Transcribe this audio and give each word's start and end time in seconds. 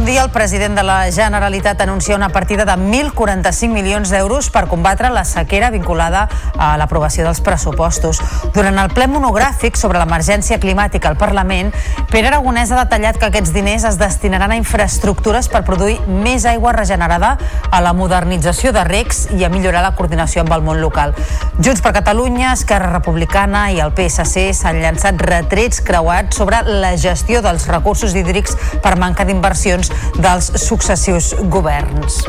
Bon 0.00 0.06
dia. 0.06 0.22
El 0.24 0.30
president 0.30 0.74
de 0.76 0.82
la 0.82 1.12
Generalitat 1.12 1.80
anuncia 1.82 2.16
una 2.16 2.30
partida 2.30 2.64
de 2.64 2.72
1.045 2.72 3.68
milions 3.68 4.08
d'euros 4.08 4.48
per 4.48 4.66
combatre 4.68 5.10
la 5.12 5.26
sequera 5.28 5.68
vinculada 5.70 6.22
a 6.56 6.70
l'aprovació 6.80 7.26
dels 7.26 7.42
pressupostos. 7.44 8.20
Durant 8.54 8.78
el 8.80 8.94
ple 8.96 9.10
monogràfic 9.12 9.76
sobre 9.76 10.00
l'emergència 10.00 10.56
climàtica 10.60 11.10
al 11.10 11.18
Parlament, 11.20 11.68
Pere 12.10 12.30
Aragonès 12.30 12.72
ha 12.72 12.80
detallat 12.80 13.20
que 13.20 13.28
aquests 13.28 13.52
diners 13.52 13.84
es 13.88 13.98
destinaran 14.00 14.50
a 14.50 14.56
infraestructures 14.60 15.50
per 15.52 15.66
produir 15.68 15.98
més 16.08 16.46
aigua 16.48 16.72
regenerada, 16.72 17.36
a 17.70 17.80
la 17.84 17.92
modernització 17.92 18.72
de 18.72 18.82
recs 18.84 19.26
i 19.36 19.44
a 19.44 19.52
millorar 19.52 19.84
la 19.84 19.92
coordinació 19.94 20.42
amb 20.42 20.56
el 20.56 20.64
món 20.64 20.80
local. 20.80 21.14
Junts 21.60 21.84
per 21.84 21.92
Catalunya, 21.94 22.54
Esquerra 22.56 22.90
Republicana 22.90 23.68
i 23.70 23.78
el 23.84 23.92
PSC 23.92 24.48
s'han 24.56 24.80
llançat 24.82 25.20
retrets 25.22 25.84
creuats 25.84 26.40
sobre 26.40 26.64
la 26.66 26.96
gestió 26.96 27.44
dels 27.44 27.68
recursos 27.68 28.16
hídrics 28.16 28.56
per 28.82 28.96
manca 28.98 29.28
d'inversions 29.28 29.89
dels 30.18 30.52
successius 30.66 31.34
governs. 31.52 32.22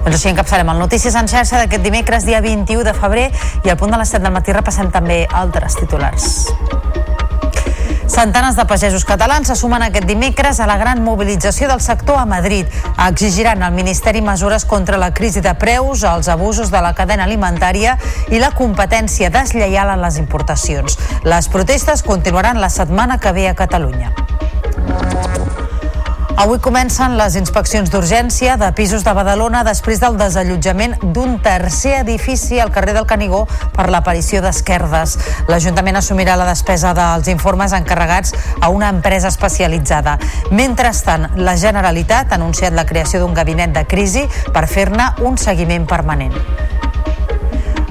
Doncs 0.00 0.16
així 0.16 0.30
encapçarem 0.32 0.70
el 0.72 0.80
Notícies 0.80 1.16
en 1.18 1.28
xarxa 1.28 1.60
d'aquest 1.60 1.84
dimecres, 1.84 2.24
dia 2.24 2.40
21 2.40 2.86
de 2.86 2.94
febrer, 2.96 3.28
i 3.64 3.70
al 3.72 3.76
punt 3.80 3.92
de 3.92 4.00
les 4.00 4.16
7 4.16 4.24
del 4.24 4.34
matí 4.34 4.56
repassem 4.56 4.88
també 4.94 5.26
altres 5.28 5.76
titulars. 5.76 6.46
Centenes 8.10 8.56
de 8.56 8.64
pagesos 8.66 9.04
catalans 9.06 9.46
se 9.46 9.54
sumen 9.54 9.84
aquest 9.86 10.08
dimecres 10.08 10.58
a 10.58 10.66
la 10.66 10.74
gran 10.80 11.04
mobilització 11.04 11.68
del 11.70 11.80
sector 11.80 12.18
a 12.18 12.24
Madrid. 12.26 12.66
Exigiran 13.06 13.62
al 13.62 13.76
Ministeri 13.76 14.20
mesures 14.20 14.64
contra 14.64 14.98
la 14.98 15.12
crisi 15.14 15.40
de 15.40 15.54
preus, 15.54 16.02
els 16.02 16.26
abusos 16.28 16.72
de 16.74 16.82
la 16.82 16.90
cadena 16.98 17.24
alimentària 17.28 17.96
i 18.34 18.42
la 18.42 18.50
competència 18.50 19.30
deslleial 19.30 19.94
en 19.94 20.02
les 20.02 20.18
importacions. 20.18 20.98
Les 21.22 21.48
protestes 21.48 22.02
continuaran 22.02 22.60
la 22.60 22.68
setmana 22.68 23.20
que 23.22 23.32
ve 23.32 23.48
a 23.48 23.54
Catalunya. 23.54 24.10
Avui 26.40 26.56
comencen 26.56 27.18
les 27.18 27.34
inspeccions 27.36 27.90
d'urgència 27.92 28.54
de 28.56 28.70
pisos 28.72 29.02
de 29.04 29.12
Badalona 29.12 29.60
després 29.66 29.98
del 30.00 30.14
desallotjament 30.16 30.94
d'un 31.12 31.34
tercer 31.44 31.98
edifici 31.98 32.56
al 32.64 32.72
carrer 32.72 32.94
del 32.96 33.04
Canigó 33.10 33.42
per 33.76 33.90
l'aparició 33.92 34.40
d'esquerdes. 34.40 35.18
L'Ajuntament 35.52 36.00
assumirà 36.00 36.38
la 36.40 36.48
despesa 36.48 36.94
dels 36.96 37.28
informes 37.28 37.76
encarregats 37.76 38.32
a 38.56 38.72
una 38.72 38.88
empresa 38.88 39.28
especialitzada. 39.28 40.16
Mentrestant, 40.48 41.28
la 41.36 41.58
Generalitat 41.60 42.32
ha 42.32 42.40
anunciat 42.40 42.72
la 42.72 42.88
creació 42.88 43.20
d'un 43.20 43.36
gabinet 43.36 43.76
de 43.76 43.84
crisi 43.84 44.24
per 44.48 44.64
fer-ne 44.64 45.12
un 45.20 45.36
seguiment 45.36 45.84
permanent. 45.84 46.32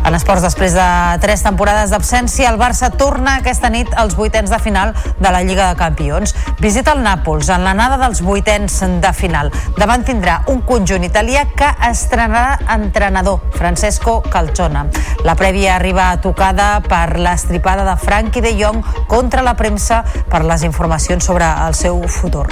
En 0.06 0.16
esports, 0.16 0.42
després 0.42 0.74
de 0.74 0.86
tres 1.22 1.44
temporades 1.44 1.92
d'absència, 1.92 2.50
el 2.50 2.58
Barça 2.60 2.90
torna 2.96 3.36
aquesta 3.40 3.70
nit 3.70 3.92
als 4.00 4.16
vuitens 4.18 4.50
de 4.50 4.60
final 4.64 4.94
de 5.20 5.32
la 5.32 5.42
Lliga 5.44 5.68
de 5.70 5.80
Campions. 5.80 6.34
Visita 6.60 6.96
el 6.96 7.04
Nàpols 7.04 7.52
en 7.54 7.66
l'anada 7.68 8.00
dels 8.02 8.24
vuitens 8.26 8.80
de 9.04 9.14
final. 9.14 9.52
Davant 9.78 10.06
tindrà 10.08 10.40
un 10.54 10.64
conjunt 10.68 11.06
italià 11.06 11.46
que 11.52 11.70
estrenarà 11.90 12.58
entrenador, 12.76 13.44
Francesco 13.58 14.20
Calzona. 14.32 14.88
La 15.28 15.36
prèvia 15.36 15.76
arriba 15.76 16.10
tocada 16.24 16.80
per 16.88 17.20
l'estripada 17.20 17.86
de 17.88 18.00
Frankie 18.00 18.46
de 18.46 18.56
Jong 18.60 18.84
contra 19.08 19.44
la 19.44 19.58
premsa 19.60 20.04
per 20.32 20.46
les 20.46 20.64
informacions 20.64 21.26
sobre 21.26 21.48
el 21.68 21.76
seu 21.76 22.02
futur. 22.08 22.48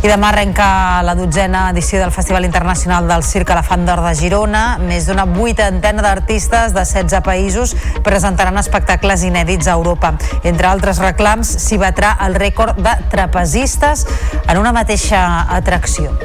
I 0.00 0.08
demà 0.08 0.30
arrenca 0.30 1.02
la 1.04 1.12
dotzena 1.12 1.66
edició 1.74 1.98
del 2.00 2.10
Festival 2.10 2.46
Internacional 2.46 3.04
del 3.04 3.20
Circ 3.20 3.50
Elefant 3.52 3.82
d'Or 3.84 4.00
de 4.00 4.14
Girona. 4.16 4.62
Més 4.80 5.04
d'una 5.04 5.26
vuitantena 5.28 6.00
d'artistes 6.00 6.72
de 6.72 6.86
16 6.88 7.20
països 7.26 7.74
presentaran 8.06 8.56
espectacles 8.56 9.26
inèdits 9.28 9.68
a 9.68 9.74
Europa. 9.76 10.14
Entre 10.40 10.70
altres 10.70 11.02
reclams, 11.04 11.52
s'hi 11.66 11.76
batrà 11.76 12.14
el 12.24 12.38
rècord 12.40 12.80
de 12.80 12.96
trapezistes 13.12 14.06
en 14.46 14.56
una 14.56 14.72
mateixa 14.72 15.20
atracció. 15.52 16.16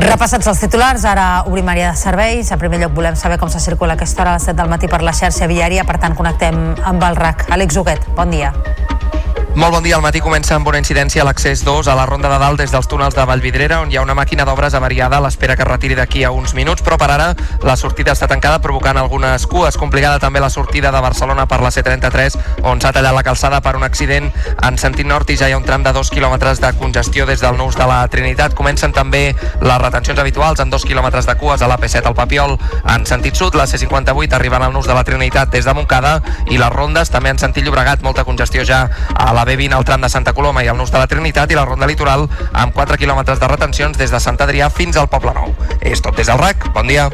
Repassats 0.00 0.48
els 0.48 0.64
titulars, 0.64 1.04
ara 1.04 1.44
obrim 1.44 1.68
àrea 1.68 1.92
de 1.92 2.00
serveis. 2.00 2.56
En 2.56 2.58
primer 2.62 2.80
lloc 2.80 2.96
volem 2.96 3.20
saber 3.20 3.36
com 3.36 3.52
se 3.52 3.60
circula 3.60 4.00
aquesta 4.00 4.24
hora 4.24 4.32
a 4.32 4.40
les 4.40 4.48
7 4.48 4.56
del 4.64 4.72
matí 4.72 4.88
per 4.88 5.04
la 5.04 5.12
xarxa 5.12 5.44
viària, 5.44 5.84
per 5.84 6.00
tant 6.00 6.16
connectem 6.16 6.70
amb 6.80 7.04
el 7.04 7.20
RAC. 7.20 7.50
Àlex 7.52 7.76
Huguet, 7.76 8.08
bon 8.16 8.32
dia. 8.32 8.54
Molt 9.54 9.74
bon 9.74 9.82
dia. 9.84 9.96
El 9.96 10.02
matí 10.02 10.22
comença 10.24 10.54
amb 10.56 10.68
una 10.70 10.78
incidència 10.80 11.20
a 11.20 11.26
l'accés 11.28 11.60
2 11.62 11.86
a 11.86 11.94
la 11.94 12.06
Ronda 12.08 12.30
de 12.32 12.38
Dalt 12.40 12.56
des 12.62 12.70
dels 12.72 12.86
túnels 12.88 13.12
de 13.14 13.24
Vallvidrera, 13.28 13.82
on 13.84 13.90
hi 13.92 13.98
ha 13.98 14.02
una 14.02 14.14
màquina 14.16 14.46
d'obres 14.48 14.72
avariada 14.72 15.18
a 15.18 15.20
l'espera 15.20 15.56
que 15.56 15.62
es 15.62 15.68
retiri 15.68 15.94
d'aquí 15.94 16.22
a 16.24 16.30
uns 16.32 16.54
minuts, 16.56 16.80
però 16.80 16.96
per 16.96 17.10
ara 17.12 17.26
la 17.60 17.74
sortida 17.76 18.14
està 18.16 18.26
tancada 18.30 18.62
provocant 18.64 18.96
algunes 18.96 19.44
cues. 19.46 19.76
Complicada 19.76 20.18
també 20.18 20.40
la 20.40 20.48
sortida 20.48 20.90
de 20.90 21.02
Barcelona 21.04 21.44
per 21.46 21.60
la 21.60 21.68
C33, 21.68 22.38
on 22.64 22.80
s'ha 22.80 22.94
tallat 22.96 23.12
la 23.12 23.22
calçada 23.22 23.60
per 23.60 23.74
un 23.76 23.84
accident 23.84 24.30
en 24.62 24.78
sentit 24.80 25.06
nord 25.06 25.28
i 25.28 25.36
ja 25.36 25.50
hi 25.50 25.52
ha 25.52 25.60
un 25.60 25.68
tram 25.68 25.84
de 25.84 25.92
2 25.92 26.10
quilòmetres 26.16 26.64
de 26.64 26.72
congestió 26.80 27.28
des 27.28 27.44
del 27.44 27.60
Nus 27.60 27.76
de 27.76 27.86
la 27.86 28.00
Trinitat. 28.08 28.56
Comencen 28.56 28.96
també 28.96 29.36
les 29.60 29.82
retencions 29.84 30.18
habituals 30.18 30.64
en 30.64 30.72
2 30.72 30.88
quilòmetres 30.88 31.28
de 31.28 31.36
cues 31.36 31.60
a 31.60 31.68
la 31.68 31.76
P7 31.76 32.08
al 32.08 32.16
Papiol 32.16 32.56
en 32.88 33.04
sentit 33.04 33.36
sud, 33.36 33.54
la 33.54 33.68
C58 33.68 34.32
arribant 34.32 34.64
al 34.64 34.72
Nus 34.72 34.88
de 34.88 34.96
la 34.96 35.04
Trinitat 35.04 35.52
des 35.52 35.68
de 35.68 35.76
Montcada 35.76 36.22
i 36.48 36.56
les 36.56 36.72
rondes 36.72 37.12
també 37.12 37.36
en 37.36 37.38
sentit 37.38 37.68
Llobregat, 37.68 38.00
molta 38.00 38.24
congestió 38.24 38.64
ja 38.64 38.88
a 39.12 39.32
la 39.36 39.41
la 39.42 39.50
B20 39.50 39.74
al 39.74 39.84
tram 39.84 40.00
de 40.00 40.08
Santa 40.08 40.32
Coloma 40.32 40.62
i 40.62 40.68
al 40.68 40.76
Nus 40.76 40.92
de 40.92 41.00
la 41.00 41.08
Trinitat 41.10 41.50
i 41.50 41.58
la 41.58 41.64
Ronda 41.66 41.88
Litoral 41.90 42.28
amb 42.52 42.74
4 42.76 42.98
quilòmetres 43.00 43.42
de 43.42 43.50
retencions 43.50 43.98
des 43.98 44.14
de 44.14 44.22
Sant 44.22 44.38
Adrià 44.38 44.70
fins 44.70 44.96
al 44.96 45.10
Poble 45.10 45.34
Nou. 45.34 45.54
És 45.80 46.02
tot 46.02 46.14
des 46.16 46.30
del 46.30 46.38
RAC. 46.38 46.70
Bon 46.76 46.86
dia. 46.86 47.10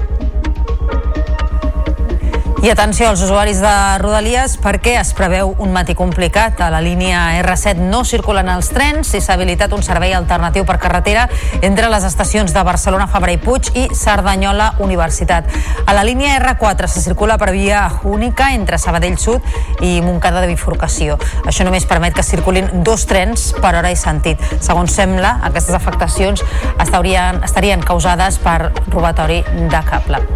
I 2.61 2.71
atenció 2.71 3.09
als 3.09 3.23
usuaris 3.23 3.61
de 3.63 3.73
Rodalies 4.03 4.57
perquè 4.59 4.97
es 4.99 5.13
preveu 5.15 5.53
un 5.63 5.71
matí 5.71 5.95
complicat. 5.95 6.59
A 6.59 6.73
la 6.75 6.81
línia 6.83 7.21
R7 7.39 7.79
no 7.79 8.01
circulen 8.03 8.49
els 8.51 8.73
trens 8.75 9.13
i 9.15 9.21
s'ha 9.23 9.37
habilitat 9.37 9.71
un 9.77 9.85
servei 9.87 10.11
alternatiu 10.17 10.67
per 10.67 10.81
carretera 10.83 11.29
entre 11.63 11.87
les 11.87 12.03
estacions 12.09 12.51
de 12.51 12.65
Barcelona, 12.67 13.07
Fabra 13.07 13.31
i 13.31 13.39
Puig 13.39 13.71
i 13.79 13.85
Cerdanyola 13.95 14.73
Universitat. 14.83 15.47
A 15.87 15.95
la 15.95 16.03
línia 16.03 16.35
R4 16.41 16.91
se 16.91 17.05
circula 17.05 17.39
per 17.39 17.53
via 17.55 17.85
única 18.03 18.51
entre 18.57 18.83
Sabadell 18.83 19.21
Sud 19.23 19.47
i 19.79 20.01
Montcada 20.03 20.43
de 20.43 20.51
Bifurcació. 20.51 21.15
Això 21.47 21.63
només 21.63 21.87
permet 21.87 22.19
que 22.19 22.27
circulin 22.27 22.83
dos 22.83 23.07
trens 23.07 23.53
per 23.63 23.77
hora 23.77 23.95
i 23.95 23.97
sentit. 23.97 24.43
Segons 24.59 24.99
sembla, 24.99 25.37
aquestes 25.47 25.79
afectacions 25.79 26.43
estarien, 26.83 27.39
estarien 27.47 27.87
causades 27.87 28.43
per 28.43 28.73
robatori 28.91 29.45
de 29.47 29.87
cable. 29.87 30.27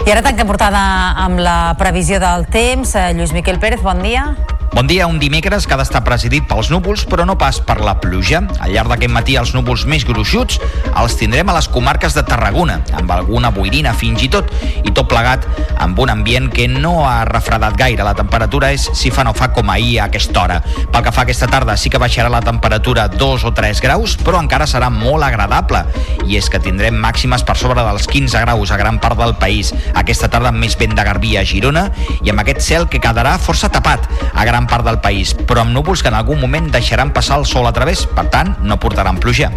I 0.00 0.08
ara 0.08 0.22
tanquem 0.24 0.48
portada 0.48 0.80
amb 1.20 1.38
la 1.44 1.59
previsió 1.78 2.20
del 2.22 2.46
temps. 2.46 2.94
Eh, 2.94 3.12
Lluís 3.14 3.32
Miquel 3.36 3.60
Pérez, 3.60 3.82
bon 3.82 4.02
dia. 4.02 4.28
Bon 4.72 4.86
dia, 4.86 5.08
un 5.08 5.18
dimecres 5.18 5.66
que 5.66 5.74
ha 5.74 5.78
d'estar 5.80 6.04
presidit 6.06 6.44
pels 6.46 6.68
núvols, 6.70 7.02
però 7.10 7.24
no 7.26 7.34
pas 7.34 7.58
per 7.66 7.80
la 7.82 7.96
pluja. 7.98 8.38
Al 8.62 8.70
llarg 8.70 8.92
d'aquest 8.92 9.10
matí 9.10 9.34
els 9.36 9.50
núvols 9.50 9.82
més 9.90 10.04
gruixuts 10.06 10.60
els 11.00 11.16
tindrem 11.18 11.48
a 11.50 11.56
les 11.56 11.66
comarques 11.68 12.14
de 12.14 12.22
Tarragona, 12.26 12.78
amb 12.94 13.10
alguna 13.10 13.50
boirina 13.50 13.92
fins 13.98 14.22
i 14.22 14.28
tot, 14.30 14.46
i 14.86 14.92
tot 14.94 15.08
plegat 15.10 15.46
amb 15.82 15.98
un 15.98 16.12
ambient 16.12 16.46
que 16.54 16.68
no 16.70 17.06
ha 17.08 17.24
refredat 17.26 17.74
gaire. 17.80 18.06
La 18.06 18.14
temperatura 18.14 18.70
és 18.70 18.86
si 18.94 19.10
fa 19.10 19.24
no 19.26 19.34
fa 19.34 19.50
com 19.52 19.72
ahir 19.74 19.98
a 19.98 20.06
aquesta 20.06 20.44
hora. 20.44 20.60
Pel 20.62 21.02
que 21.02 21.14
fa 21.16 21.26
aquesta 21.26 21.50
tarda 21.50 21.76
sí 21.76 21.90
que 21.90 22.00
baixarà 22.00 22.30
la 22.30 22.42
temperatura 22.44 23.08
2 23.10 23.46
o 23.50 23.52
3 23.56 23.82
graus, 23.82 24.16
però 24.22 24.38
encara 24.38 24.70
serà 24.70 24.90
molt 24.94 25.26
agradable. 25.26 25.82
I 26.30 26.38
és 26.38 26.50
que 26.52 26.62
tindrem 26.62 26.94
màximes 26.94 27.42
per 27.42 27.58
sobre 27.58 27.82
dels 27.82 28.06
15 28.06 28.44
graus 28.46 28.70
a 28.70 28.78
gran 28.78 29.02
part 29.02 29.18
del 29.18 29.34
país. 29.40 29.74
Aquesta 29.98 30.30
tarda 30.30 30.54
amb 30.54 30.62
més 30.62 30.78
vent 30.78 30.94
de 30.94 31.04
Garbí 31.10 31.34
a 31.40 31.44
Girona 31.44 31.88
i 32.22 32.30
amb 32.30 32.44
aquest 32.44 32.62
cel 32.70 32.88
que 32.88 33.02
quedarà 33.02 33.34
força 33.42 33.72
tapat 33.72 34.06
a 34.30 34.44
gran 34.46 34.59
gran 34.60 34.68
part 34.68 34.84
del 34.84 35.00
país, 35.00 35.32
però 35.32 35.62
amb 35.62 35.72
núvols 35.72 36.02
que 36.04 36.10
en 36.10 36.16
algun 36.18 36.40
moment 36.40 36.66
deixaran 36.68 37.14
passar 37.16 37.38
el 37.40 37.46
sol 37.48 37.64
a 37.64 37.72
través, 37.72 38.04
per 38.04 38.26
tant, 38.28 38.52
no 38.60 38.76
portaran 38.76 39.16
pluja. 39.16 39.48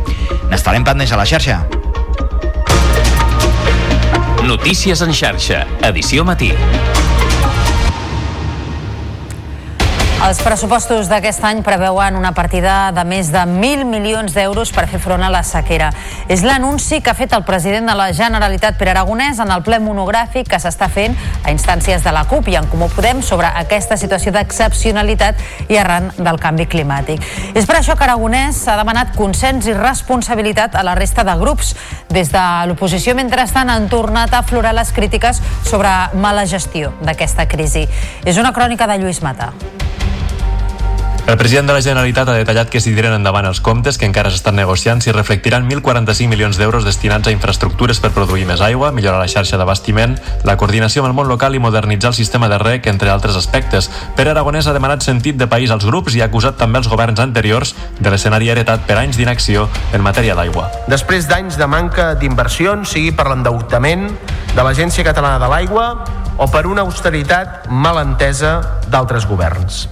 N'estarem 0.47 0.86
pendents 0.88 1.12
a 1.12 1.19
la 1.19 1.25
xarxa. 1.28 1.59
Notícies 4.47 5.02
en 5.03 5.11
xarxa, 5.11 5.66
edició 5.84 6.23
matí. 6.23 6.53
Els 10.23 10.37
pressupostos 10.40 11.09
d'aquest 11.11 11.43
any 11.43 11.59
preveuen 11.66 12.16
una 12.16 12.29
partida 12.31 12.93
de 12.96 13.03
més 13.03 13.28
de 13.34 13.41
1.000 13.43 13.84
milions 13.84 14.31
d'euros 14.31 14.70
per 14.72 14.85
fer 14.87 15.02
front 15.03 15.20
a 15.20 15.28
la 15.28 15.41
sequera. 15.43 15.90
És 16.31 16.46
l'anunci 16.47 17.02
que 17.03 17.11
ha 17.11 17.17
fet 17.17 17.35
el 17.35 17.43
president 17.43 17.91
de 17.91 17.96
la 17.99 18.05
Generalitat, 18.16 18.78
Pere 18.79 18.93
Aragonès, 18.93 19.41
en 19.43 19.52
el 19.52 19.66
ple 19.67 19.81
monogràfic 19.84 20.47
que 20.47 20.61
s'està 20.64 20.87
fent 20.87 21.20
a 21.43 21.52
instàncies 21.52 22.08
de 22.08 22.16
la 22.16 22.23
CUP 22.31 22.47
i 22.53 22.55
en 22.55 22.72
Comú 22.72 22.87
Podem 22.96 23.20
sobre 23.20 23.52
aquesta 23.66 23.99
situació 23.99 24.31
d'excepcionalitat 24.31 25.43
i 25.67 25.81
arran 25.81 26.14
del 26.16 26.40
canvi 26.40 26.69
climàtic. 26.72 27.19
És 27.52 27.67
per 27.67 27.81
això 27.81 27.99
que 27.99 28.08
Aragonès 28.08 28.64
ha 28.72 28.79
demanat 28.79 29.11
consens 29.19 29.67
i 29.67 29.76
responsabilitat 29.76 30.79
a 30.79 30.87
la 30.87 30.96
resta 30.96 31.28
de 31.28 31.35
grups. 31.35 31.76
Des 32.16 32.31
de 32.31 32.47
l'oposició, 32.72 33.11
mentrestant, 33.19 33.67
han 33.67 33.91
tornat 33.91 34.31
a 34.31 34.46
aflorar 34.47 34.72
les 34.79 34.96
crítiques 34.96 35.43
sobre 35.67 35.91
mala 36.16 36.47
gestió 36.47 36.96
d'aquesta 37.03 37.49
crisi. 37.52 37.90
És 38.23 38.40
una 38.40 38.55
crònica 38.55 38.87
de 38.87 39.02
Lluís 39.03 39.19
Mata. 39.19 39.52
El 41.25 41.37
president 41.37 41.70
de 41.70 41.73
la 41.73 41.81
Generalitat 41.81 42.28
ha 42.28 42.34
detallat 42.35 42.67
que 42.67 42.81
si 42.84 42.91
tiren 42.91 43.14
endavant 43.16 43.46
els 43.47 43.61
comptes 43.64 43.96
que 43.96 44.03
encara 44.03 44.28
s'estan 44.28 44.58
negociant 44.59 44.99
s'hi 44.99 45.14
reflectiran 45.16 45.64
1.045 45.70 46.28
milions 46.28 46.58
d'euros 46.59 46.84
destinats 46.84 47.29
a 47.29 47.31
infraestructures 47.31 48.02
per 48.03 48.11
produir 48.11 48.43
més 48.49 48.59
aigua, 48.59 48.90
millorar 48.91 49.22
la 49.22 49.29
xarxa 49.31 49.55
d'abastiment, 49.58 50.17
la 50.43 50.58
coordinació 50.59 50.99
amb 50.99 51.14
el 51.14 51.16
món 51.16 51.31
local 51.31 51.55
i 51.55 51.61
modernitzar 51.64 52.11
el 52.11 52.17
sistema 52.17 52.49
de 52.52 52.59
rec, 52.59 52.91
entre 52.91 53.08
altres 53.09 53.40
aspectes. 53.40 53.87
Pere 54.17 54.34
Aragonès 54.35 54.67
ha 54.67 54.75
demanat 54.75 55.08
sentit 55.08 55.40
de 55.40 55.47
país 55.47 55.72
als 55.72 55.87
grups 55.87 56.11
i 56.11 56.20
ha 56.20 56.28
acusat 56.28 56.59
també 56.59 56.84
els 56.84 56.91
governs 56.91 57.23
anteriors 57.23 57.72
de 58.02 58.11
l'escenari 58.11 58.52
heretat 58.52 58.84
per 58.84 58.99
anys 58.99 59.16
d'inacció 59.16 59.69
en 59.96 60.03
matèria 60.03 60.35
d'aigua. 60.35 60.67
Després 60.91 61.31
d'anys 61.31 61.55
de 61.55 61.72
manca 61.72 62.11
d'inversions, 62.19 62.91
sigui 62.91 63.16
per 63.16 63.29
l'endeutament 63.31 64.09
de 64.52 64.61
l'Agència 64.61 65.08
Catalana 65.08 65.40
de 65.40 65.47
l'Aigua 65.55 65.87
o 66.35 66.52
per 66.52 66.67
una 66.67 66.84
austeritat 66.84 67.72
mal 67.72 68.03
entesa 68.03 68.59
d'altres 68.91 69.23
governs. 69.23 69.85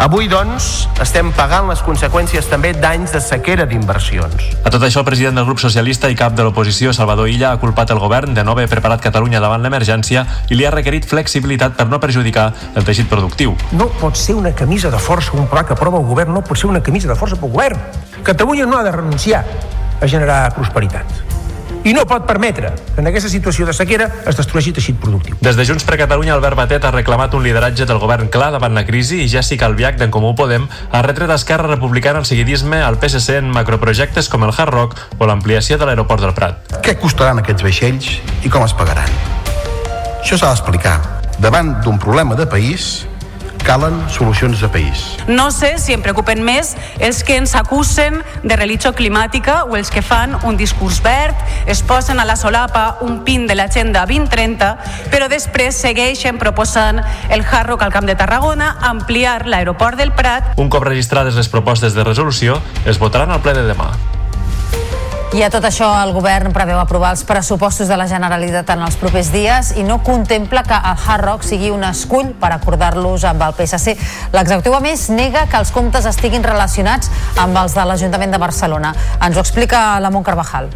Avui, 0.00 0.28
doncs, 0.32 0.88
estem 1.02 1.28
pagant 1.36 1.68
les 1.68 1.82
conseqüències 1.84 2.46
també 2.48 2.72
d'anys 2.72 3.12
de 3.12 3.20
sequera 3.20 3.66
d'inversions. 3.68 4.46
A 4.64 4.72
tot 4.72 4.82
això, 4.86 5.02
el 5.02 5.08
president 5.08 5.36
del 5.36 5.46
grup 5.48 5.60
socialista 5.60 6.08
i 6.08 6.16
cap 6.16 6.36
de 6.36 6.46
l'oposició, 6.46 6.94
Salvador 6.96 7.28
Illa, 7.28 7.52
ha 7.52 7.60
culpat 7.60 7.92
el 7.92 8.00
govern 8.00 8.34
de 8.34 8.44
no 8.44 8.56
haver 8.56 8.68
preparat 8.72 9.04
Catalunya 9.04 9.42
davant 9.44 9.62
l'emergència 9.62 10.24
i 10.48 10.56
li 10.56 10.64
ha 10.64 10.74
requerit 10.74 11.08
flexibilitat 11.08 11.76
per 11.76 11.88
no 11.90 12.00
perjudicar 12.00 12.50
el 12.74 12.86
teixit 12.86 13.10
productiu. 13.12 13.56
No 13.72 13.90
pot 14.00 14.16
ser 14.16 14.38
una 14.38 14.54
camisa 14.56 14.90
de 14.90 15.00
força, 15.00 15.36
un 15.36 15.50
pla 15.52 15.66
que 15.66 15.76
aprova 15.76 16.00
el 16.00 16.08
govern, 16.08 16.32
no 16.32 16.44
pot 16.46 16.58
ser 16.58 16.70
una 16.72 16.82
camisa 16.82 17.12
de 17.12 17.18
força 17.18 17.36
pel 17.36 17.52
govern. 17.52 17.80
Catalunya 18.24 18.66
no 18.66 18.78
ha 18.78 18.86
de 18.86 18.94
renunciar 18.96 19.44
a 20.00 20.08
generar 20.08 20.46
prosperitat 20.56 21.29
i 21.84 21.94
no 21.96 22.04
pot 22.08 22.26
permetre 22.28 22.72
que 22.94 23.00
en 23.00 23.08
aquesta 23.08 23.30
situació 23.32 23.66
de 23.68 23.74
sequera 23.76 24.08
es 24.28 24.36
destrueixi 24.38 24.72
teixit 24.76 24.98
productiu. 25.00 25.38
Des 25.40 25.56
de 25.56 25.64
Junts 25.64 25.86
per 25.88 25.98
Catalunya, 26.00 26.34
Albert 26.36 26.58
Batet 26.58 26.84
ha 26.84 26.92
reclamat 26.94 27.34
un 27.34 27.44
lideratge 27.46 27.86
del 27.88 28.00
govern 28.02 28.28
clar 28.32 28.50
davant 28.54 28.76
la 28.76 28.84
crisi 28.88 29.22
i 29.24 29.28
Jessica 29.32 29.68
Albiach 29.68 29.98
d'en 30.00 30.12
Comú 30.12 30.34
Podem 30.36 30.66
ha 30.68 31.02
retret 31.06 31.30
a 31.30 31.38
Esquerra 31.40 31.70
Republicana 31.70 32.20
el 32.20 32.28
seguidisme 32.28 32.82
al 32.82 32.98
PSC 33.00 33.38
en 33.40 33.50
macroprojectes 33.54 34.28
com 34.28 34.44
el 34.44 34.54
Hard 34.56 34.74
Rock 34.74 34.98
o 35.18 35.28
l'ampliació 35.30 35.78
de 35.80 35.88
l'aeroport 35.88 36.24
del 36.26 36.34
Prat. 36.36 36.80
Què 36.84 36.96
costaran 37.00 37.40
aquests 37.40 37.64
vaixells 37.64 38.10
i 38.44 38.52
com 38.52 38.66
es 38.66 38.76
pagaran? 38.76 39.08
Això 40.20 40.36
s'ha 40.36 40.52
d'explicar. 40.52 40.98
Davant 41.40 41.78
d'un 41.84 41.96
problema 41.98 42.36
de 42.36 42.44
país, 42.46 43.06
calen 43.62 43.96
solucions 44.10 44.60
de 44.60 44.68
país. 44.68 45.16
No 45.28 45.50
sé 45.50 45.76
si 45.78 45.94
em 45.96 46.02
preocupen 46.02 46.42
més 46.44 46.74
els 46.98 47.22
que 47.24 47.36
ens 47.40 47.54
acusen 47.58 48.20
de 48.42 48.56
religió 48.56 48.92
climàtica 48.96 49.64
o 49.64 49.76
els 49.78 49.90
que 49.90 50.02
fan 50.02 50.36
un 50.44 50.56
discurs 50.60 51.00
verd, 51.04 51.34
es 51.66 51.82
posen 51.82 52.20
a 52.20 52.26
la 52.28 52.36
solapa 52.36 52.98
un 53.06 53.22
pin 53.24 53.46
de 53.46 53.56
l'agenda 53.58 54.04
2030, 54.06 54.70
però 55.10 55.30
després 55.32 55.76
segueixen 55.80 56.38
proposant 56.38 57.02
el 57.30 57.44
Hard 57.44 57.72
Rock 57.72 57.88
al 57.88 57.92
Camp 57.92 58.08
de 58.08 58.16
Tarragona, 58.16 58.76
ampliar 58.82 59.46
l'aeroport 59.46 59.98
del 59.98 60.12
Prat. 60.12 60.54
Un 60.56 60.70
cop 60.70 60.86
registrades 60.86 61.36
les 61.38 61.48
propostes 61.48 61.94
de 61.94 62.04
resolució, 62.04 62.60
es 62.86 62.98
votaran 62.98 63.30
al 63.30 63.44
ple 63.44 63.56
de 63.56 63.68
demà. 63.68 63.92
I 65.30 65.44
a 65.46 65.48
tot 65.52 65.62
això 65.62 65.86
el 66.02 66.10
govern 66.10 66.50
preveu 66.50 66.80
aprovar 66.80 67.12
els 67.14 67.20
pressupostos 67.22 67.86
de 67.86 67.94
la 67.94 68.08
Generalitat 68.10 68.72
en 68.74 68.80
els 68.82 68.96
propers 68.98 69.28
dies 69.30 69.68
i 69.78 69.84
no 69.86 70.00
contempla 70.02 70.64
que 70.66 70.74
el 70.74 71.04
Hard 71.06 71.22
Rock 71.22 71.46
sigui 71.46 71.70
un 71.70 71.84
escull 71.86 72.32
per 72.40 72.50
acordar-los 72.50 73.22
amb 73.30 73.44
el 73.46 73.54
PSC. 73.54 73.94
L'executiu, 74.34 74.74
a 74.74 74.80
més, 74.82 75.06
nega 75.14 75.44
que 75.46 75.60
els 75.62 75.70
comptes 75.70 76.08
estiguin 76.10 76.42
relacionats 76.42 77.12
amb 77.38 77.62
els 77.62 77.78
de 77.78 77.86
l'Ajuntament 77.86 78.34
de 78.34 78.42
Barcelona. 78.42 78.90
Ens 79.22 79.38
ho 79.38 79.46
explica 79.46 80.00
la 80.02 80.10
Mont 80.10 80.26
Carvajal. 80.26 80.66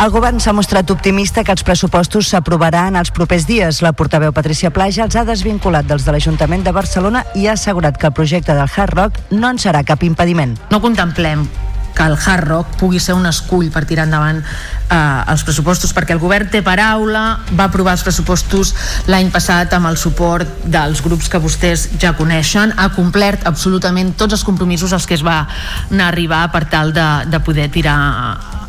El 0.00 0.10
govern 0.10 0.42
s'ha 0.42 0.56
mostrat 0.56 0.90
optimista 0.90 1.46
que 1.46 1.54
els 1.54 1.62
pressupostos 1.62 2.34
s'aprovaran 2.34 2.98
els 2.98 3.14
propers 3.14 3.46
dies. 3.46 3.84
La 3.86 3.94
portaveu 3.94 4.34
Patricia 4.34 4.74
Plaja 4.74 5.06
els 5.06 5.14
ha 5.14 5.26
desvinculat 5.28 5.86
dels 5.86 6.08
de 6.08 6.18
l'Ajuntament 6.18 6.66
de 6.66 6.74
Barcelona 6.74 7.22
i 7.38 7.46
ha 7.46 7.54
assegurat 7.54 7.94
que 7.94 8.10
el 8.10 8.18
projecte 8.18 8.50
del 8.50 8.66
Hard 8.66 8.98
Rock 8.98 9.26
no 9.30 9.46
en 9.46 9.62
serà 9.62 9.86
cap 9.86 10.02
impediment. 10.02 10.58
No 10.74 10.82
contemplem 10.82 11.46
que 11.94 12.06
el 12.06 12.16
Hard 12.18 12.48
Rock 12.48 12.76
pugui 12.80 13.00
ser 13.00 13.16
un 13.18 13.26
escull 13.28 13.70
per 13.72 13.84
tirar 13.88 14.06
endavant 14.08 14.40
eh, 14.40 15.32
els 15.32 15.44
pressupostos, 15.46 15.94
perquè 15.96 16.14
el 16.16 16.22
govern 16.22 16.50
té 16.52 16.62
paraula, 16.66 17.24
va 17.56 17.66
aprovar 17.68 17.96
els 17.98 18.04
pressupostos 18.06 18.74
l'any 19.10 19.32
passat 19.34 19.74
amb 19.76 19.90
el 19.90 19.98
suport 20.00 20.64
dels 20.64 21.02
grups 21.04 21.28
que 21.30 21.42
vostès 21.42 21.88
ja 22.00 22.14
coneixen, 22.18 22.74
ha 22.76 22.90
complert 22.96 23.46
absolutament 23.50 24.14
tots 24.16 24.38
els 24.38 24.46
compromisos 24.46 24.92
als 24.92 25.06
que 25.06 25.18
es 25.18 25.26
va 25.26 25.42
anar 25.90 26.08
a 26.08 26.14
arribar 26.14 26.46
per 26.54 26.66
tal 26.70 26.94
de, 26.96 27.10
de 27.30 27.42
poder 27.44 27.70
tirar 27.72 28.59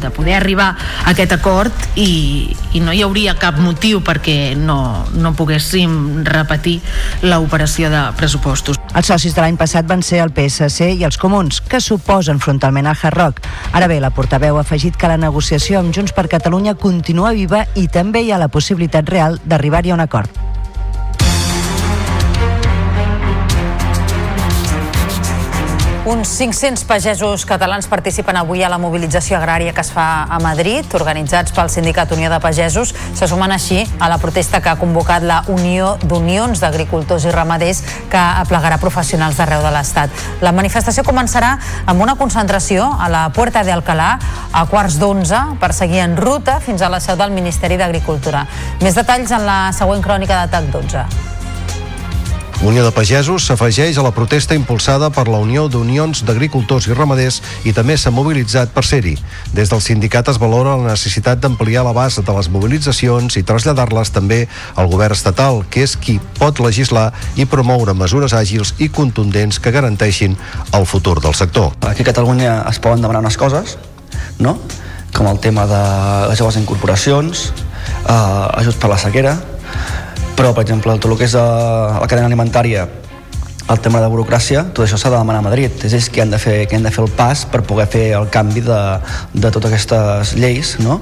de 0.00 0.10
poder 0.14 0.34
arribar 0.38 0.72
a 0.74 1.10
aquest 1.12 1.32
acord 1.36 1.72
i, 1.96 2.50
i 2.74 2.82
no 2.82 2.92
hi 2.92 3.02
hauria 3.04 3.36
cap 3.40 3.58
motiu 3.60 4.02
perquè 4.04 4.56
no, 4.58 5.06
no 5.14 5.34
poguéssim 5.38 6.24
repetir 6.26 6.78
l'operació 7.22 7.90
de 7.92 8.02
pressupostos. 8.18 8.80
Els 8.90 9.06
socis 9.06 9.36
de 9.36 9.44
l'any 9.44 9.58
passat 9.60 9.86
van 9.86 10.02
ser 10.02 10.22
el 10.24 10.34
PSC 10.34 10.92
i 10.96 11.06
els 11.06 11.18
comuns, 11.20 11.60
que 11.62 11.80
suposen 11.80 12.40
frontalment 12.42 12.90
al 12.90 12.98
Hard. 13.00 13.40
Ara 13.72 13.86
bé, 13.86 14.00
la 14.02 14.10
portaveu 14.10 14.58
ha 14.58 14.66
afegit 14.66 14.96
que 14.96 15.10
la 15.10 15.20
negociació 15.20 15.80
amb 15.80 15.94
Junts 15.94 16.16
per 16.16 16.28
Catalunya 16.28 16.74
continua 16.74 17.34
viva 17.36 17.66
i 17.76 17.86
també 17.88 18.24
hi 18.24 18.32
ha 18.32 18.42
la 18.42 18.50
possibilitat 18.50 19.08
real 19.08 19.38
d'arribar-hi 19.44 19.94
a 19.94 20.00
un 20.00 20.08
acord. 20.08 20.49
Uns 26.06 26.30
500 26.38 26.84
pagesos 26.88 27.44
catalans 27.44 27.84
participen 27.86 28.38
avui 28.40 28.62
a 28.64 28.70
la 28.72 28.78
mobilització 28.80 29.36
agrària 29.36 29.74
que 29.76 29.82
es 29.84 29.90
fa 29.92 30.24
a 30.32 30.38
Madrid, 30.40 30.86
organitzats 30.96 31.52
pel 31.52 31.68
Sindicat 31.68 32.14
Unió 32.16 32.30
de 32.32 32.38
Pagesos. 32.40 32.94
Se 33.12 33.26
sumen 33.28 33.52
així 33.52 33.82
a 34.00 34.08
la 34.08 34.16
protesta 34.16 34.62
que 34.64 34.70
ha 34.72 34.78
convocat 34.80 35.20
la 35.28 35.42
Unió 35.52 35.98
d'Unions 36.00 36.62
d'Agricultors 36.64 37.26
i 37.28 37.34
Ramaders 37.34 37.82
que 38.08 38.16
aplegarà 38.16 38.78
professionals 38.80 39.36
d'arreu 39.36 39.60
de 39.60 39.74
l'Estat. 39.74 40.24
La 40.40 40.54
manifestació 40.56 41.04
començarà 41.04 41.58
amb 41.84 42.00
una 42.00 42.16
concentració 42.16 42.86
a 42.96 43.10
la 43.12 43.26
Puerta 43.36 43.60
de 43.60 43.74
Alcalá 43.76 44.14
a 44.52 44.64
quarts 44.72 44.96
d'onze 45.02 45.42
per 45.60 45.74
seguir 45.76 46.00
en 46.06 46.16
ruta 46.16 46.62
fins 46.64 46.80
a 46.80 46.88
la 46.88 47.02
seu 47.04 47.20
del 47.20 47.36
Ministeri 47.36 47.76
d'Agricultura. 47.76 48.46
Més 48.80 48.96
detalls 48.96 49.36
en 49.36 49.44
la 49.44 49.60
següent 49.76 50.00
crònica 50.00 50.40
d'Atac 50.40 50.72
12. 50.72 51.39
Unió 52.60 52.82
de 52.84 52.90
Pagesos 52.92 53.46
s'afegeix 53.48 53.96
a 53.96 54.02
la 54.04 54.10
protesta 54.12 54.52
impulsada 54.52 55.08
per 55.08 55.22
la 55.32 55.38
Unió 55.40 55.62
d'Unions 55.72 56.20
d'Agricultors 56.28 56.90
i 56.90 56.92
Ramaders 56.92 57.38
i 57.64 57.72
també 57.72 57.94
s'ha 57.96 58.10
mobilitzat 58.12 58.74
per 58.74 58.82
ser-hi. 58.84 59.14
Des 59.56 59.70
del 59.72 59.80
sindicat 59.80 60.28
es 60.28 60.36
valora 60.36 60.74
la 60.76 60.90
necessitat 60.90 61.40
d'ampliar 61.40 61.86
la 61.86 61.94
base 61.96 62.20
de 62.20 62.34
les 62.36 62.50
mobilitzacions 62.52 63.38
i 63.40 63.42
traslladar-les 63.48 64.12
també 64.12 64.42
al 64.76 64.90
govern 64.92 65.16
estatal, 65.16 65.62
que 65.72 65.86
és 65.86 65.94
qui 65.96 66.18
pot 66.36 66.60
legislar 66.60 67.06
i 67.40 67.46
promoure 67.48 67.94
mesures 67.96 68.34
àgils 68.36 68.74
i 68.76 68.90
contundents 68.92 69.56
que 69.56 69.72
garanteixin 69.72 70.36
el 70.76 70.84
futur 70.84 71.16
del 71.24 71.34
sector. 71.34 71.72
Aquí 71.80 72.04
a 72.04 72.10
Catalunya 72.12 72.58
es 72.68 72.78
poden 72.78 73.00
demanar 73.00 73.24
unes 73.24 73.40
coses, 73.40 73.78
no? 74.38 74.58
com 75.16 75.32
el 75.32 75.40
tema 75.40 75.64
de 75.66 75.80
les 76.28 76.38
joves 76.38 76.60
incorporacions, 76.60 77.54
eh, 78.04 78.60
ajuts 78.60 78.76
per 78.76 78.92
la 78.92 79.00
sequera, 79.00 79.38
però 80.40 80.54
per 80.56 80.62
exemple 80.64 80.94
tot 80.96 81.12
el 81.12 81.18
que 81.20 81.26
és 81.28 81.34
eh, 81.36 81.40
la 82.00 82.06
cadena 82.08 82.30
alimentària 82.30 82.86
el 83.70 83.78
tema 83.78 84.00
de 84.02 84.06
burocràcia, 84.10 84.64
tot 84.74 84.82
això 84.82 84.96
s'ha 84.98 85.10
de 85.12 85.18
demanar 85.20 85.44
a 85.44 85.46
Madrid. 85.46 85.74
És 85.86 85.92
ells 85.94 86.08
que 86.10 86.22
han 86.24 86.32
de 86.32 86.40
fer, 86.42 86.64
que 86.66 86.74
han 86.74 86.82
de 86.82 86.90
fer 86.90 87.04
el 87.04 87.10
pas 87.14 87.44
per 87.46 87.60
poder 87.62 87.84
fer 87.92 88.06
el 88.18 88.26
canvi 88.32 88.64
de, 88.66 88.78
de 89.30 89.50
totes 89.54 89.70
aquestes 89.70 90.32
lleis. 90.40 90.72
No? 90.82 90.96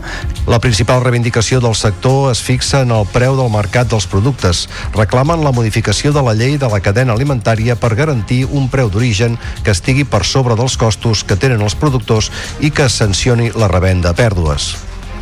La 0.50 0.58
principal 0.60 1.00
reivindicació 1.00 1.62
del 1.64 1.78
sector 1.78 2.32
es 2.32 2.42
fixa 2.44 2.82
en 2.84 2.92
el 2.92 3.06
preu 3.14 3.38
del 3.38 3.48
mercat 3.54 3.88
dels 3.88 4.08
productes. 4.10 4.66
Reclamen 4.98 5.46
la 5.46 5.54
modificació 5.56 6.12
de 6.12 6.26
la 6.26 6.36
llei 6.36 6.58
de 6.60 6.68
la 6.68 6.82
cadena 6.84 7.16
alimentària 7.16 7.78
per 7.78 7.94
garantir 7.96 8.42
un 8.50 8.68
preu 8.68 8.92
d'origen 8.92 9.38
que 9.62 9.72
estigui 9.72 10.04
per 10.04 10.26
sobre 10.28 10.58
dels 10.58 10.76
costos 10.76 11.24
que 11.24 11.40
tenen 11.40 11.64
els 11.64 11.78
productors 11.78 12.28
i 12.60 12.68
que 12.68 12.90
sancioni 12.92 13.48
la 13.56 13.72
revenda 13.72 14.12
a 14.12 14.18
pèrdues. 14.18 14.74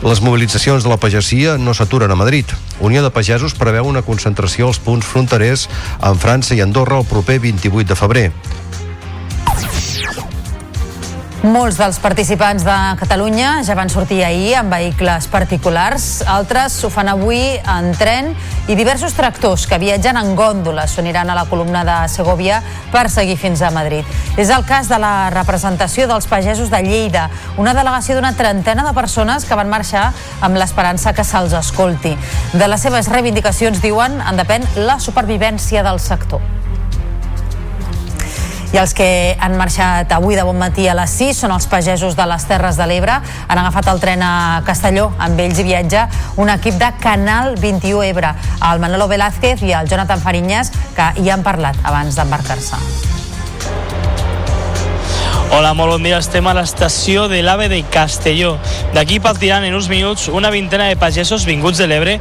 Les 0.04 0.20
mobilitzacions 0.20 0.84
de 0.84 0.90
la 0.92 0.98
pagesia 1.00 1.56
no 1.56 1.72
s'aturen 1.74 2.10
a 2.12 2.18
Madrid. 2.18 2.44
Unió 2.84 3.02
de 3.02 3.10
Pagesos 3.10 3.56
preveu 3.56 3.88
una 3.88 4.04
concentració 4.04 4.68
als 4.68 4.78
punts 4.82 5.08
fronterers 5.08 5.66
amb 6.04 6.20
França 6.20 6.54
i 6.54 6.60
Andorra 6.60 7.00
el 7.00 7.08
proper 7.08 7.38
28 7.40 7.88
de 7.88 7.96
febrer. 7.96 8.26
Molts 11.44 11.76
dels 11.76 11.98
participants 12.00 12.64
de 12.64 12.74
Catalunya 12.96 13.58
ja 13.66 13.74
van 13.76 13.90
sortir 13.92 14.22
ahir 14.24 14.54
en 14.56 14.70
vehicles 14.72 15.26
particulars, 15.28 16.22
altres 16.32 16.78
ho 16.80 16.88
fan 16.88 17.10
avui 17.12 17.58
en 17.60 17.90
tren 17.98 18.30
i 18.72 18.76
diversos 18.78 19.12
tractors 19.12 19.66
que 19.68 19.76
viatgen 19.78 20.16
en 20.16 20.32
gòndoles 20.38 20.96
s'uniran 20.96 21.28
a 21.28 21.36
la 21.36 21.44
columna 21.44 21.84
de 21.84 21.98
Segovia 22.08 22.62
per 22.90 23.10
seguir 23.12 23.36
fins 23.36 23.60
a 23.60 23.70
Madrid. 23.70 24.08
És 24.40 24.48
el 24.48 24.64
cas 24.64 24.88
de 24.88 24.96
la 24.98 25.28
representació 25.34 26.08
dels 26.08 26.26
pagesos 26.26 26.72
de 26.72 26.80
Lleida, 26.82 27.28
una 27.60 27.76
delegació 27.76 28.16
d'una 28.16 28.32
trentena 28.32 28.86
de 28.88 28.96
persones 28.96 29.44
que 29.44 29.60
van 29.60 29.68
marxar 29.68 30.08
amb 30.40 30.56
l'esperança 30.56 31.12
que 31.12 31.24
se'ls 31.24 31.52
escolti. 31.52 32.16
De 32.56 32.66
les 32.66 32.80
seves 32.80 33.12
reivindicacions, 33.12 33.84
diuen, 33.84 34.22
en 34.24 34.40
depèn 34.40 34.64
la 34.88 34.96
supervivència 35.04 35.84
del 35.84 36.00
sector. 36.00 36.40
I 38.74 38.80
els 38.80 38.92
que 38.96 39.36
han 39.40 39.54
marxat 39.56 40.10
avui 40.16 40.36
de 40.36 40.44
bon 40.46 40.58
matí 40.58 40.88
a 40.90 40.94
les 40.98 41.12
6 41.20 41.42
són 41.44 41.54
els 41.54 41.68
pagesos 41.70 42.16
de 42.18 42.26
les 42.26 42.46
Terres 42.48 42.78
de 42.80 42.86
l'Ebre. 42.90 43.20
Han 43.48 43.60
agafat 43.62 43.90
el 43.92 44.02
tren 44.02 44.24
a 44.26 44.62
Castelló. 44.66 45.10
Amb 45.22 45.40
ells 45.40 45.62
viatja 45.62 46.06
un 46.36 46.50
equip 46.52 46.78
de 46.80 46.90
Canal 47.00 47.54
21 47.62 48.02
Ebre, 48.10 48.34
el 48.70 48.82
Manolo 48.82 49.08
Velázquez 49.08 49.62
i 49.62 49.72
el 49.76 49.88
Jonathan 49.88 50.22
Farinyes, 50.22 50.72
que 50.96 51.12
hi 51.22 51.30
han 51.30 51.46
parlat 51.46 51.78
abans 51.84 52.18
d'embarcar-se. 52.18 52.82
Hola, 55.54 55.74
molt 55.78 55.92
bon 55.94 56.02
dia. 56.02 56.18
Estem 56.18 56.46
a 56.50 56.52
l'estació 56.56 57.28
de 57.30 57.38
l'AVE 57.44 57.68
de 57.70 57.78
Castelló. 57.94 58.56
D'aquí 58.96 59.20
partiran 59.22 59.64
en 59.64 59.76
uns 59.78 59.86
minuts 59.88 60.26
una 60.28 60.50
vintena 60.50 60.88
de 60.90 60.96
pagesos 60.98 61.46
vinguts 61.46 61.78
de 61.78 61.86
l'Ebre, 61.86 62.16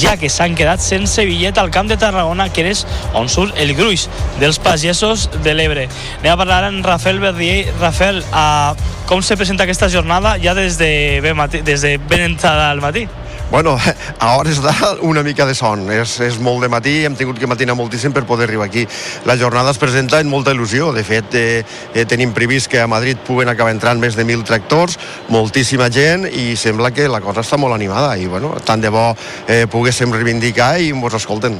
ja 0.00 0.16
que 0.16 0.30
s'han 0.32 0.56
quedat 0.56 0.80
sense 0.80 1.26
bitllet 1.28 1.60
al 1.60 1.70
Camp 1.70 1.90
de 1.92 2.00
Tarragona, 2.00 2.48
que 2.48 2.64
és 2.72 2.86
on 3.12 3.28
surt 3.28 3.60
el 3.60 3.74
gruix 3.76 4.08
dels 4.40 4.58
pagesos 4.64 5.28
de 5.44 5.54
l'Ebre. 5.54 5.90
Anem 6.22 6.32
a 6.32 6.40
parlar 6.40 6.62
amb 6.70 6.86
Rafael 6.86 7.20
Verdier. 7.20 7.68
Rafael, 7.82 8.24
uh, 8.32 8.72
com 9.06 9.20
se 9.20 9.36
presenta 9.36 9.68
aquesta 9.68 9.92
jornada 9.92 10.38
ja 10.40 10.56
des 10.56 10.80
de 10.80 11.20
ben, 11.20 11.36
matí, 11.36 11.60
des 11.60 11.84
de 11.84 11.98
ben 11.98 12.30
entrada 12.32 12.70
al 12.70 12.80
matí? 12.80 13.06
Bueno, 13.50 13.76
a 14.20 14.36
hores 14.36 14.60
una 15.00 15.22
mica 15.22 15.44
de 15.44 15.54
son. 15.54 15.90
És, 15.90 16.20
és 16.22 16.38
molt 16.38 16.62
de 16.62 16.68
matí, 16.70 16.92
hem 17.04 17.16
tingut 17.18 17.38
que 17.38 17.48
matinar 17.50 17.74
moltíssim 17.74 18.14
per 18.14 18.22
poder 18.28 18.46
arribar 18.46 18.68
aquí. 18.68 18.86
La 19.26 19.36
jornada 19.36 19.72
es 19.74 19.80
presenta 19.82 20.20
amb 20.22 20.30
molta 20.30 20.54
il·lusió. 20.54 20.92
De 20.94 21.02
fet, 21.04 21.34
eh, 21.34 21.64
eh, 21.94 22.04
tenim 22.06 22.30
previst 22.36 22.69
que 22.70 22.80
a 22.80 22.86
Madrid 22.86 23.18
puguen 23.26 23.50
acabar 23.50 23.74
entrant 23.74 24.00
més 24.00 24.16
de 24.16 24.24
1.000 24.24 24.46
tractors, 24.48 24.96
moltíssima 25.28 25.90
gent, 25.92 26.24
i 26.30 26.54
sembla 26.56 26.94
que 26.94 27.10
la 27.10 27.20
cosa 27.20 27.44
està 27.44 27.58
molt 27.60 27.76
animada. 27.76 28.14
I, 28.16 28.30
bueno, 28.30 28.54
tant 28.64 28.80
de 28.80 28.88
bo 28.94 29.10
eh, 29.48 29.66
poguéssim 29.70 30.14
reivindicar 30.14 30.78
i 30.80 30.94
ens 30.94 31.20
escolten. 31.20 31.58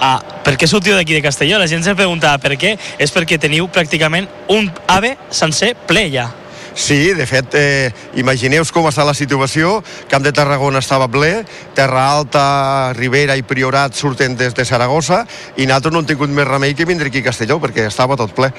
Ah, 0.00 0.16
per 0.44 0.54
què 0.56 0.64
sortiu 0.64 0.94
d'aquí 0.96 1.12
de 1.12 1.20
Castelló? 1.20 1.58
La 1.60 1.68
gent 1.68 1.84
se 1.84 1.92
pregunta 1.94 2.32
per 2.40 2.54
què. 2.56 2.76
És 2.98 3.12
perquè 3.12 3.36
teniu 3.36 3.68
pràcticament 3.68 4.30
un 4.48 4.70
AVE 4.88 5.16
sencer 5.28 5.74
ple 5.86 6.06
ja. 6.14 6.30
Sí, 6.74 7.12
de 7.12 7.26
fet, 7.26 7.54
eh, 7.58 7.90
imagineu 8.16 8.64
com 8.72 8.86
està 8.88 9.04
la 9.04 9.14
situació. 9.14 9.82
Camp 10.08 10.22
de 10.24 10.32
Tarragona 10.32 10.78
estava 10.78 11.08
ple, 11.08 11.44
Terra 11.74 12.06
Alta, 12.14 12.92
Ribera 12.96 13.36
i 13.36 13.42
Priorat 13.42 13.94
surten 13.94 14.36
des 14.36 14.54
de 14.54 14.64
Saragossa 14.64 15.26
i 15.56 15.66
nosaltres 15.66 15.92
no 15.92 16.00
hem 16.00 16.06
tingut 16.06 16.30
més 16.30 16.46
remei 16.46 16.74
que 16.74 16.86
vindre 16.86 17.08
aquí 17.08 17.20
a 17.20 17.28
Castelló 17.28 17.58
perquè 17.60 17.86
estava 17.86 18.16
tot 18.16 18.32
ple. 18.32 18.52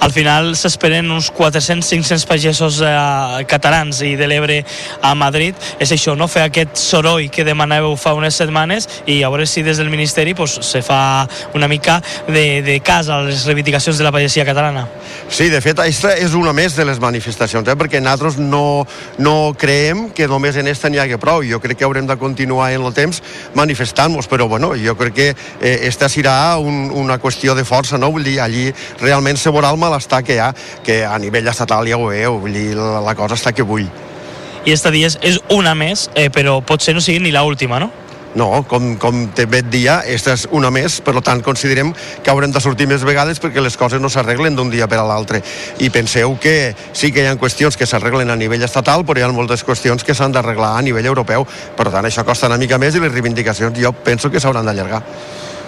Al 0.00 0.12
final 0.12 0.54
s'esperen 0.56 1.10
uns 1.12 1.30
400-500 1.34 2.26
pagesos 2.28 2.80
eh, 2.84 3.44
catalans 3.50 4.02
i 4.04 4.14
de 4.16 4.28
l'Ebre 4.30 4.60
a 5.02 5.14
Madrid. 5.18 5.54
És 5.78 5.92
això, 5.94 6.16
no? 6.16 6.28
fer 6.30 6.46
aquest 6.48 6.78
soroll 6.80 7.28
que 7.30 7.44
demanàveu 7.46 7.96
fa 8.00 8.14
unes 8.16 8.36
setmanes 8.40 8.88
i 9.10 9.20
a 9.22 9.30
veure 9.32 9.46
si 9.46 9.62
des 9.62 9.78
del 9.78 9.90
Ministeri 9.92 10.34
pues, 10.34 10.56
se 10.62 10.82
fa 10.82 11.28
una 11.54 11.68
mica 11.68 12.00
de, 12.28 12.62
de 12.64 12.78
cas 12.84 13.08
a 13.08 13.20
les 13.26 13.44
reivindicacions 13.46 13.98
de 13.98 14.04
la 14.04 14.12
pagesia 14.12 14.44
catalana. 14.44 14.86
Sí, 15.28 15.48
de 15.50 15.60
fet, 15.64 15.78
aquesta 15.78 16.14
és 16.20 16.34
una 16.34 16.52
més 16.56 16.76
de 16.76 16.86
les 16.86 17.00
manifestacions, 17.02 17.68
eh? 17.68 17.76
perquè 17.78 18.00
nosaltres 18.02 18.38
no, 18.40 18.84
no 19.18 19.36
creiem 19.58 20.08
que 20.14 20.28
només 20.30 20.58
en 20.60 20.68
esta 20.70 20.90
n'hi 20.90 21.02
hagi 21.02 21.18
prou. 21.20 21.44
Jo 21.46 21.60
crec 21.62 21.78
que 21.80 21.86
haurem 21.86 22.08
de 22.08 22.16
continuar 22.20 22.72
en 22.74 22.84
el 22.84 22.94
temps 22.96 23.22
manifestant-nos, 23.54 24.28
però 24.30 24.48
bueno, 24.48 24.72
jo 24.78 24.96
crec 24.98 25.14
que 25.14 25.28
eh, 25.60 25.92
serà 26.14 26.56
un, 26.58 26.90
una 26.94 27.18
qüestió 27.18 27.54
de 27.54 27.64
força, 27.66 27.98
no? 27.98 28.10
Vull 28.14 28.26
dir, 28.26 28.38
allí 28.40 28.68
realment 29.00 29.38
se 29.40 29.52
veurà 29.54 29.73
el 29.74 29.82
malestar 29.82 30.22
que 30.24 30.38
hi 30.38 30.42
ha, 30.42 30.52
que 30.84 31.02
a 31.04 31.18
nivell 31.18 31.50
estatal 31.52 31.88
ja 31.90 31.98
ho 31.98 32.08
veieu, 32.08 32.38
vull 32.40 32.56
dir, 32.56 32.70
la, 32.78 33.14
cosa 33.18 33.38
està 33.38 33.52
que 33.52 33.66
vull. 33.66 33.86
I 34.64 34.72
esta 34.72 34.90
dies 34.94 35.18
és 35.20 35.36
una 35.52 35.74
més, 35.76 36.08
eh, 36.16 36.30
però 36.32 36.60
potser 36.64 36.94
no 36.96 37.04
sigui 37.04 37.20
ni 37.20 37.34
l'última, 37.34 37.82
no? 37.82 37.90
No, 38.34 38.64
com, 38.66 38.96
com 38.98 39.28
també 39.30 39.60
et 39.62 39.68
dia, 39.70 40.00
aquesta 40.02 40.32
és 40.34 40.44
una 40.50 40.70
més, 40.74 40.96
per 41.06 41.14
tant 41.22 41.38
considerem 41.46 41.92
que 41.94 42.32
haurem 42.32 42.50
de 42.50 42.62
sortir 42.62 42.88
més 42.90 43.04
vegades 43.06 43.38
perquè 43.38 43.62
les 43.62 43.76
coses 43.78 44.02
no 44.02 44.10
s'arreglen 44.10 44.58
d'un 44.58 44.72
dia 44.72 44.88
per 44.90 44.98
a 44.98 45.04
l'altre. 45.06 45.38
I 45.78 45.90
penseu 45.94 46.34
que 46.42 46.74
sí 46.92 47.12
que 47.14 47.22
hi 47.22 47.30
ha 47.30 47.38
qüestions 47.38 47.78
que 47.78 47.86
s'arreglen 47.86 48.34
a 48.34 48.38
nivell 48.40 48.66
estatal, 48.66 49.06
però 49.06 49.22
hi 49.22 49.26
ha 49.28 49.30
moltes 49.30 49.62
qüestions 49.62 50.02
que 50.02 50.18
s'han 50.18 50.34
d'arreglar 50.34 50.72
a 50.74 50.82
nivell 50.82 51.06
europeu. 51.12 51.46
Per 51.46 51.86
tant, 51.94 52.10
això 52.10 52.26
costa 52.26 52.50
una 52.50 52.58
mica 52.58 52.80
més 52.82 52.98
i 52.98 53.04
les 53.04 53.14
reivindicacions 53.14 53.78
jo 53.78 53.94
penso 53.94 54.32
que 54.34 54.42
s'hauran 54.42 54.66
d'allargar. 54.66 55.04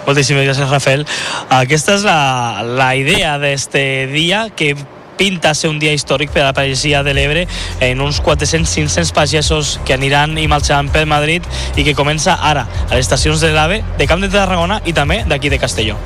Moltíssimes 0.07 0.45
gràcies, 0.47 0.69
Rafael. 0.71 1.03
Aquesta 1.51 1.97
és 1.97 2.05
la, 2.07 2.63
la 2.63 2.93
idea 2.95 3.35
d'este 3.41 3.81
dia 4.13 4.45
que 4.55 4.71
pinta 5.17 5.51
ser 5.57 5.67
un 5.67 5.81
dia 5.81 5.91
històric 5.97 6.31
per 6.31 6.45
a 6.45 6.51
la 6.51 6.53
pagesia 6.55 7.01
de 7.03 7.11
l'Ebre 7.17 7.47
en 7.83 8.03
uns 8.05 8.21
400-500 8.23 9.11
pagesos 9.17 9.73
que 9.83 9.97
aniran 9.97 10.37
i 10.37 10.47
marxaran 10.47 10.93
per 10.93 11.03
Madrid 11.09 11.43
i 11.75 11.83
que 11.83 11.97
comença 11.97 12.37
ara 12.39 12.67
a 12.87 12.93
les 12.93 13.03
estacions 13.03 13.43
de 13.43 13.51
l'AVE 13.51 13.81
de 13.97 14.07
Camp 14.07 14.23
de 14.23 14.31
Tarragona 14.31 14.79
i 14.85 14.95
també 14.95 15.25
d'aquí 15.27 15.51
de 15.51 15.59
Castelló. 15.59 15.97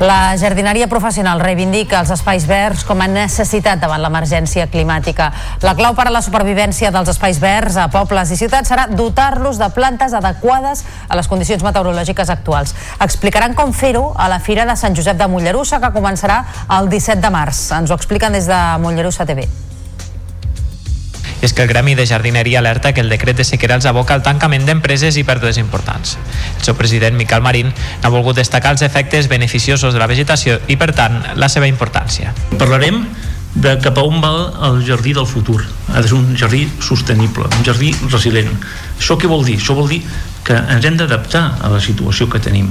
La 0.00 0.34
jardineria 0.36 0.88
professional 0.90 1.38
reivindica 1.38 2.00
els 2.02 2.10
espais 2.10 2.48
verds 2.50 2.82
com 2.84 2.98
a 2.98 3.06
necessitat 3.06 3.78
davant 3.78 4.02
l'emergència 4.02 4.66
climàtica. 4.66 5.28
La 5.62 5.76
clau 5.78 5.94
per 5.94 6.08
a 6.08 6.12
la 6.12 6.22
supervivència 6.24 6.90
dels 6.90 7.12
espais 7.12 7.38
verds 7.38 7.78
a 7.78 7.86
pobles 7.92 8.32
i 8.34 8.38
ciutats 8.40 8.72
serà 8.74 8.88
dotar-los 8.90 9.60
de 9.62 9.70
plantes 9.76 10.16
adequades 10.18 10.82
a 11.06 11.14
les 11.14 11.30
condicions 11.30 11.62
meteorològiques 11.62 12.32
actuals. 12.34 12.74
Explicaran 13.06 13.54
com 13.54 13.70
fer-ho 13.72 14.08
a 14.18 14.26
la 14.28 14.40
Fira 14.42 14.66
de 14.66 14.74
Sant 14.74 14.98
Josep 14.98 15.20
de 15.20 15.30
Mollerussa, 15.30 15.78
que 15.78 15.94
començarà 15.94 16.42
el 16.80 16.90
17 16.90 17.22
de 17.22 17.30
març. 17.30 17.68
Ens 17.78 17.94
ho 17.94 18.00
expliquen 18.00 18.34
des 18.34 18.50
de 18.50 18.64
Mollerussa 18.82 19.30
TV 19.30 19.46
és 21.42 21.52
que 21.52 21.62
el 21.62 21.68
Gremi 21.68 21.94
de 21.94 22.06
Jardineria 22.06 22.60
alerta 22.60 22.92
que 22.94 23.02
el 23.02 23.10
decret 23.12 23.36
de 23.36 23.44
sequera 23.44 23.76
els 23.78 23.86
aboca 23.90 24.14
al 24.14 24.22
tancament 24.22 24.66
d'empreses 24.66 25.16
i 25.16 25.24
pèrdues 25.26 25.58
importants. 25.58 26.16
El 26.58 26.64
seu 26.64 26.78
president, 26.78 27.16
Miquel 27.16 27.42
Marín, 27.42 27.72
ha 28.02 28.12
volgut 28.12 28.36
destacar 28.36 28.74
els 28.74 28.82
efectes 28.82 29.28
beneficiosos 29.28 29.94
de 29.94 30.02
la 30.02 30.10
vegetació 30.10 30.60
i, 30.68 30.76
per 30.80 30.92
tant, 30.96 31.20
la 31.36 31.48
seva 31.52 31.70
importància. 31.70 32.34
Parlarem 32.58 33.04
de 33.54 33.76
cap 33.78 33.98
a 33.98 34.02
on 34.02 34.18
va 34.22 34.32
el 34.68 34.80
jardí 34.86 35.12
del 35.14 35.26
futur. 35.30 35.60
Ha 35.92 36.00
de 36.02 36.08
ser 36.08 36.18
un 36.18 36.34
jardí 36.36 36.66
sostenible, 36.82 37.46
un 37.46 37.64
jardí 37.66 37.92
resilient. 38.10 38.50
Això 38.98 39.16
què 39.20 39.30
vol 39.30 39.44
dir? 39.46 39.60
Això 39.60 39.76
vol 39.78 39.88
dir 39.88 40.02
que 40.44 40.56
ens 40.58 40.84
hem 40.84 40.98
d'adaptar 40.98 41.44
a 41.62 41.70
la 41.72 41.80
situació 41.80 42.26
que 42.28 42.42
tenim 42.42 42.68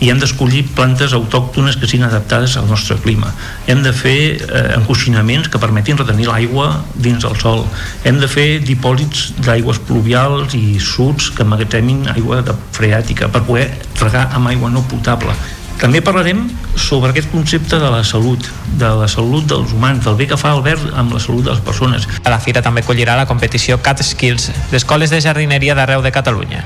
i 0.00 0.10
hem 0.10 0.20
d'escollir 0.20 0.64
plantes 0.76 1.14
autòctones 1.16 1.78
que 1.78 1.88
siguin 1.88 2.06
adaptades 2.08 2.56
al 2.58 2.68
nostre 2.68 2.96
clima. 3.02 3.32
Hem 3.70 3.82
de 3.84 3.92
fer 3.94 4.18
eh, 4.34 4.62
encoixinaments 4.78 5.50
que 5.50 5.60
permetin 5.62 5.98
retenir 6.00 6.28
l'aigua 6.28 6.70
dins 6.94 7.24
del 7.24 7.36
sol. 7.40 7.64
Hem 8.04 8.20
de 8.22 8.30
fer 8.30 8.48
dipòsits 8.64 9.34
d'aigües 9.44 9.80
pluvials 9.88 10.56
i 10.58 10.78
suds 10.82 11.30
que 11.34 11.46
magatemin 11.46 12.08
aigua 12.14 12.42
de 12.46 12.56
freàtica 12.76 13.30
per 13.32 13.44
poder 13.48 13.68
regar 14.00 14.28
amb 14.34 14.50
aigua 14.52 14.72
no 14.72 14.84
potable. 14.90 15.34
També 15.80 16.00
parlarem 16.04 16.44
sobre 16.78 17.10
aquest 17.10 17.30
concepte 17.32 17.78
de 17.82 17.90
la 17.90 18.04
salut, 18.06 18.46
de 18.78 18.90
la 19.00 19.08
salut 19.10 19.46
dels 19.50 19.74
humans, 19.74 20.04
del 20.06 20.16
bé 20.20 20.28
que 20.30 20.38
fa 20.38 20.54
el 20.54 20.62
verd 20.64 20.94
amb 20.94 21.12
la 21.12 21.20
salut 21.20 21.44
de 21.44 21.52
les 21.52 21.62
persones. 21.66 22.08
A 22.22 22.30
la 22.30 22.40
fira 22.40 22.62
també 22.62 22.84
acollirà 22.84 23.18
la 23.18 23.28
competició 23.30 23.80
Cat 23.82 24.02
Skills 24.06 24.50
d'escoles 24.70 25.10
de 25.10 25.20
jardineria 25.20 25.74
d'arreu 25.74 26.02
de 26.02 26.14
Catalunya. 26.14 26.64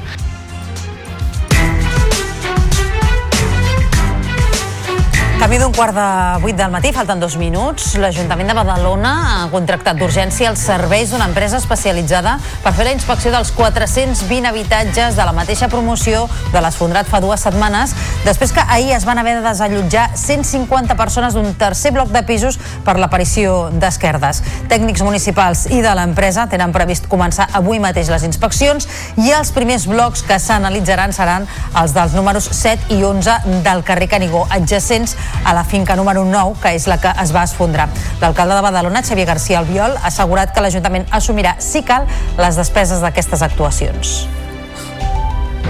Camí 5.39 5.55
d'un 5.63 5.71
quart 5.71 5.95
de 5.95 6.41
vuit 6.43 6.57
del 6.59 6.73
matí, 6.75 6.91
falten 6.91 7.21
dos 7.23 7.37
minuts. 7.39 7.93
L'Ajuntament 8.03 8.49
de 8.51 8.55
Badalona 8.59 9.11
ha 9.23 9.45
contractat 9.53 9.95
d'urgència 10.01 10.49
els 10.51 10.65
serveis 10.67 11.13
d'una 11.13 11.29
empresa 11.31 11.61
especialitzada 11.63 12.33
per 12.65 12.73
fer 12.75 12.89
la 12.89 12.95
inspecció 12.97 13.31
dels 13.31 13.53
420 13.55 14.49
habitatges 14.51 15.15
de 15.15 15.27
la 15.29 15.35
mateixa 15.37 15.69
promoció 15.71 16.25
de 16.51 16.59
l'Esfondrat 16.59 17.07
fa 17.07 17.21
dues 17.23 17.45
setmanes, 17.47 17.95
després 18.25 18.51
que 18.51 18.65
ahir 18.67 18.91
es 18.97 19.07
van 19.07 19.21
haver 19.23 19.37
de 19.37 19.45
desallotjar 19.47 20.09
150 20.19 20.97
persones 20.99 21.39
d'un 21.39 21.55
tercer 21.55 21.95
bloc 21.95 22.11
de 22.11 22.25
pisos 22.27 22.59
per 22.83 22.97
l'aparició 22.99 23.71
d'esquerdes. 23.71 24.43
Tècnics 24.67 25.07
municipals 25.07 25.69
i 25.71 25.79
de 25.87 25.95
l'empresa 25.95 26.49
tenen 26.51 26.75
previst 26.75 27.07
començar 27.07 27.47
avui 27.55 27.79
mateix 27.79 28.11
les 28.11 28.27
inspeccions 28.27 28.91
i 29.23 29.31
els 29.39 29.55
primers 29.55 29.87
blocs 29.87 30.27
que 30.27 30.43
s'analitzaran 30.43 31.15
seran 31.15 31.47
els 31.79 31.95
dels 31.95 32.19
números 32.19 32.51
7 32.59 32.91
i 32.99 33.05
11 33.07 33.63
del 33.63 33.87
carrer 33.87 34.11
Canigó, 34.11 34.43
adjacents 34.51 35.15
a 35.45 35.55
la 35.55 35.65
finca 35.65 35.97
número 35.97 36.25
9, 36.25 36.57
que 36.63 36.75
és 36.77 36.89
la 36.91 36.99
que 37.03 37.13
es 37.23 37.35
va 37.35 37.45
esfondrar. 37.45 37.89
L'alcalde 38.21 38.59
de 38.59 38.67
Badalona, 38.67 39.05
Xavier 39.05 39.29
García 39.29 39.61
Albiol, 39.61 39.97
ha 39.97 40.09
assegurat 40.13 40.55
que 40.55 40.65
l'Ajuntament 40.65 41.07
assumirà, 41.11 41.57
si 41.59 41.83
cal, 41.83 42.09
les 42.39 42.59
despeses 42.61 43.05
d'aquestes 43.05 43.43
actuacions. 43.47 44.19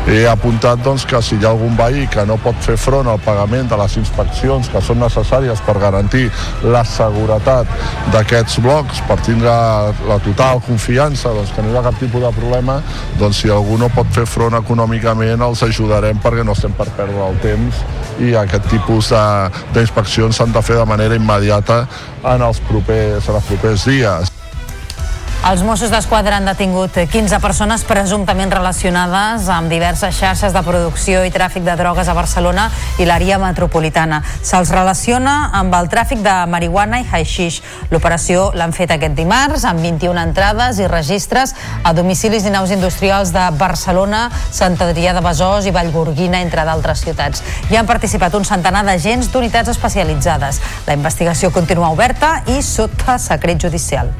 He 0.06 0.22
apuntat 0.28 0.80
doncs, 0.84 1.04
que 1.08 1.20
si 1.22 1.36
hi 1.36 1.44
ha 1.44 1.50
algun 1.50 1.74
veí 1.76 2.06
que 2.12 2.24
no 2.28 2.38
pot 2.40 2.56
fer 2.64 2.76
front 2.80 3.08
al 3.10 3.20
pagament 3.24 3.68
de 3.68 3.76
les 3.80 3.96
inspeccions 4.00 4.70
que 4.72 4.80
són 4.84 5.02
necessàries 5.02 5.60
per 5.66 5.76
garantir 5.82 6.28
la 6.62 6.84
seguretat 6.88 7.68
d'aquests 8.14 8.60
blocs, 8.64 9.02
per 9.08 9.18
tindre 9.26 9.52
la 10.08 10.18
total 10.24 10.62
confiança 10.64 11.34
doncs, 11.34 11.52
que 11.56 11.64
no 11.64 11.72
hi 11.72 11.76
ha 11.80 11.84
cap 11.90 11.98
tipus 12.00 12.24
de 12.24 12.32
problema, 12.38 12.78
doncs 13.20 13.42
si 13.42 13.52
algú 13.52 13.76
no 13.80 13.90
pot 13.92 14.08
fer 14.14 14.26
front 14.28 14.56
econòmicament 14.60 15.44
els 15.44 15.66
ajudarem 15.66 16.22
perquè 16.24 16.46
no 16.46 16.56
estem 16.56 16.72
per 16.78 16.88
perdre 16.96 17.28
el 17.28 17.38
temps 17.44 17.84
i 18.24 18.34
aquest 18.38 18.70
tipus 18.72 19.12
d'inspeccions 19.74 20.40
s'han 20.40 20.56
de 20.56 20.64
fer 20.64 20.80
de 20.80 20.88
manera 20.88 21.18
immediata 21.18 21.84
en 22.24 22.42
els 22.42 22.64
propers, 22.70 23.28
en 23.28 23.38
els 23.38 23.52
propers 23.52 23.86
dies. 23.88 24.37
Els 25.46 25.62
Mossos 25.62 25.88
d'Esquadra 25.88 26.36
han 26.36 26.48
detingut 26.48 26.96
15 27.08 27.38
persones 27.40 27.84
presumptament 27.86 28.50
relacionades 28.52 29.46
amb 29.54 29.70
diverses 29.70 30.16
xarxes 30.18 30.52
de 30.52 30.60
producció 30.66 31.22
i 31.24 31.30
tràfic 31.32 31.62
de 31.64 31.76
drogues 31.78 32.08
a 32.10 32.14
Barcelona 32.16 32.66
i 32.98 33.06
l'àrea 33.06 33.38
metropolitana. 33.40 34.18
Se'ls 34.42 34.72
relaciona 34.74 35.36
amb 35.56 35.76
el 35.78 35.88
tràfic 35.88 36.20
de 36.26 36.34
marihuana 36.50 36.98
i 37.00 37.06
haixix. 37.06 37.60
L'operació 37.92 38.48
l'han 38.58 38.74
fet 38.76 38.92
aquest 38.92 39.14
dimarts 39.16 39.64
amb 39.64 39.80
21 39.86 40.20
entrades 40.26 40.82
i 40.82 40.90
registres 40.90 41.54
a 41.86 41.94
domicilis 41.96 42.44
i 42.44 42.52
naus 42.52 42.74
industrials 42.74 43.30
de 43.32 43.46
Barcelona, 43.62 44.26
Sant 44.50 44.76
Adrià 44.84 45.14
de 45.16 45.22
Besòs 45.24 45.70
i 45.70 45.72
Vallgorguina, 45.72 46.42
entre 46.42 46.66
d'altres 46.66 47.06
ciutats. 47.06 47.46
Hi 47.70 47.78
han 47.78 47.88
participat 47.88 48.34
un 48.34 48.44
centenar 48.44 48.82
d'agents 48.84 49.30
d'unitats 49.32 49.70
especialitzades. 49.72 50.60
La 50.90 50.98
investigació 50.98 51.54
continua 51.54 51.94
oberta 51.94 52.42
i 52.50 52.60
sota 52.60 53.16
secret 53.22 53.64
judicial. 53.64 54.12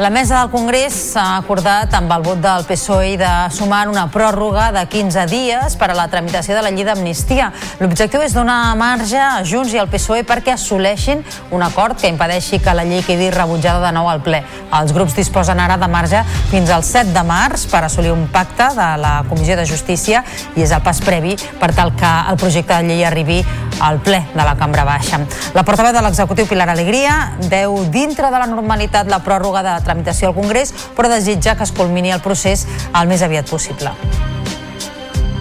La 0.00 0.08
mesa 0.08 0.38
del 0.38 0.48
Congrés 0.48 0.94
s'ha 0.96 1.36
acordat 1.36 1.92
amb 1.92 2.08
el 2.14 2.22
vot 2.24 2.38
del 2.40 2.62
PSOE 2.64 3.18
de 3.20 3.32
sumar 3.52 3.82
una 3.90 4.06
pròrroga 4.08 4.70
de 4.72 4.86
15 4.88 5.26
dies 5.28 5.74
per 5.76 5.90
a 5.92 5.96
la 5.98 6.06
tramitació 6.08 6.56
de 6.56 6.62
la 6.64 6.70
llei 6.72 6.86
d'amnistia. 6.88 7.50
L'objectiu 7.82 8.24
és 8.24 8.32
donar 8.32 8.72
marge 8.80 9.20
a 9.20 9.44
Junts 9.44 9.74
i 9.76 9.82
al 9.82 9.90
PSOE 9.92 10.24
perquè 10.24 10.54
assoleixin 10.54 11.20
un 11.52 11.60
acord 11.66 12.00
que 12.00 12.08
impedeixi 12.08 12.62
que 12.64 12.72
la 12.72 12.86
llei 12.88 13.04
quedi 13.04 13.28
rebutjada 13.28 13.84
de 13.84 13.92
nou 13.92 14.08
al 14.08 14.24
ple. 14.24 14.40
Els 14.72 14.96
grups 14.96 15.18
disposen 15.18 15.60
ara 15.60 15.76
de 15.76 15.90
marge 15.92 16.24
fins 16.48 16.72
al 16.72 16.80
7 16.80 17.12
de 17.12 17.26
març 17.28 17.66
per 17.68 17.84
assolir 17.84 18.16
un 18.16 18.24
pacte 18.32 18.70
de 18.80 18.88
la 19.04 19.18
Comissió 19.28 19.58
de 19.60 19.68
Justícia 19.68 20.24
i 20.56 20.64
és 20.64 20.72
el 20.72 20.80
pas 20.80 21.04
previ 21.04 21.36
per 21.60 21.74
tal 21.76 21.92
que 21.92 22.14
el 22.30 22.40
projecte 22.40 22.72
de 22.72 22.88
llei 22.88 23.04
arribi 23.04 23.42
al 23.84 24.00
ple 24.00 24.22
de 24.32 24.40
la 24.40 24.56
Cambra 24.56 24.84
Baixa. 24.88 25.20
La 25.52 25.64
portaveu 25.64 25.92
de 25.92 26.00
l'executiu 26.04 26.48
Pilar 26.48 26.70
Alegria 26.72 27.34
veu 27.52 27.82
dintre 27.92 28.32
de 28.32 28.40
la 28.40 28.48
normalitat 28.48 29.12
la 29.12 29.20
pròrroga 29.24 29.60
de 29.64 29.76
tramitació 29.90 30.30
al 30.30 30.38
Congrés, 30.38 30.72
però 30.96 31.10
desitja 31.10 31.56
que 31.58 31.66
es 31.66 31.74
culmini 31.74 32.14
el 32.14 32.22
procés 32.22 32.66
el 32.94 33.10
més 33.10 33.26
aviat 33.26 33.50
possible. 33.50 33.92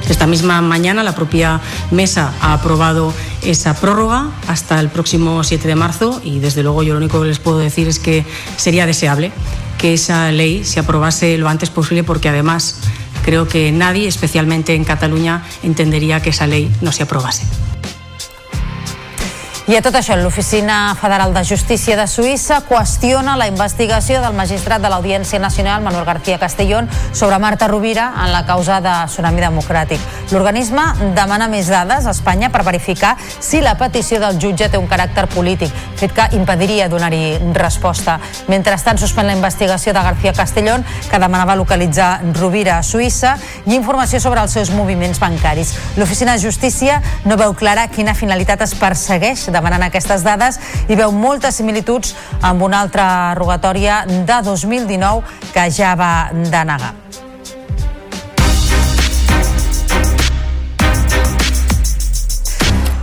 Esta 0.09 0.25
misma 0.25 0.59
mañana 0.61 1.03
la 1.03 1.13
propia 1.13 1.59
mesa 1.91 2.33
ha 2.41 2.53
aprobado 2.53 3.13
esa 3.43 3.75
prórroga 3.75 4.31
hasta 4.47 4.79
el 4.79 4.89
próximo 4.89 5.43
7 5.43 5.67
de 5.67 5.75
marzo 5.75 6.19
y 6.23 6.39
desde 6.39 6.63
luego 6.63 6.81
yo 6.81 6.93
lo 6.93 6.99
único 6.99 7.21
que 7.21 7.27
les 7.27 7.37
puedo 7.37 7.59
decir 7.59 7.87
es 7.87 7.99
que 7.99 8.25
sería 8.57 8.87
deseable 8.87 9.31
que 9.77 9.93
esa 9.93 10.31
ley 10.31 10.65
se 10.65 10.79
aprobase 10.79 11.37
lo 11.37 11.47
antes 11.47 11.69
posible 11.69 12.03
porque 12.03 12.27
además 12.27 12.79
creo 13.23 13.47
que 13.47 13.71
nadie, 13.71 14.07
especialmente 14.07 14.73
en 14.73 14.83
Cataluña, 14.83 15.43
entendería 15.61 16.21
que 16.21 16.31
esa 16.31 16.47
ley 16.47 16.71
no 16.81 16.91
se 16.91 17.03
aprobase. 17.03 17.45
I 19.69 19.75
a 19.77 19.83
tot 19.85 19.93
això, 19.93 20.15
l'Oficina 20.17 20.95
Federal 20.97 21.29
de 21.29 21.43
Justícia 21.45 21.93
de 21.93 22.07
Suïssa 22.09 22.55
qüestiona 22.65 23.35
la 23.37 23.45
investigació 23.45 24.17
del 24.23 24.33
magistrat 24.33 24.81
de 24.81 24.89
l'Audiència 24.89 25.37
Nacional, 25.37 25.83
Manuel 25.85 26.07
García 26.07 26.39
Castellón, 26.41 26.87
sobre 27.13 27.37
Marta 27.37 27.67
Rovira 27.67 28.07
en 28.23 28.31
la 28.33 28.47
causa 28.47 28.79
de 28.81 28.89
Tsunami 29.05 29.43
Democràtic. 29.43 30.01
L'organisme 30.31 30.81
demana 31.13 31.45
més 31.51 31.69
dades 31.69 32.07
a 32.07 32.15
Espanya 32.17 32.49
per 32.49 32.63
verificar 32.65 33.11
si 33.21 33.61
la 33.61 33.75
petició 33.77 34.17
del 34.23 34.39
jutge 34.41 34.71
té 34.73 34.81
un 34.81 34.87
caràcter 34.89 35.27
polític, 35.29 35.69
fet 36.01 36.17
que 36.17 36.25
impediria 36.39 36.89
donar-hi 36.89 37.37
resposta. 37.53 38.17
Mentrestant, 38.49 38.97
suspèn 38.97 39.29
la 39.29 39.37
investigació 39.37 39.93
de 39.93 40.01
García 40.01 40.33
Castellón, 40.33 40.87
que 41.11 41.21
demanava 41.21 41.53
localitzar 41.53 42.23
Rovira 42.41 42.79
a 42.79 42.81
Suïssa, 42.81 43.35
i 43.67 43.77
informació 43.77 44.17
sobre 44.17 44.41
els 44.41 44.57
seus 44.57 44.73
moviments 44.73 45.21
bancaris. 45.21 45.77
L'Oficina 46.01 46.33
de 46.33 46.45
Justícia 46.47 47.03
no 47.29 47.37
veu 47.37 47.53
clara 47.53 47.85
quina 47.93 48.17
finalitat 48.17 48.65
es 48.65 48.73
persegueix 48.73 49.45
demanant 49.59 49.85
aquestes 49.87 50.25
dades 50.25 50.59
i 50.89 50.97
veu 50.99 51.13
moltes 51.15 51.59
similituds 51.61 52.15
amb 52.41 52.63
una 52.65 52.83
altra 52.85 53.35
rogatòria 53.39 54.03
de 54.07 54.41
2019 54.49 55.51
que 55.53 55.69
ja 55.71 55.95
va 55.99 56.13
denegar. 56.33 56.95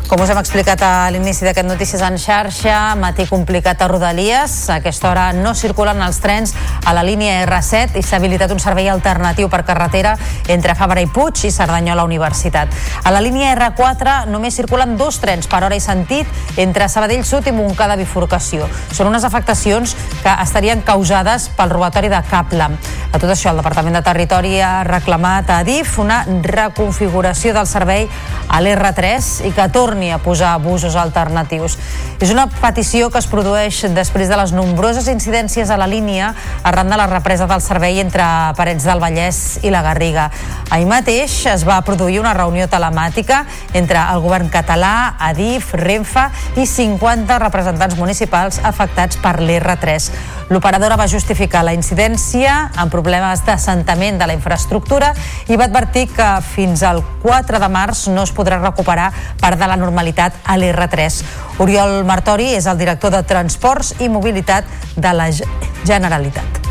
Com 0.07 0.21
us 0.23 0.31
hem 0.31 0.39
explicat 0.39 0.79
a 0.87 1.09
l'inici 1.11 1.43
d'aquest 1.43 1.67
Notícies 1.67 2.03
en 2.07 2.15
xarxa, 2.15 2.95
matí 2.95 3.25
complicat 3.27 3.81
a 3.83 3.89
Rodalies. 3.91 4.53
A 4.71 4.77
aquesta 4.79 5.09
hora 5.11 5.25
no 5.35 5.51
circulen 5.59 5.99
els 5.99 6.21
trens 6.23 6.53
a 6.87 6.93
la 6.95 7.03
línia 7.03 7.41
R7 7.43 7.99
i 7.99 8.05
s'ha 8.07 8.21
habilitat 8.21 8.55
un 8.55 8.63
servei 8.63 8.87
alternatiu 8.87 9.51
per 9.51 9.65
carretera 9.67 10.13
entre 10.47 10.77
Fabra 10.79 11.03
i 11.03 11.09
Puig 11.11 11.43
i 11.49 11.51
Cerdanyola 11.51 12.05
Universitat. 12.07 12.71
A 13.03 13.11
la 13.11 13.23
línia 13.25 13.51
R4 13.57 14.29
només 14.31 14.55
circulen 14.55 14.95
dos 14.95 15.19
trens 15.19 15.51
per 15.51 15.65
hora 15.67 15.75
i 15.75 15.83
sentit 15.83 16.31
entre 16.63 16.87
Sabadell 16.87 17.27
Sud 17.27 17.51
i 17.51 17.57
Montcada 17.57 17.99
Bifurcació. 17.99 18.71
Són 18.95 19.11
unes 19.11 19.27
afectacions 19.27 19.97
que 20.23 20.37
estarien 20.47 20.87
causades 20.87 21.49
pel 21.59 21.75
robatori 21.75 22.13
de 22.15 22.23
cable. 22.31 22.71
A 23.11 23.19
tot 23.19 23.33
això, 23.33 23.51
el 23.51 23.59
Departament 23.59 23.99
de 23.99 24.07
Territori 24.07 24.55
ha 24.63 24.85
reclamat 24.87 25.51
a 25.51 25.61
DIF 25.67 25.99
una 25.99 26.23
reconfiguració 26.47 27.57
del 27.59 27.67
servei 27.67 28.07
a 28.47 28.63
l'R3 28.63 29.49
i 29.49 29.55
que 29.57 29.67
torni 29.75 29.96
torni 29.97 30.13
a 30.13 30.19
posar 30.19 30.53
abusos 30.53 30.95
alternatius. 30.95 31.79
És 32.21 32.29
una 32.31 32.47
petició 32.53 33.09
que 33.09 33.17
es 33.17 33.29
produeix 33.29 33.79
després 33.97 34.29
de 34.29 34.37
les 34.37 34.53
nombroses 34.53 35.09
incidències 35.09 35.71
a 35.73 35.79
la 35.81 35.89
línia 35.89 36.35
arran 36.69 36.91
de 36.93 36.99
la 37.01 37.07
represa 37.09 37.47
del 37.49 37.63
servei 37.65 38.01
entre 38.03 38.25
Parets 38.57 38.85
del 38.85 39.01
Vallès 39.01 39.59
i 39.65 39.73
la 39.73 39.81
Garriga. 39.81 40.29
Ahir 40.69 40.85
mateix 40.91 41.47
es 41.49 41.65
va 41.65 41.81
produir 41.81 42.21
una 42.21 42.35
reunió 42.37 42.69
telemàtica 42.69 43.47
entre 43.73 44.03
el 44.13 44.21
govern 44.21 44.51
català, 44.53 45.17
Adif, 45.17 45.73
Renfe 45.73 46.29
i 46.61 46.67
50 46.69 47.39
representants 47.41 47.97
municipals 47.97 48.61
afectats 48.61 49.17
per 49.17 49.39
l'R3. 49.41 50.11
L'operadora 50.53 50.99
va 51.01 51.09
justificar 51.09 51.65
la 51.67 51.73
incidència 51.75 52.69
amb 52.77 52.93
problemes 52.93 53.43
d'assentament 53.49 54.21
de 54.21 54.29
la 54.29 54.37
infraestructura 54.37 55.15
i 55.49 55.57
va 55.57 55.67
advertir 55.67 56.07
que 56.13 56.29
fins 56.53 56.85
al 56.87 57.03
4 57.25 57.59
de 57.63 57.73
març 57.73 58.07
no 58.13 58.23
es 58.29 58.35
podrà 58.37 58.61
recuperar 58.61 59.09
part 59.41 59.59
de 59.59 59.67
la 59.67 59.81
normalitat 59.87 60.43
a 60.45 60.59
l'R3. 60.59 61.23
Oriol 61.65 62.03
Martori 62.09 62.53
és 62.59 62.67
el 62.67 62.79
director 62.83 63.15
de 63.15 63.23
Transports 63.27 63.95
i 64.03 64.11
Mobilitat 64.13 64.69
de 64.97 65.17
la 65.17 65.31
Generalitat. 65.33 66.63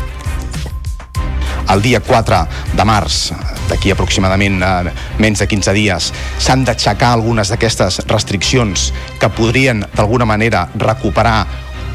El 1.66 1.82
dia 1.82 1.98
4 1.98 2.36
de 2.78 2.84
març, 2.86 3.32
d'aquí 3.66 3.90
aproximadament 3.90 4.60
eh, 4.62 4.92
menys 5.18 5.42
de 5.42 5.48
15 5.50 5.72
dies, 5.74 6.12
s'han 6.38 6.62
d'aixecar 6.66 7.10
algunes 7.16 7.50
d'aquestes 7.50 8.04
restriccions 8.06 8.92
que 9.18 9.30
podrien 9.34 9.82
d'alguna 9.96 10.28
manera 10.30 10.68
recuperar 10.78 11.40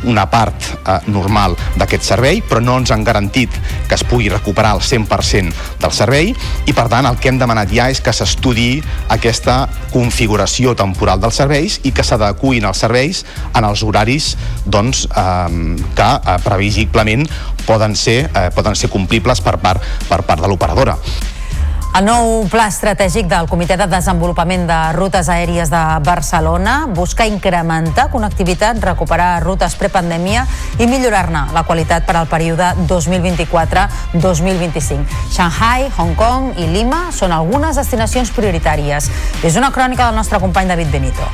una 0.10 0.26
part 0.32 0.68
eh, 0.82 0.98
normal 1.12 1.56
d'aquest 1.78 2.06
servei, 2.14 2.42
però 2.46 2.62
no 2.64 2.78
ens 2.82 2.92
han 2.94 3.04
garantit 3.08 3.54
que 3.88 3.98
es 3.98 4.06
pugui 4.08 4.30
recuperar 4.32 4.76
el 4.78 4.84
100% 4.86 5.80
del 5.82 5.96
servei 5.96 6.32
i, 6.32 6.74
per 6.74 6.88
tant, 6.92 7.08
el 7.10 7.20
que 7.22 7.32
hem 7.32 7.40
demanat 7.42 7.74
ja 7.74 7.90
és 7.92 8.02
que 8.04 8.14
s'estudi 8.16 8.82
aquesta 9.14 9.64
configuració 9.92 10.76
temporal 10.78 11.22
dels 11.22 11.42
serveis 11.42 11.80
i 11.88 11.94
que 11.96 12.06
s'adecuïn 12.06 12.68
els 12.68 12.82
serveis 12.86 13.26
en 13.54 13.68
els 13.68 13.84
horaris 13.84 14.36
doncs, 14.66 15.08
eh, 15.12 15.76
que 15.98 16.10
eh, 16.12 16.40
previsiblement 16.46 17.28
poden 17.66 17.96
ser, 17.96 18.24
eh, 18.34 18.50
poden 18.56 18.76
ser 18.76 18.90
complibles 18.90 19.42
per 19.42 19.58
part, 19.62 19.84
per 20.10 20.24
part 20.26 20.42
de 20.42 20.50
l'operadora. 20.50 20.98
El 21.92 22.06
nou 22.08 22.46
pla 22.48 22.70
estratègic 22.72 23.28
del 23.28 23.50
Comitè 23.52 23.76
de 23.76 23.84
Desenvolupament 23.92 24.64
de 24.70 24.76
Rutes 24.96 25.28
Aèries 25.28 25.68
de 25.74 25.82
Barcelona 26.06 26.86
busca 26.88 27.26
incrementar 27.28 28.06
connectivitat, 28.14 28.80
recuperar 28.80 29.44
rutes 29.44 29.76
prepandèmia 29.76 30.46
i 30.80 30.88
millorar-ne 30.88 31.52
la 31.52 31.68
qualitat 31.68 32.08
per 32.08 32.16
al 32.16 32.32
període 32.32 32.72
2024-2025. 32.88 35.04
Shanghai, 35.36 35.92
Hong 35.98 36.16
Kong 36.16 36.56
i 36.56 36.64
Lima 36.72 37.12
són 37.12 37.36
algunes 37.36 37.76
destinacions 37.76 38.32
prioritàries. 38.32 39.12
És 39.44 39.60
una 39.60 39.76
crònica 39.76 40.08
del 40.08 40.16
nostre 40.16 40.40
company 40.40 40.72
David 40.72 40.96
Benito. 40.96 41.28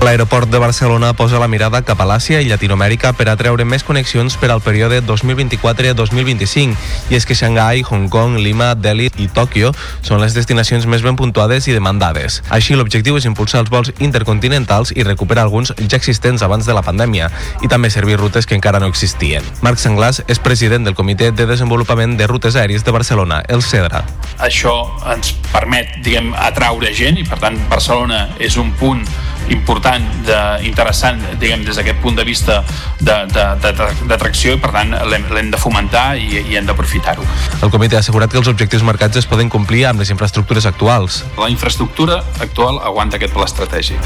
L'aeroport 0.00 0.48
de 0.48 0.58
Barcelona 0.58 1.12
posa 1.12 1.38
la 1.38 1.48
mirada 1.48 1.82
cap 1.84 2.00
a 2.00 2.06
l'Àsia 2.08 2.40
i 2.40 2.48
Llatinoamèrica 2.48 3.12
per 3.18 3.26
atreure 3.28 3.64
més 3.68 3.84
connexions 3.84 4.38
per 4.40 4.48
al 4.50 4.62
període 4.64 5.02
2024-2025 5.04 7.12
i 7.12 7.18
és 7.18 7.26
que 7.28 7.36
Shanghai, 7.36 7.84
Hong 7.84 8.08
Kong, 8.10 8.38
Lima, 8.40 8.72
Delhi 8.74 9.10
i 9.20 9.28
Tòquio 9.28 9.72
són 10.00 10.22
les 10.22 10.34
destinacions 10.34 10.86
més 10.86 11.04
ben 11.04 11.18
puntuades 11.18 11.68
i 11.68 11.76
demandades. 11.76 12.40
Així, 12.48 12.74
l'objectiu 12.78 13.18
és 13.20 13.28
impulsar 13.28 13.62
els 13.62 13.70
vols 13.70 13.92
intercontinentals 13.98 14.94
i 14.96 15.04
recuperar 15.06 15.44
alguns 15.44 15.74
ja 15.76 16.00
existents 16.00 16.42
abans 16.42 16.66
de 16.66 16.74
la 16.74 16.84
pandèmia 16.86 17.28
i 17.62 17.68
també 17.68 17.90
servir 17.90 18.18
rutes 18.18 18.46
que 18.46 18.56
encara 18.56 18.80
no 18.80 18.90
existien. 18.90 19.44
Marc 19.62 19.82
Sanglàs 19.82 20.22
és 20.26 20.42
president 20.42 20.88
del 20.88 20.96
Comitè 20.98 21.30
de 21.36 21.46
Desenvolupament 21.46 22.16
de 22.16 22.30
Rutes 22.30 22.56
Aèries 22.56 22.86
de 22.86 22.94
Barcelona, 22.94 23.42
el 23.48 23.62
CEDRA. 23.62 24.02
Això 24.42 24.74
ens 25.12 25.34
permet, 25.52 26.00
diguem, 26.02 26.32
atraure 26.38 26.94
gent 26.96 27.20
i 27.20 27.28
per 27.28 27.38
tant 27.42 27.60
Barcelona 27.70 28.24
és 28.40 28.56
un 28.56 28.72
punt 28.80 29.04
important, 29.50 29.81
de, 29.82 30.38
interessant, 30.68 31.20
diguem, 31.40 31.64
des 31.66 31.76
d'aquest 31.78 31.98
punt 32.02 32.16
de 32.16 32.24
vista 32.24 32.62
d'atracció 33.02 34.54
i 34.56 34.60
per 34.62 34.70
tant 34.74 34.94
l'hem 35.10 35.50
de 35.50 35.58
fomentar 35.58 36.16
i, 36.16 36.42
i 36.52 36.56
hem 36.56 36.68
d'aprofitar-ho. 36.68 37.24
El 37.62 37.72
comitè 37.72 37.98
ha 37.98 38.02
assegurat 38.04 38.30
que 38.30 38.38
els 38.38 38.48
objectius 38.48 38.84
marcats 38.86 39.18
es 39.18 39.26
poden 39.26 39.50
complir 39.52 39.84
amb 39.90 40.02
les 40.02 40.12
infraestructures 40.14 40.66
actuals. 40.70 41.22
La 41.38 41.50
infraestructura 41.50 42.22
actual 42.40 42.78
aguanta 42.82 43.18
aquest 43.18 43.34
pla 43.34 43.48
estratègic. 43.48 43.98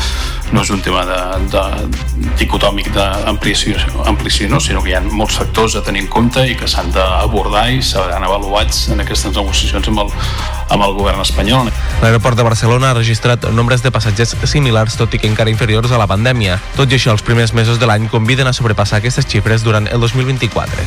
No 0.53 0.63
és 0.63 0.73
un 0.73 0.83
tema 0.85 1.05
de, 1.09 1.21
de 1.53 1.65
dicotòmic 2.41 2.91
d'ampliació, 2.95 3.77
ampliació, 4.07 4.49
no? 4.53 4.61
sinó 4.61 4.83
que 4.83 4.93
hi 4.93 4.97
ha 4.97 5.03
molts 5.05 5.39
factors 5.41 5.77
a 5.77 5.85
tenir 5.87 6.07
en 6.07 6.11
compte 6.13 6.45
i 6.49 6.57
que 6.59 6.69
s'han 6.71 6.93
d'abordar 6.95 7.69
i 7.75 7.83
seran 7.85 8.25
avaluats 8.25 8.87
en 8.95 9.03
aquestes 9.05 9.35
negociacions 9.37 9.91
amb 9.93 10.07
el, 10.07 10.13
amb 10.71 10.87
el 10.87 10.97
govern 10.97 11.23
espanyol. 11.25 11.71
L'aeroport 12.03 12.39
de 12.39 12.47
Barcelona 12.47 12.91
ha 12.91 12.99
registrat 12.99 13.47
nombres 13.57 13.83
de 13.85 13.93
passatgers 13.95 14.37
similars, 14.47 14.97
tot 14.99 15.15
i 15.15 15.21
que 15.21 15.29
encara 15.31 15.53
inferiors 15.67 15.91
a 15.91 15.99
la 15.99 16.07
pandèmia. 16.07 16.61
Tot 16.79 16.93
i 16.93 16.95
això, 16.95 17.11
els 17.17 17.25
primers 17.27 17.51
mesos 17.57 17.81
de 17.83 17.89
l'any 17.91 18.07
conviden 18.13 18.47
a 18.47 18.55
sobrepassar 18.55 19.01
aquestes 19.01 19.27
xifres 19.27 19.67
durant 19.67 19.91
el 19.91 19.99
2024. 20.01 20.87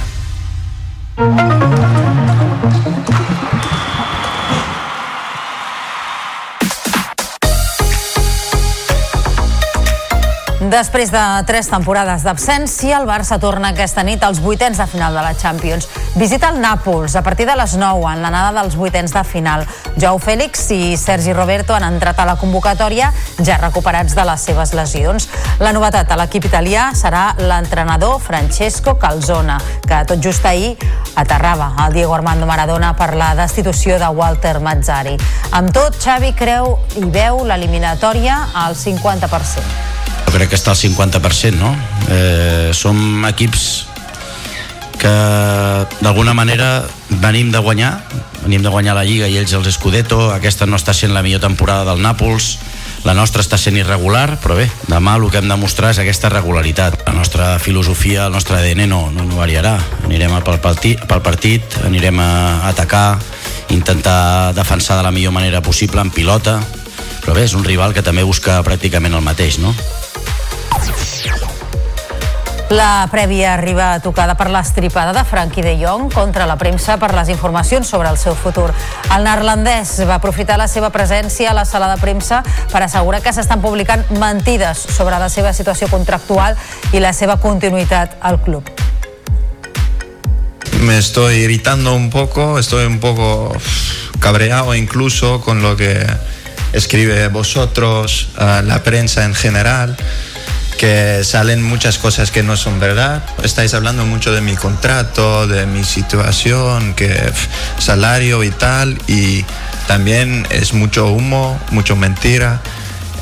Després 10.70 11.10
de 11.10 11.22
tres 11.50 11.66
temporades 11.66 12.22
d'absència, 12.22 13.00
el 13.00 13.08
Barça 13.10 13.40
torna 13.42 13.72
aquesta 13.72 14.04
nit 14.06 14.22
als 14.22 14.38
vuitens 14.38 14.78
de 14.78 14.86
final 14.86 15.16
de 15.18 15.24
la 15.26 15.32
Champions. 15.34 15.88
Visita 16.14 16.52
el 16.54 16.60
Nàpols 16.62 17.16
a 17.18 17.24
partir 17.26 17.48
de 17.50 17.56
les 17.58 17.74
9 17.74 18.12
en 18.12 18.22
l'anada 18.22 18.52
dels 18.60 18.76
vuitens 18.78 19.10
de 19.16 19.24
final. 19.26 19.66
Jou 19.98 20.20
Fèlix 20.22 20.68
i 20.76 20.94
Sergi 20.94 21.34
Roberto 21.34 21.74
han 21.74 21.88
entrat 21.88 22.22
a 22.22 22.28
la 22.30 22.38
convocatòria 22.38 23.10
ja 23.42 23.58
recuperats 23.58 24.14
de 24.14 24.28
les 24.30 24.46
seves 24.46 24.76
lesions. 24.78 25.26
La 25.58 25.74
novetat 25.74 26.14
a 26.14 26.20
l'equip 26.22 26.46
italià 26.46 26.92
serà 26.94 27.32
l'entrenador 27.42 28.20
Francesco 28.22 29.00
Calzona, 29.02 29.58
que 29.90 30.06
tot 30.06 30.22
just 30.22 30.46
ahir 30.46 30.76
aterrava 31.16 31.74
el 31.88 31.98
Diego 31.98 32.14
Armando 32.14 32.46
Maradona 32.46 32.94
per 32.94 33.16
la 33.18 33.34
destitució 33.34 33.98
de 33.98 34.14
Walter 34.14 34.60
Mazzari. 34.62 35.18
Amb 35.50 35.74
tot, 35.74 35.98
Xavi 35.98 36.36
creu 36.38 36.76
i 37.02 37.10
veu 37.10 37.42
l'eliminatòria 37.50 38.44
al 38.54 38.78
50%. 38.78 39.98
Jo 40.30 40.36
crec 40.36 40.52
que 40.52 40.58
està 40.60 40.76
al 40.76 40.80
50%, 40.80 41.56
no? 41.58 41.72
Eh, 42.12 42.72
som 42.76 43.26
equips 43.30 43.68
que 45.00 45.12
d'alguna 46.04 46.36
manera 46.36 46.84
venim 47.24 47.54
de 47.54 47.62
guanyar, 47.64 47.94
venim 48.44 48.62
de 48.62 48.70
guanyar 48.70 48.98
la 48.98 49.06
Lliga 49.08 49.30
i 49.32 49.38
ells 49.40 49.56
els 49.56 49.72
Scudetto, 49.72 50.34
aquesta 50.36 50.68
no 50.68 50.76
està 50.76 50.94
sent 50.94 51.16
la 51.16 51.24
millor 51.24 51.40
temporada 51.46 51.88
del 51.88 52.04
Nàpols, 52.04 52.58
la 53.08 53.14
nostra 53.16 53.40
està 53.40 53.56
sent 53.56 53.78
irregular, 53.80 54.36
però 54.44 54.58
bé, 54.58 54.66
demà 54.92 55.14
el 55.16 55.30
que 55.32 55.40
hem 55.40 55.48
de 55.48 55.56
mostrar 55.56 55.94
és 55.94 56.02
aquesta 56.02 56.28
regularitat. 56.34 57.06
La 57.08 57.14
nostra 57.16 57.54
filosofia, 57.64 58.26
el 58.28 58.36
nostre 58.36 58.58
ADN 58.60 58.90
no, 58.92 59.06
no, 59.14 59.24
no 59.24 59.40
variarà. 59.40 59.78
Anirem 60.04 60.36
pel 60.44 60.60
partit, 60.60 61.06
pel 61.08 61.24
partit, 61.24 61.80
anirem 61.88 62.20
a 62.20 62.28
atacar, 62.68 63.16
intentar 63.72 64.52
defensar 64.58 65.00
de 65.00 65.08
la 65.08 65.14
millor 65.16 65.32
manera 65.32 65.64
possible 65.64 66.04
en 66.04 66.12
pilota, 66.12 66.60
però 67.24 67.38
bé, 67.38 67.48
és 67.48 67.56
un 67.56 67.64
rival 67.64 67.96
que 67.96 68.04
també 68.04 68.28
busca 68.28 68.60
pràcticament 68.68 69.16
el 69.16 69.24
mateix, 69.24 69.62
no? 69.64 69.72
La 72.70 73.08
prèvia 73.10 73.56
arriba 73.56 73.98
tocada 73.98 74.36
per 74.38 74.52
l'estripada 74.54 75.10
de 75.10 75.24
Frankie 75.26 75.64
de 75.66 75.72
Jong 75.82 76.12
contra 76.14 76.46
la 76.46 76.56
premsa 76.56 77.00
per 77.02 77.16
les 77.18 77.32
informacions 77.34 77.90
sobre 77.90 78.12
el 78.14 78.18
seu 78.22 78.36
futur. 78.38 78.68
El 79.10 79.26
neerlandès 79.26 79.96
va 80.06 80.20
aprofitar 80.20 80.60
la 80.62 80.68
seva 80.70 80.92
presència 80.94 81.50
a 81.50 81.56
la 81.58 81.66
sala 81.66 81.88
de 81.90 81.98
premsa 81.98 82.44
per 82.70 82.84
assegurar 82.86 83.24
que 83.26 83.34
s'estan 83.34 83.64
publicant 83.66 84.06
mentides 84.22 84.86
sobre 84.86 85.18
la 85.18 85.32
seva 85.34 85.50
situació 85.50 85.90
contractual 85.90 86.54
i 86.94 87.02
la 87.02 87.10
seva 87.10 87.40
continuïtat 87.42 88.20
al 88.22 88.38
club. 88.46 88.70
Me 90.86 91.00
estoy 91.00 91.42
irritando 91.50 91.96
un 91.96 92.12
poco, 92.12 92.60
estoy 92.60 92.86
un 92.86 93.00
poco 93.00 93.52
cabreado 94.20 94.76
incluso 94.76 95.42
con 95.42 95.64
lo 95.64 95.76
que 95.76 96.06
escribe 96.74 97.28
vosotros, 97.28 98.30
la 98.38 98.82
prensa 98.84 99.26
en 99.26 99.36
general 99.36 99.98
que 100.80 101.26
salen 101.26 101.62
muchas 101.62 101.98
cosas 101.98 102.32
que 102.32 102.42
no 102.42 102.56
son 102.56 102.80
verdad. 102.80 103.22
Estáis 103.44 103.74
hablando 103.74 104.06
mucho 104.06 104.32
de 104.32 104.40
mi 104.40 104.56
contrato, 104.56 105.46
de 105.46 105.66
mi 105.66 105.84
situación, 105.84 106.94
que 106.94 107.34
salario 107.78 108.46
y 108.46 108.50
tal, 108.50 108.98
y 109.06 109.44
también 109.88 110.48
es 110.50 110.74
mucho 110.74 111.12
humo, 111.12 111.60
mucho 111.72 111.98
mentira. 111.98 112.62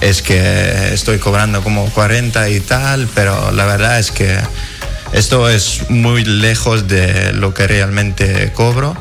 Es 0.02 0.22
que 0.22 0.94
estoy 0.94 1.18
cobrando 1.18 1.64
como 1.64 1.90
40 1.90 2.48
y 2.50 2.60
tal, 2.60 3.08
pero 3.16 3.52
la 3.52 3.66
verdad 3.66 3.98
es 3.98 4.12
que 4.12 4.38
esto 5.12 5.50
es 5.50 5.90
muy 5.90 6.24
lejos 6.26 6.88
de 6.88 7.34
lo 7.34 7.56
que 7.56 7.66
realmente 7.66 8.54
cobro. 8.54 8.96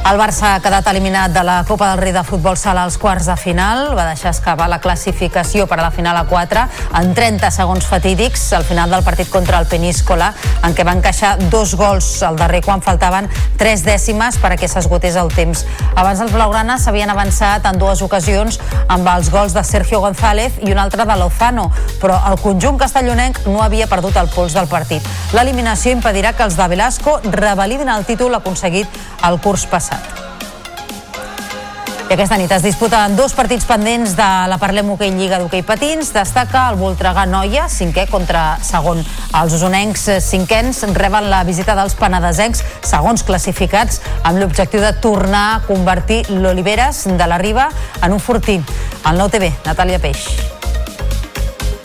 El 0.00 0.16
Barça 0.18 0.54
ha 0.54 0.60
quedat 0.64 0.86
eliminat 0.90 1.30
de 1.30 1.42
la 1.44 1.58
Copa 1.68 1.90
del 1.90 2.00
Rei 2.00 2.12
de 2.12 2.22
Futbol 2.24 2.56
Sala 2.56 2.82
als 2.82 2.96
quarts 2.98 3.26
de 3.28 3.34
final. 3.36 3.92
Va 3.94 4.06
deixar 4.08 4.30
escavar 4.32 4.66
la 4.72 4.80
classificació 4.80 5.66
per 5.68 5.76
a 5.78 5.82
la 5.84 5.90
final 5.94 6.16
a 6.16 6.24
4 6.26 6.62
en 6.98 7.12
30 7.14 7.50
segons 7.52 7.86
fatídics 7.86 8.46
al 8.56 8.64
final 8.64 8.90
del 8.90 9.04
partit 9.04 9.28
contra 9.30 9.60
el 9.60 9.68
Peníscola, 9.70 10.32
en 10.64 10.74
què 10.74 10.86
va 10.88 10.96
encaixar 10.96 11.34
dos 11.52 11.76
gols 11.78 12.08
al 12.26 12.40
darrer 12.40 12.62
quan 12.64 12.82
faltaven 12.82 13.28
tres 13.60 13.84
dècimes 13.84 14.40
per 14.40 14.54
a 14.54 14.58
que 14.58 14.70
s'esgotés 14.72 15.18
el 15.20 15.28
temps. 15.36 15.66
Abans 15.94 16.24
els 16.24 16.32
blaugranes 16.32 16.82
s'havien 16.82 17.12
avançat 17.12 17.68
en 17.68 17.78
dues 17.78 18.02
ocasions 18.02 18.58
amb 18.88 19.06
els 19.14 19.30
gols 19.30 19.54
de 19.54 19.62
Sergio 19.68 20.00
González 20.00 20.58
i 20.64 20.72
un 20.72 20.80
altre 20.80 21.04
de 21.04 21.18
Lozano, 21.20 21.68
però 22.00 22.18
el 22.32 22.40
conjunt 22.40 22.80
castellonenc 22.80 23.44
no 23.46 23.62
havia 23.62 23.86
perdut 23.86 24.16
el 24.16 24.32
pols 24.32 24.56
del 24.56 24.66
partit. 24.66 25.04
L'eliminació 25.36 25.92
impedirà 25.92 26.32
que 26.32 26.48
els 26.48 26.56
de 26.56 26.72
Velasco 26.72 27.20
revalidin 27.30 27.92
el 27.92 28.08
títol 28.08 28.40
aconseguit 28.40 29.00
el 29.28 29.38
curs 29.44 29.68
passat. 29.68 29.89
I 32.10 32.14
aquesta 32.16 32.34
nit 32.40 32.50
es 32.50 32.64
disputen 32.66 33.12
dos 33.14 33.36
partits 33.38 33.62
pendents 33.70 34.16
de 34.18 34.26
la 34.50 34.56
Parlem 34.58 34.88
Hoquei 34.90 35.12
Lliga 35.14 35.38
d'Hoquei 35.38 35.62
Patins. 35.62 36.10
Destaca 36.10 36.64
el 36.72 36.78
Voltregà 36.80 37.22
Noia, 37.30 37.68
cinquè 37.70 38.08
contra 38.10 38.58
segon. 38.66 38.98
Els 39.38 39.54
usonencs 39.54 40.08
cinquens 40.26 40.82
reben 40.98 41.30
la 41.30 41.44
visita 41.46 41.78
dels 41.78 41.94
penedesencs, 41.94 42.66
segons 42.82 43.22
classificats, 43.22 44.02
amb 44.26 44.42
l'objectiu 44.42 44.82
de 44.82 44.90
tornar 44.98 45.48
a 45.52 45.66
convertir 45.70 46.24
l'Oliveres 46.34 47.06
de 47.14 47.30
la 47.30 47.38
Riba 47.38 47.70
en 48.02 48.18
un 48.18 48.18
fortí. 48.18 48.58
El 49.06 49.22
nou 49.22 49.30
TV, 49.30 49.54
Natàlia 49.62 50.02
Peix. 50.02 50.26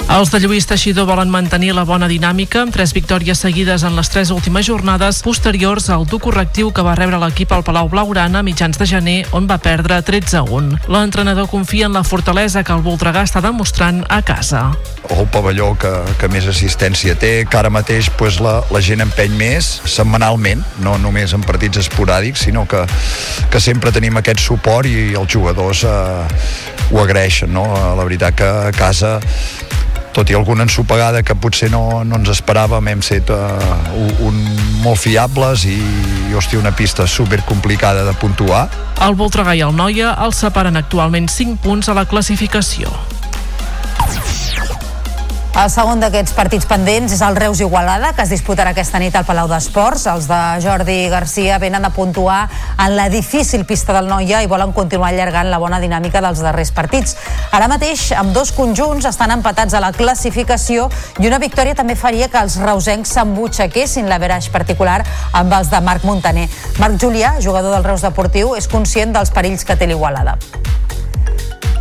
Els 0.06 0.30
de 0.30 0.38
Lluís 0.38 0.68
Teixidor 0.70 1.08
volen 1.10 1.32
mantenir 1.34 1.72
la 1.74 1.84
bona 1.84 2.06
dinàmica 2.08 2.60
amb 2.62 2.72
tres 2.72 2.92
victòries 2.94 3.40
seguides 3.42 3.82
en 3.84 3.96
les 3.98 4.10
tres 4.14 4.30
últimes 4.32 4.68
jornades 4.68 5.24
posteriors 5.26 5.90
al 5.90 6.06
dur 6.06 6.20
correctiu 6.22 6.70
que 6.72 6.84
va 6.86 6.94
rebre 6.96 7.18
l'equip 7.20 7.52
al 7.52 7.66
Palau 7.66 7.90
Blaugrana 7.90 8.40
a 8.40 8.46
mitjans 8.46 8.78
de 8.78 8.86
gener, 8.86 9.16
on 9.34 9.50
va 9.50 9.58
perdre 9.58 9.98
13-1. 10.06 10.86
L'entrenador 10.94 11.50
confia 11.50 11.90
en 11.90 11.98
la 11.98 12.06
fortalesa 12.06 12.64
que 12.64 12.76
el 12.78 12.86
Voltregà 12.86 13.26
està 13.26 13.42
demostrant 13.42 14.04
a 14.08 14.22
casa. 14.22 14.68
El 15.10 15.26
pavelló 15.34 15.74
que, 15.82 15.92
que 16.22 16.30
més 16.30 16.46
assistència 16.54 17.18
té, 17.18 17.34
que 17.50 17.58
ara 17.58 17.74
mateix 17.74 18.12
pues, 18.14 18.38
la, 18.46 18.60
la 18.72 18.82
gent 18.86 19.02
empeny 19.04 19.34
més 19.42 19.72
setmanalment, 19.90 20.64
no 20.86 21.00
només 21.02 21.34
en 21.34 21.44
partits 21.46 21.82
esporàdics, 21.82 22.46
sinó 22.46 22.68
que, 22.70 22.86
que 23.50 23.62
sempre 23.62 23.94
tenim 23.96 24.22
aquest 24.22 24.46
suport 24.46 24.86
i 24.86 25.16
els 25.18 25.34
jugadors 25.34 25.84
eh, 25.90 26.50
ho 26.94 27.02
agraeixen. 27.02 27.52
No? 27.54 27.68
La 27.98 28.06
veritat 28.06 28.38
que 28.38 28.50
a 28.70 28.74
casa 28.76 29.18
tot 30.16 30.32
i 30.32 30.36
alguna 30.38 30.64
ensopegada 30.64 31.24
que 31.28 31.36
potser 31.36 31.68
no, 31.74 32.04
no 32.08 32.20
ens 32.22 32.32
esperàvem, 32.32 32.88
hem 32.88 33.02
set 33.04 33.32
uh, 33.36 33.98
un, 34.24 34.38
molt 34.86 35.02
fiables 35.04 35.66
i 35.68 35.76
hòstia, 36.36 36.62
una 36.62 36.72
pista 36.76 37.08
super 37.08 37.42
complicada 37.48 38.06
de 38.08 38.16
puntuar. 38.22 38.70
El 39.04 39.20
Voltregà 39.20 39.58
i 39.60 39.66
el 39.66 39.76
Noia 39.76 40.14
els 40.24 40.40
separen 40.40 40.80
actualment 40.80 41.28
5 41.32 41.60
punts 41.64 41.92
a 41.92 41.98
la 41.98 42.08
classificació. 42.08 42.94
El 45.56 45.70
segon 45.72 46.02
d'aquests 46.04 46.34
partits 46.36 46.66
pendents 46.68 47.14
és 47.16 47.22
el 47.24 47.38
Reus 47.40 47.62
Igualada, 47.64 48.10
que 48.12 48.26
es 48.26 48.32
disputarà 48.34 48.74
aquesta 48.74 49.00
nit 49.00 49.14
al 49.16 49.24
Palau 49.24 49.48
d'Esports. 49.48 50.04
Els 50.12 50.26
de 50.28 50.40
Jordi 50.60 50.98
Garcia 51.08 51.56
venen 51.64 51.88
a 51.88 51.94
puntuar 51.96 52.42
en 52.76 52.96
la 52.98 53.06
difícil 53.08 53.64
pista 53.64 53.96
del 53.96 54.10
Noia 54.12 54.42
i 54.44 54.50
volen 54.52 54.74
continuar 54.76 55.14
allargant 55.14 55.48
la 55.48 55.62
bona 55.64 55.80
dinàmica 55.80 56.20
dels 56.20 56.44
darrers 56.44 56.74
partits. 56.76 57.16
Ara 57.56 57.72
mateix, 57.72 58.10
amb 58.12 58.36
dos 58.36 58.52
conjunts 58.52 59.08
estan 59.08 59.32
empatats 59.32 59.80
a 59.80 59.80
la 59.80 59.94
classificació 59.96 60.90
i 61.24 61.32
una 61.32 61.40
victòria 61.40 61.80
també 61.80 61.96
faria 61.96 62.28
que 62.28 62.44
els 62.44 62.60
reusencs 62.60 63.16
s'embutxaquessin 63.16 64.12
l'averaix 64.12 64.52
particular 64.52 65.00
amb 65.32 65.56
els 65.56 65.72
de 65.72 65.80
Marc 65.80 66.04
Montaner. 66.04 66.50
Marc 66.84 67.00
Julià, 67.00 67.38
jugador 67.40 67.80
del 67.80 67.88
Reus 67.88 68.04
Deportiu, 68.04 68.58
és 68.60 68.68
conscient 68.68 69.16
dels 69.16 69.32
perills 69.32 69.64
que 69.64 69.80
té 69.80 69.88
l'Igualada. 69.88 70.36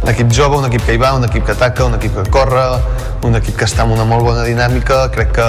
Un 0.03 0.11
equip 0.11 0.33
jove, 0.33 0.59
un 0.59 0.67
equip 0.69 0.85
que 0.85 0.97
hi 0.97 1.01
va, 1.01 1.15
un 1.17 1.25
equip 1.25 1.47
que 1.47 1.53
ataca, 1.55 1.87
un 1.87 1.95
equip 1.97 2.17
que 2.19 2.25
corre, 2.31 2.65
un 3.25 3.39
equip 3.39 3.57
que 3.57 3.69
està 3.69 3.85
amb 3.85 3.95
una 3.97 4.05
molt 4.09 4.27
bona 4.27 4.45
dinàmica. 4.45 5.05
Crec 5.15 5.33
que 5.39 5.49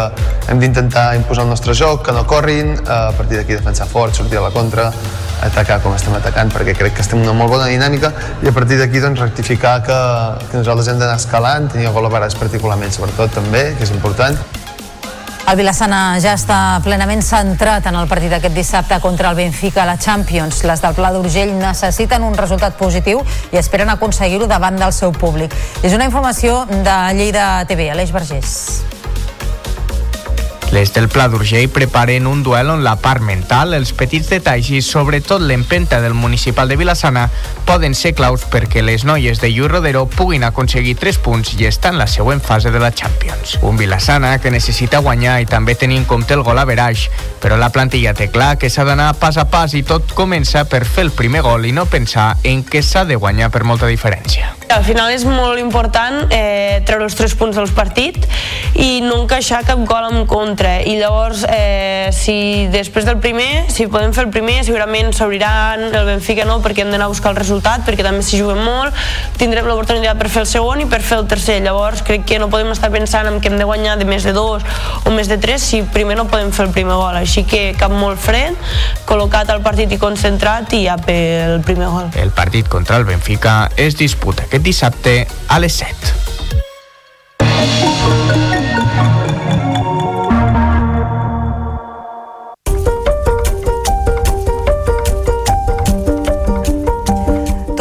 hem 0.51 0.61
d'intentar 0.61 1.09
imposar 1.17 1.45
el 1.45 1.51
nostre 1.51 1.75
joc, 1.75 2.05
que 2.07 2.15
no 2.15 2.25
corrin, 2.29 2.75
a 2.87 3.11
partir 3.17 3.39
d'aquí 3.39 3.57
defensar 3.57 3.87
fort, 3.91 4.15
sortir 4.15 4.39
a 4.39 4.45
la 4.47 4.51
contra, 4.55 4.91
atacar 5.45 5.81
com 5.83 5.95
estem 5.95 6.15
atacant, 6.17 6.53
perquè 6.53 6.75
crec 6.77 6.95
que 6.95 7.03
estem 7.03 7.19
en 7.19 7.27
una 7.27 7.35
molt 7.37 7.51
bona 7.51 7.67
dinàmica 7.71 8.13
i 8.43 8.49
a 8.49 8.53
partir 8.55 8.79
d'aquí 8.79 9.01
doncs, 9.03 9.19
rectificar 9.19 9.81
que, 9.83 9.99
que 10.49 10.61
nosaltres 10.61 10.93
hem 10.93 11.01
d'anar 11.01 11.19
escalant, 11.19 11.67
tenir 11.71 11.91
gol 11.91 12.07
a 12.07 12.27
particularment, 12.39 12.91
sobretot 12.91 13.35
també, 13.35 13.73
que 13.77 13.83
és 13.83 13.91
important. 13.91 14.39
El 15.45 15.59
Vilassana 15.59 16.15
ja 16.17 16.31
està 16.33 16.55
plenament 16.81 17.21
centrat 17.21 17.85
en 17.85 17.99
el 17.99 18.07
partit 18.09 18.31
d'aquest 18.33 18.55
dissabte 18.57 18.97
contra 19.03 19.29
el 19.29 19.37
Benfica 19.37 19.83
a 19.83 19.85
la 19.85 19.97
Champions. 20.01 20.63
Les 20.65 20.81
del 20.81 20.97
Pla 20.97 21.11
d'Urgell 21.13 21.53
necessiten 21.59 22.25
un 22.25 22.33
resultat 22.33 22.79
positiu 22.81 23.21
i 23.53 23.61
esperen 23.61 23.93
aconseguir-ho 23.93 24.49
davant 24.49 24.81
del 24.81 24.95
seu 24.97 25.13
públic. 25.13 25.53
És 25.85 25.93
una 25.93 26.09
informació 26.09 26.63
de 26.73 26.99
Lleida 27.13 27.47
TV. 27.69 27.91
Aleix 27.93 28.13
Vergés. 28.15 28.94
Les 30.71 30.91
del 30.93 31.07
Pla 31.07 31.27
d'Urgell 31.29 31.69
preparen 31.69 32.25
un 32.27 32.41
duel 32.43 32.69
on 32.69 32.83
la 32.83 32.95
part 32.99 33.21
mental, 33.23 33.73
els 33.77 33.93
petits 33.95 34.27
detalls 34.31 34.71
i 34.73 34.81
sobretot 34.83 35.41
l'empenta 35.41 36.01
del 36.01 36.13
municipal 36.17 36.67
de 36.67 36.75
Vilassana 36.75 37.29
poden 37.69 37.95
ser 37.95 38.13
claus 38.17 38.43
perquè 38.51 38.83
les 38.83 39.05
noies 39.05 39.39
de 39.39 39.51
Lluís 39.53 39.71
Rodero 39.71 40.05
puguin 40.09 40.43
aconseguir 40.43 40.97
3 40.99 41.21
punts 41.23 41.53
i 41.55 41.69
estar 41.69 41.93
en 41.93 42.01
la 42.01 42.09
següent 42.11 42.41
fase 42.43 42.73
de 42.73 42.81
la 42.81 42.91
Champions. 42.91 43.59
Un 43.61 43.77
Vilassana 43.77 44.35
que 44.41 44.51
necessita 44.51 45.03
guanyar 45.05 45.37
i 45.41 45.49
també 45.49 45.77
tenir 45.79 46.01
en 46.01 46.09
compte 46.09 46.35
el 46.35 46.43
gol 46.43 46.59
a 46.59 46.67
veraix, 46.67 47.07
però 47.41 47.55
la 47.61 47.71
plantilla 47.71 48.15
té 48.17 48.27
clar 48.33 48.57
que 48.59 48.69
s'ha 48.69 48.83
d'anar 48.83 49.13
pas 49.21 49.37
a 49.37 49.47
pas 49.49 49.77
i 49.77 49.83
tot 49.83 50.11
comença 50.17 50.65
per 50.65 50.83
fer 50.83 51.07
el 51.07 51.15
primer 51.15 51.45
gol 51.45 51.69
i 51.69 51.71
no 51.71 51.85
pensar 51.85 52.35
en 52.43 52.65
que 52.65 52.83
s'ha 52.83 53.05
de 53.05 53.15
guanyar 53.15 53.51
per 53.53 53.63
molta 53.63 53.87
diferència. 53.87 54.55
Al 54.69 54.83
final 54.83 55.11
és 55.13 55.23
molt 55.29 55.59
important 55.61 56.31
eh, 56.33 56.81
treure 56.87 57.05
els 57.05 57.15
3 57.15 57.35
punts 57.37 57.57
del 57.57 57.69
partit 57.77 58.17
i 58.81 58.99
no 59.05 59.21
encaixar 59.21 59.61
cap 59.67 59.79
gol 59.87 60.07
en 60.09 60.25
contra. 60.27 60.79
I 60.81 60.97
llavors 60.99 61.45
eh, 61.47 62.09
si 62.15 62.65
després 62.73 63.05
del 63.05 63.19
primer, 63.21 63.67
si 63.71 63.85
podem 63.91 64.13
fer 64.15 64.25
el 64.25 64.31
primer 64.33 64.57
segurament 64.65 65.13
s'obriran, 65.15 65.85
el 65.91 66.09
Benfica 66.09 66.47
no 66.49 66.57
perquè 66.63 66.83
hem 66.83 66.91
d'anar 66.91 67.07
a 67.07 67.13
buscar 67.13 67.31
el 67.31 67.37
resultat, 67.39 67.85
perquè 67.85 68.03
també 68.03 68.25
s'hi 68.25 68.41
juguen 68.41 68.63
molt. 68.65 68.97
Tindrem 69.39 69.69
l'oportunitat 69.69 70.17
per 70.19 70.31
fer 70.33 70.43
el 70.43 70.49
segon 70.49 70.81
i 70.81 70.89
per 70.89 71.01
fer 71.05 71.21
el 71.21 71.29
tercer, 71.29 71.59
llavors 71.63 72.01
crec 72.07 72.25
que 72.27 72.41
no 72.41 72.49
podem 72.49 72.73
estar 72.73 72.89
pensant 72.91 73.29
en 73.29 73.39
que 73.39 73.51
hem 73.51 73.59
de 73.61 73.69
guanyar 73.69 73.99
de 74.01 74.09
més 74.09 74.25
de 74.25 74.33
dos 74.35 74.65
o 75.05 75.13
més 75.13 75.29
de 75.31 75.37
tres 75.37 75.63
si 75.63 75.83
primer 75.93 76.17
no 76.17 76.27
podem 76.31 76.51
fer 76.55 76.65
el 76.67 76.73
primer 76.75 76.97
gol, 76.97 77.15
així 77.21 77.45
que 77.47 77.67
cap 77.77 77.93
molt 77.93 78.19
fred 78.19 78.57
col·locat 79.05 79.53
al 79.53 79.61
partit 79.63 79.93
i 79.93 80.01
concentrat 80.01 80.73
i 80.73 80.83
ja 80.87 80.97
pel 80.97 81.61
primer 81.65 81.93
gol. 81.93 82.11
El 82.19 82.33
partit 82.35 82.67
contra 82.71 82.97
el 82.97 83.05
Benfica 83.07 83.69
es 83.77 83.95
disputa 83.99 84.49
aquest 84.55 84.63
dissabte 84.63 85.27
a 85.49 85.59
les 85.59 85.73
7. 85.73 88.54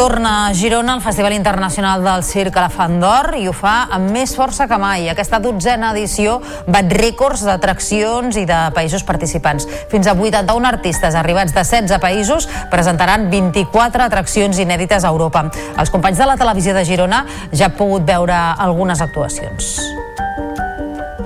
Torna 0.04 0.48
a 0.48 0.52
Girona 0.52 0.96
el 0.96 1.00
Festival 1.00 1.32
Internacional 1.32 2.02
del 2.04 2.22
Circ 2.28 2.58
Elefant 2.60 2.98
d'Or 3.00 3.38
i 3.38 3.46
ho 3.48 3.54
fa 3.56 3.86
amb 3.96 4.10
més 4.12 4.34
força 4.36 4.66
que 4.68 4.76
mai. 4.76 5.06
Aquesta 5.08 5.38
dotzena 5.40 5.94
edició 5.94 6.34
bat 6.68 6.92
rècords 6.92 7.40
d'atraccions 7.48 8.36
i 8.36 8.42
de 8.44 8.58
països 8.76 9.00
participants. 9.08 9.64
Fins 9.88 10.04
a 10.04 10.12
81 10.12 10.68
artistes 10.68 11.16
arribats 11.16 11.56
de 11.56 11.64
16 11.64 12.02
països 12.02 12.44
presentaran 12.68 13.30
24 13.32 14.04
atraccions 14.04 14.60
inèdites 14.60 15.08
a 15.08 15.14
Europa. 15.14 15.46
Els 15.80 15.94
companys 15.94 16.20
de 16.20 16.28
la 16.28 16.36
televisió 16.36 16.76
de 16.76 16.84
Girona 16.84 17.22
ja 17.54 17.70
han 17.70 17.78
pogut 17.80 18.04
veure 18.04 18.36
algunes 18.36 19.00
actuacions. 19.00 19.72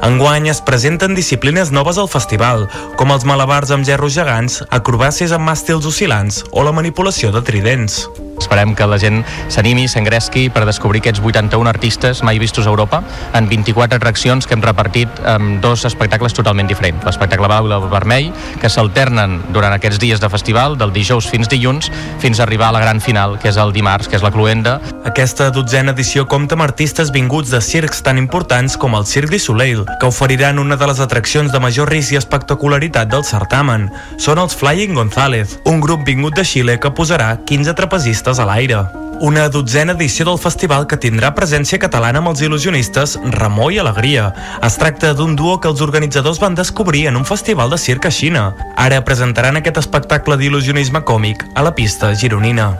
Enguany 0.07 0.47
es 0.55 0.63
presenten 0.63 1.19
disciplines 1.19 1.75
noves 1.75 1.99
al 1.99 2.07
festival, 2.07 2.69
com 2.95 3.11
els 3.11 3.27
malabars 3.27 3.75
amb 3.75 3.83
gerros 3.83 4.15
gegants, 4.15 4.63
acrobàcies 4.71 5.35
amb 5.35 5.51
màstils 5.51 5.91
oscil·lants 5.91 6.45
o 6.55 6.63
la 6.63 6.77
manipulació 6.79 7.35
de 7.35 7.43
tridents. 7.43 8.05
Esperem 8.39 8.75
que 8.79 8.87
la 8.87 8.99
gent 9.03 9.25
s'animi, 9.51 9.89
s'engresqui 9.91 10.49
per 10.55 10.65
descobrir 10.69 11.03
aquests 11.03 11.21
81 11.21 11.69
artistes 11.69 12.23
mai 12.23 12.39
vistos 12.39 12.67
a 12.67 12.71
Europa 12.71 13.03
en 13.35 13.49
24 13.51 13.99
atraccions 13.99 14.47
que 14.47 14.55
hem 14.55 14.63
repartit 14.65 15.09
amb 15.27 15.59
dos 15.63 15.85
espectacles 15.89 16.35
totalment 16.37 16.71
diferents. 16.71 17.05
L'espectacle 17.05 17.51
blau 17.51 17.69
i 17.69 17.75
el 17.75 17.89
vermell, 17.91 18.31
que 18.63 18.71
s'alternen 18.71 19.41
durant 19.55 19.75
aquests 19.75 20.01
dies 20.01 20.23
de 20.23 20.31
festival, 20.31 20.79
del 20.79 20.95
dijous 20.95 21.29
fins 21.29 21.51
dilluns, 21.51 21.91
fins 22.23 22.39
a 22.39 22.47
arribar 22.47 22.71
a 22.71 22.77
la 22.79 22.83
gran 22.85 23.03
final, 23.03 23.39
que 23.43 23.51
és 23.51 23.59
el 23.59 23.73
dimarts, 23.75 24.09
que 24.09 24.17
és 24.17 24.25
la 24.25 24.33
cluenda. 24.35 24.79
Aquesta 25.09 25.51
dotzena 25.55 25.93
edició 25.97 26.27
compta 26.29 26.57
amb 26.57 26.67
artistes 26.67 27.13
vinguts 27.15 27.51
de 27.51 27.61
circs 27.65 28.03
tan 28.07 28.19
importants 28.19 28.77
com 28.79 28.95
el 28.95 29.07
Cirque 29.07 29.37
du 29.37 29.43
Soleil, 29.43 29.85
que 30.01 30.07
oferiran 30.07 30.59
una 30.59 30.77
de 30.77 30.87
les 30.87 31.01
atraccions 31.01 31.53
de 31.53 31.61
major 31.61 31.91
risc 31.91 32.15
i 32.15 32.21
espectacularitat 32.21 33.11
del 33.11 33.25
certamen. 33.25 33.89
Són 34.19 34.39
els 34.39 34.57
Flying 34.57 34.95
González, 34.95 35.59
un 35.65 35.81
grup 35.81 36.05
vingut 36.07 36.37
de 36.37 36.45
Xile 36.45 36.79
que 36.79 36.93
posarà 36.95 37.31
15 37.45 37.75
trapezistes 37.75 38.28
a 38.37 38.45
l'aire. 38.45 38.83
Una 39.25 39.49
dotzena 39.49 39.95
edició 39.97 40.27
del 40.29 40.37
festival 40.39 40.85
que 40.87 40.99
tindrà 41.01 41.33
presència 41.35 41.81
catalana 41.81 42.21
amb 42.21 42.31
els 42.31 42.43
il·lusionistes 42.45 43.17
Ramó 43.33 43.71
i 43.73 43.81
Alegria. 43.81 44.29
Es 44.63 44.77
tracta 44.79 45.15
d'un 45.17 45.33
duo 45.35 45.57
que 45.59 45.73
els 45.73 45.81
organitzadors 45.83 46.39
van 46.39 46.55
descobrir 46.55 47.07
en 47.09 47.17
un 47.17 47.25
festival 47.25 47.73
de 47.73 47.81
circ 47.81 48.07
a 48.07 48.13
Xina. 48.13 48.45
Ara 48.77 49.01
presentaran 49.09 49.57
aquest 49.59 49.81
espectacle 49.81 50.37
d'il·lusionisme 50.37 51.03
còmic 51.09 51.49
a 51.55 51.65
la 51.67 51.73
pista 51.75 52.13
gironina. 52.15 52.75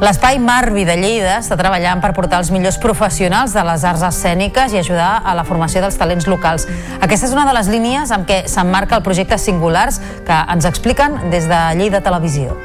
L'Espai 0.00 0.38
Marvi 0.40 0.86
de 0.88 0.96
Lleida 0.96 1.34
està 1.42 1.58
treballant 1.60 2.00
per 2.00 2.14
portar 2.16 2.38
els 2.40 2.48
millors 2.52 2.78
professionals 2.80 3.52
de 3.52 3.64
les 3.68 3.84
arts 3.84 4.04
escèniques 4.08 4.72
i 4.72 4.80
ajudar 4.80 5.10
a 5.20 5.34
la 5.36 5.44
formació 5.44 5.84
dels 5.84 6.00
talents 6.00 6.24
locals. 6.24 6.64
Aquesta 7.04 7.28
és 7.28 7.36
una 7.36 7.44
de 7.44 7.56
les 7.56 7.68
línies 7.68 8.12
amb 8.16 8.24
què 8.28 8.42
s'emmarca 8.48 8.96
el 8.96 9.04
projecte 9.04 9.36
Singulars 9.36 10.00
que 10.24 10.42
ens 10.56 10.68
expliquen 10.68 11.20
des 11.28 11.48
de 11.52 11.64
Lleida 11.76 12.00
Televisió. 12.00 12.56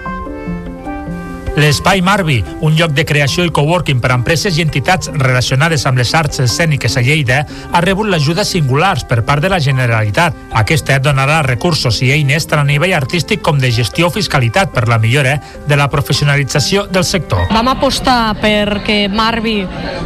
L'Espai 1.55 2.01
Marvi, 2.01 2.43
un 2.59 2.73
lloc 2.75 2.91
de 2.91 3.05
creació 3.07 3.45
i 3.47 3.51
coworking 3.55 4.01
per 4.03 4.09
a 4.11 4.15
empreses 4.17 4.57
i 4.59 4.63
entitats 4.65 5.07
relacionades 5.15 5.85
amb 5.87 6.01
les 6.01 6.09
arts 6.11 6.41
escèniques 6.43 6.97
a 6.99 7.03
Lleida, 7.05 7.37
ha 7.71 7.81
rebut 7.85 8.09
l'ajuda 8.11 8.43
singulars 8.43 9.05
per 9.07 9.21
part 9.23 9.39
de 9.39 9.47
la 9.53 9.61
Generalitat. 9.63 10.35
Aquesta 10.51 10.97
donarà 10.99 11.37
recursos 11.47 12.01
i 12.03 12.09
eines 12.11 12.43
tant 12.51 12.59
a 12.59 12.67
nivell 12.67 12.91
artístic 12.97 13.39
com 13.45 13.61
de 13.61 13.71
gestió 13.71 14.09
o 14.09 14.11
fiscalitat 14.11 14.73
per 14.75 14.83
la 14.91 14.97
millora 14.99 15.37
de 15.65 15.77
la 15.79 15.87
professionalització 15.87 16.89
del 16.91 17.07
sector. 17.07 17.47
Vam 17.55 17.71
apostar 17.71 18.35
perquè 18.41 19.05
Marvi 19.07 19.61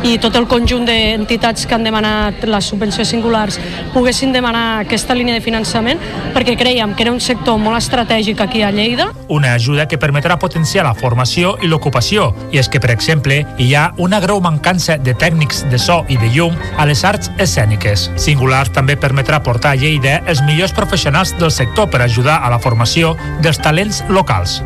i 0.05 0.19
tot 0.21 0.37
el 0.37 0.45
conjunt 0.45 0.85
d'entitats 0.85 1.65
que 1.65 1.73
han 1.73 1.87
demanat 1.87 2.45
les 2.45 2.69
subvencions 2.69 3.09
singulars 3.09 3.57
poguessin 3.95 4.35
demanar 4.37 4.83
aquesta 4.83 5.17
línia 5.17 5.39
de 5.39 5.41
finançament 5.41 5.97
perquè 6.37 6.53
creiem 6.61 6.93
que 6.93 7.07
era 7.07 7.15
un 7.15 7.19
sector 7.19 7.57
molt 7.57 7.81
estratègic 7.81 8.45
aquí 8.45 8.61
a 8.61 8.69
Lleida. 8.69 9.09
Una 9.33 9.55
ajuda 9.57 9.87
que 9.89 9.97
permetrà 9.97 10.37
potenciar 10.37 10.85
la 10.85 10.93
formació 10.93 11.38
i 11.39 11.69
l'ocupació. 11.71 12.29
I 12.51 12.59
és 12.61 12.69
que, 12.69 12.81
per 12.83 12.91
exemple, 12.93 13.41
hi 13.57 13.69
ha 13.75 13.89
una 13.97 14.19
greu 14.23 14.41
mancança 14.43 14.97
de 14.99 15.15
tècnics 15.15 15.63
de 15.71 15.79
so 15.79 16.01
i 16.11 16.19
de 16.19 16.31
llum 16.35 16.57
a 16.77 16.87
les 16.89 17.03
arts 17.07 17.31
escèniques. 17.39 18.09
Singulars 18.19 18.73
també 18.75 18.97
permetrà 18.99 19.41
portar 19.43 19.73
a 19.73 19.79
Lleida 19.79 20.19
els 20.27 20.43
millors 20.47 20.75
professionals 20.75 21.35
del 21.39 21.53
sector 21.55 21.89
per 21.89 22.03
ajudar 22.03 22.41
a 22.43 22.51
la 22.51 22.59
formació 22.59 23.15
dels 23.43 23.61
talents 23.63 24.03
locals. 24.09 24.59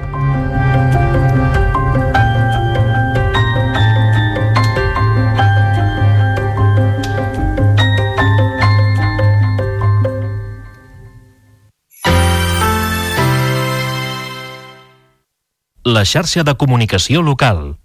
La 15.86 16.06
xarxa 16.08 16.46
de 16.48 16.56
comunicació 16.56 17.22
local. 17.22 17.76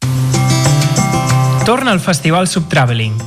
Torna 1.67 1.91
al 1.91 1.99
Festival 1.99 2.47
Subtraveling. 2.47 3.19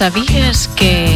Sabies 0.02 0.68
que... 0.74 1.14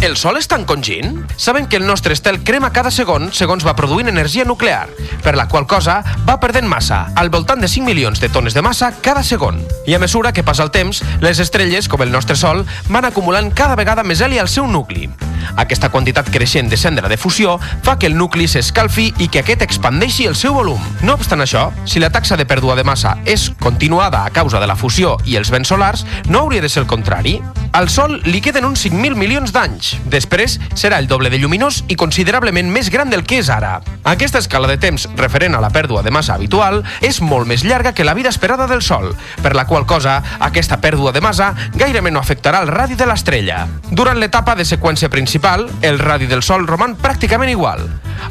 El 0.00 0.14
sol 0.16 0.38
està 0.40 0.56
encongint? 0.56 1.18
Saben 1.36 1.66
que 1.68 1.76
el 1.76 1.84
nostre 1.84 2.16
estel 2.16 2.38
crema 2.48 2.70
cada 2.72 2.88
segon 2.88 3.28
segons 3.36 3.66
va 3.68 3.74
produint 3.76 4.08
energia 4.08 4.46
nuclear, 4.48 4.86
per 5.20 5.34
la 5.36 5.50
qual 5.52 5.66
cosa 5.68 5.98
va 6.24 6.38
perdent 6.40 6.64
massa, 6.64 7.10
al 7.12 7.28
voltant 7.28 7.60
de 7.60 7.68
5 7.68 7.84
milions 7.84 8.24
de 8.24 8.32
tones 8.32 8.56
de 8.56 8.64
massa 8.64 8.88
cada 9.04 9.20
segon. 9.20 9.60
I 9.84 9.98
a 9.98 10.00
mesura 10.00 10.32
que 10.32 10.46
passa 10.48 10.64
el 10.64 10.72
temps, 10.72 11.02
les 11.20 11.44
estrelles, 11.44 11.92
com 11.92 12.00
el 12.00 12.08
nostre 12.08 12.40
Sol, 12.40 12.64
van 12.88 13.04
acumulant 13.04 13.52
cada 13.52 13.76
vegada 13.76 14.00
més 14.00 14.24
heli 14.24 14.40
al 14.40 14.48
seu 14.48 14.64
nucli. 14.64 15.10
Aquesta 15.56 15.90
quantitat 15.90 16.30
creixent 16.32 16.70
de 16.70 16.76
cendra 16.76 17.08
de 17.08 17.16
fusió 17.16 17.58
fa 17.82 17.96
que 17.98 18.10
el 18.10 18.16
nucli 18.18 18.48
s'escalfi 18.50 19.12
i 19.18 19.28
que 19.28 19.44
aquest 19.44 19.62
expandeixi 19.62 20.26
el 20.26 20.36
seu 20.36 20.54
volum. 20.56 20.82
No 21.02 21.14
obstant 21.14 21.44
això, 21.44 21.68
si 21.84 22.02
la 22.02 22.10
taxa 22.10 22.36
de 22.36 22.46
pèrdua 22.48 22.76
de 22.76 22.84
massa 22.84 23.16
és 23.24 23.50
continuada 23.60 24.24
a 24.24 24.32
causa 24.34 24.60
de 24.60 24.66
la 24.66 24.76
fusió 24.76 25.16
i 25.24 25.36
els 25.36 25.50
vents 25.54 25.68
solars, 25.68 26.06
no 26.28 26.44
hauria 26.44 26.62
de 26.62 26.68
ser 26.68 26.82
el 26.82 26.90
contrari. 26.90 27.40
Al 27.76 27.90
Sol 27.92 28.22
li 28.24 28.40
queden 28.40 28.64
uns 28.64 28.86
5.000 28.86 29.18
milions 29.20 29.52
d'anys. 29.52 29.96
Després 30.08 30.56
serà 30.72 30.96
el 30.96 31.10
doble 31.10 31.28
de 31.28 31.36
lluminós 31.36 31.82
i 31.92 31.96
considerablement 32.00 32.70
més 32.72 32.88
gran 32.90 33.10
del 33.12 33.26
que 33.28 33.42
és 33.42 33.50
ara. 33.52 33.82
Aquesta 34.08 34.40
escala 34.40 34.70
de 34.70 34.78
temps 34.80 35.04
referent 35.18 35.54
a 35.54 35.60
la 35.60 35.68
pèrdua 35.74 36.00
de 36.02 36.12
massa 36.14 36.38
habitual 36.38 36.80
és 37.04 37.20
molt 37.20 37.44
més 37.46 37.66
llarga 37.68 37.92
que 37.92 38.06
la 38.06 38.14
vida 38.16 38.32
esperada 38.32 38.66
del 38.66 38.80
Sol, 38.80 39.12
per 39.42 39.52
la 39.54 39.66
qual 39.66 39.84
cosa 39.84 40.22
aquesta 40.40 40.80
pèrdua 40.80 41.12
de 41.12 41.20
massa 41.20 41.52
gairebé 41.76 42.10
no 42.10 42.22
afectarà 42.22 42.62
el 42.64 42.72
radi 42.72 42.96
de 42.96 43.04
l'estrella. 43.04 43.66
Durant 43.90 44.16
l'etapa 44.16 44.54
de 44.56 44.64
seqüència 44.64 45.12
principal, 45.12 45.35
el 45.82 45.98
radi 45.98 46.26
del 46.26 46.42
Sol 46.42 46.66
roman 46.66 46.96
pràcticament 46.96 47.50
igual. 47.52 47.82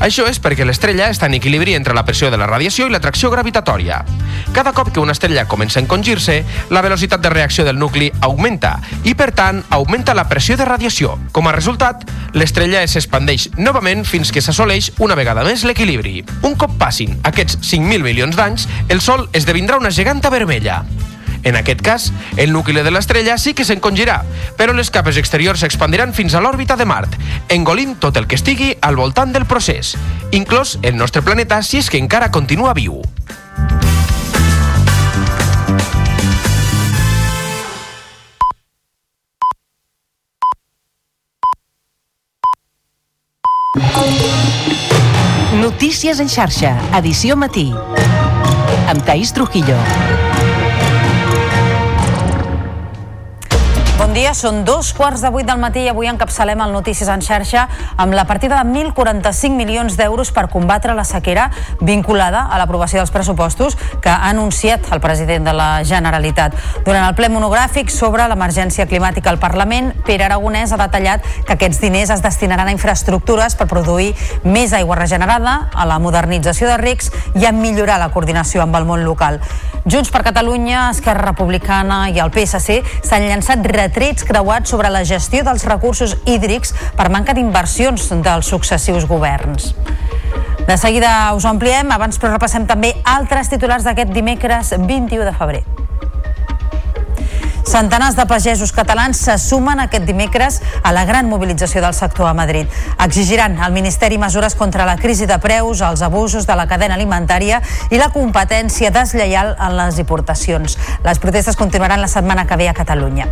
Això 0.02 0.26
és 0.28 0.40
perquè 0.42 0.66
l'estrella 0.66 1.12
està 1.14 1.28
en 1.30 1.36
equilibri 1.38 1.76
entre 1.78 1.94
la 1.94 2.04
pressió 2.04 2.32
de 2.32 2.38
la 2.38 2.48
radiació 2.50 2.88
i 2.88 2.92
l'atracció 2.92 3.30
gravitatòria. 3.30 4.00
Cada 4.56 4.74
cop 4.74 4.90
que 4.92 5.00
una 5.00 5.14
estrella 5.14 5.46
comença 5.48 5.80
a 5.80 5.84
encongir-se, 5.84 6.44
la 6.74 6.82
velocitat 6.82 7.22
de 7.22 7.30
reacció 7.30 7.64
del 7.64 7.78
nucli 7.78 8.12
augmenta 8.22 8.80
i, 9.04 9.14
per 9.14 9.32
tant, 9.38 9.64
augmenta 9.70 10.18
la 10.18 10.28
pressió 10.28 10.58
de 10.58 10.66
radiació. 10.66 11.20
Com 11.32 11.48
a 11.48 11.54
resultat, 11.54 12.08
l'estrella 12.34 12.82
s'expandeix 12.88 13.52
novament 13.58 14.04
fins 14.04 14.34
que 14.34 14.42
s'assoleix 14.42 14.92
una 14.98 15.16
vegada 15.16 15.46
més 15.46 15.64
l'equilibri. 15.64 16.24
Un 16.42 16.58
cop 16.58 16.74
passin 16.82 17.20
aquests 17.24 17.62
5.000 17.62 18.02
milions 18.02 18.36
d'anys, 18.36 18.68
el 18.90 19.00
Sol 19.00 19.30
esdevindrà 19.32 19.78
una 19.78 19.94
geganta 19.94 20.34
vermella. 20.34 20.82
En 21.46 21.56
aquest 21.56 21.82
cas, 21.86 22.12
el 22.42 22.52
nucli 22.52 22.82
de 22.82 22.90
l'estrella 22.90 23.38
sí 23.38 23.54
que 23.54 23.64
s'encongirà, 23.64 24.24
però 24.58 24.74
les 24.74 24.90
capes 24.90 25.20
exteriors 25.22 25.62
s'expandiran 25.62 26.12
fins 26.18 26.34
a 26.34 26.42
l'òrbita 26.42 26.74
de 26.76 26.90
Mart, 26.90 27.14
engolint 27.54 27.94
tot 28.02 28.18
el 28.18 28.26
que 28.26 28.40
estigui 28.40 28.72
al 28.82 28.98
voltant 28.98 29.32
del 29.32 29.46
procés, 29.46 29.94
inclòs 30.34 30.80
el 30.82 30.98
nostre 30.98 31.22
planeta 31.22 31.62
si 31.62 31.78
és 31.78 31.92
que 31.94 32.02
encara 32.02 32.34
continua 32.34 32.74
viu. 32.74 32.98
Notícies 45.62 46.20
en 46.20 46.30
xarxa, 46.30 46.74
edició 46.98 47.38
matí. 47.38 47.70
Amb 48.90 49.06
Taís 49.06 49.34
Trujillo. 49.34 49.78
Dia, 54.16 54.32
són 54.32 54.64
dos 54.64 54.94
quarts 54.96 55.20
de 55.20 55.28
vuit 55.28 55.44
del 55.44 55.60
matí 55.60 55.82
i 55.84 55.90
avui 55.92 56.08
encapçalem 56.08 56.62
el 56.64 56.72
Notícies 56.72 57.10
en 57.12 57.20
xarxa 57.26 57.66
amb 58.00 58.16
la 58.16 58.24
partida 58.24 58.62
de 58.62 58.70
1.045 58.72 59.52
milions 59.52 59.98
d'euros 60.00 60.32
per 60.32 60.46
combatre 60.54 60.96
la 60.96 61.04
sequera 61.04 61.50
vinculada 61.82 62.46
a 62.48 62.60
l'aprovació 62.62 63.02
dels 63.02 63.12
pressupostos 63.12 63.76
que 64.00 64.08
ha 64.08 64.30
anunciat 64.30 64.88
el 64.96 65.02
president 65.04 65.50
de 65.50 65.56
la 65.58 65.68
Generalitat. 65.84 66.56
Durant 66.86 67.04
el 67.04 67.18
ple 67.18 67.28
monogràfic 67.34 67.92
sobre 67.92 68.30
l'emergència 68.32 68.88
climàtica 68.88 69.34
al 69.34 69.42
Parlament, 69.42 69.92
Pere 70.08 70.30
Aragonès 70.30 70.72
ha 70.72 70.80
detallat 70.80 71.28
que 71.44 71.58
aquests 71.60 71.84
diners 71.84 72.16
es 72.16 72.24
destinaran 72.24 72.72
a 72.72 72.76
infraestructures 72.78 73.60
per 73.60 73.68
produir 73.68 74.14
més 74.48 74.72
aigua 74.72 74.96
regenerada, 75.02 75.58
a 75.76 75.84
la 75.84 76.00
modernització 76.00 76.72
de 76.72 76.80
rics 76.80 77.12
i 77.36 77.50
a 77.50 77.52
millorar 77.52 78.00
la 78.00 78.14
coordinació 78.16 78.64
amb 78.64 78.80
el 78.80 78.88
món 78.88 79.04
local. 79.04 79.42
Junts 79.86 80.10
per 80.10 80.24
Catalunya, 80.26 80.88
Esquerra 80.96 81.28
Republicana 81.28 82.08
i 82.10 82.18
el 82.24 82.32
PSC 82.34 82.80
s'han 83.06 83.28
llançat 83.28 83.62
retrets 83.70 84.05
creuats 84.28 84.70
sobre 84.70 84.92
la 84.94 85.04
gestió 85.04 85.44
dels 85.44 85.66
recursos 85.66 86.18
hídrics 86.26 86.74
per 86.98 87.10
manca 87.10 87.34
d'inversions 87.34 88.12
dels 88.22 88.52
successius 88.54 89.08
governs. 89.10 89.74
De 90.68 90.78
seguida 90.78 91.34
us 91.38 91.46
ampliem, 91.46 91.92
abans 91.94 92.22
però 92.22 92.36
repassem 92.36 92.66
també 92.70 92.94
altres 93.06 93.50
titulars 93.50 93.86
d'aquest 93.86 94.14
dimecres 94.14 94.76
21 94.78 95.26
de 95.26 95.34
febrer. 95.34 95.85
Centenars 97.76 98.16
de 98.16 98.24
pagesos 98.26 98.72
catalans 98.72 99.20
se 99.20 99.34
sumen 99.38 99.82
aquest 99.84 100.06
dimecres 100.08 100.62
a 100.82 100.94
la 100.96 101.02
gran 101.04 101.28
mobilització 101.28 101.82
del 101.84 101.94
sector 101.94 102.30
a 102.30 102.34
Madrid. 102.34 102.70
Exigiran 103.04 103.58
al 103.60 103.74
Ministeri 103.76 104.16
mesures 104.18 104.56
contra 104.56 104.86
la 104.88 104.96
crisi 104.96 105.28
de 105.28 105.36
preus, 105.44 105.82
els 105.84 106.02
abusos 106.02 106.48
de 106.48 106.56
la 106.56 106.70
cadena 106.72 106.96
alimentària 106.96 107.60
i 107.92 108.00
la 108.00 108.08
competència 108.16 108.94
deslleial 108.96 109.58
en 109.60 109.76
les 109.76 110.00
importacions. 110.00 110.78
Les 111.04 111.20
protestes 111.20 111.60
continuaran 111.60 112.00
la 112.00 112.08
setmana 112.08 112.48
que 112.48 112.56
ve 112.56 112.70
a 112.72 112.78
Catalunya. 112.80 113.28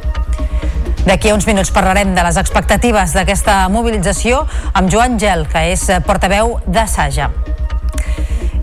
D'aquí 1.08 1.32
a 1.32 1.40
uns 1.40 1.48
minuts 1.48 1.72
parlarem 1.72 2.12
de 2.12 2.28
les 2.28 2.36
expectatives 2.36 3.16
d'aquesta 3.16 3.70
mobilització 3.72 4.44
amb 4.74 4.92
Joan 4.92 5.16
Gel, 5.24 5.48
que 5.48 5.70
és 5.72 5.88
portaveu 6.04 6.58
de 6.68 6.84
Saja. 6.84 7.32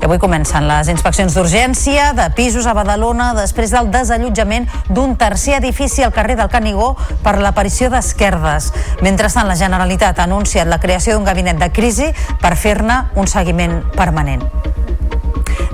I 0.01 0.07
avui 0.09 0.17
comencen 0.17 0.65
les 0.65 0.89
inspeccions 0.89 1.35
d'urgència 1.37 2.15
de 2.17 2.25
pisos 2.33 2.65
a 2.65 2.73
Badalona 2.73 3.35
després 3.37 3.75
del 3.75 3.91
desallotjament 3.93 4.65
d'un 4.89 5.13
tercer 5.21 5.59
edifici 5.59 6.01
al 6.07 6.15
carrer 6.17 6.39
del 6.41 6.49
Canigó 6.49 6.95
per 7.21 7.37
l'aparició 7.37 7.91
d'esquerdes. 7.93 8.71
Mentrestant, 9.05 9.51
la 9.51 9.59
Generalitat 9.61 10.19
ha 10.19 10.25
anunciat 10.25 10.73
la 10.73 10.81
creació 10.81 11.19
d'un 11.19 11.29
gabinet 11.29 11.61
de 11.61 11.69
crisi 11.69 12.09
per 12.41 12.57
fer-ne 12.57 13.03
un 13.21 13.29
seguiment 13.29 13.83
permanent. 13.93 14.49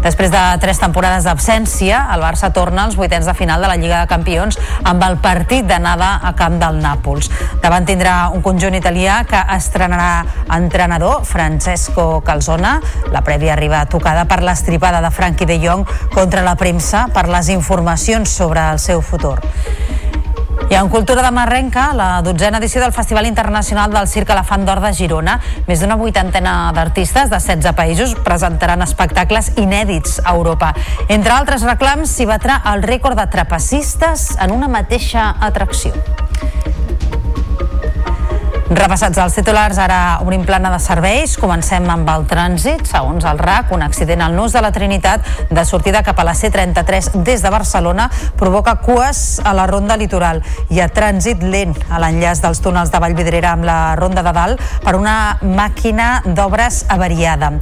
Després 0.06 0.30
de 0.30 0.40
tres 0.62 0.78
temporades 0.78 1.24
d'absència, 1.26 2.04
el 2.14 2.20
Barça 2.22 2.52
torna 2.54 2.84
als 2.86 2.94
vuitens 2.94 3.26
de 3.26 3.32
final 3.34 3.64
de 3.64 3.66
la 3.66 3.74
Lliga 3.74 4.04
de 4.04 4.06
Campions 4.06 4.54
amb 4.86 5.02
el 5.02 5.16
partit 5.18 5.66
d'anada 5.66 6.12
a 6.22 6.30
camp 6.38 6.60
del 6.60 6.78
Nàpols. 6.78 7.26
Davant 7.64 7.88
tindrà 7.88 8.14
un 8.30 8.44
conjunt 8.44 8.78
italià 8.78 9.18
que 9.26 9.40
estrenarà 9.56 10.22
entrenador 10.54 11.24
Francesco 11.26 12.20
Calzona. 12.22 12.76
La 13.10 13.24
prèvia 13.26 13.56
arriba 13.56 13.82
tocada 13.90 14.28
per 14.30 14.44
l'estripada 14.46 15.02
de 15.02 15.10
Frankie 15.10 15.50
de 15.50 15.58
Jong 15.58 15.82
contra 16.14 16.46
la 16.46 16.54
premsa 16.54 17.08
per 17.10 17.26
les 17.26 17.50
informacions 17.50 18.30
sobre 18.30 18.62
el 18.70 18.78
seu 18.78 19.02
futur. 19.02 19.40
I 20.68 20.74
en 20.74 20.88
Cultura 20.88 21.22
de 21.22 21.30
Marrenca, 21.30 21.92
la 21.94 22.22
dotzena 22.26 22.58
edició 22.58 22.80
del 22.80 22.92
Festival 22.92 23.26
Internacional 23.26 23.92
del 23.92 24.08
Circ 24.10 24.32
Elefant 24.34 24.64
d'Or 24.66 24.80
de 24.82 24.90
Girona, 24.98 25.36
més 25.68 25.78
d'una 25.78 25.94
vuitantena 26.00 26.72
d'artistes 26.74 27.30
de 27.30 27.38
16 27.38 27.70
països 27.78 28.16
presentaran 28.26 28.82
espectacles 28.82 29.52
inèdits 29.62 30.18
a 30.24 30.34
Europa. 30.34 30.72
Entre 31.06 31.36
altres 31.36 31.62
reclams, 31.62 32.10
s'hi 32.10 32.26
batrà 32.26 32.58
el 32.74 32.82
rècord 32.82 33.14
de 33.14 33.28
trapecistes 33.30 34.32
en 34.42 34.56
una 34.58 34.66
mateixa 34.66 35.36
atracció. 35.38 35.94
Repassats 38.66 39.20
els 39.22 39.34
titulars, 39.36 39.78
ara 39.78 40.18
obrim 40.24 40.42
plana 40.42 40.72
de 40.72 40.80
serveis. 40.82 41.36
Comencem 41.38 41.84
amb 41.86 42.08
el 42.10 42.24
trànsit. 42.26 42.80
Segons 42.90 43.22
el 43.30 43.38
RAC, 43.38 43.70
un 43.76 43.84
accident 43.86 44.24
al 44.24 44.34
nus 44.34 44.56
de 44.56 44.62
la 44.64 44.72
Trinitat 44.74 45.22
de 45.54 45.64
sortida 45.64 46.00
cap 46.02 46.18
a 46.18 46.24
la 46.26 46.34
C33 46.34 47.22
des 47.22 47.44
de 47.44 47.52
Barcelona 47.54 48.08
provoca 48.36 48.74
cues 48.82 49.38
a 49.38 49.52
la 49.54 49.68
ronda 49.70 49.94
litoral 49.96 50.42
i 50.74 50.82
a 50.82 50.88
trànsit 50.90 51.44
lent 51.46 51.78
a 51.86 52.00
l'enllaç 52.02 52.42
dels 52.42 52.58
túnels 52.64 52.90
de 52.90 52.98
Vallvidrera 52.98 53.54
amb 53.54 53.68
la 53.68 53.78
ronda 53.94 54.26
de 54.26 54.34
dalt 54.34 54.66
per 54.82 54.96
una 54.98 55.38
màquina 55.46 56.24
d'obres 56.26 56.82
avariada. 56.90 57.52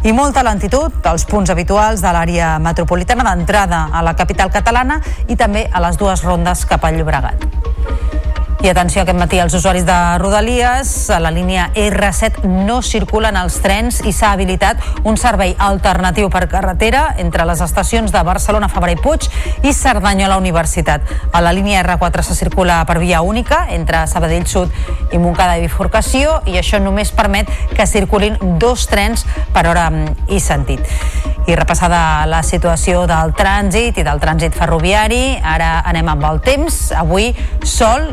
I 0.00 0.16
molta 0.16 0.46
lentitud 0.48 1.04
als 1.04 1.28
punts 1.28 1.52
habituals 1.52 2.00
de 2.00 2.16
l'àrea 2.16 2.56
metropolitana 2.56 3.28
d'entrada 3.28 3.90
a 3.92 4.00
la 4.00 4.16
capital 4.16 4.48
catalana 4.48 5.02
i 5.28 5.36
també 5.36 5.68
a 5.70 5.84
les 5.84 6.00
dues 6.00 6.24
rondes 6.24 6.64
cap 6.64 6.88
al 6.88 6.96
Llobregat. 6.96 7.50
I 8.64 8.70
atenció 8.70 9.02
aquest 9.02 9.18
matí 9.20 9.38
als 9.38 9.52
usuaris 9.52 9.84
de 9.84 9.94
Rodalies, 10.16 11.10
a 11.10 11.18
la 11.20 11.30
línia 11.30 11.66
R7 11.76 12.46
no 12.64 12.78
circulen 12.80 13.36
els 13.36 13.58
trens 13.60 13.98
i 14.08 14.12
s'ha 14.16 14.30
habilitat 14.32 14.80
un 15.04 15.18
servei 15.20 15.52
alternatiu 15.60 16.30
per 16.32 16.46
carretera 16.48 17.02
entre 17.20 17.44
les 17.44 17.60
estacions 17.60 18.08
de 18.08 18.22
Barcelona, 18.24 18.70
Fabra 18.72 18.94
i 18.94 18.96
Puig 18.96 19.26
i 19.68 19.74
Cerdanyola 19.76 20.38
Universitat. 20.40 21.04
A 21.30 21.42
la 21.44 21.52
línia 21.52 21.82
R4 21.84 22.24
se 22.24 22.38
circula 22.38 22.78
per 22.88 23.02
via 23.02 23.20
única 23.20 23.66
entre 23.68 24.06
Sabadell 24.08 24.46
Sud 24.48 24.72
i 25.12 25.20
Montcada 25.20 25.58
i 25.58 25.66
Bifurcació 25.66 26.38
i 26.48 26.56
això 26.56 26.80
només 26.80 27.12
permet 27.12 27.52
que 27.76 27.84
circulin 27.84 28.38
dos 28.56 28.86
trens 28.88 29.26
per 29.52 29.66
hora 29.68 29.90
i 30.32 30.40
sentit. 30.40 30.80
I 31.44 31.52
repassada 31.52 32.24
la 32.24 32.40
situació 32.40 33.04
del 33.04 33.36
trànsit 33.36 34.00
i 34.00 34.06
del 34.08 34.24
trànsit 34.24 34.56
ferroviari, 34.56 35.36
ara 35.36 35.82
anem 35.84 36.08
amb 36.14 36.24
el 36.30 36.40
temps. 36.40 36.86
Avui 36.96 37.28
sol 37.60 38.08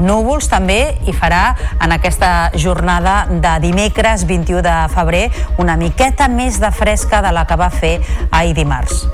núvols 0.00 0.48
també 0.50 0.96
i 1.08 1.14
farà 1.16 1.42
en 1.82 1.92
aquesta 1.92 2.50
jornada 2.56 3.26
de 3.30 3.56
dimecres 3.64 4.26
21 4.28 4.62
de 4.64 4.76
febrer 4.94 5.24
una 5.58 5.76
miqueta 5.76 6.28
més 6.28 6.60
de 6.62 6.70
fresca 6.72 7.22
de 7.24 7.32
la 7.32 7.44
que 7.46 7.58
va 7.60 7.70
fer 7.70 7.98
ahir 8.30 8.54
dimarts. 8.56 9.06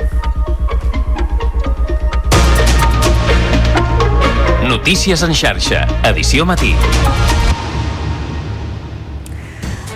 Notícies 4.69 5.23
en 5.25 5.33
xarxa, 5.35 5.87
edició 6.05 6.45
matí. 6.45 6.75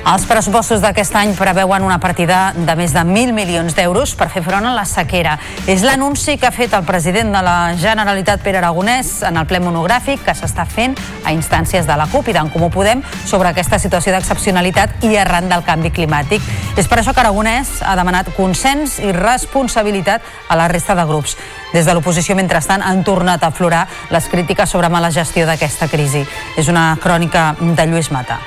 Els 0.02 0.24
pressupostos 0.26 0.80
d'aquest 0.82 1.14
any 1.14 1.30
preveuen 1.38 1.84
una 1.86 2.00
partida 2.02 2.50
de 2.56 2.74
més 2.74 2.90
de 2.90 3.04
1.000 3.06 3.30
milions 3.36 3.76
d'euros 3.78 4.16
per 4.18 4.26
fer 4.32 4.40
front 4.42 4.64
a 4.66 4.72
la 4.74 4.82
sequera. 4.82 5.36
És 5.70 5.84
l'anunci 5.86 6.34
que 6.42 6.48
ha 6.48 6.52
fet 6.54 6.72
el 6.74 6.82
president 6.82 7.30
de 7.30 7.42
la 7.46 7.76
Generalitat, 7.78 8.40
Pere 8.42 8.58
Aragonès, 8.58 9.12
en 9.22 9.36
el 9.38 9.46
ple 9.46 9.60
monogràfic 9.62 10.24
que 10.26 10.34
s'està 10.34 10.64
fent 10.66 10.96
a 11.22 11.30
instàncies 11.30 11.86
de 11.86 11.96
la 11.96 12.08
CUP 12.10 12.32
i 12.32 12.34
d'en 12.34 12.50
Comú 12.50 12.66
Podem 12.74 13.04
sobre 13.30 13.52
aquesta 13.52 13.78
situació 13.78 14.10
d'excepcionalitat 14.16 15.04
i 15.06 15.14
arran 15.16 15.46
del 15.52 15.62
canvi 15.62 15.92
climàtic. 15.94 16.42
És 16.76 16.90
per 16.90 16.98
això 16.98 17.14
que 17.14 17.22
Aragonès 17.22 17.70
ha 17.86 17.94
demanat 17.94 18.32
consens 18.34 18.96
i 18.98 19.12
responsabilitat 19.14 20.26
a 20.48 20.56
la 20.58 20.66
resta 20.72 20.96
de 20.98 21.04
grups. 21.06 21.36
Des 21.76 21.86
de 21.86 21.94
l'oposició, 21.94 22.34
mentrestant, 22.34 22.82
han 22.82 23.04
tornat 23.06 23.46
a 23.46 23.52
aflorar 23.54 23.86
les 24.10 24.26
crítiques 24.26 24.74
sobre 24.74 24.90
mala 24.90 25.14
gestió 25.14 25.46
d'aquesta 25.46 25.86
crisi. 25.86 26.26
És 26.58 26.66
una 26.66 26.96
crònica 26.98 27.52
de 27.62 27.86
Lluís 27.86 28.10
Mata. 28.10 28.40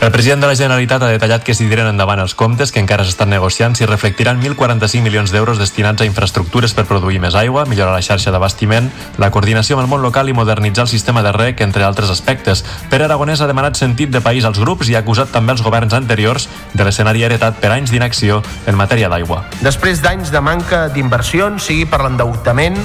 El 0.00 0.12
president 0.12 0.42
de 0.42 0.48
la 0.48 0.54
Generalitat 0.54 1.02
ha 1.02 1.08
detallat 1.08 1.44
que 1.46 1.54
si 1.56 1.64
tiren 1.64 1.86
endavant 1.88 2.20
els 2.20 2.34
comptes 2.36 2.72
que 2.74 2.80
encara 2.82 3.06
s'estan 3.06 3.30
negociant 3.32 3.72
s'hi 3.78 3.86
reflectiran 3.88 4.40
1.045 4.42 5.00
milions 5.00 5.32
d'euros 5.32 5.58
destinats 5.58 6.02
a 6.02 6.08
infraestructures 6.08 6.74
per 6.76 6.84
produir 6.84 7.20
més 7.22 7.36
aigua, 7.38 7.64
millorar 7.64 7.94
la 7.94 8.02
xarxa 8.04 8.34
d'abastiment, 8.34 8.90
la 9.22 9.30
coordinació 9.32 9.78
amb 9.78 9.86
el 9.86 9.90
món 9.92 10.04
local 10.04 10.28
i 10.28 10.36
modernitzar 10.36 10.84
el 10.84 10.92
sistema 10.92 11.22
de 11.24 11.32
rec, 11.32 11.62
entre 11.64 11.86
altres 11.86 12.12
aspectes. 12.12 12.64
Pere 12.90 13.08
Aragonès 13.08 13.40
ha 13.40 13.48
demanat 13.48 13.80
sentit 13.80 14.12
de 14.12 14.20
país 14.20 14.44
als 14.44 14.60
grups 14.60 14.90
i 14.92 14.98
ha 14.98 15.00
acusat 15.00 15.32
també 15.32 15.56
els 15.56 15.64
governs 15.64 15.96
anteriors 15.96 16.50
de 16.74 16.84
l'escenari 16.84 17.24
heretat 17.24 17.56
per 17.62 17.72
anys 17.72 17.94
d'inacció 17.94 18.42
en 18.66 18.76
matèria 18.76 19.08
d'aigua. 19.08 19.44
Després 19.62 20.04
d'anys 20.04 20.34
de 20.34 20.44
manca 20.44 20.88
d'inversions, 20.92 21.64
sigui 21.64 21.88
per 21.88 22.02
l'endeutament 22.04 22.76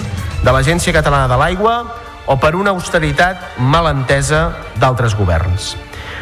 de 0.45 0.55
l'Agència 0.55 0.95
Catalana 0.95 1.28
de 1.28 1.41
l'Aigua 1.41 1.78
o 2.30 2.39
per 2.39 2.55
una 2.55 2.72
austeritat 2.72 3.57
mal 3.57 3.89
entesa 3.91 4.53
d'altres 4.80 5.18
governs. 5.18 5.74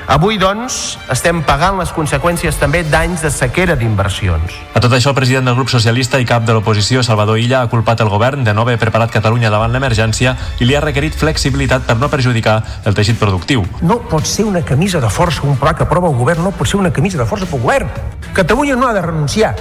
Avui, 0.07 0.37
doncs, 0.39 0.95
estem 1.11 1.41
pagant 1.43 1.75
les 1.75 1.89
conseqüències 1.91 2.55
també 2.55 2.79
d'anys 2.87 3.25
de 3.25 3.31
sequera 3.33 3.75
d'inversions. 3.75 4.55
A 4.71 4.79
tot 4.79 4.93
això, 4.95 5.11
el 5.11 5.17
president 5.17 5.49
del 5.49 5.57
grup 5.59 5.67
socialista 5.67 6.21
i 6.23 6.25
cap 6.25 6.45
de 6.47 6.55
l'oposició, 6.55 7.03
Salvador 7.03 7.41
Illa, 7.43 7.59
ha 7.59 7.67
culpat 7.67 8.05
el 8.05 8.13
govern 8.13 8.47
de 8.47 8.55
no 8.55 8.63
haver 8.63 8.77
preparat 8.79 9.11
Catalunya 9.11 9.51
davant 9.51 9.75
l'emergència 9.75 10.37
i 10.63 10.69
li 10.69 10.79
ha 10.79 10.85
requerit 10.85 11.19
flexibilitat 11.19 11.83
per 11.83 11.99
no 11.99 12.07
perjudicar 12.07 12.61
el 12.87 12.95
teixit 12.95 13.19
productiu. 13.19 13.67
No 13.83 13.99
pot 14.07 14.23
ser 14.23 14.47
una 14.47 14.63
camisa 14.63 15.03
de 15.03 15.11
força, 15.11 15.43
un 15.43 15.59
pla 15.59 15.75
que 15.75 15.83
aprova 15.83 16.07
el 16.07 16.15
govern, 16.15 16.47
no 16.47 16.55
pot 16.55 16.71
ser 16.71 16.79
una 16.79 16.95
camisa 16.95 17.19
de 17.19 17.27
força 17.27 17.49
pel 17.51 17.67
govern. 17.67 17.91
Catalunya 18.31 18.79
no 18.79 18.87
ha 18.87 18.95
de 18.95 19.03
renunciar 19.11 19.57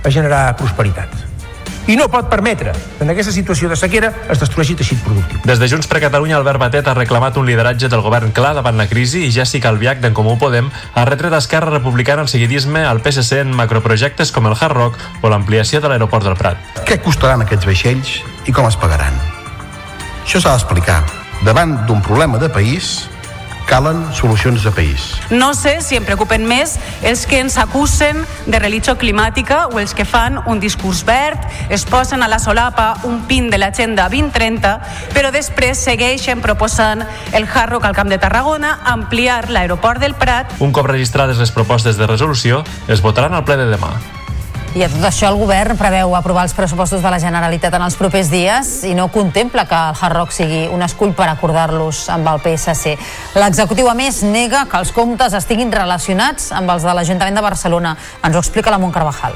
a 0.00 0.08
generar 0.08 0.56
prosperitat 0.56 1.29
i 1.90 1.96
no 1.98 2.06
pot 2.06 2.28
permetre 2.30 2.70
que 2.70 3.02
en 3.02 3.10
aquesta 3.10 3.32
situació 3.34 3.68
de 3.70 3.76
sequera 3.78 4.12
es 4.30 4.38
destrueixi 4.38 4.76
teixit 4.78 5.00
productiu. 5.02 5.40
Des 5.48 5.58
de 5.58 5.66
Junts 5.70 5.88
per 5.90 5.98
Catalunya, 6.04 6.36
Albert 6.38 6.62
Batet 6.62 6.86
ha 6.86 6.94
reclamat 6.94 7.40
un 7.40 7.48
lideratge 7.48 7.90
del 7.90 8.04
govern 8.04 8.30
clar 8.36 8.52
davant 8.54 8.78
la 8.78 8.86
crisi 8.86 9.24
i 9.26 9.32
Jessica 9.34 9.72
Albiach 9.72 9.98
d'en 10.04 10.14
Comú 10.14 10.36
Podem 10.38 10.70
ha 10.70 11.04
retret 11.08 11.34
a 11.34 11.40
Esquerra 11.42 11.74
Republicana 11.74 12.22
el 12.22 12.30
seguidisme 12.30 12.84
al 12.86 13.02
PSC 13.02 13.42
en 13.42 13.50
macroprojectes 13.58 14.30
com 14.30 14.46
el 14.46 14.54
Hard 14.54 14.76
Rock 14.78 15.24
o 15.26 15.34
l'ampliació 15.34 15.82
de 15.82 15.90
l'aeroport 15.90 16.30
del 16.30 16.38
Prat. 16.38 16.62
Què 16.86 17.00
costaran 17.02 17.42
aquests 17.42 17.66
vaixells 17.66 18.20
i 18.46 18.54
com 18.54 18.70
es 18.70 18.78
pagaran? 18.78 19.18
Això 20.22 20.38
s'ha 20.38 20.54
d'explicar. 20.54 21.02
Davant 21.42 21.74
d'un 21.88 22.04
problema 22.06 22.38
de 22.38 22.52
país, 22.54 23.08
calen 23.70 24.02
solucions 24.12 24.64
de 24.66 24.72
país. 24.74 25.14
No 25.30 25.54
sé 25.54 25.78
si 25.80 25.94
em 25.94 26.04
preocupen 26.04 26.42
més 26.42 26.74
els 27.06 27.22
que 27.30 27.38
ens 27.38 27.54
acusen 27.62 28.24
de 28.50 28.58
religió 28.58 28.96
climàtica 28.98 29.68
o 29.70 29.78
els 29.78 29.94
que 29.94 30.04
fan 30.04 30.40
un 30.50 30.58
discurs 30.58 31.04
verd, 31.06 31.38
es 31.70 31.86
posen 31.86 32.26
a 32.26 32.28
la 32.28 32.40
solapa 32.42 32.96
un 33.06 33.22
pin 33.30 33.46
de 33.48 33.62
l'agenda 33.62 34.08
2030, 34.10 34.74
però 35.14 35.30
després 35.30 35.78
segueixen 35.78 36.42
proposant 36.42 37.06
el 37.32 37.46
Hard 37.46 37.76
Rock 37.76 37.86
al 37.86 37.94
Camp 37.94 38.10
de 38.10 38.18
Tarragona, 38.18 38.80
ampliar 38.84 39.44
l'aeroport 39.54 40.02
del 40.02 40.18
Prat... 40.18 40.58
Un 40.58 40.74
cop 40.74 40.90
registrades 40.90 41.38
les 41.38 41.54
propostes 41.54 41.96
de 41.96 42.10
resolució, 42.10 42.64
es 42.90 43.06
votaran 43.06 43.38
al 43.38 43.46
ple 43.46 43.60
de 43.62 43.70
demà. 43.70 43.94
I 44.70 44.84
a 44.84 44.86
tot 44.86 45.02
això 45.02 45.26
el 45.32 45.38
govern 45.40 45.74
preveu 45.74 46.12
aprovar 46.14 46.44
els 46.46 46.52
pressupostos 46.54 47.02
de 47.02 47.10
la 47.10 47.18
Generalitat 47.18 47.74
en 47.74 47.82
els 47.82 47.96
propers 47.98 48.28
dies 48.30 48.68
i 48.86 48.92
no 48.94 49.08
contempla 49.10 49.64
que 49.66 49.74
el 49.74 49.98
Hard 49.98 50.14
Rock 50.14 50.36
sigui 50.36 50.60
un 50.70 50.84
escull 50.86 51.10
per 51.18 51.26
acordar-los 51.26 52.04
amb 52.14 52.30
el 52.30 52.38
PSC. 52.44 52.94
L'executiu, 53.42 53.90
a 53.90 53.96
més, 53.98 54.22
nega 54.22 54.68
que 54.70 54.78
els 54.78 54.94
comptes 54.94 55.34
estiguin 55.34 55.74
relacionats 55.74 56.52
amb 56.54 56.70
els 56.70 56.86
de 56.86 56.94
l'Ajuntament 56.94 57.34
de 57.34 57.44
Barcelona. 57.48 57.96
Ens 58.22 58.38
ho 58.38 58.44
explica 58.44 58.70
la 58.70 58.78
Montcarvajal. 58.78 59.34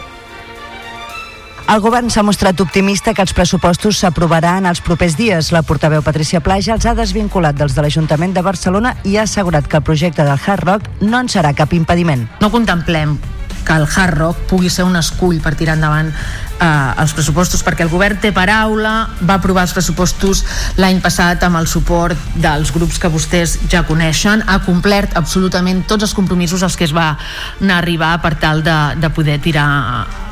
El 1.64 1.82
govern 1.82 2.14
s'ha 2.14 2.22
mostrat 2.22 2.60
optimista 2.62 3.10
que 3.10 3.24
els 3.24 3.34
pressupostos 3.34 4.04
s'aprovaran 4.04 4.70
els 4.70 4.84
propers 4.86 5.18
dies. 5.18 5.50
La 5.50 5.66
portaveu 5.66 6.04
Patricia 6.06 6.44
Plaja 6.44 6.76
els 6.78 6.86
ha 6.86 6.94
desvinculat 6.94 7.58
dels 7.58 7.74
de 7.74 7.82
l'Ajuntament 7.82 8.38
de 8.38 8.46
Barcelona 8.46 9.00
i 9.02 9.16
ha 9.16 9.26
assegurat 9.26 9.66
que 9.66 9.82
el 9.82 9.88
projecte 9.88 10.22
del 10.22 10.38
Hard 10.38 10.68
Rock 10.68 10.90
no 11.02 11.18
en 11.18 11.32
serà 11.32 11.56
cap 11.58 11.74
impediment. 11.74 12.28
No 12.38 12.54
contemplem 12.54 13.18
que 13.64 13.76
el 13.76 13.86
Hard 13.88 14.18
Rock 14.18 14.44
pugui 14.50 14.70
ser 14.70 14.86
un 14.86 14.96
escull 15.00 15.40
per 15.44 15.54
tirar 15.58 15.76
endavant 15.78 16.10
eh, 16.10 17.02
els 17.02 17.14
pressupostos 17.16 17.64
perquè 17.66 17.86
el 17.86 17.92
govern 17.92 18.20
té 18.22 18.32
paraula, 18.36 18.94
va 19.22 19.38
aprovar 19.38 19.66
els 19.66 19.74
pressupostos 19.76 20.44
l'any 20.80 21.00
passat 21.04 21.42
amb 21.46 21.60
el 21.60 21.68
suport 21.70 22.18
dels 22.34 22.72
grups 22.74 23.00
que 23.00 23.12
vostès 23.12 23.58
ja 23.70 23.84
coneixen, 23.88 24.44
ha 24.46 24.60
complert 24.66 25.16
absolutament 25.18 25.84
tots 25.88 26.08
els 26.08 26.14
compromisos 26.16 26.62
als 26.62 26.76
que 26.76 26.88
es 26.88 26.94
va 26.96 27.14
anar 27.60 27.80
a 27.80 27.82
arribar 27.84 28.14
per 28.22 28.36
tal 28.40 28.62
de, 28.66 28.78
de 29.00 29.10
poder 29.14 29.40
tirar 29.42 30.23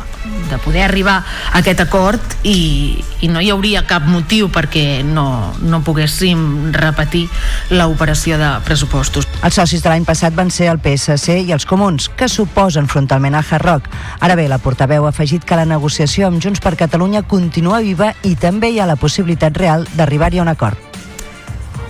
de 0.51 0.59
poder 0.59 0.83
arribar 0.83 1.23
a 1.23 1.59
aquest 1.59 1.81
acord 1.83 2.37
i, 2.47 3.03
i 3.20 3.31
no 3.31 3.41
hi 3.43 3.51
hauria 3.51 3.85
cap 3.89 4.07
motiu 4.07 4.49
perquè 4.53 5.03
no, 5.07 5.55
no 5.62 5.83
poguéssim 5.85 6.73
repetir 6.75 7.25
l'operació 7.73 8.39
de 8.39 8.53
pressupostos. 8.66 9.27
Els 9.43 9.59
socis 9.59 9.83
de 9.83 9.91
l'any 9.91 10.07
passat 10.09 10.37
van 10.37 10.53
ser 10.55 10.70
el 10.73 10.81
PSC 10.83 11.41
i 11.43 11.55
els 11.55 11.66
comuns, 11.66 12.09
que 12.16 12.31
suposen 12.31 12.89
frontalment 12.91 13.39
a 13.39 13.43
Hard. 13.43 13.89
Ara 14.20 14.39
bé, 14.39 14.47
la 14.49 14.61
portaveu 14.62 15.07
ha 15.07 15.12
afegit 15.14 15.45
que 15.45 15.59
la 15.59 15.66
negociació 15.68 16.29
amb 16.29 16.43
Junts 16.43 16.62
per 16.62 16.77
Catalunya 16.79 17.25
continua 17.27 17.83
viva 17.83 18.12
i 18.23 18.37
també 18.37 18.73
hi 18.73 18.81
ha 18.81 18.89
la 18.89 19.01
possibilitat 19.01 19.57
real 19.59 19.87
d'arribar-hi 19.97 20.41
a 20.41 20.47
un 20.47 20.55
acord. 20.55 20.91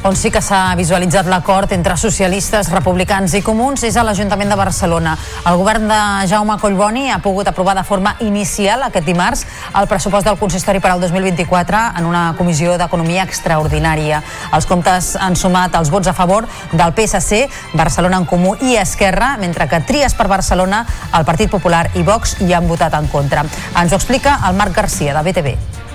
On 0.05 0.17
sí 0.19 0.33
que 0.35 0.41
s'ha 0.43 0.75
visualitzat 0.75 1.29
l'acord 1.31 1.71
entre 1.71 1.95
socialistes, 1.95 2.73
republicans 2.75 3.37
i 3.39 3.41
comuns 3.47 3.85
és 3.87 3.95
a 3.95 4.03
l'Ajuntament 4.03 4.51
de 4.51 4.57
Barcelona. 4.59 5.13
El 5.47 5.61
govern 5.61 5.85
de 5.87 5.99
Jaume 6.27 6.57
Collboni 6.59 7.05
ha 7.15 7.21
pogut 7.23 7.47
aprovar 7.47 7.77
de 7.79 7.85
forma 7.87 8.17
inicial 8.19 8.83
aquest 8.83 9.07
dimarts 9.07 9.45
el 9.79 9.87
pressupost 9.87 10.27
del 10.27 10.41
consistori 10.41 10.81
per 10.83 10.91
al 10.91 11.05
2024 11.05 11.85
en 12.01 12.09
una 12.11 12.25
comissió 12.35 12.75
d'economia 12.81 13.23
extraordinària. 13.23 14.25
Els 14.51 14.67
comptes 14.67 15.13
han 15.15 15.39
sumat 15.39 15.79
els 15.79 15.95
vots 15.95 16.11
a 16.11 16.17
favor 16.19 16.51
del 16.73 16.97
PSC, 16.99 17.47
Barcelona 17.79 18.19
en 18.19 18.27
Comú 18.27 18.57
i 18.59 18.75
Esquerra, 18.83 19.37
mentre 19.39 19.69
que 19.71 19.85
Tries 19.87 20.19
per 20.19 20.27
Barcelona, 20.27 20.83
el 21.15 21.29
Partit 21.31 21.55
Popular 21.55 21.85
i 21.95 22.03
Vox 22.03 22.41
hi 22.43 22.51
han 22.51 22.67
votat 22.67 22.99
en 22.99 23.07
contra. 23.07 23.47
Ens 23.79 23.95
ho 23.95 24.03
explica 24.03 24.41
el 24.51 24.59
Marc 24.59 24.75
Garcia, 24.75 25.15
de 25.15 25.31
BTV 25.31 25.92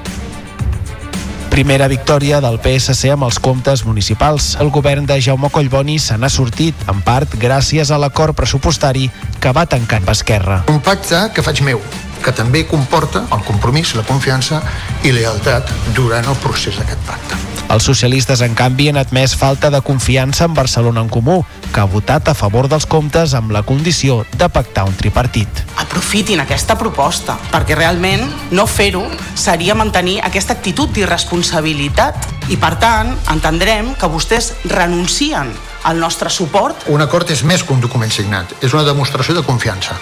primera 1.58 1.88
victòria 1.90 2.38
del 2.38 2.60
PSC 2.62 3.10
amb 3.10 3.26
els 3.26 3.40
comptes 3.42 3.82
municipals. 3.82 4.52
El 4.62 4.70
govern 4.70 5.08
de 5.10 5.16
Jaume 5.26 5.50
Collboni 5.50 5.96
se 5.98 6.14
n'ha 6.14 6.30
sortit, 6.30 6.84
en 6.86 7.02
part 7.02 7.34
gràcies 7.42 7.90
a 7.90 7.98
l'acord 7.98 8.38
pressupostari 8.38 9.08
que 9.42 9.56
va 9.58 9.66
tancar 9.66 10.04
amb 10.04 10.12
Esquerra. 10.14 10.60
Un 10.70 10.78
pacte 10.86 11.24
que 11.34 11.42
faig 11.42 11.64
meu, 11.66 11.82
que 12.24 12.34
també 12.36 12.66
comporta 12.68 13.26
el 13.32 13.44
compromís, 13.48 13.96
la 13.96 14.06
confiança 14.08 14.62
i 15.04 15.14
lealtat 15.16 15.72
durant 15.98 16.28
el 16.28 16.42
procés 16.44 16.80
d'aquest 16.80 17.06
pacte. 17.08 17.48
Els 17.68 17.84
socialistes, 17.84 18.40
en 18.46 18.54
canvi, 18.56 18.86
han 18.88 18.98
admès 19.00 19.34
falta 19.36 19.68
de 19.70 19.82
confiança 19.84 20.46
en 20.48 20.54
Barcelona 20.56 21.02
en 21.04 21.10
Comú, 21.12 21.42
que 21.74 21.82
ha 21.82 21.90
votat 21.92 22.30
a 22.32 22.34
favor 22.34 22.70
dels 22.72 22.86
comptes 22.88 23.34
amb 23.36 23.52
la 23.52 23.62
condició 23.68 24.22
de 24.40 24.48
pactar 24.48 24.86
un 24.88 24.96
tripartit. 24.96 25.64
Aprofitin 25.84 26.40
aquesta 26.40 26.78
proposta, 26.80 27.36
perquè 27.52 27.76
realment 27.76 28.24
no 28.56 28.68
fer-ho 28.72 29.04
seria 29.36 29.76
mantenir 29.76 30.22
aquesta 30.24 30.56
actitud 30.56 30.96
d'irresponsabilitat 30.96 32.32
i, 32.48 32.56
per 32.56 32.78
tant, 32.80 33.12
entendrem 33.36 33.92
que 34.00 34.12
vostès 34.16 34.54
renuncien 34.72 35.52
al 35.84 36.00
nostre 36.00 36.32
suport. 36.32 36.88
Un 36.88 37.04
acord 37.04 37.36
és 37.36 37.44
més 37.44 37.68
que 37.68 37.76
un 37.76 37.84
document 37.84 38.12
signat, 38.12 38.56
és 38.64 38.72
una 38.72 38.88
demostració 38.88 39.36
de 39.36 39.44
confiança 39.44 40.00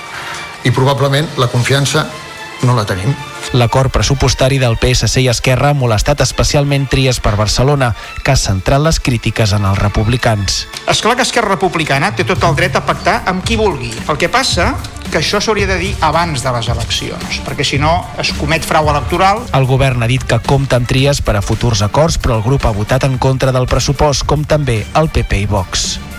i 0.66 0.74
probablement 0.74 1.30
la 1.38 1.48
confiança 1.48 2.08
no 2.66 2.76
la 2.76 2.86
tenim. 2.86 3.14
L'acord 3.54 3.92
pressupostari 3.94 4.58
del 4.58 4.78
PSC 4.82 5.22
i 5.22 5.30
Esquerra 5.30 5.70
ha 5.72 5.78
molestat 5.78 6.24
especialment 6.26 6.88
Tries 6.92 7.20
per 7.24 7.36
Barcelona, 7.38 7.92
que 8.24 8.34
ha 8.34 8.40
centrat 8.40 8.82
les 8.82 9.00
crítiques 9.00 9.54
en 9.56 9.68
els 9.70 9.80
republicans. 9.80 10.66
És 10.90 11.02
clar 11.06 11.16
que 11.16 11.24
Esquerra 11.24 11.54
Republicana 11.54 12.12
té 12.16 12.26
tot 12.28 12.44
el 12.44 12.58
dret 12.58 12.76
a 12.76 12.84
pactar 12.86 13.22
amb 13.30 13.46
qui 13.46 13.58
vulgui. 13.60 13.92
El 14.10 14.18
que 14.18 14.32
passa 14.34 14.74
que 15.12 15.22
això 15.22 15.40
s'hauria 15.40 15.70
de 15.70 15.78
dir 15.80 15.94
abans 16.04 16.42
de 16.42 16.56
les 16.58 16.72
eleccions, 16.74 17.40
perquè 17.46 17.64
si 17.64 17.78
no 17.80 17.94
es 18.22 18.34
comet 18.40 18.66
frau 18.66 18.90
electoral. 18.90 19.46
El 19.54 19.70
govern 19.70 20.04
ha 20.04 20.10
dit 20.10 20.26
que 20.26 20.42
compta 20.42 20.82
amb 20.82 20.90
Tries 20.90 21.22
per 21.22 21.38
a 21.38 21.46
futurs 21.46 21.86
acords, 21.86 22.18
però 22.18 22.40
el 22.40 22.44
grup 22.44 22.66
ha 22.66 22.74
votat 22.76 23.06
en 23.06 23.20
contra 23.22 23.54
del 23.56 23.70
pressupost, 23.70 24.26
com 24.26 24.44
també 24.44 24.82
el 24.96 25.14
PP 25.14 25.46
i 25.46 25.48
Vox. 25.54 26.15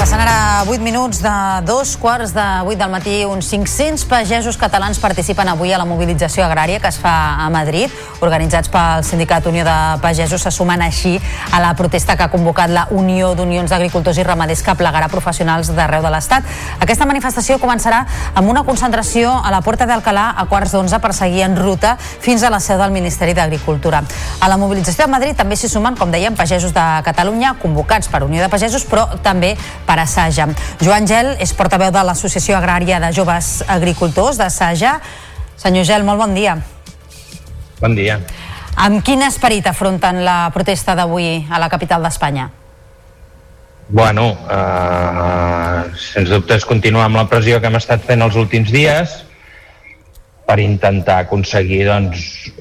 Passant 0.00 0.22
ara 0.24 0.64
8 0.64 0.80
minuts 0.80 1.18
de 1.20 1.30
dos 1.68 1.90
quarts 2.00 2.32
de 2.32 2.44
8 2.64 2.78
del 2.80 2.88
matí. 2.88 3.16
Uns 3.28 3.50
500 3.50 4.06
pagesos 4.08 4.56
catalans 4.56 4.96
participen 4.98 5.50
avui 5.52 5.74
a 5.74 5.78
la 5.78 5.84
mobilització 5.84 6.46
agrària 6.46 6.80
que 6.80 6.88
es 6.88 6.96
fa 6.96 7.36
a 7.44 7.50
Madrid. 7.52 7.92
Organitzats 8.24 8.72
pel 8.72 9.04
Sindicat 9.04 9.44
Unió 9.50 9.60
de 9.64 9.74
Pagesos 10.00 10.40
se 10.40 10.50
sumen 10.56 10.80
així 10.80 11.18
a 11.52 11.60
la 11.60 11.74
protesta 11.76 12.16
que 12.16 12.24
ha 12.24 12.30
convocat 12.32 12.72
la 12.72 12.86
Unió 12.96 13.34
d'Unions 13.36 13.68
d'Agricultors 13.68 14.16
i 14.16 14.24
Ramaders 14.24 14.62
que 14.64 14.74
plegarà 14.74 15.10
professionals 15.12 15.68
d'arreu 15.76 16.00
de 16.00 16.14
l'Estat. 16.14 16.48
Aquesta 16.80 17.04
manifestació 17.04 17.58
començarà 17.60 18.06
amb 18.32 18.48
una 18.48 18.64
concentració 18.64 19.34
a 19.36 19.52
la 19.52 19.60
Porta 19.60 19.84
d'Alcalà 19.84 20.30
a 20.32 20.46
quarts 20.48 20.72
d'onze 20.72 20.96
per 21.04 21.12
seguir 21.12 21.44
en 21.44 21.58
ruta 21.60 21.98
fins 22.00 22.40
a 22.42 22.48
la 22.48 22.62
seu 22.64 22.80
del 22.80 22.96
Ministeri 22.96 23.36
d'Agricultura. 23.36 24.00
A 24.40 24.48
la 24.48 24.56
mobilització 24.56 25.04
de 25.04 25.12
Madrid 25.12 25.36
també 25.36 25.60
s'hi 25.60 25.68
sumen, 25.68 25.92
com 26.00 26.08
dèiem, 26.08 26.40
pagesos 26.40 26.72
de 26.72 26.88
Catalunya 27.04 27.52
convocats 27.60 28.08
per 28.08 28.24
Unió 28.24 28.40
de 28.40 28.48
Pagesos, 28.48 28.88
però 28.88 29.04
també 29.20 29.58
per 29.90 29.98
a 29.98 30.06
Saja. 30.06 30.46
Joan 30.78 31.08
Gel 31.10 31.32
és 31.42 31.50
portaveu 31.58 31.90
de 31.90 32.02
l'Associació 32.06 32.54
Agrària 32.60 33.00
de 33.02 33.10
Joves 33.16 33.64
Agricultors 33.66 34.38
de 34.38 34.46
Saja. 34.54 35.00
Senyor 35.58 35.88
Gel, 35.88 36.06
molt 36.06 36.22
bon 36.22 36.36
dia. 36.36 36.54
Bon 37.80 37.96
dia. 37.98 38.20
Amb 38.78 39.02
quin 39.04 39.24
esperit 39.26 39.66
afronten 39.66 40.22
la 40.24 40.44
protesta 40.54 40.94
d'avui 40.94 41.42
a 41.50 41.58
la 41.58 41.68
capital 41.72 42.06
d'Espanya? 42.06 42.46
Bueno, 43.90 44.28
eh, 44.46 45.80
sens 45.98 46.30
dubte 46.30 46.54
és 46.54 46.64
continuar 46.64 47.08
amb 47.08 47.18
la 47.18 47.26
pressió 47.26 47.58
que 47.58 47.66
hem 47.66 47.80
estat 47.80 48.06
fent 48.06 48.22
els 48.22 48.38
últims 48.38 48.70
dies 48.70 49.16
per 50.46 50.60
intentar 50.62 51.24
aconseguir 51.24 51.82
doncs, 51.88 52.52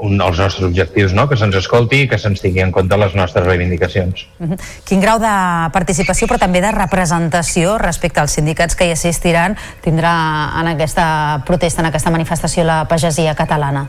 un 0.00 0.18
dels 0.18 0.38
nostres 0.38 0.66
objectius, 0.66 1.14
no? 1.16 1.26
que 1.28 1.36
se'ns 1.40 1.56
escolti 1.56 2.02
i 2.04 2.08
que 2.10 2.18
se'ns 2.20 2.42
tingui 2.42 2.62
en 2.64 2.72
compte 2.72 2.96
les 3.00 3.14
nostres 3.16 3.46
reivindicacions. 3.46 4.26
Uh 4.38 4.48
-huh. 4.48 4.58
Quin 4.84 5.00
grau 5.00 5.18
de 5.18 5.70
participació 5.72 6.26
però 6.26 6.38
també 6.38 6.60
de 6.60 6.72
representació 6.72 7.78
respecte 7.78 8.20
als 8.20 8.32
sindicats 8.32 8.76
que 8.76 8.86
hi 8.86 8.92
assistiran 8.92 9.56
tindrà 9.82 10.60
en 10.60 10.68
aquesta 10.68 11.42
protesta, 11.46 11.80
en 11.82 11.86
aquesta 11.86 12.10
manifestació 12.10 12.64
la 12.64 12.84
pagesia 12.88 13.34
catalana? 13.34 13.88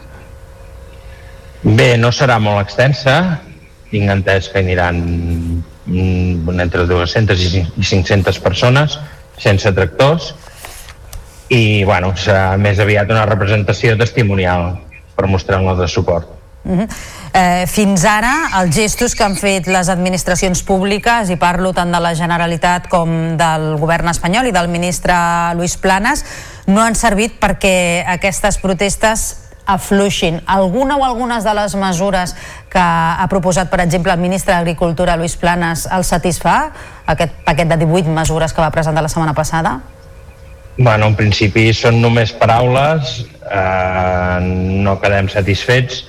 Bé, 1.63 1.97
no 1.97 2.11
serà 2.11 2.39
molt 2.39 2.61
extensa. 2.61 3.41
Tinc 3.91 4.09
entès 4.09 4.49
que 4.49 4.59
aniran 4.59 5.63
mm, 5.85 6.59
entre 6.59 6.85
200 6.85 7.39
i 7.39 7.83
500 7.83 8.39
persones 8.39 8.99
sense 9.37 9.71
tractors 9.71 10.33
i 11.49 11.83
bueno, 11.85 12.11
serà 12.17 12.57
més 12.57 12.79
aviat 12.79 13.09
una 13.09 13.25
representació 13.25 13.95
testimonial 13.97 14.86
per 15.17 15.27
mostrar-nos 15.27 15.79
de 15.81 15.87
suport. 15.89 16.37
Uh 16.67 16.79
-huh. 16.79 16.87
eh, 17.33 17.65
fins 17.67 18.03
ara, 18.03 18.49
els 18.61 18.75
gestos 18.75 19.15
que 19.15 19.23
han 19.23 19.35
fet 19.35 19.67
les 19.67 19.89
administracions 19.89 20.63
públiques, 20.63 21.29
i 21.29 21.35
parlo 21.35 21.73
tant 21.73 21.91
de 21.91 21.99
la 21.99 22.13
Generalitat 22.13 22.87
com 22.87 23.37
del 23.37 23.77
govern 23.77 24.09
espanyol 24.09 24.47
i 24.47 24.51
del 24.51 24.67
ministre 24.67 25.13
Luis 25.55 25.77
Planas, 25.77 26.25
no 26.65 26.81
han 26.81 26.95
servit 26.95 27.39
perquè 27.39 28.03
aquestes 28.07 28.57
protestes 28.57 29.47
afluixin. 29.65 30.41
Alguna 30.45 30.97
o 30.97 31.05
algunes 31.05 31.43
de 31.43 31.53
les 31.53 31.75
mesures 31.75 32.35
que 32.69 32.79
ha 32.79 33.27
proposat, 33.29 33.69
per 33.69 33.81
exemple, 33.81 34.11
el 34.11 34.19
ministre 34.19 34.53
d'Agricultura, 34.53 35.17
Luis 35.17 35.35
Planas, 35.35 35.87
el 35.91 36.03
satisfà? 36.03 36.71
Aquest 37.05 37.31
paquet 37.45 37.67
de 37.67 37.77
18 37.77 38.09
mesures 38.09 38.53
que 38.53 38.61
va 38.61 38.71
presentar 38.71 39.01
la 39.01 39.09
setmana 39.09 39.33
passada? 39.33 39.81
Bueno, 40.77 41.07
en 41.09 41.15
principi 41.17 41.71
són 41.73 41.97
només 42.03 42.31
paraules, 42.37 43.23
eh, 43.49 44.37
no 44.85 44.97
quedem 45.01 45.29
satisfets 45.33 46.03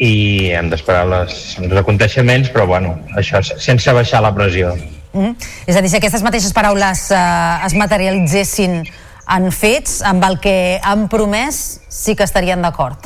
i 0.00 0.48
hem 0.56 0.70
d'esperar 0.72 1.04
els 1.04 1.76
aconteixements, 1.82 2.48
però 2.54 2.64
bueno, 2.70 2.94
això 3.20 3.42
sense 3.44 3.92
baixar 3.92 4.22
la 4.24 4.32
pressió. 4.34 4.72
Mm 5.12 5.20
-hmm. 5.20 5.36
És 5.66 5.76
a 5.76 5.82
dir, 5.82 5.90
si 5.90 5.96
aquestes 5.96 6.22
mateixes 6.22 6.52
paraules 6.52 7.10
eh, 7.10 7.66
es 7.66 7.74
materialitzessin 7.74 8.82
en 9.28 9.52
fets, 9.52 10.02
amb 10.02 10.24
el 10.24 10.40
que 10.40 10.80
han 10.82 11.08
promès, 11.08 11.80
sí 11.88 12.16
que 12.16 12.24
estarien 12.24 12.62
d'acord, 12.62 12.98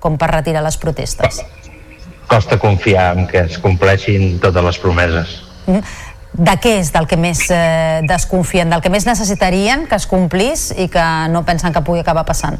com 0.00 0.16
per 0.16 0.30
retirar 0.30 0.62
les 0.62 0.76
protestes. 0.76 1.44
Costa 2.26 2.58
confiar 2.58 3.18
en 3.18 3.26
que 3.26 3.40
es 3.40 3.58
compleixin 3.58 4.40
totes 4.40 4.64
les 4.64 4.78
promeses. 4.78 5.42
Mm 5.66 5.74
-hmm 5.76 6.11
de 6.32 6.54
què 6.62 6.78
és 6.80 6.92
del 6.94 7.06
que 7.08 7.18
més 7.20 7.44
eh, 7.52 8.00
desconfien, 8.08 8.70
del 8.72 8.80
que 8.80 8.92
més 8.92 9.06
necessitarien 9.08 9.86
que 9.88 9.98
es 10.00 10.06
complís 10.08 10.70
i 10.76 10.88
que 10.92 11.04
no 11.32 11.44
pensen 11.44 11.74
que 11.74 11.84
pugui 11.84 12.00
acabar 12.00 12.24
passant? 12.28 12.58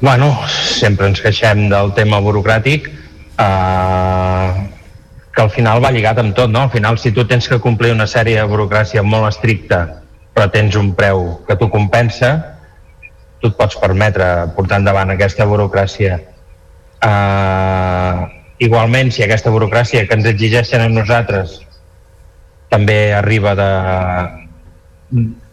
Bueno, 0.00 0.34
sempre 0.50 1.08
ens 1.08 1.22
queixem 1.24 1.68
del 1.72 1.94
tema 1.96 2.20
burocràtic 2.20 2.90
eh, 2.90 4.48
que 5.34 5.42
al 5.42 5.50
final 5.50 5.82
va 5.82 5.92
lligat 5.94 6.20
amb 6.20 6.36
tot, 6.36 6.52
no? 6.52 6.66
Al 6.66 6.72
final, 6.74 7.00
si 7.00 7.14
tu 7.16 7.24
tens 7.26 7.48
que 7.48 7.60
complir 7.60 7.94
una 7.94 8.06
sèrie 8.06 8.36
de 8.38 8.48
burocràcia 8.50 9.02
molt 9.02 9.32
estricta 9.32 9.86
però 10.34 10.50
tens 10.50 10.74
un 10.76 10.92
preu 10.98 11.28
que 11.46 11.56
tu 11.56 11.70
compensa, 11.70 12.34
tu 13.40 13.52
et 13.52 13.56
pots 13.56 13.78
permetre 13.78 14.26
portar 14.56 14.80
endavant 14.82 15.14
aquesta 15.14 15.46
burocràcia. 15.46 16.18
Eh, 17.06 18.20
igualment, 18.66 19.12
si 19.14 19.22
aquesta 19.22 19.52
burocràcia 19.54 20.02
que 20.08 20.18
ens 20.18 20.26
exigeixen 20.26 20.82
a 20.82 20.90
nosaltres 20.90 21.60
també 22.74 22.98
arriba 23.14 23.54
de, 23.58 23.70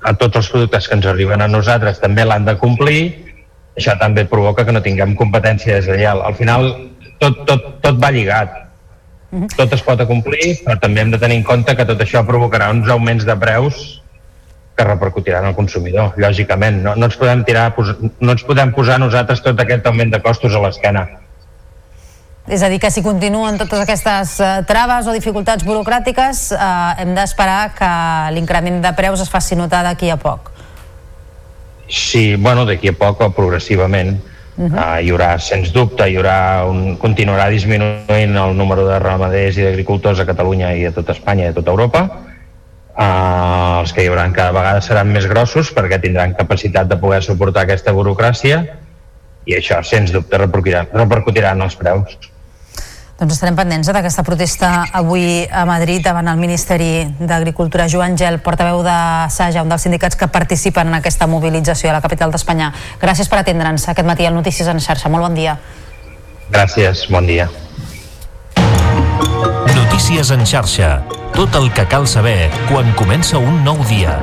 a 0.01 0.13
tots 0.17 0.41
els 0.41 0.49
productes 0.49 0.87
que 0.89 0.97
ens 0.97 1.07
arriben 1.09 1.43
a 1.43 1.49
nosaltres 1.51 2.01
també 2.01 2.25
l'han 2.25 2.47
de 2.47 2.57
complir, 2.61 3.03
això 3.77 3.95
també 4.01 4.25
provoca 4.29 4.65
que 4.65 4.73
no 4.73 4.81
tinguem 4.83 5.15
competència 5.19 5.77
deslleial. 5.77 6.23
Al 6.25 6.35
final 6.35 6.71
tot, 7.21 7.45
tot, 7.47 7.67
tot 7.85 8.01
va 8.01 8.11
lligat. 8.13 8.57
Tot 9.55 9.71
es 9.71 9.83
pot 9.85 10.01
acomplir, 10.03 10.57
però 10.65 10.75
també 10.81 11.05
hem 11.05 11.11
de 11.13 11.19
tenir 11.21 11.37
en 11.39 11.47
compte 11.47 11.75
que 11.77 11.87
tot 11.87 12.01
això 12.03 12.25
provocarà 12.27 12.67
uns 12.73 12.89
augments 12.91 13.23
de 13.27 13.35
preus 13.39 14.01
que 14.75 14.87
repercutiran 14.87 15.45
al 15.47 15.55
consumidor, 15.55 16.17
lògicament. 16.19 16.81
No, 16.83 16.97
no, 16.97 17.07
ens 17.07 17.15
podem 17.19 17.45
tirar, 17.47 17.69
no 17.77 18.33
ens 18.35 18.43
podem 18.47 18.73
posar 18.75 18.97
nosaltres 18.99 19.43
tot 19.45 19.61
aquest 19.61 19.87
augment 19.87 20.11
de 20.11 20.19
costos 20.25 20.57
a 20.57 20.63
l'esquena. 20.65 21.05
És 22.49 22.63
a 22.63 22.69
dir, 22.69 22.79
que 22.81 22.89
si 22.89 23.03
continuen 23.05 23.59
totes 23.59 23.83
aquestes 23.83 24.33
uh, 24.41 24.63
traves 24.65 25.05
o 25.05 25.13
dificultats 25.13 25.65
burocràtiques, 25.65 26.47
uh, 26.55 26.97
hem 26.97 27.13
d'esperar 27.13 27.75
que 27.77 27.91
l'increment 28.33 28.81
de 28.81 28.91
preus 28.97 29.21
es 29.21 29.29
faci 29.29 29.55
notar 29.55 29.83
d'aquí 29.85 30.09
a 30.09 30.17
poc. 30.17 30.49
Sí, 31.85 32.35
bueno, 32.35 32.65
d'aquí 32.65 32.89
a 32.89 32.97
poc 32.97 33.21
o 33.21 33.29
progressivament. 33.35 34.17
Uh 34.57 34.65
-huh. 34.65 34.73
uh, 34.73 34.99
hi 35.05 35.11
haurà, 35.11 35.37
sens 35.39 35.71
dubte, 35.71 36.09
hi 36.09 36.17
haurà 36.17 36.65
un, 36.65 36.97
continuarà 36.97 37.49
disminuint 37.49 38.35
el 38.35 38.57
número 38.57 38.87
de 38.87 38.99
ramaders 38.99 39.57
i 39.57 39.63
d'agricultors 39.63 40.19
a 40.19 40.25
Catalunya 40.25 40.73
i 40.73 40.85
a 40.85 40.91
tota 40.91 41.11
Espanya 41.11 41.45
i 41.45 41.47
a 41.47 41.53
tota 41.53 41.71
Europa. 41.71 42.09
Uh, 42.91 43.79
els 43.81 43.93
que 43.93 44.03
hi 44.03 44.07
haurà 44.07 44.31
cada 44.33 44.51
vegada 44.51 44.81
seran 44.81 45.07
més 45.07 45.25
grossos 45.25 45.71
perquè 45.73 46.01
tindran 46.01 46.33
capacitat 46.33 46.87
de 46.87 46.97
poder 46.97 47.23
suportar 47.23 47.63
aquesta 47.63 47.93
burocràcia 47.93 48.65
i 49.45 49.55
això, 49.55 49.81
sens 49.83 50.11
dubte, 50.11 50.37
repercutirà, 50.37 50.87
repercutirà 50.93 51.51
en 51.51 51.61
els 51.61 51.75
preus. 51.75 52.30
Doncs 53.21 53.35
estarem 53.35 53.53
pendents 53.53 53.85
eh, 53.85 53.93
d'aquesta 53.93 54.23
protesta 54.25 54.67
avui 54.97 55.43
a 55.45 55.61
Madrid 55.69 56.01
davant 56.01 56.25
el 56.31 56.39
Ministeri 56.41 57.05
d'Agricultura. 57.19 57.85
Joan 57.85 58.15
Gel, 58.17 58.39
portaveu 58.41 58.81
de 58.81 58.95
Saja, 59.29 59.61
un 59.61 59.69
dels 59.69 59.85
sindicats 59.85 60.17
que 60.17 60.25
participen 60.25 60.89
en 60.89 60.97
aquesta 60.97 61.27
mobilització 61.29 61.91
a 61.91 61.99
la 61.99 62.01
capital 62.01 62.33
d'Espanya. 62.33 62.71
Gràcies 62.97 63.29
per 63.29 63.43
atendre'ns 63.43 63.85
aquest 63.93 64.09
matí 64.09 64.25
al 64.25 64.33
Notícies 64.33 64.65
en 64.73 64.81
xarxa. 64.81 65.13
Molt 65.13 65.27
bon 65.27 65.37
dia. 65.37 65.59
Gràcies, 66.49 67.05
bon 67.13 67.29
dia. 67.29 67.45
Notícies 69.69 70.33
en 70.33 70.41
xarxa. 70.41 70.95
Tot 71.37 71.53
el 71.61 71.69
que 71.77 71.85
cal 71.93 72.09
saber 72.09 72.49
quan 72.73 72.89
comença 72.97 73.37
un 73.37 73.61
nou 73.61 73.85
dia. 73.85 74.17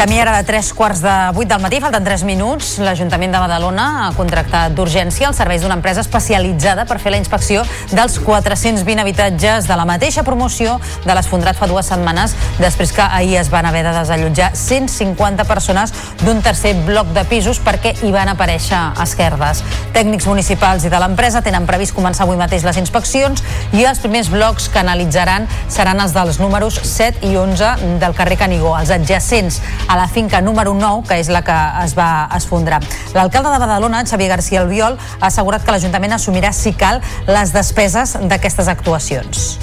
Camí 0.00 0.16
ara 0.18 0.32
de 0.38 0.44
3 0.48 0.72
quarts 0.72 1.02
de 1.02 1.12
8 1.36 1.44
del 1.44 1.60
matí, 1.60 1.78
falten 1.78 2.00
3 2.02 2.22
minuts. 2.24 2.78
L'Ajuntament 2.80 3.34
de 3.34 3.40
Badalona 3.42 4.06
ha 4.06 4.12
contractat 4.16 4.72
d'urgència 4.72 5.26
els 5.28 5.36
serveis 5.36 5.60
d'una 5.60 5.74
empresa 5.76 6.00
especialitzada 6.00 6.86
per 6.88 6.96
fer 7.02 7.10
la 7.12 7.18
inspecció 7.20 7.66
dels 7.92 8.16
420 8.24 9.02
habitatges 9.02 9.68
de 9.68 9.76
la 9.76 9.84
mateixa 9.84 10.24
promoció 10.24 10.78
de 11.04 11.12
l'Esfondrat 11.12 11.58
fa 11.60 11.68
dues 11.68 11.90
setmanes, 11.92 12.32
després 12.56 12.94
que 12.96 13.02
ahir 13.04 13.36
es 13.42 13.50
van 13.52 13.68
haver 13.68 13.82
de 13.84 13.92
desallotjar 13.98 14.48
150 14.56 15.44
persones 15.44 15.92
d'un 16.22 16.40
tercer 16.40 16.72
bloc 16.88 17.12
de 17.12 17.26
pisos 17.28 17.60
perquè 17.60 17.92
hi 18.00 18.14
van 18.16 18.32
aparèixer 18.32 18.80
esquerdes. 19.04 19.60
Tècnics 19.92 20.30
municipals 20.32 20.88
i 20.88 20.94
de 20.94 21.02
l'empresa 21.04 21.44
tenen 21.44 21.68
previst 21.68 21.92
començar 21.92 22.24
avui 22.24 22.40
mateix 22.40 22.64
les 22.64 22.80
inspeccions 22.80 23.44
i 23.76 23.84
els 23.84 24.00
primers 24.00 24.32
blocs 24.32 24.72
que 24.72 24.80
analitzaran 24.80 25.44
seran 25.68 26.00
els 26.00 26.16
dels 26.16 26.40
números 26.40 26.80
7 26.88 27.20
i 27.28 27.36
11 27.36 28.00
del 28.00 28.16
carrer 28.16 28.40
Canigó, 28.40 28.72
els 28.80 28.96
adjacents 28.96 29.60
a 29.90 29.96
la 29.96 30.06
finca 30.06 30.40
número 30.40 30.72
9, 30.72 31.02
que 31.08 31.18
és 31.18 31.28
la 31.34 31.42
que 31.42 31.56
es 31.82 31.96
va 31.98 32.28
esfondrar. 32.36 32.78
L'alcalde 33.10 33.50
de 33.50 33.58
Badalona, 33.58 34.04
Xavier 34.06 34.30
García 34.30 34.62
Albiol, 34.62 34.94
ha 35.18 35.26
assegurat 35.32 35.66
que 35.66 35.74
l'Ajuntament 35.74 36.14
assumirà, 36.14 36.54
si 36.54 36.76
cal, 36.78 37.02
les 37.26 37.50
despeses 37.50 38.14
d'aquestes 38.30 38.70
actuacions. 38.70 39.58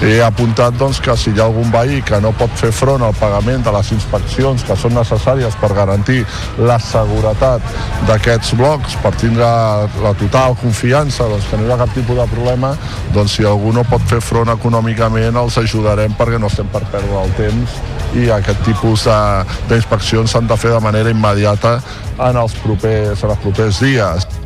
He 0.00 0.16
apuntat 0.24 0.78
doncs, 0.80 1.00
que 1.04 1.12
si 1.18 1.34
hi 1.34 1.40
ha 1.40 1.44
algun 1.44 1.68
veí 1.72 2.00
que 2.06 2.20
no 2.24 2.32
pot 2.32 2.54
fer 2.56 2.70
front 2.72 3.02
al 3.04 3.12
pagament 3.18 3.64
de 3.66 3.74
les 3.74 3.90
inspeccions 3.92 4.64
que 4.64 4.76
són 4.80 4.96
necessàries 4.96 5.58
per 5.60 5.72
garantir 5.76 6.22
la 6.56 6.78
seguretat 6.80 7.64
d'aquests 8.08 8.54
blocs, 8.56 8.96
per 9.04 9.12
tindre 9.20 9.44
la 10.00 10.14
total 10.22 10.56
confiança 10.62 11.28
doncs, 11.28 11.50
que 11.50 11.60
no 11.60 11.68
hi 11.68 11.74
ha 11.74 11.80
cap 11.84 11.94
tipus 11.94 12.16
de 12.16 12.28
problema, 12.32 12.72
doncs 13.12 13.36
si 13.36 13.44
algú 13.44 13.74
no 13.76 13.84
pot 13.90 14.04
fer 14.08 14.22
front 14.24 14.54
econòmicament 14.56 15.36
els 15.36 15.60
ajudarem 15.60 16.16
perquè 16.16 16.40
no 16.40 16.48
estem 16.48 16.72
per 16.72 16.86
perdre 16.92 17.24
el 17.24 17.36
temps 17.36 17.80
i 18.16 18.30
aquest 18.34 18.64
tipus 18.66 19.04
d'inspeccions 19.70 20.32
s'han 20.32 20.48
de 20.50 20.56
fer 20.58 20.72
de 20.74 20.80
manera 20.82 21.12
immediata 21.12 21.78
en 22.18 22.40
els 22.40 22.56
propers, 22.64 23.22
en 23.22 23.36
els 23.36 23.44
propers 23.44 23.84
dies. 23.84 24.39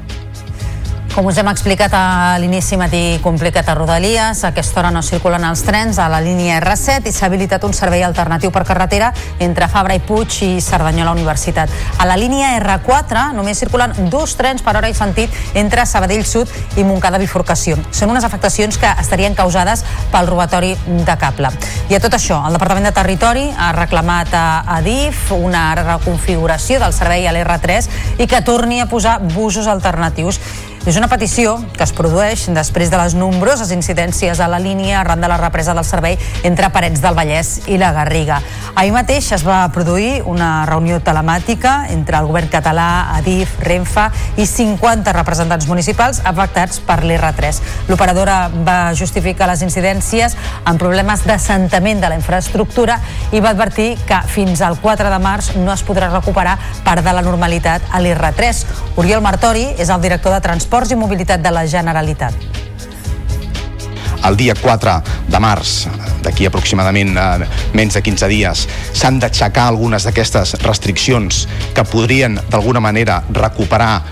Com 1.15 1.29
us 1.31 1.37
hem 1.39 1.47
explicat 1.47 1.93
a 1.95 2.35
l'inici 2.43 2.75
matí 2.75 3.21
complicat 3.23 3.69
a 3.71 3.77
Rodalies, 3.79 4.41
a 4.43 4.49
aquesta 4.49 4.81
hora 4.81 4.89
no 4.91 4.99
circulen 4.99 5.45
els 5.47 5.61
trens 5.63 6.01
a 6.03 6.09
la 6.11 6.19
línia 6.19 6.57
R7 6.59 7.07
i 7.07 7.13
s'ha 7.15 7.29
habilitat 7.29 7.63
un 7.63 7.77
servei 7.77 8.03
alternatiu 8.03 8.51
per 8.51 8.65
carretera 8.67 9.13
entre 9.39 9.69
Fabra 9.71 9.95
i 9.95 10.03
Puig 10.03 10.41
i 10.43 10.49
Cerdanyola 10.59 11.13
Universitat. 11.15 11.71
A 12.03 12.09
la 12.11 12.17
línia 12.19 12.57
R4 12.59 13.29
només 13.37 13.63
circulen 13.63 13.95
dos 14.11 14.35
trens 14.35 14.67
per 14.67 14.75
hora 14.75 14.91
i 14.91 14.99
sentit 14.99 15.31
entre 15.55 15.87
Sabadell 15.87 16.27
Sud 16.27 16.51
i 16.75 16.83
Montcada 16.83 17.23
Bifurcació. 17.23 17.79
Són 17.95 18.11
unes 18.11 18.27
afectacions 18.27 18.83
que 18.83 18.91
estarien 18.99 19.39
causades 19.39 19.87
pel 20.11 20.27
robatori 20.27 20.75
de 20.91 21.19
cable. 21.23 21.55
I 21.95 21.95
a 21.95 22.03
tot 22.03 22.19
això, 22.19 22.43
el 22.43 22.59
Departament 22.59 22.91
de 22.91 22.97
Territori 22.99 23.47
ha 23.55 23.71
reclamat 23.79 24.35
a 24.35 24.47
Adif 24.81 25.31
una 25.39 25.69
reconfiguració 25.79 26.83
del 26.83 26.93
servei 26.93 27.31
a 27.31 27.39
l'R3 27.39 28.19
i 28.19 28.27
que 28.27 28.43
torni 28.43 28.83
a 28.83 28.91
posar 28.91 29.21
busos 29.23 29.71
alternatius 29.71 30.43
és 30.85 30.99
una 31.01 31.09
petició 31.09 31.55
que 31.73 31.81
es 31.81 31.95
produeix 31.97 32.43
després 32.53 32.91
de 32.93 32.99
les 33.01 33.15
nombroses 33.17 33.71
incidències 33.73 34.37
a 34.37 34.49
la 34.53 34.59
línia 34.61 34.99
arran 35.01 35.23
de 35.23 35.29
la 35.31 35.39
represa 35.41 35.73
del 35.73 35.87
servei 35.89 36.19
entre 36.45 36.69
Parets 36.75 37.01
del 37.01 37.17
Vallès 37.17 37.55
i 37.73 37.79
la 37.81 37.95
Garriga. 37.97 38.43
Ahir 38.77 38.93
mateix 38.93 39.31
es 39.33 39.47
va 39.47 39.63
produir 39.73 40.21
una 40.29 40.67
reunió 40.69 40.99
telemàtica 41.01 41.87
entre 41.95 42.19
el 42.21 42.29
govern 42.29 42.51
català, 42.53 43.15
Adif, 43.17 43.55
Renfa 43.65 44.11
i 44.37 44.45
50 44.45 45.15
representants 45.17 45.65
municipals 45.71 46.21
afectats 46.21 46.83
per 46.85 46.99
l'R3. 47.01 47.63
L'operadora 47.89 48.37
va 48.53 48.93
justificar 48.93 49.49
les 49.49 49.65
incidències 49.65 50.37
amb 50.69 50.77
problemes 50.83 51.25
d'assentament 51.25 52.05
de 52.05 52.13
la 52.13 52.21
infraestructura 52.21 52.99
i 53.33 53.41
va 53.41 53.55
advertir 53.57 53.95
que 54.05 54.21
fins 54.29 54.61
al 54.61 54.77
4 54.85 55.09
de 55.09 55.23
març 55.25 55.55
no 55.57 55.73
es 55.73 55.87
podrà 55.87 56.13
recuperar 56.13 56.59
part 56.85 57.01
de 57.01 57.17
la 57.17 57.25
normalitat 57.25 57.89
a 57.89 58.05
l'R3. 58.05 58.65
Oriol 59.01 59.25
Martori 59.25 59.71
és 59.81 59.89
el 59.89 60.05
director 60.05 60.37
de 60.37 60.45
Transport 60.45 60.74
Transports 60.75 60.91
i 60.91 60.97
Mobilitat 60.99 61.39
de 61.39 61.51
la 61.55 61.61
Generalitat. 61.71 62.35
El 64.27 64.35
dia 64.35 64.57
4 64.59 64.95
de 65.31 65.39
març, 65.39 65.75
d'aquí 66.25 66.49
aproximadament 66.49 67.13
eh, 67.15 67.47
menys 67.79 67.95
de 67.95 68.03
15 68.03 68.31
dies, 68.33 68.65
s'han 68.91 69.21
d'aixecar 69.23 69.69
algunes 69.71 70.03
d'aquestes 70.03 70.57
restriccions 70.65 71.45
que 71.77 71.85
podrien 71.87 72.41
d'alguna 72.51 72.83
manera 72.83 73.21
recuperar 73.31 74.03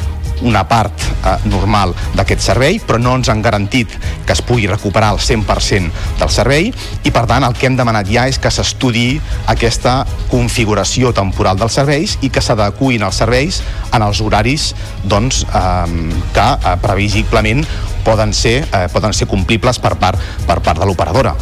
una 0.42 0.64
part 0.68 0.92
eh, 1.02 1.34
normal 1.50 1.94
d'aquest 2.16 2.44
servei, 2.44 2.78
però 2.82 3.00
no 3.00 3.14
ens 3.18 3.30
han 3.32 3.42
garantit 3.42 3.92
que 4.26 4.34
es 4.34 4.42
pugui 4.44 4.68
recuperar 4.70 5.12
el 5.14 5.20
100% 5.22 6.18
del 6.20 6.32
servei 6.32 6.70
i, 6.70 7.10
per 7.10 7.24
tant, 7.30 7.46
el 7.46 7.56
que 7.58 7.68
hem 7.70 7.78
demanat 7.78 8.10
ja 8.10 8.26
és 8.30 8.38
que 8.42 8.52
s'estudi 8.52 9.20
aquesta 9.50 10.02
configuració 10.30 11.12
temporal 11.16 11.60
dels 11.60 11.78
serveis 11.78 12.16
i 12.22 12.30
que 12.32 12.42
s'adecuïn 12.44 13.04
els 13.06 13.22
serveis 13.22 13.62
en 13.92 14.04
els 14.04 14.22
horaris 14.24 14.72
doncs, 15.04 15.44
eh, 15.48 16.16
que 16.34 16.48
eh, 16.54 16.76
previsiblement 16.82 17.64
poden 18.04 18.34
ser, 18.34 18.62
eh, 18.72 18.88
poden 18.92 19.14
ser 19.14 19.30
complibles 19.30 19.78
per 19.78 19.96
part, 19.98 20.18
per 20.46 20.60
part 20.60 20.82
de 20.82 20.88
l'operadora. 20.88 21.36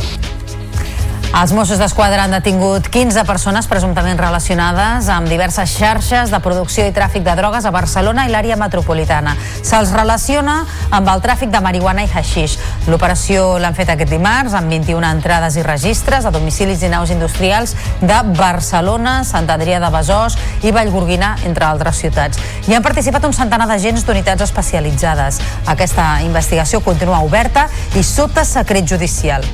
Els 1.31 1.53
Mossos 1.55 1.79
d'Esquadra 1.79 2.25
han 2.27 2.33
detingut 2.35 2.89
15 2.91 3.23
persones 3.23 3.69
presumptament 3.71 4.19
relacionades 4.19 5.07
amb 5.15 5.31
diverses 5.31 5.71
xarxes 5.79 6.33
de 6.35 6.41
producció 6.43 6.89
i 6.89 6.93
tràfic 6.93 7.23
de 7.23 7.37
drogues 7.39 7.65
a 7.65 7.71
Barcelona 7.71 8.25
i 8.27 8.33
l'àrea 8.33 8.57
metropolitana. 8.59 9.37
Se'ls 9.63 9.93
relaciona 9.95 10.57
amb 10.91 11.13
el 11.15 11.23
tràfic 11.23 11.55
de 11.55 11.63
marihuana 11.63 12.03
i 12.03 12.11
haixix. 12.11 12.59
L'operació 12.91 13.61
l'han 13.63 13.79
fet 13.79 13.95
aquest 13.95 14.11
dimarts 14.11 14.59
amb 14.59 14.75
21 14.75 15.07
entrades 15.07 15.55
i 15.55 15.63
registres 15.63 16.27
a 16.27 16.35
domicilis 16.35 16.83
i 16.83 16.91
naus 16.91 17.15
industrials 17.15 17.77
de 18.03 18.21
Barcelona, 18.35 19.21
Sant 19.23 19.47
Adrià 19.55 19.79
de 19.79 19.95
Besòs 19.95 20.35
i 20.67 20.75
Vallgorguina, 20.75 21.37
entre 21.47 21.71
altres 21.71 22.03
ciutats. 22.03 22.43
Hi 22.67 22.75
han 22.75 22.83
participat 22.83 23.31
un 23.31 23.39
centenar 23.39 23.71
d'agents 23.71 24.03
d'unitats 24.03 24.51
especialitzades. 24.51 25.39
Aquesta 25.71 26.17
investigació 26.27 26.83
continua 26.83 27.23
oberta 27.23 27.69
i 27.95 28.03
sota 28.03 28.43
secret 28.43 28.91
judicial. 28.91 29.47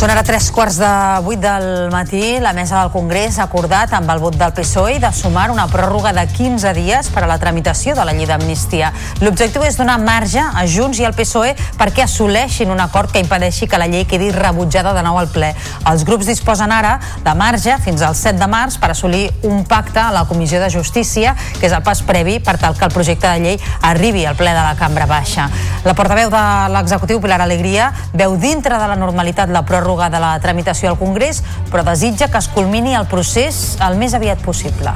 Són 0.00 0.08
ara 0.08 0.22
tres 0.24 0.46
quarts 0.48 0.78
de 0.80 0.90
vuit 1.20 1.42
del 1.42 1.90
matí. 1.92 2.38
La 2.40 2.54
mesa 2.56 2.78
del 2.78 2.88
Congrés 2.88 3.36
ha 3.36 3.44
acordat 3.44 3.92
amb 3.92 4.08
el 4.08 4.20
vot 4.22 4.32
del 4.40 4.54
PSOE 4.56 4.94
de 4.96 5.10
sumar 5.12 5.50
una 5.52 5.66
pròrroga 5.68 6.14
de 6.16 6.22
15 6.24 6.70
dies 6.72 7.10
per 7.12 7.26
a 7.26 7.28
la 7.28 7.36
tramitació 7.36 7.92
de 7.92 8.06
la 8.08 8.14
llei 8.16 8.24
d'amnistia. 8.24 8.94
L'objectiu 9.20 9.60
és 9.68 9.76
donar 9.76 9.98
marge 10.00 10.40
a 10.40 10.64
Junts 10.64 11.02
i 11.02 11.04
al 11.04 11.12
PSOE 11.12 11.50
perquè 11.76 12.06
assoleixin 12.06 12.72
un 12.72 12.80
acord 12.80 13.12
que 13.12 13.20
impedeixi 13.20 13.68
que 13.68 13.76
la 13.76 13.90
llei 13.92 14.06
quedi 14.08 14.30
rebutjada 14.32 14.94
de 14.96 15.02
nou 15.04 15.18
al 15.20 15.28
ple. 15.28 15.50
Els 15.92 16.06
grups 16.08 16.32
disposen 16.32 16.72
ara 16.72 16.94
de 17.20 17.36
marge 17.36 17.76
fins 17.84 18.00
al 18.00 18.16
7 18.16 18.40
de 18.40 18.48
març 18.48 18.80
per 18.80 18.94
assolir 18.94 19.26
un 19.44 19.66
pacte 19.68 20.00
a 20.00 20.08
la 20.16 20.24
Comissió 20.24 20.64
de 20.64 20.72
Justícia, 20.72 21.36
que 21.58 21.68
és 21.68 21.76
el 21.76 21.84
pas 21.84 22.00
previ 22.00 22.38
per 22.40 22.56
tal 22.56 22.72
que 22.72 22.88
el 22.88 22.96
projecte 22.96 23.28
de 23.28 23.44
llei 23.44 23.60
arribi 23.92 24.24
al 24.24 24.40
ple 24.40 24.56
de 24.56 24.64
la 24.64 24.72
Cambra 24.80 25.04
Baixa. 25.04 25.50
La 25.84 25.92
portaveu 25.92 26.32
de 26.32 26.48
l'executiu, 26.72 27.20
Pilar 27.20 27.42
Alegria, 27.44 27.92
veu 28.16 28.40
dintre 28.40 28.80
de 28.80 28.88
la 28.88 28.96
normalitat 28.96 29.52
la 29.52 29.60
pròrroga 29.68 29.89
pròrroga 29.90 30.10
de 30.10 30.20
la 30.20 30.38
tramitació 30.38 30.90
al 30.90 30.98
Congrés, 30.98 31.42
però 31.70 31.82
desitja 31.82 32.30
que 32.30 32.38
es 32.38 32.48
culmini 32.48 32.94
el 32.94 33.08
procés 33.10 33.76
el 33.82 33.98
més 33.98 34.14
aviat 34.14 34.38
possible. 34.42 34.92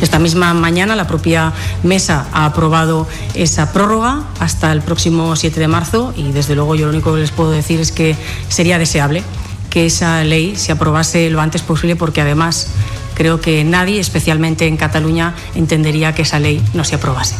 Esta 0.00 0.18
misma 0.18 0.54
mañana 0.54 0.96
la 0.96 1.06
propia 1.06 1.52
mesa 1.82 2.26
ha 2.32 2.46
aprobado 2.46 3.06
esa 3.34 3.72
prórroga 3.72 4.22
hasta 4.40 4.72
el 4.72 4.82
próximo 4.82 5.34
7 5.34 5.58
de 5.58 5.68
marzo 5.68 6.12
y 6.16 6.32
desde 6.32 6.54
luego 6.54 6.74
yo 6.74 6.86
lo 6.86 6.92
único 6.92 7.14
que 7.14 7.20
les 7.20 7.30
puedo 7.30 7.50
decir 7.50 7.80
es 7.80 7.92
que 7.92 8.16
sería 8.48 8.78
deseable 8.78 9.22
que 9.70 9.86
esa 9.86 10.22
ley 10.24 10.56
se 10.56 10.72
aprobase 10.72 11.30
lo 11.30 11.40
antes 11.40 11.62
posible 11.62 11.96
porque 11.96 12.20
además 12.20 12.68
creo 13.14 13.40
que 13.40 13.64
nadie, 13.64 14.00
especialmente 14.00 14.66
en 14.66 14.76
Cataluña, 14.76 15.34
entendería 15.54 16.14
que 16.14 16.22
esa 16.22 16.38
ley 16.38 16.62
no 16.74 16.84
se 16.84 16.94
aprobase. 16.94 17.34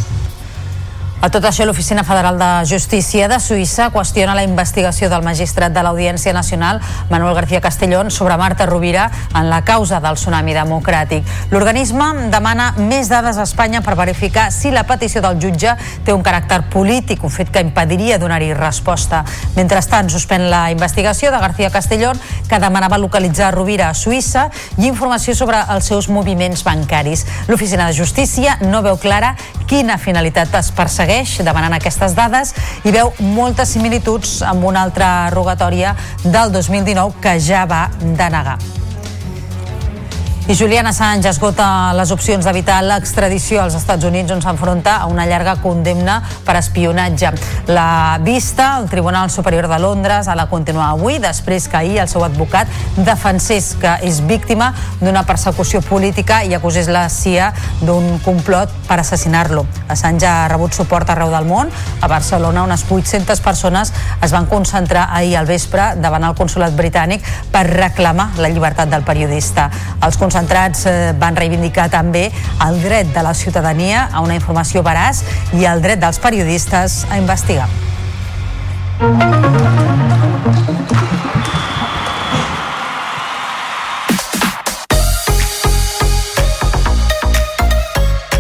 A 1.21 1.33
tot 1.35 1.43
això, 1.43 1.65
l'Oficina 1.67 2.05
Federal 2.07 2.37
de 2.39 2.49
Justícia 2.71 3.27
de 3.27 3.41
Suïssa 3.43 3.89
qüestiona 3.91 4.37
la 4.39 4.45
investigació 4.47 5.09
del 5.11 5.25
magistrat 5.27 5.73
de 5.75 5.83
l'Audiència 5.83 6.31
Nacional, 6.33 6.79
Manuel 7.11 7.35
García 7.35 7.61
Castellón, 7.61 8.13
sobre 8.15 8.37
Marta 8.39 8.67
Rovira 8.71 9.09
en 9.35 9.49
la 9.51 9.65
causa 9.67 9.99
del 9.99 10.15
tsunami 10.15 10.55
democràtic. 10.55 11.27
L'organisme 11.51 12.31
demana 12.31 12.69
més 12.79 13.11
dades 13.11 13.35
a 13.35 13.49
Espanya 13.49 13.81
per 13.83 13.97
verificar 13.99 14.53
si 14.55 14.71
la 14.71 14.85
petició 14.87 15.19
del 15.25 15.41
jutge 15.43 15.75
té 16.07 16.15
un 16.15 16.23
caràcter 16.23 16.61
polític, 16.71 17.27
un 17.27 17.35
fet 17.35 17.51
que 17.51 17.65
impediria 17.67 18.21
donar-hi 18.23 18.53
resposta. 18.55 19.25
Mentrestant, 19.57 20.13
suspèn 20.15 20.47
la 20.53 20.69
investigació 20.71 21.35
de 21.35 21.43
García 21.43 21.73
Castellón, 21.75 22.23
que 22.47 22.63
demanava 22.63 22.95
localitzar 23.03 23.51
Rovira 23.57 23.91
a 23.91 23.99
Suïssa 23.99 24.53
i 24.79 24.87
informació 24.87 25.35
sobre 25.35 25.67
els 25.75 25.91
seus 25.91 26.07
moviments 26.09 26.63
bancaris. 26.63 27.27
L'Oficina 27.51 27.91
de 27.91 27.99
Justícia 27.99 28.55
no 28.63 28.87
veu 28.87 29.03
clara 29.03 29.35
quina 29.67 29.99
finalitat 29.99 30.55
es 30.63 30.71
persegueix 30.71 31.08
segueix 31.09 31.39
demanant 31.41 31.73
aquestes 31.73 32.13
dades 32.13 32.53
i 32.85 32.93
veu 32.93 33.13
moltes 33.33 33.73
similituds 33.73 34.43
amb 34.45 34.67
una 34.69 34.83
altra 34.85 35.31
rogatòria 35.33 35.95
del 36.25 36.53
2019 36.53 37.23
que 37.23 37.39
ja 37.41 37.65
va 37.65 37.89
denegar. 38.03 38.59
I 40.49 40.55
Julian 40.57 40.87
Assange 40.89 41.29
esgota 41.29 41.93
les 41.93 42.09
opcions 42.09 42.47
d'evitar 42.47 42.79
l'extradició 42.81 43.59
als 43.61 43.75
Estats 43.77 44.07
Units 44.09 44.33
on 44.33 44.41
s'enfronta 44.41 44.95
a 44.97 45.09
una 45.13 45.27
llarga 45.29 45.59
condemna 45.61 46.23
per 46.47 46.55
espionatge. 46.57 47.35
La 47.69 48.17
vista, 48.25 48.79
el 48.81 48.89
Tribunal 48.89 49.29
Superior 49.29 49.69
de 49.69 49.79
Londres, 49.79 50.25
ha 50.27 50.37
de 50.41 50.47
continuar 50.49 50.87
avui 50.95 51.19
després 51.21 51.67
que 51.69 51.77
ahir 51.77 51.99
el 52.01 52.09
seu 52.09 52.25
advocat 52.25 52.65
defensés 52.97 53.75
que 53.77 53.93
és 54.09 54.23
víctima 54.25 54.71
d'una 55.03 55.27
persecució 55.29 55.83
política 55.85 56.41
i 56.49 56.57
acusés 56.57 56.89
la 56.89 57.05
CIA 57.13 57.51
d'un 57.83 58.17
complot 58.25 58.73
per 58.89 59.03
assassinar-lo. 59.05 59.67
Assange 59.93 60.25
ha 60.25 60.49
rebut 60.49 60.73
suport 60.73 61.13
arreu 61.13 61.29
del 61.29 61.45
món. 61.45 61.69
A 62.01 62.09
Barcelona 62.09 62.65
unes 62.65 62.87
800 62.89 63.45
persones 63.45 63.93
es 64.25 64.33
van 64.33 64.49
concentrar 64.49 65.11
ahir 65.13 65.37
al 65.37 65.53
vespre 65.53 65.93
davant 66.01 66.25
el 66.25 66.41
consulat 66.41 66.73
britànic 66.73 67.21
per 67.53 67.67
reclamar 67.69 68.31
la 68.41 68.49
llibertat 68.49 68.89
del 68.89 69.05
periodista. 69.05 69.69
Els 70.01 70.17
concentrats 70.39 70.87
eh, 70.87 71.13
van 71.19 71.35
reivindicar 71.37 71.89
també 71.91 72.29
el 72.67 72.79
dret 72.83 73.11
de 73.15 73.23
la 73.27 73.35
ciutadania 73.35 74.09
a 74.13 74.23
una 74.23 74.37
informació 74.39 74.85
veraç 74.87 75.25
i 75.59 75.67
el 75.67 75.83
dret 75.83 75.99
dels 75.99 76.19
periodistes 76.23 77.05
a 77.11 77.19
investigar. 77.19 77.69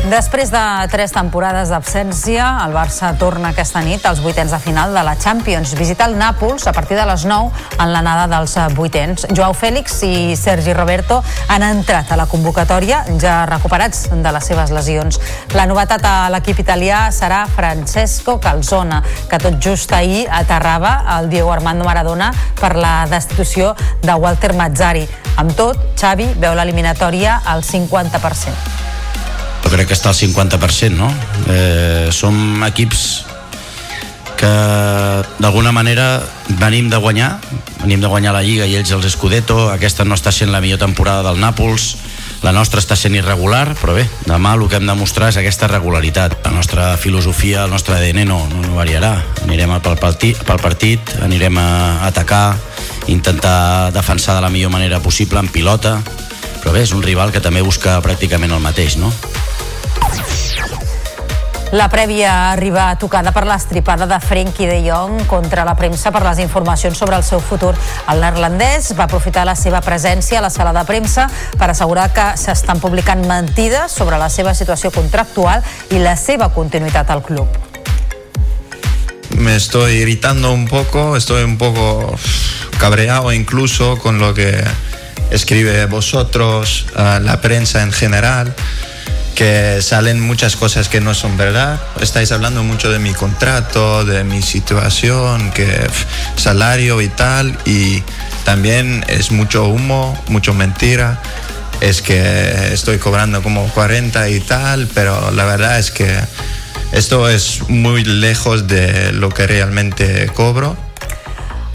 Després 0.08 0.48
de 0.48 0.60
tres 0.88 1.12
temporades 1.12 1.68
d'absència, 1.68 2.44
el 2.64 2.72
Barça 2.72 3.10
torna 3.20 3.50
aquesta 3.50 3.82
nit 3.84 4.06
als 4.08 4.22
vuitens 4.24 4.54
de 4.54 4.60
final 4.64 4.94
de 4.96 5.02
la 5.04 5.12
Champions. 5.20 5.74
Visita 5.76 6.06
el 6.08 6.16
Nàpols 6.16 6.64
a 6.64 6.72
partir 6.72 6.96
de 6.96 7.04
les 7.04 7.26
9 7.28 7.50
en 7.76 7.92
l'anada 7.92 8.24
dels 8.30 8.54
vuitens. 8.72 9.26
Joao 9.36 9.52
Fèlix 9.52 9.98
i 10.08 10.32
Sergi 10.40 10.72
Roberto 10.72 11.20
han 11.52 11.66
entrat 11.66 12.08
a 12.08 12.16
la 12.16 12.24
convocatòria 12.24 13.02
ja 13.20 13.42
recuperats 13.50 14.06
de 14.08 14.32
les 14.32 14.48
seves 14.48 14.72
lesions. 14.72 15.20
La 15.52 15.68
novetat 15.68 16.08
a 16.08 16.16
l'equip 16.32 16.64
italià 16.64 17.10
serà 17.12 17.44
Francesco 17.52 18.38
Calzona, 18.40 19.02
que 19.28 19.42
tot 19.44 19.60
just 19.60 19.92
ahir 19.92 20.24
aterrava 20.32 21.02
el 21.18 21.28
Diego 21.28 21.52
Armando 21.52 21.84
Maradona 21.84 22.32
per 22.56 22.78
la 22.80 23.02
destitució 23.12 23.74
de 24.00 24.16
Walter 24.16 24.54
Mazzari. 24.56 25.04
Amb 25.36 25.52
tot, 25.52 25.90
Xavi 26.00 26.32
veu 26.40 26.56
l'eliminatòria 26.56 27.42
al 27.44 27.60
50% 27.60 28.96
jo 29.68 29.74
crec 29.76 29.90
que 29.90 29.96
està 29.98 30.08
al 30.08 30.16
50%, 30.16 30.96
no? 30.96 31.10
Eh, 31.52 32.08
som 32.14 32.62
equips 32.64 33.26
que 34.38 34.48
d'alguna 35.42 35.74
manera 35.76 36.22
venim 36.56 36.88
de 36.88 36.96
guanyar, 36.96 37.34
venim 37.82 38.00
de 38.00 38.08
guanyar 38.08 38.32
la 38.32 38.40
Lliga 38.46 38.64
i 38.64 38.78
ells 38.78 38.94
els 38.96 39.10
Scudetto, 39.12 39.66
aquesta 39.68 40.06
no 40.08 40.16
està 40.16 40.32
sent 40.32 40.54
la 40.54 40.62
millor 40.64 40.80
temporada 40.80 41.26
del 41.26 41.40
Nàpols, 41.42 41.88
la 42.40 42.54
nostra 42.54 42.80
està 42.80 42.96
sent 42.96 43.18
irregular, 43.18 43.74
però 43.76 43.96
bé, 43.98 44.06
demà 44.24 44.54
el 44.56 44.64
que 44.70 44.78
hem 44.78 44.86
de 44.88 44.94
mostrar 44.96 45.28
és 45.28 45.36
aquesta 45.36 45.68
regularitat. 45.68 46.38
La 46.46 46.54
nostra 46.54 46.92
filosofia, 46.96 47.66
el 47.66 47.74
nostre 47.74 47.98
ADN 47.98 48.22
no, 48.30 48.38
no 48.48 48.76
variarà. 48.78 49.16
Anirem 49.42 49.74
pel 49.82 49.98
partit, 50.00 50.38
pel 50.46 50.62
partit, 50.62 51.12
anirem 51.26 51.58
a 51.58 52.06
atacar, 52.06 52.54
intentar 53.10 53.90
defensar 53.92 54.38
de 54.38 54.46
la 54.46 54.52
millor 54.54 54.72
manera 54.72 55.02
possible 55.02 55.42
en 55.42 55.50
pilota, 55.52 55.98
però 56.62 56.72
bé, 56.72 56.86
és 56.86 56.94
un 56.94 57.02
rival 57.02 57.34
que 57.34 57.42
també 57.42 57.60
busca 57.60 57.98
pràcticament 58.06 58.54
el 58.54 58.64
mateix, 58.64 58.96
no? 59.02 59.12
La 61.70 61.90
prèvia 61.92 62.50
arriba 62.50 62.94
tocada 62.96 63.28
per 63.36 63.42
l'estripada 63.44 64.06
de 64.08 64.16
Frenkie 64.24 64.64
de 64.66 64.78
Jong 64.86 65.26
contra 65.28 65.66
la 65.68 65.74
premsa 65.76 66.08
per 66.08 66.22
les 66.24 66.38
informacions 66.40 66.96
sobre 66.96 67.18
el 67.18 67.24
seu 67.26 67.42
futur. 67.44 67.74
El 68.08 68.22
neerlandès 68.24 68.94
va 68.96 69.04
aprofitar 69.04 69.44
la 69.44 69.52
seva 69.52 69.82
presència 69.84 70.38
a 70.38 70.46
la 70.46 70.48
sala 70.48 70.72
de 70.72 70.86
premsa 70.88 71.26
per 71.60 71.68
assegurar 71.68 72.08
que 72.16 72.24
s'estan 72.40 72.80
publicant 72.80 73.20
mentides 73.28 73.92
sobre 73.92 74.16
la 74.16 74.30
seva 74.32 74.54
situació 74.56 74.88
contractual 74.96 75.60
i 75.92 76.00
la 76.00 76.16
seva 76.16 76.48
continuïtat 76.56 77.12
al 77.12 77.20
club. 77.22 77.52
Me 79.36 79.54
estoy 79.54 80.00
irritando 80.00 80.52
un 80.52 80.66
poco, 80.68 81.18
estoy 81.18 81.42
un 81.42 81.58
poco 81.58 82.16
cabreado 82.78 83.30
incluso 83.30 83.98
con 83.98 84.18
lo 84.18 84.32
que 84.32 84.64
escribe 85.30 85.84
vosotros, 85.84 86.86
uh, 86.96 87.20
la 87.20 87.42
prensa 87.42 87.82
en 87.82 87.92
general. 87.92 88.54
Que 89.38 89.82
salen 89.82 90.18
muchas 90.18 90.56
cosas 90.56 90.88
que 90.88 91.00
no 91.00 91.14
son 91.14 91.36
verdad. 91.36 91.80
Estáis 92.00 92.32
hablando 92.32 92.64
mucho 92.64 92.90
de 92.90 92.98
mi 92.98 93.14
contrato, 93.14 94.04
de 94.04 94.24
mi 94.24 94.42
situación, 94.42 95.52
que 95.52 95.86
salario 96.34 97.00
y 97.00 97.08
tal, 97.08 97.56
y 97.64 98.02
también 98.44 99.04
es 99.06 99.30
mucho 99.30 99.68
humo, 99.68 100.20
mucho 100.26 100.54
mentira. 100.54 101.22
Es 101.80 102.02
que 102.02 102.72
estoy 102.72 102.98
cobrando 102.98 103.40
como 103.40 103.68
40 103.68 104.28
y 104.28 104.40
tal, 104.40 104.88
pero 104.92 105.30
la 105.30 105.44
verdad 105.44 105.78
es 105.78 105.92
que 105.92 106.12
esto 106.90 107.28
es 107.28 107.68
muy 107.68 108.02
lejos 108.02 108.66
de 108.66 109.12
lo 109.12 109.28
que 109.28 109.46
realmente 109.46 110.26
cobro 110.34 110.87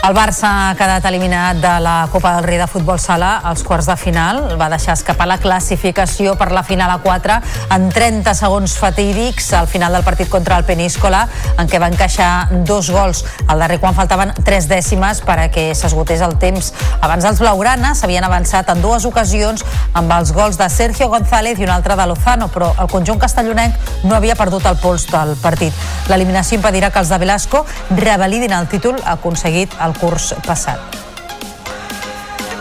El 0.04 0.12
Barça 0.12 0.50
ha 0.52 0.72
quedat 0.76 1.06
eliminat 1.08 1.62
de 1.64 1.70
la 1.80 2.10
Copa 2.12 2.34
del 2.36 2.44
Rei 2.44 2.58
de 2.60 2.66
Futbol 2.68 2.98
Sala 3.00 3.38
als 3.40 3.62
quarts 3.64 3.86
de 3.88 3.94
final. 3.96 4.42
Va 4.60 4.68
deixar 4.68 4.98
escapar 4.98 5.30
la 5.30 5.38
classificació 5.40 6.34
per 6.36 6.50
la 6.52 6.66
final 6.68 6.92
a 6.92 6.98
4 7.00 7.38
en 7.72 7.86
30 7.88 8.34
segons 8.36 8.74
fatídics 8.76 9.54
al 9.56 9.70
final 9.72 9.96
del 9.96 10.04
partit 10.04 10.28
contra 10.28 10.58
el 10.60 10.66
Peníscola, 10.68 11.22
en 11.56 11.72
què 11.72 11.80
va 11.80 11.88
encaixar 11.88 12.50
dos 12.68 12.90
gols 12.92 13.22
al 13.48 13.64
darrer 13.64 13.78
quan 13.80 13.96
faltaven 13.96 14.34
tres 14.44 14.68
dècimes 14.68 15.22
per 15.24 15.38
a 15.40 15.48
que 15.48 15.70
s'esgotés 15.72 16.20
el 16.28 16.36
temps. 16.36 16.74
Abans 17.00 17.24
els 17.32 17.40
Blaugrana 17.40 17.94
s'havien 17.96 18.28
avançat 18.28 18.74
en 18.76 18.84
dues 18.84 19.08
ocasions 19.08 19.64
amb 19.94 20.12
els 20.18 20.36
gols 20.36 20.60
de 20.60 20.68
Sergio 20.68 21.08
González 21.16 21.64
i 21.64 21.64
un 21.64 21.72
altre 21.78 21.96
de 21.96 22.10
Lozano, 22.12 22.50
però 22.52 22.74
el 22.76 22.92
conjunt 22.92 23.24
castellonenc 23.24 24.04
no 24.04 24.20
havia 24.20 24.36
perdut 24.36 24.68
el 24.68 24.76
pols 24.84 25.08
del 25.16 25.38
partit. 25.40 25.72
L'eliminació 26.12 26.60
impedirà 26.60 26.92
que 26.92 27.00
els 27.00 27.16
de 27.16 27.24
Velasco 27.24 27.64
revalidin 27.96 28.60
el 28.60 28.68
títol 28.68 29.00
aconseguit 29.16 29.72
al 29.80 29.93
curs 30.00 30.34
passat. 30.46 31.04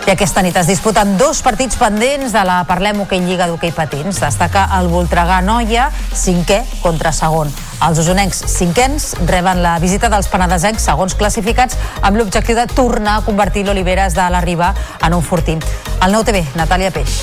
I 0.03 0.11
aquesta 0.11 0.43
nit 0.43 0.57
es 0.59 0.67
disputen 0.67 1.13
dos 1.15 1.45
partits 1.47 1.77
pendents 1.79 2.33
de 2.35 2.41
la 2.43 2.57
Parlem 2.67 2.99
Hockey 3.05 3.23
Lliga 3.23 3.47
d'Hockey 3.47 3.71
Patins. 3.71 4.19
Destaca 4.19 4.65
el 4.81 4.91
Voltregà 4.91 5.39
Noia, 5.47 5.87
cinquè 5.95 6.59
contra 6.83 7.13
segon. 7.15 7.53
Els 7.87 8.03
usonencs 8.03 8.43
cinquens 8.51 9.13
reben 9.31 9.63
la 9.63 9.77
visita 9.83 10.11
dels 10.11 10.27
penedesencs 10.33 10.91
segons 10.91 11.15
classificats 11.15 11.79
amb 12.03 12.19
l'objectiu 12.19 12.59
de 12.59 12.67
tornar 12.75 13.21
a 13.21 13.27
convertir 13.27 13.63
l'Oliveres 13.69 14.19
de 14.19 14.27
la 14.27 14.43
Riba 14.43 14.75
en 15.07 15.15
un 15.15 15.23
fortí. 15.23 15.61
El 16.03 16.19
nou 16.19 16.27
TV, 16.27 16.43
Natàlia 16.59 16.91
Peix. 16.91 17.23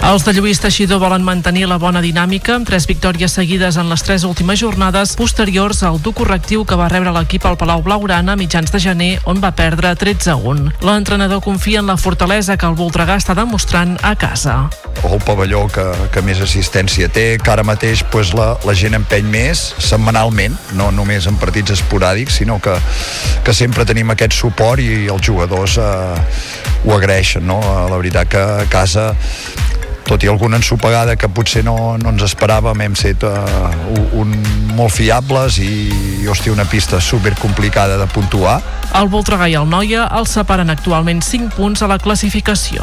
Els 0.00 0.24
de 0.24 0.32
Lluís 0.32 0.58
Teixidor 0.58 0.98
volen 0.98 1.22
mantenir 1.22 1.66
la 1.68 1.76
bona 1.78 2.00
dinàmica 2.00 2.54
amb 2.56 2.66
tres 2.66 2.86
victòries 2.88 3.34
seguides 3.36 3.76
en 3.76 3.90
les 3.92 4.00
tres 4.02 4.24
últimes 4.24 4.58
jornades 4.58 5.12
posteriors 5.14 5.82
al 5.84 6.00
dur 6.00 6.14
correctiu 6.16 6.64
que 6.64 6.78
va 6.78 6.88
rebre 6.88 7.12
l'equip 7.12 7.44
al 7.44 7.58
Palau 7.60 7.82
Blaugrana 7.84 8.32
a 8.32 8.40
mitjans 8.40 8.72
de 8.72 8.80
gener 8.80 9.10
on 9.28 9.42
va 9.44 9.52
perdre 9.52 9.92
13-1. 10.00 10.80
L'entrenador 10.88 11.44
confia 11.44 11.84
en 11.84 11.92
la 11.92 11.98
fortalesa 12.00 12.56
que 12.56 12.66
el 12.66 12.78
Voltregà 12.80 13.18
està 13.20 13.36
demostrant 13.36 13.98
a 14.02 14.14
casa. 14.16 14.56
El 15.04 15.20
pavelló 15.20 15.66
que, 15.70 15.84
que 16.12 16.24
més 16.24 16.40
assistència 16.40 17.12
té, 17.12 17.36
que 17.36 17.52
ara 17.52 17.62
mateix 17.62 18.02
pues, 18.10 18.32
la, 18.34 18.54
la 18.64 18.74
gent 18.74 18.96
empeny 18.96 19.28
més 19.30 19.68
setmanalment, 19.78 20.56
no 20.80 20.90
només 20.96 21.28
en 21.28 21.36
partits 21.38 21.76
esporàdics, 21.76 22.40
sinó 22.40 22.58
que, 22.58 22.74
que 23.44 23.54
sempre 23.54 23.84
tenim 23.84 24.16
aquest 24.16 24.34
suport 24.40 24.80
i 24.80 25.06
els 25.12 25.22
jugadors 25.28 25.76
eh, 25.76 26.20
ho 26.88 26.96
agraeixen. 26.96 27.44
No? 27.46 27.60
La 27.60 28.00
veritat 28.00 28.32
que 28.32 28.46
a 28.64 28.70
casa 28.72 29.10
tot 30.10 30.24
i 30.26 30.28
alguna 30.28 30.58
ensopegada 30.58 31.14
que 31.14 31.28
potser 31.30 31.60
no, 31.62 31.94
no 32.02 32.10
ens 32.10 32.24
esperàvem, 32.26 32.80
hem 32.82 32.96
set 32.98 33.22
uh, 33.22 33.68
un, 34.18 34.32
molt 34.74 34.90
fiables 34.96 35.60
i, 35.62 36.26
hòstia, 36.26 36.50
una 36.50 36.66
pista 36.66 36.98
super 36.98 37.36
complicada 37.38 37.94
de 38.00 38.08
puntuar. 38.10 38.56
El 38.98 39.06
Voltregà 39.12 39.46
i 39.46 39.54
el 39.60 39.70
Noia 39.70 40.08
els 40.18 40.34
separen 40.34 40.74
actualment 40.74 41.22
5 41.22 41.54
punts 41.54 41.86
a 41.86 41.90
la 41.92 42.00
classificació. 42.02 42.82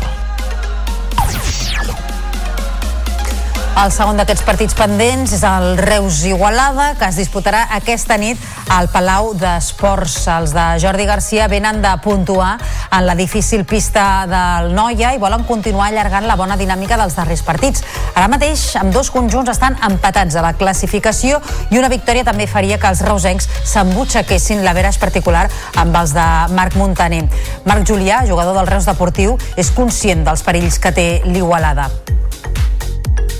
El 3.78 3.91
segon 3.93 4.17
d'aquests 4.17 4.41
partits 4.41 4.73
pendents 4.73 5.30
és 5.36 5.43
el 5.45 5.75
Reus 5.78 6.23
Igualada, 6.25 6.95
que 6.97 7.05
es 7.11 7.17
disputarà 7.19 7.59
aquesta 7.75 8.15
nit 8.17 8.41
al 8.73 8.88
Palau 8.89 9.36
d'Esports. 9.38 10.15
Els 10.34 10.55
de 10.55 10.63
Jordi 10.82 11.05
Garcia 11.05 11.45
venen 11.51 11.84
de 11.84 11.91
puntuar 12.01 12.55
en 12.57 13.05
la 13.05 13.13
difícil 13.13 13.67
pista 13.69 14.25
del 14.25 14.73
Noia 14.73 15.13
i 15.13 15.21
volen 15.21 15.45
continuar 15.45 15.91
allargant 15.91 16.25
la 16.25 16.39
bona 16.39 16.57
dinàmica 16.57 16.97
dels 16.97 17.19
darrers 17.19 17.45
partits. 17.45 17.86
Ara 18.15 18.25
mateix, 18.34 18.65
amb 18.82 18.97
dos 18.97 19.13
conjunts 19.13 19.53
estan 19.53 19.78
empatats 19.86 20.41
a 20.41 20.47
la 20.47 20.55
classificació 20.57 21.38
i 21.69 21.78
una 21.78 21.93
victòria 21.93 22.25
també 22.25 22.49
faria 22.49 22.82
que 22.82 22.89
els 22.89 23.05
reusencs 23.05 23.45
s'embutxaquessin 23.61 24.65
la 24.65 24.73
veres 24.73 24.97
particular 24.97 25.45
amb 25.78 26.01
els 26.01 26.17
de 26.17 26.28
Marc 26.57 26.82
Montaner. 26.82 27.28
Marc 27.69 27.86
Julià, 27.86 28.25
jugador 28.25 28.57
del 28.57 28.73
Reus 28.73 28.89
Deportiu, 28.89 29.38
és 29.55 29.69
conscient 29.69 30.25
dels 30.25 30.41
perills 30.41 30.82
que 30.82 30.95
té 30.97 31.09
l'Igualada 31.30 31.91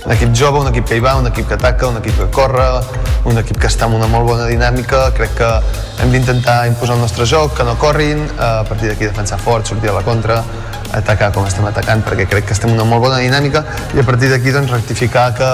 un 0.06 0.14
equip 0.14 0.34
jove, 0.36 0.62
un 0.62 0.70
equip 0.70 0.88
que 0.88 0.98
hi 0.98 1.04
va, 1.04 1.16
un 1.20 1.28
equip 1.28 1.48
que 1.50 1.58
ataca, 1.58 1.90
un 1.92 1.98
equip 2.00 2.16
que 2.20 2.30
corre, 2.32 2.68
un 3.28 3.38
equip 3.42 3.60
que 3.60 3.68
està 3.68 3.88
amb 3.88 3.98
una 3.98 4.08
molt 4.12 4.28
bona 4.30 4.48
dinàmica. 4.48 5.08
Crec 5.18 5.36
que 5.40 5.50
hem 6.04 6.14
d'intentar 6.14 6.62
imposar 6.70 6.96
el 6.96 7.04
nostre 7.04 7.28
joc, 7.28 7.58
que 7.58 7.66
no 7.68 7.76
corrin, 7.82 8.24
a 8.38 8.64
partir 8.68 8.92
d'aquí 8.92 9.10
defensar 9.10 9.40
fort, 9.44 9.68
sortir 9.68 9.92
a 9.92 9.98
la 9.98 10.06
contra, 10.08 10.42
atacar 10.96 11.34
com 11.36 11.48
estem 11.48 11.66
atacant, 11.68 12.04
perquè 12.08 12.28
crec 12.30 12.48
que 12.48 12.56
estem 12.56 12.72
en 12.72 12.80
una 12.80 12.88
molt 12.88 13.04
bona 13.04 13.20
dinàmica 13.20 13.64
i 13.96 14.00
a 14.00 14.06
partir 14.08 14.32
d'aquí 14.32 14.54
doncs, 14.56 14.72
rectificar 14.72 15.28
que, 15.36 15.52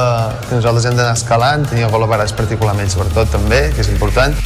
que 0.47 0.59
nosaltres 0.59 0.86
hem 0.89 0.99
d'anar 0.99 1.17
escalant, 1.17 1.65
tenir 1.69 1.89
gol 1.89 2.05
a 2.05 2.25
particularment, 2.38 2.89
sobretot 2.89 3.31
també, 3.34 3.69
que 3.73 3.81
és 3.81 3.89
important. 3.89 4.38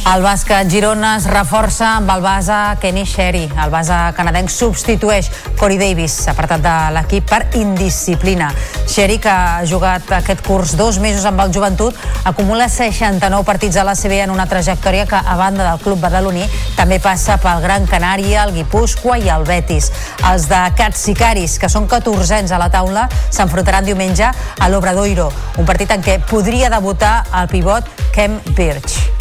El 0.00 0.22
bàsquet 0.24 0.70
Girona 0.72 1.10
es 1.18 1.26
reforça 1.28 1.90
amb 1.98 2.08
el 2.14 2.22
base 2.24 2.56
Kenny 2.80 3.02
Sherry. 3.04 3.42
El 3.60 3.70
base 3.70 3.96
canadenc 4.16 4.48
substitueix 4.50 5.28
Corey 5.60 5.76
Davis, 5.78 6.14
apartat 6.32 6.62
de 6.64 6.72
l'equip 6.96 7.28
per 7.28 7.42
indisciplina. 7.60 8.48
Sherry, 8.88 9.18
que 9.20 9.30
ha 9.30 9.60
jugat 9.68 10.08
aquest 10.16 10.40
curs 10.46 10.72
dos 10.78 10.98
mesos 11.04 11.28
amb 11.28 11.44
el 11.44 11.52
joventut, 11.52 12.00
acumula 12.24 12.70
69 12.72 13.44
partits 13.44 13.76
a 13.76 13.84
la 13.84 13.94
CB 13.94 14.24
en 14.24 14.32
una 14.32 14.48
trajectòria 14.48 15.04
que, 15.06 15.20
a 15.20 15.36
banda 15.36 15.68
del 15.68 15.84
club 15.84 16.00
badaloní, 16.00 16.48
també 16.80 16.98
passa 16.98 17.36
pel 17.36 17.60
Gran 17.60 17.86
Canària, 17.86 18.48
el 18.48 18.56
Guipúscoa 18.56 19.20
i 19.20 19.28
el 19.28 19.44
Betis. 19.44 19.92
Els 20.32 20.48
de 20.48 20.64
Cats 20.80 21.06
Sicaris, 21.06 21.60
que 21.60 21.68
són 21.68 21.86
14 21.86 22.48
a 22.48 22.62
la 22.64 22.72
taula, 22.72 23.06
s'enfrontaran 23.28 23.84
diumenge 23.84 24.32
a 24.32 24.72
l'Obradoiro, 24.72 25.28
un 25.60 25.68
partit 25.68 25.92
en 25.92 26.02
què 26.02 26.22
podria 26.24 26.72
debutar 26.72 27.18
el 27.36 27.52
pivot 27.52 27.98
Kem 28.16 28.40
Birch. 28.56 29.19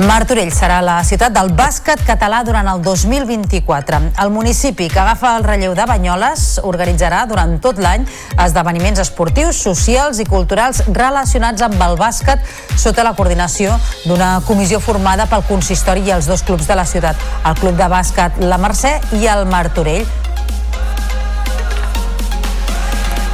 Martorell 0.00 0.48
serà 0.48 0.78
la 0.80 0.94
ciutat 1.04 1.34
del 1.34 1.50
bàsquet 1.52 2.00
català 2.08 2.38
durant 2.46 2.64
el 2.72 2.78
2024. 2.80 3.98
El 4.24 4.30
municipi 4.32 4.86
que 4.88 5.00
agafa 5.02 5.34
el 5.36 5.44
relleu 5.44 5.74
de 5.76 5.84
Banyoles 5.84 6.44
organitzarà 6.64 7.26
durant 7.28 7.58
tot 7.60 7.76
l'any 7.76 8.06
esdeveniments 8.40 9.02
esportius, 9.04 9.60
socials 9.60 10.22
i 10.24 10.26
culturals 10.30 10.80
relacionats 10.96 11.60
amb 11.68 11.84
el 11.84 11.98
bàsquet 12.00 12.40
sota 12.80 13.04
la 13.04 13.12
coordinació 13.18 13.76
d'una 14.06 14.38
comissió 14.48 14.80
formada 14.80 15.28
pel 15.28 15.44
consistori 15.50 16.08
i 16.08 16.16
els 16.16 16.32
dos 16.32 16.46
clubs 16.48 16.70
de 16.70 16.80
la 16.80 16.88
ciutat, 16.88 17.20
el 17.44 17.60
Club 17.60 17.76
de 17.76 17.92
Bàsquet 17.92 18.40
La 18.40 18.56
Mercè 18.56 18.96
i 19.20 19.28
el 19.28 19.44
Martorell. 19.52 20.08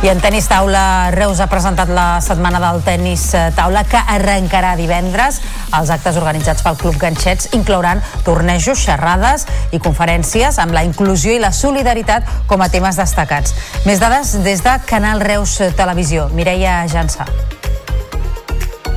I 0.05 0.11
en 0.13 0.19
tenis 0.21 0.45
taula, 0.45 1.11
Reus 1.15 1.39
ha 1.41 1.47
presentat 1.49 1.89
la 1.89 2.21
setmana 2.21 2.61
del 2.61 2.83
tenis 2.85 3.23
eh, 3.35 3.47
taula 3.57 3.81
que 3.89 3.97
arrencarà 3.97 4.75
divendres. 4.77 5.41
Els 5.75 5.91
actes 5.91 6.19
organitzats 6.21 6.63
pel 6.63 6.77
Club 6.77 6.99
Ganxets 7.01 7.49
inclouran 7.57 8.05
tornejos, 8.27 8.85
xerrades 8.85 9.49
i 9.73 9.81
conferències 9.81 10.61
amb 10.63 10.77
la 10.77 10.85
inclusió 10.85 11.33
i 11.33 11.41
la 11.43 11.53
solidaritat 11.57 12.29
com 12.47 12.61
a 12.61 12.69
temes 12.69 13.01
destacats. 13.01 13.57
Més 13.89 14.03
dades 14.03 14.37
des 14.45 14.63
de 14.63 14.77
Canal 14.87 15.25
Reus 15.25 15.57
Televisió. 15.81 16.29
Mireia 16.37 16.83
Jansà. 16.93 17.27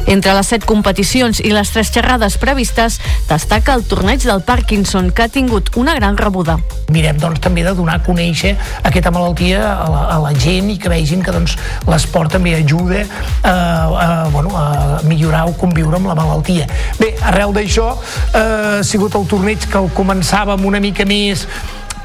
Entre 0.07 0.33
les 0.33 0.47
set 0.47 0.65
competicions 0.65 1.41
i 1.43 1.51
les 1.53 1.69
tres 1.73 1.91
xerrades 1.93 2.37
previstes, 2.41 2.99
destaca 3.29 3.75
el 3.77 3.83
torneig 3.89 4.23
del 4.25 4.41
Parkinson, 4.45 5.11
que 5.11 5.25
ha 5.25 5.31
tingut 5.31 5.71
una 5.77 5.95
gran 5.97 6.17
rebuda. 6.17 6.57
Mirem 6.93 7.19
doncs, 7.21 7.41
també 7.43 7.63
de 7.65 7.73
donar 7.77 7.99
a 7.99 8.03
conèixer 8.05 8.55
aquesta 8.83 9.11
malaltia 9.13 9.61
a 9.73 9.89
la, 9.89 10.03
a 10.15 10.19
la 10.23 10.33
gent 10.33 10.71
i 10.73 10.77
que 10.81 10.89
vegin 10.91 11.23
que 11.25 11.33
doncs, 11.35 11.57
l'esport 11.89 12.33
també 12.33 12.55
ajuda 12.57 13.03
a, 13.43 13.53
a, 13.53 14.07
bueno, 14.33 14.55
a 14.57 15.01
millorar 15.07 15.45
o 15.49 15.57
conviure 15.59 15.99
amb 15.99 16.09
la 16.09 16.17
malaltia. 16.17 16.69
Bé, 16.99 17.13
arrel 17.21 17.53
d'això 17.55 17.91
eh, 17.93 18.79
ha 18.79 18.83
sigut 18.87 19.15
el 19.19 19.27
torneig 19.29 19.69
que 19.69 19.77
el 19.81 19.91
començàvem 19.97 20.65
una 20.65 20.81
mica 20.83 21.05
més 21.09 21.45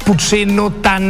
potser 0.05 0.45
no 0.47 0.69
tan 0.85 1.05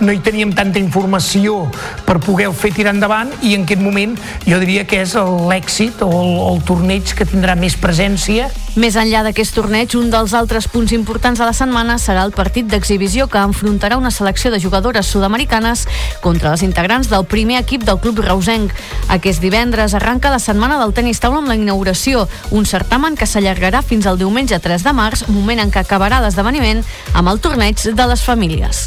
no 0.00 0.12
hi 0.12 0.20
teníem 0.24 0.52
tanta 0.56 0.80
informació 0.80 1.64
per 2.06 2.18
poder 2.22 2.50
fer 2.56 2.70
tirar 2.76 2.94
endavant 2.94 3.32
i 3.42 3.54
en 3.56 3.64
aquest 3.66 3.82
moment 3.82 4.14
jo 4.44 4.60
diria 4.60 4.84
que 4.88 5.00
és 5.04 5.16
l'èxit 5.16 6.04
o 6.04 6.10
el, 6.20 6.32
el 6.52 6.62
torneig 6.68 7.14
que 7.16 7.26
tindrà 7.28 7.56
més 7.58 7.76
presència. 7.80 8.50
Més 8.78 8.94
enllà 8.94 9.24
d'aquest 9.26 9.56
torneig, 9.56 9.96
un 9.98 10.06
dels 10.12 10.30
altres 10.38 10.68
punts 10.70 10.92
importants 10.94 11.40
de 11.40 11.46
la 11.48 11.54
setmana 11.56 11.96
serà 11.98 12.22
el 12.22 12.30
partit 12.30 12.68
d'exhibició 12.70 13.26
que 13.26 13.40
enfrontarà 13.42 13.96
una 13.98 14.12
selecció 14.14 14.52
de 14.54 14.60
jugadores 14.62 15.10
sud-americanes 15.10 15.82
contra 16.22 16.52
les 16.52 16.62
integrants 16.62 17.10
del 17.10 17.26
primer 17.26 17.58
equip 17.58 17.82
del 17.82 17.98
club 17.98 18.22
reusenc. 18.22 18.70
Aquest 19.10 19.42
divendres 19.42 19.96
arranca 19.98 20.30
la 20.30 20.38
setmana 20.38 20.78
del 20.78 20.94
tenis 20.94 21.18
taula 21.18 21.42
amb 21.42 21.50
la 21.50 21.58
inauguració, 21.58 22.28
un 22.54 22.70
certamen 22.70 23.18
que 23.18 23.26
s'allargarà 23.26 23.82
fins 23.82 24.06
al 24.06 24.22
diumenge 24.22 24.62
3 24.62 24.86
de 24.86 24.94
març, 24.94 25.26
moment 25.26 25.58
en 25.58 25.74
què 25.74 25.82
acabarà 25.82 26.22
l'esdeveniment 26.22 26.86
amb 27.18 27.34
el 27.34 27.42
torneig 27.42 27.82
de 27.82 28.10
les 28.14 28.22
famílies. 28.22 28.86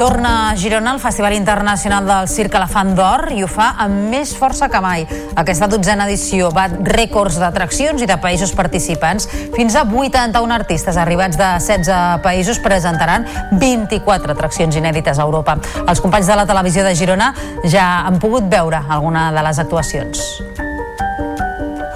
Torna 0.00 0.48
a 0.48 0.56
Girona 0.56 0.94
el 0.94 0.98
Festival 0.98 1.34
Internacional 1.34 2.06
del 2.08 2.28
Circ 2.32 2.54
Elefant 2.56 2.94
d'Or 2.96 3.26
i 3.36 3.42
ho 3.44 3.48
fa 3.52 3.66
amb 3.84 4.06
més 4.08 4.30
força 4.32 4.70
que 4.72 4.80
mai. 4.80 5.04
Aquesta 5.36 5.68
dotzena 5.68 6.06
edició 6.08 6.48
va 6.56 6.64
rècords 6.72 7.36
d'atraccions 7.36 8.00
i 8.00 8.08
de 8.08 8.16
països 8.22 8.54
participants. 8.56 9.28
Fins 9.52 9.76
a 9.76 9.84
81 9.84 10.56
artistes 10.56 10.96
arribats 10.96 11.36
de 11.36 11.50
16 11.66 12.24
països 12.24 12.62
presentaran 12.64 13.28
24 13.60 14.32
atraccions 14.38 14.80
inèdites 14.80 15.20
a 15.20 15.28
Europa. 15.28 15.58
Els 15.84 16.00
companys 16.00 16.32
de 16.32 16.40
la 16.40 16.48
televisió 16.48 16.88
de 16.88 16.96
Girona 16.96 17.34
ja 17.68 18.06
han 18.06 18.16
pogut 18.24 18.48
veure 18.48 18.80
alguna 18.88 19.28
de 19.36 19.44
les 19.50 19.60
actuacions. 19.60 20.69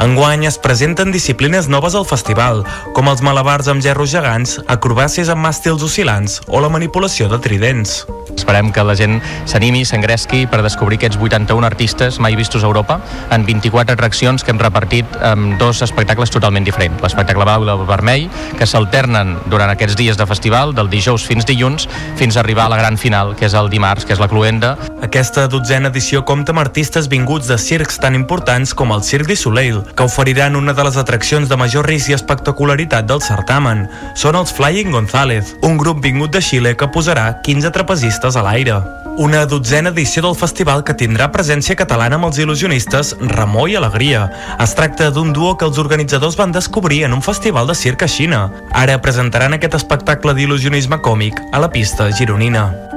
Enguany 0.04 0.44
es 0.44 0.58
presenten 0.58 1.12
disciplines 1.14 1.64
noves 1.72 1.94
al 1.96 2.04
festival, 2.04 2.58
com 2.92 3.08
els 3.08 3.22
malabars 3.24 3.70
amb 3.72 3.80
gerros 3.80 4.10
gegants, 4.12 4.58
acrobàcies 4.74 5.30
amb 5.32 5.40
màstils 5.46 5.86
oscil·lants 5.86 6.42
o 6.52 6.60
la 6.60 6.68
manipulació 6.68 7.30
de 7.32 7.38
tridents. 7.40 8.02
Esperem 8.44 8.68
que 8.76 8.82
la 8.84 8.92
gent 8.92 9.22
s'animi, 9.48 9.86
s'engresqui 9.88 10.42
per 10.52 10.60
descobrir 10.60 10.98
aquests 11.00 11.16
81 11.16 11.64
artistes 11.64 12.18
mai 12.20 12.36
vistos 12.36 12.60
a 12.60 12.68
Europa 12.68 12.98
en 13.32 13.46
24 13.48 13.96
atraccions 13.96 14.44
que 14.44 14.52
hem 14.52 14.60
repartit 14.60 15.16
amb 15.24 15.56
dos 15.56 15.80
espectacles 15.86 16.28
totalment 16.28 16.66
diferents. 16.66 17.00
L'espectacle 17.00 17.46
blau 17.48 17.64
i 17.64 17.70
el 17.72 17.86
vermell, 17.88 18.26
que 18.58 18.68
s'alternen 18.68 19.38
durant 19.48 19.72
aquests 19.72 19.96
dies 19.96 20.20
de 20.20 20.26
festival, 20.28 20.74
del 20.76 20.90
dijous 20.92 21.24
fins 21.24 21.48
dilluns, 21.48 21.88
fins 22.20 22.36
a 22.36 22.42
arribar 22.44 22.66
a 22.66 22.74
la 22.74 22.80
gran 22.82 22.98
final, 23.00 23.32
que 23.32 23.48
és 23.48 23.56
el 23.56 23.70
dimarts, 23.72 24.04
que 24.04 24.12
és 24.12 24.20
la 24.20 24.28
cluenda. 24.28 24.74
Aquesta 25.00 25.46
dotzena 25.48 25.88
edició 25.88 26.20
compta 26.28 26.52
amb 26.52 26.60
artistes 26.60 27.08
vinguts 27.08 27.48
de 27.48 27.56
circs 27.56 27.96
tan 28.02 28.12
importants 28.18 28.76
com 28.76 28.92
el 28.92 29.02
Cirque 29.08 29.32
du 29.32 29.40
Soleil, 29.40 29.80
que 29.96 30.04
oferiran 30.04 30.60
una 30.60 30.76
de 30.76 30.84
les 30.84 31.00
atraccions 31.00 31.48
de 31.48 31.56
major 31.56 31.88
risc 31.88 32.12
i 32.12 32.18
espectacularitat 32.18 33.08
del 33.08 33.24
certamen. 33.24 33.86
Són 34.12 34.36
els 34.36 34.52
Flying 34.52 34.92
González, 34.92 35.56
un 35.64 35.80
grup 35.80 36.04
vingut 36.04 36.36
de 36.36 36.44
Xile 36.44 36.76
que 36.76 36.92
posarà 36.92 37.40
15 37.40 37.72
trapezistes 37.72 38.33
a 38.36 38.42
l'aire. 38.42 38.80
Una 39.16 39.44
dotzena 39.46 39.92
edició 39.94 40.24
del 40.24 40.34
festival 40.34 40.82
que 40.82 40.96
tindrà 40.98 41.28
presència 41.30 41.76
catalana 41.78 42.18
amb 42.18 42.26
els 42.30 42.40
il·lusionistes 42.42 43.12
Ramó 43.34 43.68
i 43.70 43.76
Alegria. 43.78 44.24
Es 44.58 44.74
tracta 44.74 45.12
d'un 45.14 45.30
duo 45.32 45.54
que 45.54 45.68
els 45.68 45.78
organitzadors 45.78 46.38
van 46.40 46.54
descobrir 46.56 47.04
en 47.06 47.14
un 47.14 47.22
festival 47.22 47.70
de 47.70 47.78
circ 47.78 48.02
a 48.02 48.10
Xina. 48.10 48.48
Ara 48.72 48.98
presentaran 48.98 49.54
aquest 49.54 49.78
espectacle 49.78 50.34
d'il·lusionisme 50.34 50.98
còmic 50.98 51.38
a 51.52 51.62
la 51.62 51.70
pista 51.70 52.10
gironina. 52.10 52.93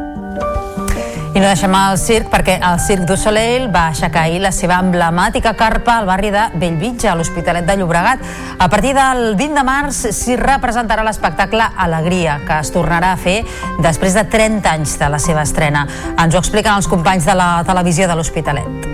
I 1.38 1.40
no 1.40 1.52
deixem 1.52 1.76
el 1.78 2.00
circ 2.02 2.32
perquè 2.34 2.56
el 2.66 2.80
Circ 2.82 3.04
du 3.06 3.14
Soleil 3.14 3.68
va 3.70 3.84
aixecar 3.92 4.24
ahir 4.26 4.40
la 4.42 4.50
seva 4.50 4.80
emblemàtica 4.82 5.52
carpa 5.54 6.00
al 6.00 6.08
barri 6.10 6.32
de 6.34 6.48
Bellvitge, 6.58 7.06
a 7.12 7.14
l'Hospitalet 7.14 7.68
de 7.68 7.76
Llobregat. 7.78 8.24
A 8.58 8.66
partir 8.74 8.96
del 8.98 9.36
20 9.38 9.54
de 9.54 9.64
març 9.68 10.00
s'hi 10.18 10.34
representarà 10.40 11.04
l'espectacle 11.06 11.68
Alegria, 11.86 12.40
que 12.48 12.58
es 12.58 12.72
tornarà 12.74 13.12
a 13.14 13.20
fer 13.22 13.44
després 13.86 14.18
de 14.18 14.24
30 14.26 14.72
anys 14.72 14.96
de 14.98 15.12
la 15.14 15.20
seva 15.22 15.44
estrena. 15.46 15.86
Ens 16.18 16.34
ho 16.34 16.42
expliquen 16.42 16.74
els 16.74 16.90
companys 16.90 17.30
de 17.30 17.38
la 17.38 17.52
televisió 17.70 18.10
de 18.10 18.18
l'Hospitalet. 18.18 18.90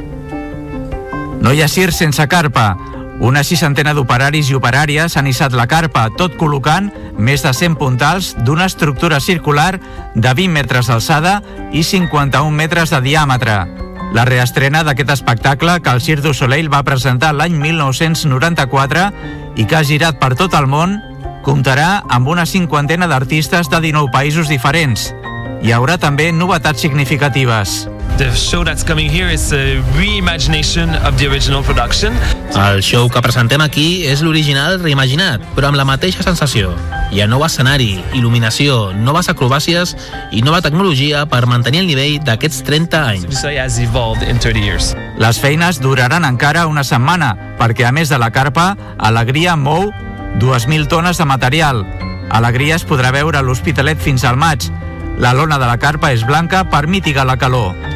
No 1.40 1.56
hi 1.56 1.64
ha 1.64 1.72
circ 1.72 1.96
sense 1.96 2.28
carpa. 2.28 2.74
Una 3.24 3.40
seixantena 3.48 3.94
d'operaris 3.96 4.50
i 4.52 4.56
operàries 4.58 5.14
han 5.16 5.30
hissat 5.32 5.54
la 5.56 5.64
carpa, 5.72 6.10
tot 6.20 6.34
col·locant 6.36 6.90
més 7.16 7.46
de 7.46 7.54
100 7.56 7.78
puntals 7.80 8.34
d'una 8.44 8.66
estructura 8.68 9.22
circular 9.24 9.78
de 9.80 10.34
20 10.36 10.52
metres 10.52 10.90
d'alçada 10.92 11.38
i 11.72 11.86
51 11.88 12.52
metres 12.52 12.92
de 12.92 13.00
diàmetre. 13.06 13.56
La 14.14 14.28
reestrena 14.28 14.84
d'aquest 14.84 15.16
espectacle 15.16 15.78
que 15.80 15.96
el 15.96 16.04
Cirque 16.04 16.28
du 16.28 16.34
Soleil 16.36 16.68
va 16.68 16.84
presentar 16.84 17.32
l'any 17.32 17.56
1994 17.64 19.08
i 19.56 19.64
que 19.64 19.80
ha 19.80 19.88
girat 19.88 20.20
per 20.20 20.34
tot 20.36 20.60
el 20.60 20.68
món 20.68 21.00
comptarà 21.48 22.04
amb 22.12 22.28
una 22.28 22.44
cinquantena 22.44 23.08
d'artistes 23.08 23.72
de 23.72 23.80
19 23.88 24.12
països 24.12 24.52
diferents. 24.52 25.14
Hi 25.64 25.72
haurà 25.72 25.96
també 25.96 26.34
novetats 26.36 26.84
significatives. 26.84 27.86
The 28.16 28.30
show 28.36 28.64
that's 28.64 28.84
coming 28.84 29.10
here 29.10 29.28
is 29.28 29.52
a 29.54 29.82
reimagination 29.98 30.94
of 31.04 31.18
the 31.18 31.26
original 31.26 31.64
production. 31.64 32.14
El 32.54 32.84
show 32.84 33.10
que 33.10 33.22
presentem 33.26 33.62
aquí 33.66 34.06
és 34.06 34.22
l'original 34.22 34.78
reimaginat, 34.84 35.42
però 35.58 35.72
amb 35.72 35.80
la 35.80 35.86
mateixa 35.90 36.22
sensació. 36.22 36.76
Hi 37.10 37.24
ha 37.24 37.28
nou 37.28 37.42
escenari, 37.42 38.04
il·luminació, 38.14 38.92
noves 38.94 39.32
acrobàcies 39.34 39.96
i 40.30 40.44
nova 40.46 40.62
tecnologia 40.62 41.24
per 41.26 41.48
mantenir 41.50 41.82
el 41.82 41.90
nivell 41.90 42.20
d'aquests 42.22 42.62
30 42.68 43.02
anys. 43.02 43.42
has 43.58 43.80
evolved 43.80 44.22
in 44.22 44.38
30 44.38 44.62
years. 44.62 44.94
Les 45.18 45.40
feines 45.40 45.82
duraran 45.82 46.24
encara 46.24 46.68
una 46.68 46.84
setmana, 46.84 47.34
perquè 47.58 47.88
a 47.88 47.92
més 47.92 48.10
de 48.10 48.20
la 48.20 48.30
carpa, 48.30 48.78
Alegria 49.00 49.56
mou 49.56 49.90
2.000 50.38 50.88
tones 50.88 51.18
de 51.18 51.26
material. 51.26 51.82
Alegria 52.30 52.76
es 52.76 52.86
podrà 52.86 53.12
veure 53.12 53.40
a 53.40 53.42
l'Hospitalet 53.42 53.98
fins 53.98 54.24
al 54.24 54.38
maig. 54.38 54.70
La 55.18 55.34
lona 55.34 55.58
de 55.58 55.66
la 55.66 55.78
carpa 55.78 56.14
és 56.14 56.26
blanca 56.26 56.64
per 56.70 56.86
mitigar 56.86 57.26
la 57.26 57.38
calor. 57.38 57.93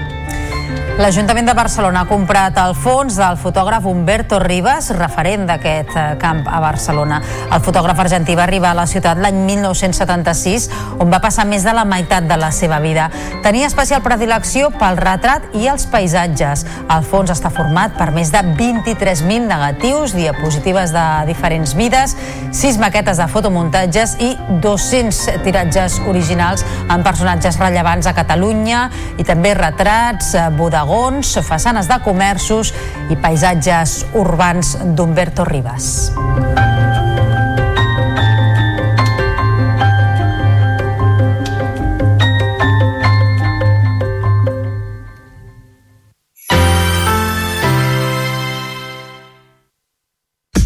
L'Ajuntament 0.98 1.46
de 1.46 1.54
Barcelona 1.54 2.02
ha 2.02 2.08
comprat 2.10 2.56
el 2.58 2.72
fons 2.74 3.20
del 3.20 3.36
fotògraf 3.38 3.84
Humberto 3.86 4.40
Rivas, 4.42 4.88
referent 4.98 5.44
d'aquest 5.46 5.92
eh, 5.94 6.06
camp 6.18 6.40
a 6.50 6.58
Barcelona. 6.58 7.20
El 7.54 7.62
fotògraf 7.62 8.00
argentí 8.02 8.34
va 8.34 8.48
arribar 8.48 8.72
a 8.74 8.78
la 8.80 8.88
ciutat 8.90 9.22
l'any 9.22 9.38
1976, 9.46 10.66
on 10.98 11.14
va 11.14 11.20
passar 11.22 11.46
més 11.46 11.62
de 11.62 11.76
la 11.78 11.84
meitat 11.86 12.26
de 12.26 12.38
la 12.42 12.50
seva 12.50 12.80
vida. 12.82 13.12
Tenia 13.46 13.68
especial 13.70 14.02
predilecció 14.02 14.72
pel 14.74 14.98
retrat 14.98 15.46
i 15.54 15.68
els 15.70 15.86
paisatges. 15.92 16.66
El 16.90 17.06
fons 17.06 17.30
està 17.30 17.54
format 17.54 17.94
per 17.94 18.10
més 18.18 18.34
de 18.34 18.42
23.000 18.58 19.46
negatius, 19.46 20.18
diapositives 20.18 20.96
de 20.98 21.06
diferents 21.30 21.76
mides, 21.78 22.18
6 22.58 22.82
maquetes 22.82 23.22
de 23.22 23.30
fotomuntatges 23.30 24.18
i 24.18 24.32
200 24.66 25.46
tiratges 25.46 26.02
originals 26.10 26.66
amb 26.90 27.06
personatges 27.06 27.62
rellevants 27.62 28.10
a 28.10 28.18
Catalunya 28.18 28.88
i 29.22 29.30
també 29.30 29.54
retrats, 29.54 30.34
eh, 30.34 30.50
bodegons, 30.58 30.87
vagons, 30.88 31.38
façanes 31.44 31.88
de 31.88 32.00
comerços 32.00 32.74
i 33.12 33.16
paisatges 33.20 34.06
urbans 34.16 34.78
d'Humberto 34.96 35.44
Rivas. 35.44 36.12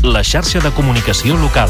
La 0.04 0.24
xarxa 0.24 0.60
de 0.62 0.72
comunicació 0.76 1.38
local. 1.38 1.70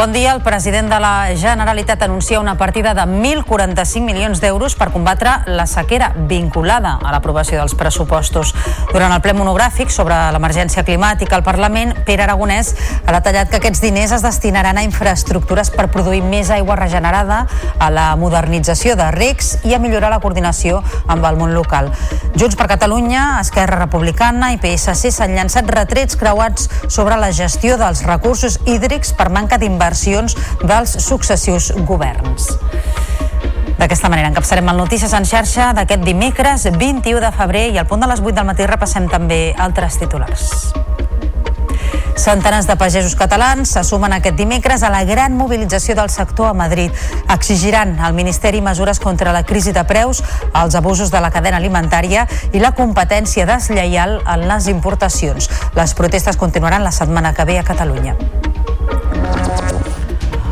Bon 0.00 0.14
dia. 0.14 0.32
El 0.32 0.40
president 0.40 0.88
de 0.88 0.98
la 0.98 1.36
Generalitat 1.36 2.00
anuncia 2.02 2.40
una 2.40 2.56
partida 2.56 2.94
de 2.94 3.02
1.045 3.02 4.00
milions 4.00 4.40
d'euros 4.40 4.72
per 4.72 4.86
combatre 4.94 5.42
la 5.44 5.66
sequera 5.68 6.14
vinculada 6.16 6.94
a 7.04 7.10
l'aprovació 7.12 7.58
dels 7.58 7.74
pressupostos. 7.76 8.54
Durant 8.94 9.12
el 9.12 9.20
ple 9.20 9.34
monogràfic 9.36 9.92
sobre 9.92 10.16
l'emergència 10.32 10.86
climàtica 10.88 11.36
al 11.36 11.44
Parlament, 11.44 11.92
Pere 12.06 12.24
Aragonès 12.24 12.70
ha 13.04 13.12
detallat 13.12 13.52
que 13.52 13.60
aquests 13.60 13.82
diners 13.84 14.14
es 14.16 14.24
destinaran 14.24 14.80
a 14.80 14.86
infraestructures 14.88 15.68
per 15.74 15.90
produir 15.92 16.22
més 16.24 16.48
aigua 16.48 16.78
regenerada, 16.80 17.42
a 17.76 17.90
la 17.92 18.08
modernització 18.16 18.96
de 18.96 19.10
recs 19.12 19.58
i 19.68 19.76
a 19.76 19.82
millorar 19.84 20.08
la 20.14 20.22
coordinació 20.24 20.80
amb 21.12 21.28
el 21.28 21.36
món 21.36 21.52
local. 21.52 21.92
Junts 22.40 22.56
per 22.56 22.70
Catalunya, 22.72 23.36
Esquerra 23.44 23.76
Republicana 23.82 24.54
i 24.54 24.60
PSC 24.62 25.12
s'han 25.12 25.36
llançat 25.36 25.68
retrets 25.68 26.16
creuats 26.16 26.70
sobre 26.88 27.20
la 27.20 27.34
gestió 27.36 27.76
dels 27.76 28.00
recursos 28.08 28.60
hídrics 28.64 29.12
per 29.12 29.28
manca 29.28 29.60
d'inversions 29.90 30.36
dels 30.62 30.96
successius 31.02 31.72
governs. 31.86 32.54
D'aquesta 33.80 34.10
manera 34.12 34.28
encapçarem 34.28 34.68
el 34.68 34.76
Notícies 34.76 35.12
en 35.16 35.24
xarxa 35.24 35.72
d'aquest 35.74 36.04
dimecres 36.04 36.68
21 36.76 37.20
de 37.20 37.32
febrer 37.32 37.70
i 37.72 37.78
al 37.80 37.88
punt 37.88 38.04
de 38.04 38.10
les 38.10 38.20
8 38.20 38.36
del 38.36 38.46
matí 38.46 38.66
repassem 38.68 39.08
també 39.08 39.54
altres 39.58 39.98
titulars. 39.98 40.72
Centenars 42.20 42.66
de 42.68 42.76
pagesos 42.76 43.14
catalans 43.16 43.70
se 43.72 43.82
sumen 43.82 44.12
aquest 44.12 44.36
dimecres 44.36 44.82
a 44.84 44.90
la 44.92 45.04
gran 45.08 45.38
mobilització 45.38 45.94
del 45.96 46.10
sector 46.12 46.50
a 46.50 46.52
Madrid. 46.52 46.92
Exigiran 47.32 47.96
al 47.98 48.12
Ministeri 48.12 48.60
mesures 48.60 49.00
contra 49.00 49.32
la 49.32 49.46
crisi 49.48 49.72
de 49.72 49.84
preus, 49.88 50.20
els 50.52 50.76
abusos 50.76 51.10
de 51.10 51.22
la 51.24 51.30
cadena 51.32 51.56
alimentària 51.56 52.26
i 52.52 52.60
la 52.60 52.74
competència 52.76 53.48
deslleial 53.48 54.20
en 54.26 54.46
les 54.52 54.68
importacions. 54.68 55.48
Les 55.74 55.96
protestes 55.96 56.36
continuaran 56.36 56.84
la 56.84 56.92
setmana 56.92 57.32
que 57.32 57.48
ve 57.48 57.58
a 57.58 57.64
Catalunya. 57.64 58.18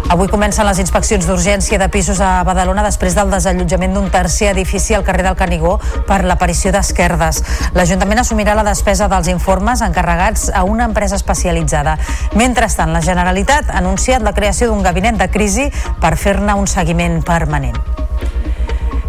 Avui 0.09 0.25
comencen 0.33 0.65
les 0.65 0.79
inspeccions 0.81 1.27
d'urgència 1.29 1.77
de 1.77 1.87
pisos 1.93 2.23
a 2.25 2.41
Badalona 2.49 2.81
després 2.87 3.13
del 3.13 3.29
desallotjament 3.29 3.93
d'un 3.93 4.09
tercer 4.09 4.49
edifici 4.55 4.97
al 4.97 5.05
carrer 5.05 5.27
del 5.27 5.37
Canigó 5.37 5.75
per 6.09 6.23
l'aparició 6.25 6.73
d'esquerdes. 6.73 7.43
L'Ajuntament 7.77 8.25
assumirà 8.25 8.57
la 8.57 8.65
despesa 8.65 9.11
dels 9.13 9.29
informes 9.29 9.85
encarregats 9.85 10.49
a 10.49 10.65
una 10.65 10.89
empresa 10.89 11.21
especialitzada. 11.21 11.99
Mentrestant, 12.41 12.97
la 12.97 13.05
Generalitat 13.05 13.69
ha 13.69 13.83
anunciat 13.85 14.25
la 14.25 14.33
creació 14.33 14.73
d'un 14.73 14.81
gabinet 14.81 15.21
de 15.21 15.29
crisi 15.29 15.69
per 16.01 16.17
fer-ne 16.17 16.57
un 16.57 16.65
seguiment 16.67 17.21
permanent. 17.21 17.77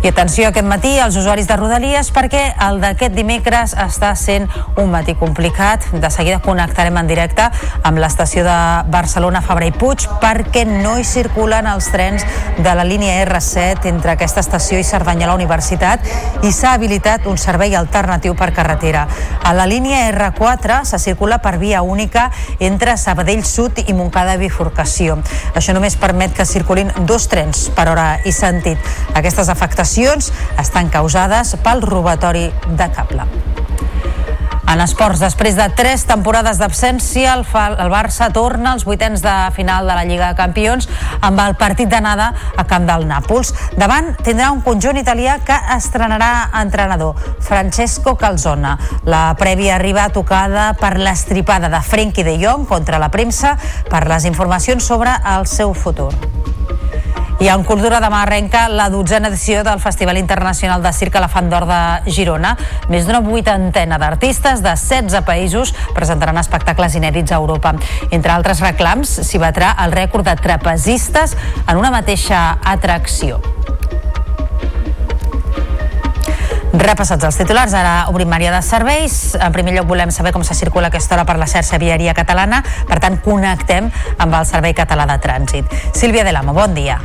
I 0.02 0.08
atenció 0.08 0.48
aquest 0.48 0.64
matí 0.64 0.98
als 0.98 1.18
usuaris 1.20 1.48
de 1.50 1.58
Rodalies 1.60 2.08
perquè 2.16 2.40
el 2.64 2.78
d'aquest 2.80 3.12
dimecres 3.12 3.74
està 3.76 4.14
sent 4.16 4.46
un 4.80 4.88
matí 4.94 5.12
complicat. 5.20 5.84
De 5.92 6.08
seguida 6.08 6.38
connectarem 6.40 6.96
en 7.02 7.10
directe 7.10 7.50
amb 7.84 8.00
l'estació 8.00 8.46
de 8.48 8.56
Barcelona 8.88 9.42
Fabra 9.44 9.68
i 9.68 9.74
Puig 9.76 10.06
perquè 10.22 10.64
no 10.70 10.94
hi 10.96 11.04
circulen 11.04 11.68
els 11.68 11.90
trens 11.92 12.24
de 12.64 12.76
la 12.80 12.86
línia 12.88 13.18
R7 13.26 13.90
entre 13.92 14.14
aquesta 14.14 14.40
estació 14.40 14.80
i 14.80 14.86
Cerdanyola 14.88 15.36
Universitat 15.36 16.08
i 16.48 16.54
s'ha 16.56 16.78
habilitat 16.78 17.28
un 17.28 17.36
servei 17.36 17.76
alternatiu 17.76 18.38
per 18.40 18.54
carretera. 18.56 19.04
A 19.44 19.52
la 19.52 19.68
línia 19.68 20.06
R4 20.14 20.86
se 20.88 21.02
circula 21.10 21.42
per 21.44 21.58
via 21.60 21.82
única 21.84 22.30
entre 22.60 22.96
Sabadell 22.96 23.44
Sud 23.44 23.84
i 23.84 23.92
Montcada 23.92 24.40
Bifurcació. 24.40 25.20
Això 25.60 25.76
només 25.76 26.00
permet 26.00 26.32
que 26.40 26.48
circulin 26.48 26.96
dos 27.04 27.28
trens 27.28 27.68
per 27.76 27.90
hora 27.92 28.10
i 28.24 28.32
sentit. 28.32 28.80
Aquestes 29.12 29.52
afectacions 29.52 29.89
estan 30.60 30.90
causades 30.94 31.56
pel 31.64 31.82
robatori 31.82 32.50
de 32.78 32.92
cable. 32.94 33.26
En 34.70 34.84
esports, 34.84 35.18
després 35.18 35.56
de 35.58 35.66
tres 35.74 36.04
temporades 36.06 36.60
d'absència, 36.62 37.32
el, 37.34 37.42
el 37.82 37.90
Barça 37.90 38.28
torna 38.30 38.76
als 38.76 38.84
vuitens 38.86 39.24
de 39.24 39.34
final 39.56 39.90
de 39.90 39.96
la 39.98 40.04
Lliga 40.06 40.28
de 40.30 40.38
Campions 40.38 40.86
amb 41.26 41.42
el 41.42 41.56
partit 41.58 41.90
d'anada 41.90 42.28
a 42.54 42.68
camp 42.70 42.86
del 42.86 43.08
Nàpols. 43.10 43.50
Davant 43.82 44.12
tindrà 44.22 44.52
un 44.54 44.62
conjunt 44.62 45.02
italià 45.02 45.40
que 45.42 45.58
estrenarà 45.74 46.52
entrenador, 46.62 47.18
Francesco 47.42 48.14
Calzona. 48.22 48.76
La 49.10 49.24
prèvia 49.42 49.80
arriba 49.80 50.06
tocada 50.14 50.76
per 50.78 51.00
l'estripada 51.02 51.74
de 51.74 51.82
Frenkie 51.82 52.28
de 52.28 52.38
Jong 52.38 52.70
contra 52.70 53.02
la 53.02 53.10
premsa 53.10 53.58
per 53.90 54.06
les 54.06 54.30
informacions 54.30 54.86
sobre 54.86 55.18
el 55.34 55.50
seu 55.50 55.74
futur. 55.74 56.14
I 57.40 57.48
en 57.48 57.62
Cultura 57.64 58.02
demà 58.04 58.18
arrenca 58.26 58.66
la 58.68 58.90
dotzena 58.92 59.30
edició 59.32 59.62
del 59.64 59.80
Festival 59.80 60.18
Internacional 60.20 60.82
de 60.84 60.92
Circ 60.92 61.14
Elefant 61.16 61.48
d'Or 61.48 61.66
de 61.70 62.12
Girona. 62.12 62.52
Més 62.92 63.08
d'una 63.08 63.22
vuitantena 63.24 63.96
d'artistes 64.02 64.60
de 64.66 64.74
16 64.76 65.24
països 65.24 65.72
presentaran 65.96 66.42
espectacles 66.42 66.98
inèdits 67.00 67.32
a 67.32 67.40
Europa. 67.40 67.72
Entre 68.12 68.36
altres 68.36 68.60
reclams, 68.66 69.22
s'hi 69.24 69.40
batrà 69.40 69.72
el 69.86 69.96
rècord 69.96 70.28
de 70.28 70.36
trapezistes 70.36 71.38
en 71.64 71.80
una 71.80 71.96
mateixa 71.96 72.58
atracció. 72.60 73.40
Repassats 76.70 77.26
els 77.26 77.38
titulars, 77.40 77.74
ara 77.74 77.94
obrim 78.12 78.30
àrea 78.36 78.52
de 78.54 78.60
serveis. 78.62 79.34
En 79.42 79.50
primer 79.56 79.74
lloc 79.74 79.88
volem 79.90 80.12
saber 80.14 80.30
com 80.36 80.44
se 80.46 80.54
circula 80.54 80.92
aquesta 80.92 81.16
hora 81.16 81.26
per 81.26 81.40
la 81.42 81.48
xarxa 81.50 81.80
viària 81.82 82.14
catalana, 82.14 82.62
per 82.86 83.00
tant 83.02 83.18
connectem 83.26 83.88
amb 84.22 84.36
el 84.38 84.46
Servei 84.46 84.76
Català 84.78 85.08
de 85.10 85.18
Trànsit. 85.24 85.74
Sílvia 85.98 86.24
de 86.28 86.36
l'Amo, 86.36 86.54
bon 86.54 86.76
dia. 86.78 87.00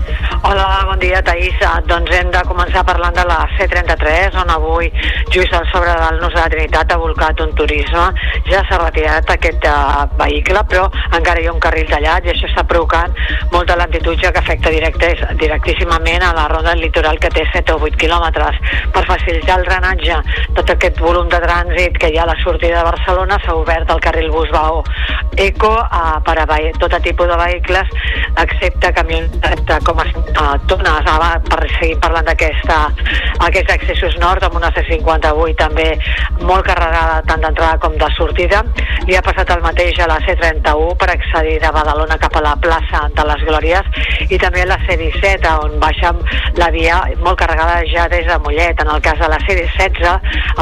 Hola, 0.45 0.85
bon 0.85 1.01
dia, 1.01 1.23
Taís. 1.25 1.57
Doncs 1.89 2.13
hem 2.13 2.29
de 2.35 2.43
començar 2.45 2.83
parlant 2.85 3.17
de 3.17 3.25
la 3.25 3.39
C33, 3.55 4.37
on 4.43 4.53
avui, 4.53 4.91
just 5.33 5.57
al 5.57 5.65
sobre 5.73 5.95
del 5.97 6.21
Nus 6.21 6.35
de 6.35 6.43
la 6.43 6.51
Trinitat, 6.53 6.93
ha 6.93 7.01
volcat 7.01 7.41
un 7.41 7.57
turisme. 7.57 8.05
Ja 8.51 8.61
s'ha 8.69 8.83
retirat 8.83 9.33
aquest 9.33 9.65
uh, 9.71 10.05
vehicle, 10.21 10.61
però 10.69 10.91
encara 11.17 11.41
hi 11.41 11.49
ha 11.49 11.57
un 11.57 11.65
carril 11.65 11.89
tallat 11.89 12.29
i 12.29 12.35
això 12.35 12.51
està 12.51 12.67
provocant 12.69 13.17
molta 13.55 13.79
lentitud 13.81 14.21
ja 14.21 14.35
que 14.35 14.45
afecta 14.45 14.69
directe, 14.75 15.15
directíssimament 15.41 16.29
a 16.29 16.35
la 16.37 16.49
ronda 16.53 16.75
del 16.75 16.85
litoral 16.85 17.17
que 17.23 17.33
té 17.33 17.49
7 17.55 17.79
o 17.79 17.81
8 17.89 17.97
quilòmetres. 18.05 18.61
Per 18.93 19.07
facilitar 19.09 19.54
el 19.57 19.65
drenatge, 19.67 20.19
tot 20.57 20.71
aquest 20.75 21.01
volum 21.03 21.29
de 21.33 21.41
trànsit 21.43 21.99
que 22.01 22.11
hi 22.11 22.19
ha 22.19 22.25
a 22.27 22.31
la 22.33 22.37
sortida 22.43 22.81
de 22.81 22.89
Barcelona, 22.91 23.39
s'ha 23.45 23.55
obert 23.59 23.91
el 23.95 24.03
carril 24.05 24.31
Busbao 24.35 24.83
Eco 25.37 25.73
uh, 25.75 26.21
per 26.25 26.39
a 26.39 26.47
tot 26.79 26.95
tipus 27.03 27.29
de 27.29 27.37
vehicles, 27.37 27.89
excepte 28.39 28.93
camions 28.95 29.31
de 29.41 29.79
com 29.85 29.99
a 29.99 30.07
uh, 30.07 30.59
tones, 30.67 31.11
uh, 31.11 31.41
per 31.49 31.61
seguir 31.79 31.99
parlant 32.03 32.27
d'aquesta 32.29 32.79
aquests 33.47 33.73
accessos 33.75 34.17
nord, 34.23 34.45
amb 34.47 34.57
una 34.61 34.71
C58 34.75 35.57
també 35.59 35.89
molt 36.43 36.67
carregada 36.67 37.23
tant 37.29 37.43
d'entrada 37.43 37.79
com 37.83 37.97
de 37.99 38.11
sortida. 38.17 38.63
Li 39.09 39.17
ha 39.19 39.25
passat 39.27 39.51
el 39.55 39.63
mateix 39.65 39.99
a 40.01 40.09
la 40.11 40.21
C31 40.25 40.95
per 41.01 41.11
accedir 41.13 41.59
de 41.63 41.73
Badalona 41.75 42.19
cap 42.23 42.39
a 42.39 42.45
la 42.45 42.55
plaça 42.63 43.05
de 43.17 43.27
les 43.29 43.45
Glòries 43.49 44.31
i 44.31 44.39
també 44.41 44.65
a 44.65 44.71
la 44.71 44.81
C17 44.87 45.55
on 45.65 45.79
baixa 45.83 46.15
la 46.61 46.71
via 46.75 47.03
molt 47.21 47.39
carregada 47.41 47.83
ja 47.91 48.07
des 48.13 48.27
de 48.29 48.39
Mollet. 48.45 48.81
En 48.81 48.91
el 48.95 49.03
cas 49.05 49.19
de 49.21 49.29
la 49.31 49.41
C16, 49.47 50.11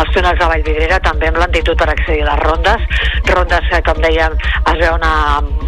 els 0.02 0.12
túnels 0.14 0.38
de 0.40 0.48
Vallvidrera 0.52 1.00
també 1.04 1.30
amb 1.30 1.40
lentitud 1.42 1.78
per 1.78 1.90
accedir 1.92 2.22
a 2.24 2.30
les 2.32 2.42
rondes, 2.42 2.86
rondes 3.32 3.68
que 3.70 3.80
com 3.86 4.00
dèiem 4.02 4.36
es 4.72 4.78
veu 4.80 4.94
una 4.94 5.12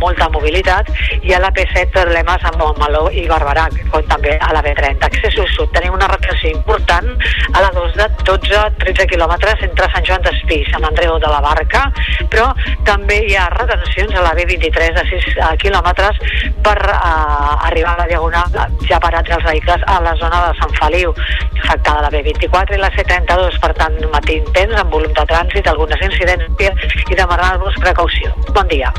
molta 0.01 0.29
mobilitat. 0.33 0.91
I 1.23 1.35
a 1.35 1.41
la 1.43 1.51
P7 1.55 1.91
problemes 1.95 2.45
amb 2.45 2.61
Montmeló 2.61 3.07
i 3.13 3.27
Barberà, 3.31 3.69
com 3.93 4.05
també 4.11 4.37
a 4.41 4.53
la 4.55 4.63
B30. 4.65 5.09
Accessos 5.09 5.55
sud, 5.57 5.71
tenim 5.77 5.95
una 5.97 6.09
retenció 6.11 6.51
important 6.51 7.11
a 7.55 7.65
la 7.65 7.71
2 7.77 7.97
de 7.99 8.09
12-13 8.29 9.09
quilòmetres 9.13 9.65
entre 9.69 9.89
Sant 9.93 10.07
Joan 10.09 10.25
d'Espí 10.27 10.61
i 10.63 10.69
Sant 10.71 10.85
Andreu 10.89 11.19
de 11.23 11.31
la 11.31 11.41
Barca, 11.45 11.87
però 12.33 12.51
també 12.89 13.21
hi 13.29 13.37
ha 13.39 13.49
retencions 13.55 14.15
a 14.15 14.25
la 14.27 14.35
B23 14.37 14.99
de 14.99 15.07
6 15.13 15.29
eh, 15.35 15.51
quilòmetres 15.63 16.21
per 16.65 16.79
eh, 16.83 17.69
arribar 17.69 17.95
a 17.95 18.03
la 18.03 18.09
Diagonal 18.11 18.79
ja 18.89 19.01
parats 19.03 19.31
els 19.37 19.47
vehicles 19.47 19.85
a 19.91 20.01
la 20.05 20.15
zona 20.21 20.43
de 20.49 20.59
Sant 20.61 20.75
Feliu, 20.81 21.15
afectada 21.63 22.05
la 22.05 22.13
B24 22.13 22.77
i 22.77 22.83
la 22.83 22.93
C32, 23.05 23.59
per 23.61 23.73
tant, 23.77 23.97
matí 24.13 24.39
intens 24.41 24.75
amb 24.81 24.93
volum 24.93 25.13
de 25.15 25.25
trànsit, 25.29 25.67
algunes 25.69 26.01
incidències 26.05 26.95
i 27.11 27.19
demanar-vos 27.19 27.77
precaució. 27.83 28.33
Bon 28.55 28.69
dia. 28.69 28.93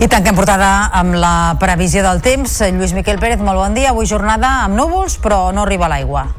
I 0.00 0.08
tanquem 0.08 0.36
portada 0.36 0.88
amb 0.96 1.18
la 1.20 1.56
previsió 1.60 2.02
del 2.06 2.22
temps. 2.24 2.54
Lluís 2.72 2.94
Miquel 2.96 3.20
Pérez, 3.20 3.42
molt 3.44 3.60
bon 3.60 3.76
dia. 3.76 3.90
Avui 3.92 4.08
jornada 4.08 4.62
amb 4.64 4.78
núvols, 4.78 5.18
però 5.20 5.50
no 5.52 5.66
arriba 5.66 5.90
l'aigua. 5.92 6.30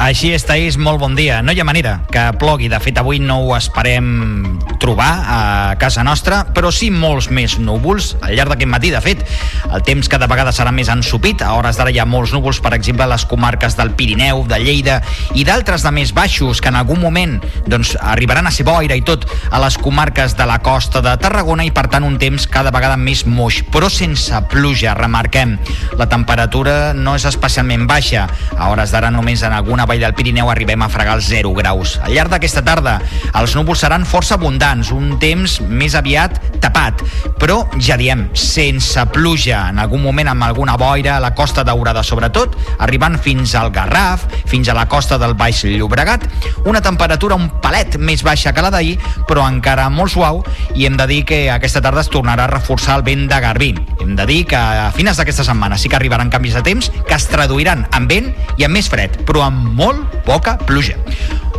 Així 0.00 0.32
és, 0.32 0.44
Taís, 0.48 0.78
molt 0.80 0.98
bon 1.02 1.14
dia. 1.14 1.42
No 1.44 1.52
hi 1.52 1.60
ha 1.60 1.66
manera 1.66 2.00
que 2.10 2.24
plogui. 2.40 2.70
De 2.72 2.78
fet, 2.82 2.96
avui 2.98 3.20
no 3.22 3.40
ho 3.44 3.56
esperem 3.56 4.58
trobar 4.82 5.10
a 5.22 5.40
casa 5.78 6.02
nostra, 6.02 6.42
però 6.54 6.72
sí 6.74 6.90
molts 6.90 7.28
més 7.30 7.58
núvols 7.60 8.16
al 8.20 8.34
llarg 8.34 8.54
d'aquest 8.54 8.70
matí. 8.70 8.90
De 8.90 9.00
fet, 9.04 9.22
el 9.70 9.84
temps 9.86 10.08
cada 10.10 10.26
vegada 10.30 10.52
serà 10.54 10.72
més 10.74 10.90
ensupit. 10.92 11.44
A 11.44 11.52
hores 11.54 11.78
d'ara 11.78 11.92
hi 11.92 12.00
ha 12.02 12.08
molts 12.08 12.32
núvols, 12.34 12.58
per 12.64 12.74
exemple, 12.74 13.04
a 13.04 13.12
les 13.12 13.26
comarques 13.28 13.76
del 13.78 13.92
Pirineu, 13.98 14.42
de 14.48 14.58
Lleida 14.62 15.00
i 15.38 15.44
d'altres 15.46 15.84
de 15.86 15.92
més 15.94 16.12
baixos 16.16 16.60
que 16.60 16.72
en 16.72 16.80
algun 16.80 17.00
moment 17.02 17.38
doncs, 17.70 17.94
arribaran 18.00 18.48
a 18.48 18.54
ser 18.54 18.66
boira 18.66 18.96
i 18.98 19.04
tot 19.06 19.28
a 19.50 19.60
les 19.62 19.78
comarques 19.78 20.36
de 20.38 20.46
la 20.48 20.58
costa 20.64 21.02
de 21.04 21.14
Tarragona 21.22 21.66
i, 21.68 21.72
per 21.74 21.86
tant, 21.92 22.06
un 22.06 22.18
temps 22.18 22.48
cada 22.50 22.72
vegada 22.74 22.98
més 22.98 23.24
moix, 23.26 23.62
però 23.72 23.90
sense 23.92 24.42
pluja, 24.50 24.96
remarquem. 24.98 25.56
La 26.00 26.08
temperatura 26.10 26.92
no 26.96 27.14
és 27.18 27.26
especialment 27.28 27.86
baixa. 27.86 28.26
A 28.56 28.72
hores 28.72 28.92
d'ara 28.94 29.12
només 29.14 29.42
en 29.46 29.54
alguna 29.54 29.81
vall 29.88 30.02
del 30.02 30.14
Pirineu 30.14 30.50
arribem 30.50 30.82
a 30.82 30.88
fregar 30.92 31.16
els 31.18 31.28
0 31.30 31.52
graus. 31.56 31.98
Al 32.02 32.14
llarg 32.14 32.32
d'aquesta 32.32 32.64
tarda 32.66 32.98
els 33.38 33.56
núvols 33.56 33.82
seran 33.84 34.06
força 34.08 34.36
abundants, 34.38 34.92
un 34.94 35.16
temps 35.22 35.58
més 35.68 35.96
aviat 35.98 36.38
tapat, 36.62 37.02
però 37.40 37.62
ja 37.82 37.96
diem, 37.98 38.28
sense 38.38 39.02
pluja, 39.12 39.64
en 39.72 39.80
algun 39.82 40.02
moment 40.04 40.30
amb 40.30 40.46
alguna 40.46 40.76
boira 40.78 41.16
a 41.16 41.22
la 41.22 41.32
costa 41.34 41.64
daurada 41.66 42.04
sobretot, 42.06 42.54
arribant 42.78 43.18
fins 43.22 43.56
al 43.58 43.72
Garraf, 43.74 44.26
fins 44.46 44.70
a 44.70 44.76
la 44.76 44.86
costa 44.90 45.18
del 45.18 45.34
Baix 45.38 45.64
Llobregat, 45.66 46.28
una 46.70 46.82
temperatura 46.84 47.38
un 47.38 47.48
palet 47.62 47.98
més 47.98 48.22
baixa 48.22 48.52
que 48.54 48.62
la 48.62 48.70
d'ahir, 48.70 48.98
però 49.28 49.46
encara 49.48 49.88
molt 49.90 50.14
suau, 50.14 50.42
i 50.74 50.86
hem 50.86 50.96
de 51.00 51.08
dir 51.10 51.22
que 51.26 51.42
aquesta 51.50 51.82
tarda 51.82 52.04
es 52.04 52.10
tornarà 52.12 52.46
a 52.46 52.52
reforçar 52.52 52.98
el 53.00 53.06
vent 53.06 53.26
de 53.30 53.40
Garbí. 53.42 53.72
Hem 54.02 54.14
de 54.18 54.26
dir 54.28 54.42
que 54.50 54.58
a 54.58 54.90
finals 54.94 55.18
d'aquesta 55.20 55.46
setmana 55.46 55.78
sí 55.78 55.90
que 55.90 55.98
arribaran 55.98 56.30
canvis 56.30 56.54
de 56.58 56.62
temps 56.66 56.90
que 57.08 57.14
es 57.16 57.26
traduiran 57.30 57.86
en 57.96 58.08
vent 58.10 58.30
i 58.58 58.66
amb 58.66 58.76
més 58.76 58.90
fred, 58.92 59.18
però 59.26 59.46
amb 59.46 59.71
molt 59.72 60.22
poca 60.26 60.56
pluja. 60.58 60.96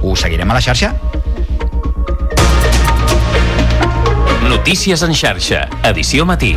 Ho 0.01 0.15
seguirem 0.15 0.49
a 0.51 0.59
la 0.59 0.61
xarxa? 0.61 0.93
Notícies 4.49 5.03
en 5.03 5.15
xarxa, 5.17 5.65
edició 5.89 6.25
matí. 6.25 6.55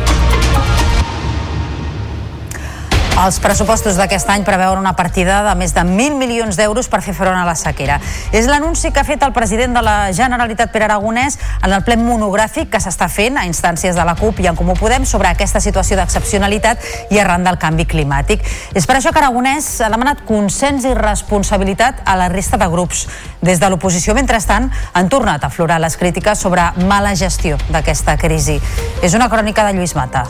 Els 3.17 3.39
pressupostos 3.41 3.95
d'aquest 3.97 4.29
any 4.29 4.43
preveuen 4.45 4.77
una 4.77 4.91
partida 4.93 5.39
de 5.41 5.53
més 5.57 5.71
de 5.73 5.81
1.000 5.81 6.13
milions 6.19 6.53
d'euros 6.53 6.85
per 6.85 6.99
fer 7.01 7.15
front 7.17 7.33
a 7.33 7.47
la 7.47 7.55
sequera. 7.57 7.95
És 8.29 8.45
l'anunci 8.45 8.91
que 8.93 9.01
ha 9.01 9.07
fet 9.07 9.23
el 9.25 9.31
president 9.33 9.73
de 9.73 9.81
la 9.81 9.95
Generalitat, 10.13 10.69
Pere 10.69 10.85
Aragonès, 10.85 11.39
en 11.65 11.73
el 11.73 11.81
ple 11.81 11.95
monogràfic 11.97 12.69
que 12.69 12.77
s'està 12.83 13.07
fent 13.09 13.39
a 13.41 13.47
instàncies 13.49 13.97
de 13.97 14.05
la 14.05 14.13
CUP 14.19 14.43
i 14.43 14.49
en 14.51 14.59
Comú 14.59 14.75
Podem 14.77 15.07
sobre 15.09 15.31
aquesta 15.31 15.57
situació 15.63 15.97
d'excepcionalitat 15.97 17.09
i 17.09 17.17
arran 17.17 17.47
del 17.47 17.57
canvi 17.57 17.87
climàtic. 17.89 18.45
És 18.77 18.85
per 18.85 18.99
això 18.99 19.09
que 19.09 19.23
Aragonès 19.23 19.71
ha 19.81 19.89
demanat 19.89 20.21
consens 20.27 20.85
i 20.85 20.93
responsabilitat 20.93 22.03
a 22.05 22.13
la 22.21 22.27
resta 22.29 22.61
de 22.61 22.67
grups. 22.69 23.07
Des 23.41 23.57
de 23.57 23.71
l'oposició, 23.73 24.13
mentrestant, 24.13 24.69
han 24.93 25.09
tornat 25.09 25.41
a 25.41 25.49
aflorar 25.49 25.81
les 25.81 25.97
crítiques 25.97 26.37
sobre 26.37 26.69
mala 26.85 27.15
gestió 27.17 27.57
d'aquesta 27.71 28.13
crisi. 28.21 28.59
És 29.01 29.17
una 29.17 29.31
crònica 29.33 29.65
de 29.65 29.73
Lluís 29.73 29.97
Mata. 29.97 30.27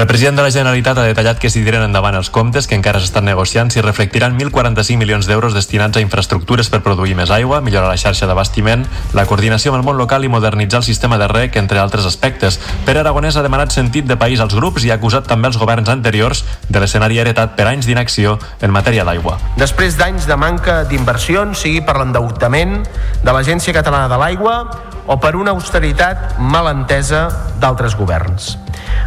El 0.00 0.06
president 0.06 0.34
de 0.34 0.42
la 0.42 0.50
Generalitat 0.50 0.96
ha 0.96 1.02
detallat 1.04 1.36
que 1.36 1.50
si 1.52 1.60
tiren 1.60 1.82
endavant 1.84 2.16
els 2.16 2.30
comptes 2.32 2.64
que 2.64 2.72
encara 2.72 3.02
s'estan 3.02 3.26
negociant 3.28 3.68
s'hi 3.68 3.82
reflectiran 3.84 4.32
1.045 4.32 4.96
milions 4.96 5.26
d'euros 5.28 5.52
destinats 5.52 5.98
a 5.98 6.00
infraestructures 6.00 6.70
per 6.72 6.80
produir 6.80 7.12
més 7.18 7.28
aigua, 7.28 7.58
millorar 7.60 7.90
la 7.90 7.98
xarxa 8.00 8.24
d'abastiment, 8.24 8.86
la 9.12 9.26
coordinació 9.28 9.74
amb 9.74 9.82
el 9.82 9.84
món 9.84 10.00
local 10.00 10.24
i 10.24 10.30
modernitzar 10.32 10.80
el 10.80 10.86
sistema 10.86 11.18
de 11.20 11.28
rec, 11.28 11.58
entre 11.60 11.82
altres 11.82 12.08
aspectes. 12.08 12.56
Pere 12.86 13.02
Aragonès 13.02 13.36
ha 13.36 13.44
demanat 13.44 13.76
sentit 13.76 14.08
de 14.08 14.16
país 14.16 14.40
als 14.40 14.56
grups 14.56 14.88
i 14.88 14.94
ha 14.94 14.96
acusat 14.96 15.28
també 15.28 15.52
els 15.52 15.60
governs 15.60 15.92
anteriors 15.92 16.46
de 16.70 16.80
l'escenari 16.80 17.20
heretat 17.20 17.52
per 17.60 17.68
anys 17.68 17.84
d'inacció 17.84 18.38
en 18.64 18.72
matèria 18.72 19.04
d'aigua. 19.04 19.36
Després 19.60 20.00
d'anys 20.00 20.24
de 20.24 20.40
manca 20.40 20.78
d'inversions, 20.88 21.60
sigui 21.60 21.84
per 21.84 21.98
l'endeutament 22.00 22.78
de 23.20 23.36
l'Agència 23.36 23.76
Catalana 23.76 24.08
de 24.08 24.16
l'Aigua 24.24 24.56
o 25.12 25.20
per 25.20 25.36
una 25.36 25.52
austeritat 25.52 26.38
mal 26.40 26.72
entesa 26.72 27.26
d'altres 27.60 28.00
governs. 28.00 28.54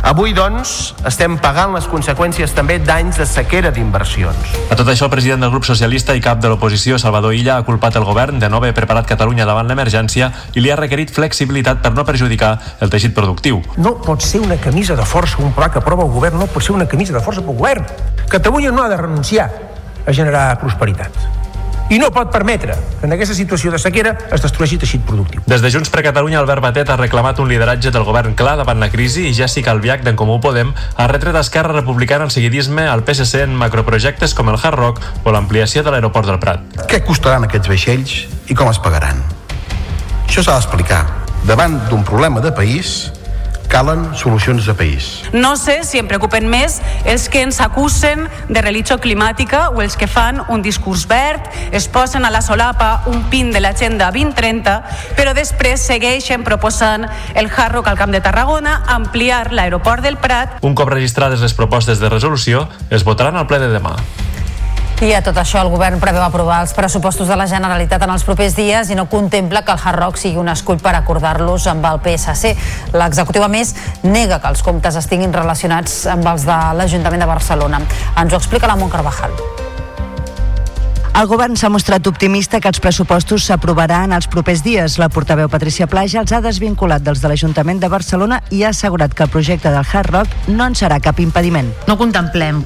Avui, 0.03 0.33
doncs, 0.35 0.82
estem 1.07 1.37
pagant 1.41 1.73
les 1.75 1.87
conseqüències 1.89 2.53
també 2.57 2.79
d'anys 2.83 3.19
de 3.21 3.27
sequera 3.29 3.71
d'inversions. 3.73 4.55
A 4.69 4.77
tot 4.79 4.89
això, 4.91 5.07
el 5.07 5.13
president 5.13 5.45
del 5.45 5.53
grup 5.53 5.67
socialista 5.67 6.15
i 6.17 6.23
cap 6.23 6.41
de 6.43 6.51
l'oposició, 6.51 6.99
Salvador 7.01 7.35
Illa, 7.37 7.57
ha 7.57 7.67
culpat 7.67 7.97
el 7.99 8.07
govern 8.07 8.41
de 8.41 8.49
no 8.49 8.59
haver 8.61 8.73
preparat 8.77 9.07
Catalunya 9.09 9.47
davant 9.49 9.69
l'emergència 9.69 10.31
i 10.53 10.63
li 10.63 10.71
ha 10.73 10.79
requerit 10.79 11.13
flexibilitat 11.13 11.83
per 11.83 11.93
no 11.95 12.05
perjudicar 12.07 12.55
el 12.81 12.91
teixit 12.93 13.15
productiu. 13.15 13.61
No 13.77 13.95
pot 14.01 14.25
ser 14.25 14.43
una 14.43 14.57
camisa 14.57 14.97
de 14.99 15.05
força, 15.07 15.39
un 15.43 15.53
pla 15.53 15.71
que 15.71 15.79
aprova 15.79 16.07
el 16.07 16.11
govern, 16.11 16.39
no 16.39 16.49
pot 16.51 16.65
ser 16.65 16.75
una 16.75 16.89
camisa 16.89 17.15
de 17.15 17.23
força 17.23 17.45
pel 17.45 17.57
govern. 17.59 17.87
Catalunya 18.29 18.71
no 18.71 18.83
ha 18.83 18.91
de 18.91 18.99
renunciar 18.99 19.49
a 20.05 20.11
generar 20.11 20.59
prosperitat. 20.59 21.42
I 21.91 21.99
no 21.99 22.09
pot 22.15 22.31
permetre 22.31 22.75
que 22.99 23.07
en 23.07 23.13
aquesta 23.13 23.35
situació 23.35 23.71
de 23.73 23.79
sequera 23.81 24.13
es 24.33 24.41
destrueixi 24.41 24.77
teixit 24.81 25.03
productiu. 25.05 25.43
Des 25.49 25.61
de 25.61 25.71
Junts 25.73 25.91
per 25.93 26.03
Catalunya, 26.05 26.39
Albert 26.39 26.63
Batet 26.63 26.89
ha 26.89 26.97
reclamat 26.97 27.41
un 27.43 27.51
lideratge 27.51 27.91
del 27.91 28.05
govern 28.07 28.37
clar 28.39 28.55
davant 28.57 28.79
la 28.79 28.89
crisi 28.93 29.27
i 29.29 29.33
Jessica 29.35 29.73
Albiach 29.75 30.05
d'en 30.05 30.17
Comú 30.19 30.39
Podem 30.41 30.71
ha 30.73 31.07
retret 31.11 31.35
a 31.35 31.43
Esquerra 31.43 31.75
Republicana 31.75 32.25
el 32.25 32.31
seguidisme 32.31 32.87
al 32.87 33.03
PSC 33.03 33.43
en 33.43 33.57
macroprojectes 33.59 34.33
com 34.33 34.49
el 34.49 34.59
Hard 34.61 34.79
Rock 34.79 35.01
o 35.23 35.35
l'ampliació 35.35 35.83
de 35.83 35.93
l'aeroport 35.93 36.31
del 36.31 36.39
Prat. 36.39 36.85
Què 36.89 37.03
costaran 37.05 37.45
aquests 37.49 37.69
vaixells 37.69 38.15
i 38.47 38.57
com 38.57 38.71
es 38.71 38.79
pagaran? 38.83 39.19
Això 40.27 40.41
s'ha 40.41 40.55
d'explicar. 40.55 41.03
Davant 41.45 41.75
d'un 41.91 42.07
problema 42.07 42.41
de 42.41 42.53
país, 42.55 43.11
calen 43.73 44.13
solucions 44.13 44.67
de 44.67 44.73
país. 44.77 45.23
No 45.33 45.55
sé 45.57 45.81
si 45.81 45.97
em 45.97 46.05
preocupen 46.05 46.45
més 46.45 46.77
els 47.09 47.25
que 47.25 47.41
ens 47.41 47.57
acusen 47.63 48.27
de 48.45 48.61
religió 48.61 48.99
climàtica 49.01 49.71
o 49.73 49.81
els 49.81 49.97
que 49.97 50.05
fan 50.05 50.43
un 50.53 50.61
discurs 50.61 51.07
verd, 51.09 51.47
es 51.73 51.87
posen 51.89 52.27
a 52.27 52.29
la 52.29 52.43
solapa 52.45 53.01
un 53.09 53.25
pin 53.33 53.49
de 53.49 53.63
l'agenda 53.65 54.11
2030, 54.13 54.75
però 55.17 55.33
després 55.33 55.81
segueixen 55.81 56.45
proposant 56.45 57.07
el 57.33 57.49
Hard 57.49 57.79
Rock 57.79 57.89
al 57.89 57.97
Camp 57.97 58.13
de 58.13 58.21
Tarragona, 58.21 58.83
ampliar 58.85 59.47
l'aeroport 59.57 60.05
del 60.05 60.21
Prat 60.21 60.61
Un 60.61 60.77
cop 60.77 60.93
registrades 60.93 61.41
les 61.41 61.57
propostes 61.57 61.97
de 61.97 62.13
resolució, 62.13 62.67
es 62.93 63.01
votaran 63.03 63.41
al 63.41 63.49
ple 63.49 63.57
de 63.63 63.73
demà. 63.73 63.97
I 65.03 65.09
a 65.11 65.19
tot 65.19 65.35
això 65.35 65.59
el 65.59 65.67
govern 65.67 65.99
preveu 65.99 66.23
aprovar 66.23 66.61
els 66.63 66.71
pressupostos 66.71 67.27
de 67.27 67.35
la 67.35 67.43
Generalitat 67.51 68.05
en 68.05 68.13
els 68.13 68.23
propers 68.23 68.53
dies 68.55 68.87
i 68.87 68.95
no 68.95 69.03
contempla 69.11 69.59
que 69.67 69.73
el 69.73 69.81
Hard 69.83 69.99
Rock 69.99 70.19
sigui 70.21 70.39
un 70.39 70.47
escull 70.47 70.77
per 70.79 70.93
acordar-los 70.95 71.65
amb 71.67 71.83
el 71.89 71.97
PSC. 71.99 72.53
L'executiu, 72.95 73.43
a 73.43 73.49
més, 73.51 73.73
nega 74.05 74.37
que 74.39 74.47
els 74.47 74.63
comptes 74.63 74.95
estiguin 74.95 75.33
relacionats 75.35 76.05
amb 76.07 76.23
els 76.31 76.45
de 76.47 76.59
l'Ajuntament 76.79 77.19
de 77.19 77.27
Barcelona. 77.27 77.81
Ens 78.15 78.31
ho 78.31 78.39
explica 78.39 78.69
la 78.69 78.77
Mont 78.79 78.93
Carvajal. 78.93 79.35
El 81.19 81.27
govern 81.27 81.59
s'ha 81.59 81.69
mostrat 81.69 82.07
optimista 82.07 82.61
que 82.63 82.71
els 82.71 82.79
pressupostos 82.79 83.49
s'aprovaran 83.49 84.15
els 84.15 84.29
propers 84.31 84.63
dies. 84.63 84.95
La 85.03 85.09
portaveu 85.11 85.51
Patricia 85.51 85.89
Plaja 85.91 86.21
els 86.23 86.31
ha 86.31 86.39
desvinculat 86.45 87.03
dels 87.03 87.19
de 87.19 87.33
l'Ajuntament 87.33 87.83
de 87.83 87.91
Barcelona 87.91 88.39
i 88.55 88.63
ha 88.63 88.71
assegurat 88.71 89.11
que 89.11 89.27
el 89.27 89.35
projecte 89.35 89.67
del 89.67 89.83
Hard 89.83 90.15
Rock 90.15 90.47
no 90.47 90.63
en 90.63 90.79
serà 90.79 91.01
cap 91.03 91.19
impediment. 91.19 91.73
No 91.91 91.99
contemplem 91.99 92.63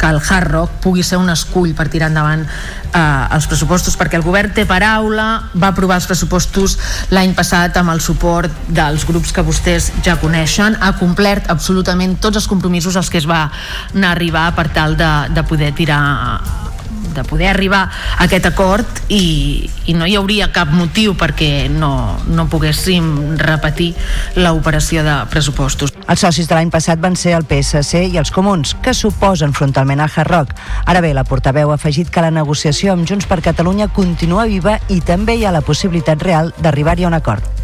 que 0.00 0.08
el 0.08 0.20
Hard 0.20 0.48
Rock 0.50 0.78
pugui 0.80 1.04
ser 1.04 1.18
un 1.20 1.28
escull 1.32 1.74
per 1.76 1.90
tirar 1.92 2.08
endavant 2.08 2.46
eh, 2.46 3.34
els 3.36 3.48
pressupostos, 3.50 3.98
perquè 4.00 4.16
el 4.16 4.24
govern 4.24 4.54
té 4.56 4.64
paraula, 4.68 5.28
va 5.52 5.70
aprovar 5.74 6.00
els 6.00 6.08
pressupostos 6.08 6.78
l'any 7.12 7.34
passat 7.36 7.76
amb 7.76 7.92
el 7.92 8.00
suport 8.00 8.64
dels 8.68 9.04
grups 9.08 9.34
que 9.36 9.44
vostès 9.44 9.90
ja 10.06 10.16
coneixen, 10.22 10.78
ha 10.80 10.94
complert 10.98 11.52
absolutament 11.52 12.16
tots 12.20 12.40
els 12.40 12.48
compromisos 12.48 12.96
als 12.96 13.12
que 13.12 13.20
es 13.20 13.28
va 13.28 13.44
anar 13.92 14.14
a 14.14 14.16
arribar 14.16 14.48
per 14.56 14.70
tal 14.72 14.96
de, 14.96 15.12
de 15.36 15.44
poder 15.44 15.74
tirar 15.76 16.69
de 17.14 17.24
poder 17.24 17.50
arribar 17.50 17.82
a 17.88 18.24
aquest 18.24 18.46
acord 18.50 19.02
i, 19.08 19.68
i 19.86 19.94
no 19.94 20.06
hi 20.06 20.16
hauria 20.18 20.50
cap 20.54 20.72
motiu 20.74 21.14
perquè 21.18 21.68
no, 21.72 21.92
no 22.30 22.46
poguéssim 22.50 23.36
repetir 23.40 23.92
l'operació 24.38 25.04
de 25.06 25.16
pressupostos. 25.30 25.94
Els 26.10 26.24
socis 26.24 26.48
de 26.48 26.56
l'any 26.56 26.72
passat 26.72 27.00
van 27.02 27.16
ser 27.16 27.36
el 27.38 27.46
PSC 27.48 28.06
i 28.10 28.18
els 28.20 28.32
comuns, 28.34 28.74
que 28.82 28.94
suposen 28.96 29.54
frontalment 29.56 30.00
al 30.00 30.10
Hard 30.10 30.30
Rock. 30.30 30.54
Ara 30.86 31.02
bé, 31.04 31.14
la 31.14 31.26
portaveu 31.28 31.70
ha 31.70 31.78
afegit 31.78 32.10
que 32.10 32.24
la 32.24 32.34
negociació 32.34 32.94
amb 32.94 33.08
Junts 33.08 33.28
per 33.30 33.42
Catalunya 33.44 33.90
continua 33.94 34.48
viva 34.50 34.78
i 34.88 35.00
també 35.00 35.38
hi 35.38 35.46
ha 35.46 35.54
la 35.54 35.64
possibilitat 35.66 36.22
real 36.22 36.54
d'arribar-hi 36.58 37.06
a 37.06 37.12
un 37.12 37.18
acord 37.20 37.59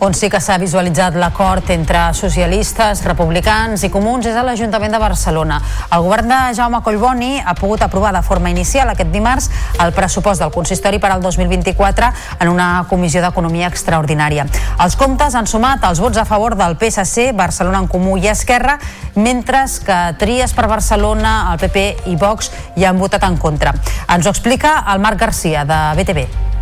on 0.00 0.14
sí 0.16 0.30
que 0.32 0.40
s'ha 0.40 0.56
visualitzat 0.56 1.14
l'acord 1.20 1.68
entre 1.70 2.00
socialistes, 2.16 3.02
republicans 3.04 3.82
i 3.84 3.90
comuns 3.92 4.24
és 4.30 4.36
a 4.36 4.42
l'Ajuntament 4.46 4.94
de 4.96 5.00
Barcelona. 5.02 5.58
El 5.92 6.06
govern 6.06 6.30
de 6.32 6.38
Jaume 6.56 6.80
Collboni 6.82 7.34
ha 7.44 7.52
pogut 7.58 7.84
aprovar 7.84 8.14
de 8.16 8.22
forma 8.24 8.48
inicial 8.48 8.88
aquest 8.88 9.12
dimarts 9.12 9.50
el 9.84 9.92
pressupost 9.92 10.40
del 10.40 10.52
consistori 10.54 10.98
per 10.98 11.10
al 11.12 11.20
2024 11.20 12.08
en 12.40 12.48
una 12.48 12.86
comissió 12.88 13.20
d'economia 13.20 13.68
extraordinària. 13.68 14.46
Els 14.80 14.96
comptes 14.96 15.36
han 15.36 15.46
sumat 15.50 15.84
els 15.84 16.00
vots 16.00 16.16
a 16.16 16.24
favor 16.24 16.56
del 16.56 16.78
PSC, 16.80 17.34
Barcelona 17.36 17.84
en 17.84 17.88
Comú 17.92 18.16
i 18.16 18.30
Esquerra, 18.32 18.78
mentre 19.16 19.66
que 19.84 19.98
Tries 20.18 20.54
per 20.56 20.68
Barcelona, 20.70 21.50
el 21.52 21.60
PP 21.60 22.08
i 22.08 22.16
Vox 22.16 22.48
hi 22.76 22.88
han 22.88 22.96
votat 22.96 23.28
en 23.28 23.36
contra. 23.36 23.74
Ens 24.08 24.24
ho 24.24 24.32
explica 24.32 24.78
el 24.88 25.04
Marc 25.04 25.20
Garcia, 25.20 25.66
de 25.68 25.82
BTV. 26.00 26.59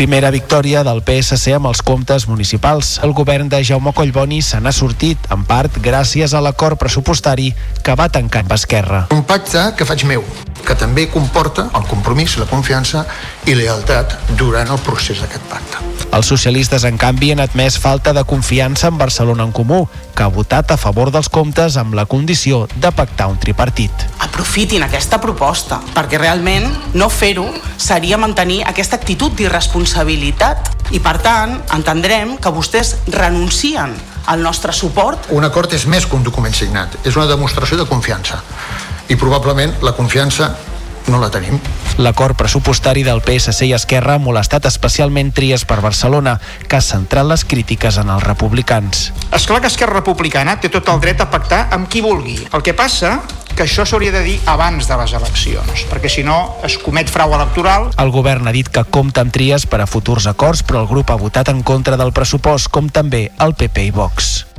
Primera 0.00 0.30
victòria 0.32 0.80
del 0.80 1.02
PSC 1.04 1.52
amb 1.52 1.68
els 1.68 1.82
comptes 1.84 2.24
municipals. 2.24 2.94
El 3.04 3.12
govern 3.12 3.50
de 3.52 3.58
Jaume 3.68 3.92
Collboni 3.92 4.38
se 4.40 4.56
n'ha 4.56 4.72
sortit, 4.72 5.26
en 5.28 5.44
part, 5.44 5.76
gràcies 5.84 6.32
a 6.32 6.40
l'acord 6.40 6.80
pressupostari 6.80 7.50
que 7.84 7.98
va 8.00 8.08
tancar 8.08 8.40
amb 8.46 8.54
Esquerra. 8.56 9.02
Un 9.12 9.20
pacte 9.28 9.66
que 9.76 9.84
faig 9.84 10.06
meu, 10.08 10.24
que 10.66 10.76
també 10.78 11.08
comporta 11.10 11.68
el 11.74 11.86
compromís, 11.90 12.36
la 12.40 12.48
confiança 12.50 13.06
i 13.46 13.56
lealtat 13.58 14.16
durant 14.38 14.70
el 14.70 14.82
procés 14.84 15.22
d'aquest 15.22 15.48
pacte. 15.50 15.90
Els 16.10 16.26
socialistes, 16.26 16.82
en 16.88 16.96
canvi, 16.98 17.28
han 17.30 17.38
admès 17.38 17.76
falta 17.78 18.10
de 18.12 18.24
confiança 18.26 18.88
en 18.90 18.98
Barcelona 18.98 19.44
en 19.46 19.52
Comú, 19.54 19.84
que 20.16 20.24
ha 20.24 20.32
votat 20.32 20.72
a 20.74 20.76
favor 20.76 21.12
dels 21.14 21.30
comptes 21.30 21.76
amb 21.78 21.94
la 21.94 22.04
condició 22.10 22.64
de 22.74 22.90
pactar 22.90 23.28
un 23.30 23.38
tripartit. 23.38 23.92
Aprofitin 24.18 24.82
aquesta 24.82 25.20
proposta, 25.22 25.78
perquè 25.94 26.18
realment 26.18 26.66
no 26.98 27.08
fer-ho 27.14 27.46
seria 27.78 28.18
mantenir 28.18 28.64
aquesta 28.66 28.98
actitud 28.98 29.38
d'irresponsabilitat 29.38 30.90
i, 30.90 30.98
per 30.98 31.20
tant, 31.22 31.60
entendrem 31.78 32.34
que 32.42 32.54
vostès 32.58 32.96
renuncien 33.06 33.94
al 34.26 34.42
nostre 34.42 34.74
suport. 34.74 35.30
Un 35.30 35.46
acord 35.46 35.72
és 35.78 35.86
més 35.86 36.06
que 36.06 36.18
un 36.18 36.26
document 36.26 36.54
signat, 36.54 36.98
és 37.06 37.14
una 37.14 37.30
demostració 37.30 37.78
de 37.78 37.86
confiança 37.86 38.42
i 39.10 39.18
probablement 39.18 39.74
la 39.82 39.92
confiança 39.92 40.54
no 41.10 41.18
la 41.18 41.30
tenim. 41.30 41.58
L'acord 41.98 42.36
pressupostari 42.38 43.02
del 43.04 43.20
PSC 43.24 43.66
i 43.66 43.74
Esquerra 43.74 44.14
ha 44.16 44.22
molestat 44.22 44.68
especialment 44.70 45.32
Tries 45.36 45.66
per 45.68 45.80
Barcelona, 45.82 46.36
que 46.68 46.78
ha 46.78 46.84
centrat 46.84 47.26
les 47.26 47.44
crítiques 47.44 47.98
en 48.00 48.12
els 48.14 48.24
republicans. 48.24 49.10
És 49.34 49.46
clar 49.48 49.60
que 49.60 49.68
Esquerra 49.68 49.98
Republicana 49.98 50.56
té 50.60 50.70
tot 50.72 50.88
el 50.88 51.02
dret 51.02 51.20
a 51.20 51.28
pactar 51.32 51.66
amb 51.74 51.90
qui 51.90 52.00
vulgui. 52.04 52.38
El 52.54 52.64
que 52.64 52.76
passa 52.78 53.18
que 53.50 53.66
això 53.66 53.84
s'hauria 53.84 54.14
de 54.14 54.22
dir 54.24 54.36
abans 54.48 54.86
de 54.88 54.96
les 54.96 55.12
eleccions, 55.18 55.84
perquè 55.90 56.08
si 56.08 56.22
no 56.24 56.38
es 56.64 56.78
comet 56.80 57.10
frau 57.10 57.34
electoral. 57.36 57.90
El 57.98 58.14
govern 58.14 58.48
ha 58.48 58.54
dit 58.54 58.70
que 58.70 58.86
compta 58.86 59.24
amb 59.26 59.34
Tries 59.34 59.66
per 59.66 59.82
a 59.82 59.90
futurs 59.90 60.30
acords, 60.30 60.62
però 60.62 60.84
el 60.84 60.88
grup 60.88 61.10
ha 61.10 61.18
votat 61.20 61.50
en 61.52 61.64
contra 61.66 61.98
del 62.00 62.14
pressupost, 62.16 62.70
com 62.70 62.88
també 62.88 63.28
el 63.42 63.58
PP 63.58 63.90
i 63.90 63.92
Vox. 63.96 64.49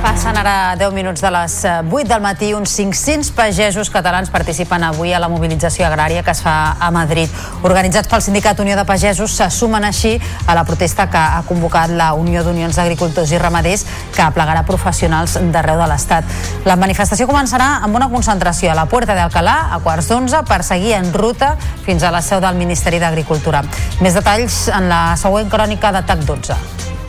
Passen 0.00 0.32
ara 0.32 0.76
10 0.80 0.94
minuts 0.96 1.20
de 1.20 1.30
les 1.30 1.54
8 1.64 2.00
eh, 2.00 2.04
del 2.08 2.20
matí. 2.24 2.54
Uns 2.54 2.72
500 2.72 3.30
pagesos 3.36 3.90
catalans 3.92 4.30
participen 4.32 4.82
avui 4.84 5.12
a 5.12 5.18
la 5.20 5.28
mobilització 5.28 5.84
agrària 5.84 6.22
que 6.24 6.32
es 6.32 6.40
fa 6.40 6.76
a 6.80 6.88
Madrid. 6.90 7.28
Organitzats 7.62 8.08
pel 8.08 8.22
Sindicat 8.24 8.62
Unió 8.64 8.78
de 8.78 8.86
Pagesos, 8.88 9.34
se 9.36 9.50
sumen 9.52 9.84
així 9.84 10.14
a 10.46 10.54
la 10.56 10.64
protesta 10.64 11.10
que 11.12 11.20
ha 11.20 11.42
convocat 11.46 11.92
la 11.92 12.14
Unió 12.16 12.40
d'Unions 12.46 12.80
d'Agricultors 12.80 13.32
i 13.32 13.40
Ramaders 13.42 13.84
que 14.14 14.24
aplegarà 14.24 14.64
professionals 14.64 15.36
d'arreu 15.52 15.76
de 15.82 15.88
l'Estat. 15.92 16.24
La 16.64 16.78
manifestació 16.80 17.28
començarà 17.28 17.82
amb 17.84 18.00
una 18.00 18.08
concentració 18.08 18.72
a 18.72 18.78
la 18.78 18.88
Puerta 18.88 19.18
d'Alcalà 19.18 19.58
a 19.74 19.82
quarts 19.84 20.08
d'onze 20.08 20.40
per 20.48 20.62
seguir 20.64 20.94
en 20.96 21.12
ruta 21.12 21.56
fins 21.84 22.02
a 22.02 22.14
la 22.14 22.24
seu 22.24 22.40
del 22.40 22.56
Ministeri 22.56 23.02
d'Agricultura. 23.04 23.60
Més 24.00 24.16
detalls 24.16 24.62
en 24.72 24.88
la 24.88 25.04
següent 25.20 25.52
crònica 25.52 25.92
de 25.92 26.06
TAC 26.08 26.24
12. 26.24 26.99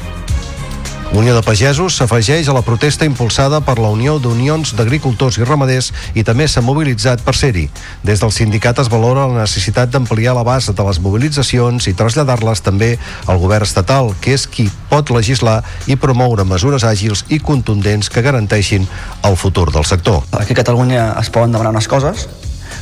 Unió 1.12 1.34
de 1.36 1.42
Pagesos 1.44 1.98
s'afegeix 2.00 2.48
a 2.48 2.54
la 2.56 2.62
protesta 2.64 3.04
impulsada 3.04 3.58
per 3.68 3.74
la 3.84 3.90
Unió 3.92 4.14
d'Unions 4.24 4.70
d'Agricultors 4.78 5.36
i 5.42 5.44
Ramaders 5.44 5.90
i 6.16 6.24
també 6.24 6.46
s'ha 6.48 6.64
mobilitzat 6.64 7.20
per 7.26 7.34
ser-hi. 7.36 7.66
Des 8.08 8.22
del 8.24 8.32
sindicat 8.32 8.80
es 8.80 8.88
valora 8.88 9.26
la 9.28 9.42
necessitat 9.42 9.92
d'ampliar 9.92 10.38
la 10.38 10.46
base 10.48 10.72
de 10.72 10.86
les 10.88 11.02
mobilitzacions 11.04 11.90
i 11.92 11.94
traslladar-les 12.00 12.64
també 12.64 12.94
al 13.28 13.42
govern 13.44 13.68
estatal, 13.68 14.14
que 14.24 14.38
és 14.38 14.48
qui 14.48 14.70
pot 14.88 15.12
legislar 15.12 15.58
i 15.92 16.00
promoure 16.00 16.48
mesures 16.48 16.88
àgils 16.88 17.26
i 17.28 17.42
contundents 17.44 18.08
que 18.08 18.24
garanteixin 18.24 18.88
el 19.28 19.36
futur 19.36 19.68
del 19.76 19.84
sector. 19.84 20.24
Aquí 20.32 20.56
a 20.56 20.62
Catalunya 20.64 21.10
es 21.20 21.30
poden 21.30 21.52
demanar 21.52 21.76
unes 21.76 21.92
coses, 21.92 22.30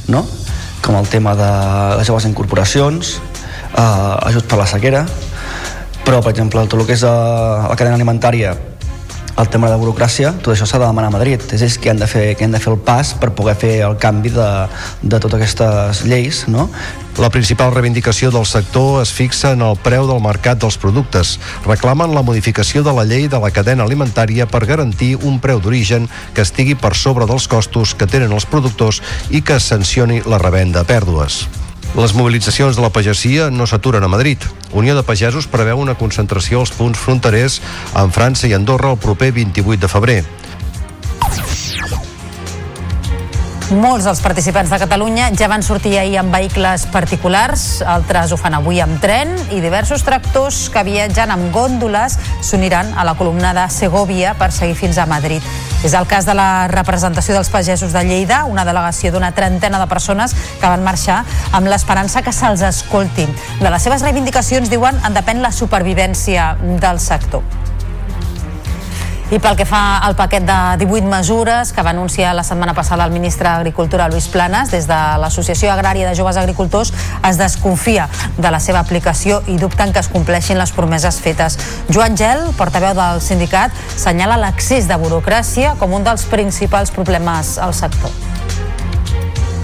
no? 0.07 0.27
com 0.85 1.01
el 1.01 1.09
tema 1.09 1.33
de 1.35 1.49
les 1.97 2.07
joves 2.07 2.29
incorporacions, 2.29 3.17
eh, 3.73 4.29
ajut 4.29 4.45
per 4.45 4.61
la 4.61 4.69
sequera, 4.69 5.03
però 6.09 6.23
per 6.25 6.31
exemple 6.33 6.63
tot 6.65 6.79
el 6.81 6.87
que 6.89 6.95
és 6.97 7.03
eh, 7.05 7.09
la 7.69 7.75
cadena 7.77 7.93
alimentària 7.99 8.55
el 9.39 9.47
tema 9.47 9.69
de 9.71 9.75
burocràcia, 9.79 10.33
tot 10.41 10.51
això 10.51 10.65
s'ha 10.67 10.79
de 10.81 10.87
demanar 10.89 11.11
a 11.11 11.13
Madrid. 11.13 11.43
És 11.55 11.61
ells 11.63 11.77
que 11.79 11.91
han 11.91 12.01
de 12.01 12.07
fer, 12.09 12.33
que 12.35 12.43
han 12.43 12.51
de 12.51 12.59
fer 12.59 12.73
el 12.73 12.79
pas 12.83 13.13
per 13.21 13.29
poder 13.37 13.53
fer 13.55 13.75
el 13.85 13.95
canvi 14.01 14.33
de, 14.33 14.47
de 14.99 15.19
totes 15.21 15.37
aquestes 15.37 16.01
lleis, 16.09 16.41
no? 16.51 16.65
La 17.21 17.29
principal 17.31 17.71
reivindicació 17.71 18.33
del 18.35 18.49
sector 18.49 18.99
es 19.03 19.13
fixa 19.15 19.53
en 19.55 19.63
el 19.63 19.77
preu 19.85 20.09
del 20.09 20.19
mercat 20.25 20.59
dels 20.59 20.79
productes. 20.81 21.37
Reclamen 21.67 22.17
la 22.17 22.25
modificació 22.25 22.83
de 22.83 22.95
la 22.97 23.05
llei 23.07 23.29
de 23.31 23.39
la 23.39 23.53
cadena 23.55 23.87
alimentària 23.87 24.49
per 24.49 24.65
garantir 24.65 25.13
un 25.21 25.39
preu 25.39 25.61
d'origen 25.63 26.09
que 26.33 26.43
estigui 26.43 26.75
per 26.75 26.95
sobre 26.97 27.29
dels 27.29 27.47
costos 27.47 27.95
que 27.95 28.09
tenen 28.09 28.35
els 28.35 28.49
productors 28.49 28.99
i 29.29 29.45
que 29.45 29.61
sancioni 29.63 30.23
la 30.27 30.41
revenda 30.41 30.83
a 30.83 30.89
pèrdues. 30.89 31.45
Les 31.97 32.13
mobilitzacions 32.13 32.77
de 32.77 32.83
la 32.83 32.91
pagesia 32.93 33.49
no 33.49 33.65
s'aturen 33.65 34.03
a 34.05 34.11
Madrid. 34.11 34.43
Unió 34.71 34.93
de 34.95 35.03
Pagesos 35.03 35.47
preveu 35.49 35.81
una 35.81 35.97
concentració 35.97 36.61
als 36.61 36.71
punts 36.77 37.01
fronterers 37.01 37.59
amb 37.97 38.13
França 38.13 38.47
i 38.47 38.53
Andorra 38.53 38.93
el 38.93 39.01
proper 39.01 39.31
28 39.33 39.81
de 39.81 39.89
febrer. 39.89 40.19
Molts 43.69 44.07
dels 44.07 44.17
participants 44.25 44.71
de 44.73 44.79
Catalunya 44.81 45.27
ja 45.37 45.45
van 45.45 45.61
sortir 45.61 45.91
ahir 45.99 46.15
amb 46.17 46.33
vehicles 46.33 46.87
particulars, 46.89 47.83
altres 47.85 48.33
ho 48.33 48.37
fan 48.41 48.55
avui 48.57 48.79
amb 48.81 48.97
tren 48.97 49.35
i 49.53 49.59
diversos 49.61 50.01
tractors 50.07 50.63
que 50.73 50.81
viatgen 50.87 51.29
amb 51.29 51.53
gòndoles 51.53 52.17
s'uniran 52.41 52.95
a 52.97 53.05
la 53.05 53.13
columna 53.13 53.53
de 53.53 53.67
Segovia 53.69 54.33
per 54.41 54.49
seguir 54.49 54.73
fins 54.73 54.97
a 54.97 55.05
Madrid. 55.05 55.45
És 55.85 55.93
el 55.93 56.09
cas 56.09 56.25
de 56.25 56.33
la 56.33 56.65
representació 56.73 57.37
dels 57.37 57.53
pagesos 57.53 57.93
de 57.93 58.01
Lleida, 58.09 58.41
una 58.49 58.65
delegació 58.65 59.13
d'una 59.13 59.35
trentena 59.37 59.77
de 59.77 59.87
persones 59.87 60.33
que 60.33 60.65
van 60.65 60.81
marxar 60.83 61.21
amb 61.53 61.69
l'esperança 61.69 62.25
que 62.25 62.33
se'ls 62.33 62.65
escoltin. 62.65 63.29
De 63.61 63.69
les 63.69 63.85
seves 63.85 64.01
reivindicacions, 64.01 64.73
diuen, 64.73 64.97
en 65.05 65.13
depèn 65.13 65.45
la 65.45 65.53
supervivència 65.53 66.55
del 66.81 66.97
sector. 66.97 67.45
I 69.29 69.37
pel 69.37 69.53
que 69.53 69.65
fa 69.69 69.99
al 70.01 70.15
paquet 70.17 70.41
de 70.41 70.55
18 70.81 71.05
mesures 71.05 71.69
que 71.71 71.83
va 71.85 71.91
anunciar 71.91 72.31
la 72.33 72.41
setmana 72.43 72.73
passada 72.73 73.05
el 73.05 73.11
ministre 73.11 73.45
d'Agricultura 73.45 74.07
Luis 74.09 74.27
Planas, 74.27 74.71
des 74.73 74.87
de 74.89 74.97
l'Associació 75.21 75.69
Agrària 75.69 76.09
de 76.09 76.15
Joves 76.17 76.39
Agricultors 76.41 76.89
es 77.29 77.37
desconfia 77.37 78.07
de 78.37 78.49
la 78.49 78.59
seva 78.59 78.81
aplicació 78.81 79.43
i 79.45 79.59
dubten 79.61 79.93
que 79.93 80.01
es 80.01 80.09
compleixin 80.09 80.57
les 80.57 80.73
promeses 80.73 81.21
fetes. 81.21 81.59
Joan 81.93 82.17
Gel, 82.17 82.41
portaveu 82.57 82.97
del 82.97 83.21
sindicat, 83.21 83.69
senyala 83.93 84.39
l'accés 84.41 84.89
de 84.89 84.97
burocràcia 84.97 85.75
com 85.77 85.93
un 85.93 86.07
dels 86.09 86.25
principals 86.25 86.89
problemes 86.89 87.59
al 87.61 87.77
sector. 87.77 88.09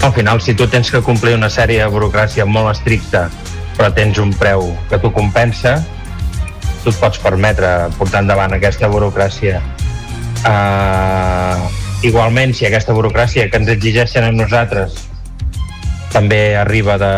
Al 0.06 0.14
final, 0.14 0.46
si 0.46 0.54
tu 0.54 0.70
tens 0.70 0.94
que 0.94 1.02
complir 1.02 1.34
una 1.34 1.50
sèrie 1.50 1.82
de 1.82 1.90
burocràcia 1.90 2.46
molt 2.46 2.70
estricta 2.76 3.32
però 3.76 3.92
tens 3.94 4.20
un 4.24 4.32
preu 4.36 4.70
que 4.90 5.00
t'ho 5.02 5.12
compensa, 5.12 5.80
tu 6.86 6.94
et 6.94 7.02
pots 7.02 7.18
permetre 7.18 7.72
portar 7.98 8.22
endavant 8.22 8.54
aquesta 8.54 8.88
burocràcia. 8.92 9.58
Uh, 10.46 11.66
igualment, 12.06 12.54
si 12.54 12.68
aquesta 12.68 12.94
burocràcia 12.94 13.48
que 13.50 13.58
ens 13.58 13.72
exigeixen 13.74 14.28
a 14.28 14.32
nosaltres 14.36 15.00
també 16.14 16.56
arriba 16.56 17.00
de, 17.02 17.10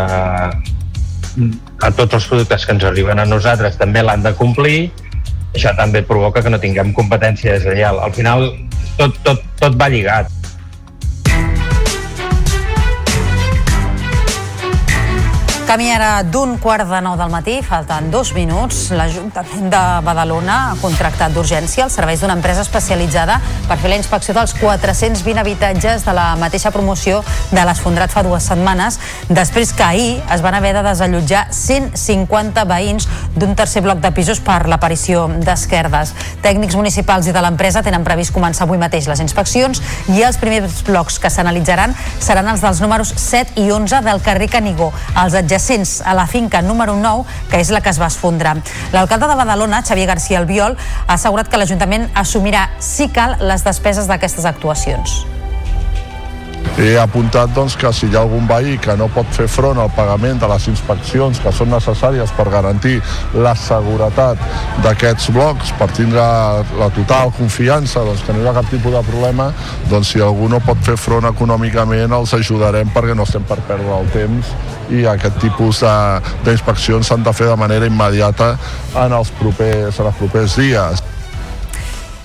a 1.84 1.92
tots 2.00 2.16
els 2.18 2.30
productes 2.32 2.64
que 2.66 2.74
ens 2.78 2.88
arriben 2.88 3.20
a 3.20 3.28
nosaltres 3.28 3.76
també 3.78 4.02
l'han 4.02 4.24
de 4.24 4.34
complir, 4.40 4.88
això 5.52 5.76
també 5.78 6.02
provoca 6.08 6.42
que 6.42 6.54
no 6.54 6.62
tinguem 6.64 6.96
competència 6.96 7.58
deslleial. 7.58 8.00
Al 8.00 8.16
final, 8.16 8.48
tot, 8.98 9.20
tot, 9.28 9.44
tot 9.60 9.78
va 9.78 9.92
lligat. 9.92 10.32
Camí 15.68 15.90
ara 15.92 16.22
d'un 16.24 16.54
quart 16.64 16.88
de 16.88 17.00
nou 17.04 17.18
del 17.20 17.28
matí, 17.28 17.58
falten 17.60 18.06
dos 18.08 18.30
minuts. 18.32 18.86
L'Ajuntament 18.96 19.66
de 19.68 19.80
Badalona 20.06 20.54
ha 20.70 20.76
contractat 20.80 21.34
d'urgència 21.36 21.84
els 21.84 21.98
serveis 21.98 22.22
d'una 22.24 22.38
empresa 22.38 22.62
especialitzada 22.64 23.36
per 23.68 23.76
fer 23.82 23.92
la 23.92 23.98
inspecció 24.00 24.32
dels 24.38 24.54
420 24.62 25.42
habitatges 25.42 26.06
de 26.08 26.14
la 26.16 26.38
mateixa 26.40 26.72
promoció 26.72 27.18
de 27.52 27.66
l'Esfondrat 27.68 28.14
fa 28.16 28.24
dues 28.24 28.48
setmanes, 28.48 28.96
després 29.28 29.74
que 29.76 29.84
ahir 29.84 30.14
es 30.32 30.46
van 30.46 30.56
haver 30.56 30.72
de 30.78 30.86
desallotjar 30.88 31.50
150 31.52 32.64
veïns 32.72 33.10
d'un 33.36 33.52
tercer 33.60 33.84
bloc 33.84 34.00
de 34.00 34.14
pisos 34.16 34.40
per 34.40 34.70
l'aparició 34.72 35.26
d'esquerdes. 35.36 36.16
Tècnics 36.48 36.80
municipals 36.80 37.28
i 37.28 37.36
de 37.36 37.44
l'empresa 37.44 37.84
tenen 37.84 38.08
previst 38.08 38.32
començar 38.32 38.70
avui 38.70 38.80
mateix 38.80 39.12
les 39.12 39.26
inspeccions 39.26 39.84
i 40.16 40.24
els 40.24 40.40
primers 40.40 40.80
blocs 40.88 41.20
que 41.20 41.28
s'analitzaran 41.28 41.92
seran 42.24 42.48
els 42.56 42.64
dels 42.64 42.80
números 42.80 43.12
7 43.28 43.60
i 43.60 43.68
11 43.68 44.06
del 44.08 44.24
carrer 44.24 44.48
Canigó, 44.56 44.94
els 45.12 45.36
adjacents 45.36 45.57
adjacents 45.58 46.02
a 46.06 46.14
la 46.14 46.28
finca 46.28 46.62
número 46.62 46.96
9, 46.96 47.26
que 47.50 47.60
és 47.60 47.72
la 47.74 47.82
que 47.82 47.90
es 47.90 48.00
va 48.00 48.12
esfondrar. 48.12 48.58
L'alcalde 48.94 49.28
de 49.28 49.40
Badalona, 49.40 49.82
Xavier 49.82 50.08
García 50.08 50.40
Albiol, 50.40 50.78
ha 51.08 51.18
assegurat 51.18 51.50
que 51.50 51.58
l'Ajuntament 51.58 52.10
assumirà, 52.14 52.70
si 52.80 53.10
cal, 53.10 53.38
les 53.42 53.66
despeses 53.66 54.08
d'aquestes 54.08 54.46
actuacions. 54.46 55.24
He 56.78 56.94
apuntat 57.02 57.50
doncs, 57.56 57.74
que 57.74 57.90
si 57.90 58.06
hi 58.06 58.14
ha 58.14 58.20
algun 58.22 58.46
veí 58.46 58.76
que 58.78 58.94
no 59.00 59.08
pot 59.10 59.32
fer 59.34 59.48
front 59.50 59.80
al 59.82 59.90
pagament 59.96 60.38
de 60.38 60.50
les 60.52 60.68
inspeccions 60.70 61.40
que 61.42 61.54
són 61.56 61.72
necessàries 61.74 62.30
per 62.38 62.46
garantir 62.54 63.00
la 63.34 63.56
seguretat 63.58 64.44
d'aquests 64.86 65.32
blocs, 65.34 65.74
per 65.80 65.90
tindre 65.98 66.22
la 66.78 66.92
total 66.94 67.34
confiança 67.40 68.06
doncs, 68.06 68.22
que 68.22 68.38
no 68.38 68.46
hi 68.46 68.52
ha 68.52 68.56
cap 68.60 68.70
tipus 68.70 68.94
de 68.94 69.02
problema, 69.10 69.50
doncs 69.90 70.14
si 70.14 70.22
algú 70.22 70.52
no 70.54 70.62
pot 70.62 70.86
fer 70.86 71.00
front 71.02 71.26
econòmicament 71.34 72.14
els 72.14 72.38
ajudarem 72.38 72.94
perquè 72.94 73.18
no 73.18 73.26
estem 73.26 73.50
per 73.50 73.58
perdre 73.66 73.98
el 73.98 74.14
temps 74.14 74.54
i 74.94 75.06
aquest 75.10 75.42
tipus 75.42 75.82
d'inspeccions 76.46 77.10
s'han 77.10 77.26
de 77.26 77.34
fer 77.34 77.50
de 77.50 77.58
manera 77.58 77.90
immediata 77.90 78.54
en 78.94 79.18
els 79.18 79.34
propers, 79.42 79.98
en 79.98 80.14
els 80.14 80.20
propers 80.22 80.62
dies. 80.62 81.08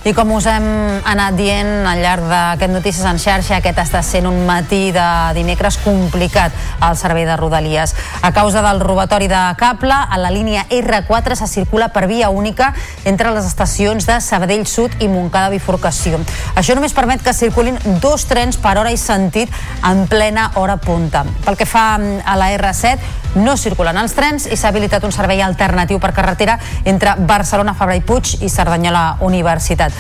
I 0.02 0.10
com 0.18 0.32
us 0.34 0.48
hem 0.50 0.64
anat 1.06 1.36
dient 1.38 1.84
al 1.86 2.00
llarg 2.02 2.24
d'aquest 2.26 2.72
Notícies 2.74 3.04
en 3.06 3.20
xarxa, 3.22 3.60
aquest 3.60 3.78
està 3.78 4.00
sent 4.02 4.26
un 4.26 4.40
matí 4.48 4.90
de 4.90 5.04
dimecres 5.36 5.76
complicat 5.84 6.50
al 6.82 6.96
servei 6.98 7.22
de 7.22 7.36
Rodalies. 7.38 7.94
A 8.26 8.32
causa 8.34 8.64
del 8.66 8.82
robatori 8.82 9.30
de 9.30 9.44
cable, 9.60 9.94
a 9.94 10.18
la 10.18 10.32
línia 10.34 10.66
R4 10.74 11.38
se 11.38 11.46
circula 11.46 11.92
per 11.94 12.08
via 12.10 12.32
única 12.34 12.72
entre 13.04 13.30
les 13.30 13.46
estacions 13.46 14.02
de 14.10 14.18
Sabadell 14.18 14.66
Sud 14.66 14.98
i 14.98 15.06
Montcada 15.06 15.54
Bifurcació. 15.54 16.18
Això 16.58 16.74
només 16.74 16.98
permet 16.98 17.22
que 17.22 17.30
circulin 17.30 17.78
dos 18.02 18.26
trens 18.26 18.58
per 18.58 18.74
hora 18.82 18.90
i 18.90 18.98
sentit 18.98 19.54
en 19.86 20.08
plena 20.10 20.50
hora 20.58 20.80
punta. 20.82 21.22
Pel 21.46 21.54
que 21.54 21.70
fa 21.70 21.92
a 21.94 22.34
la 22.42 22.50
R7, 22.58 23.21
no 23.34 23.56
circulen 23.56 23.96
els 23.98 24.12
trens 24.16 24.46
i 24.46 24.56
s'ha 24.56 24.72
habilitat 24.72 25.04
un 25.04 25.14
servei 25.14 25.42
alternatiu 25.42 26.00
per 26.00 26.12
carretera 26.12 26.58
entre 26.84 27.16
Barcelona, 27.18 27.74
Fabra 27.74 27.96
i 27.96 28.04
Puig 28.04 28.36
i 28.42 28.50
Cerdanyola 28.52 29.18
Universitat. 29.24 29.96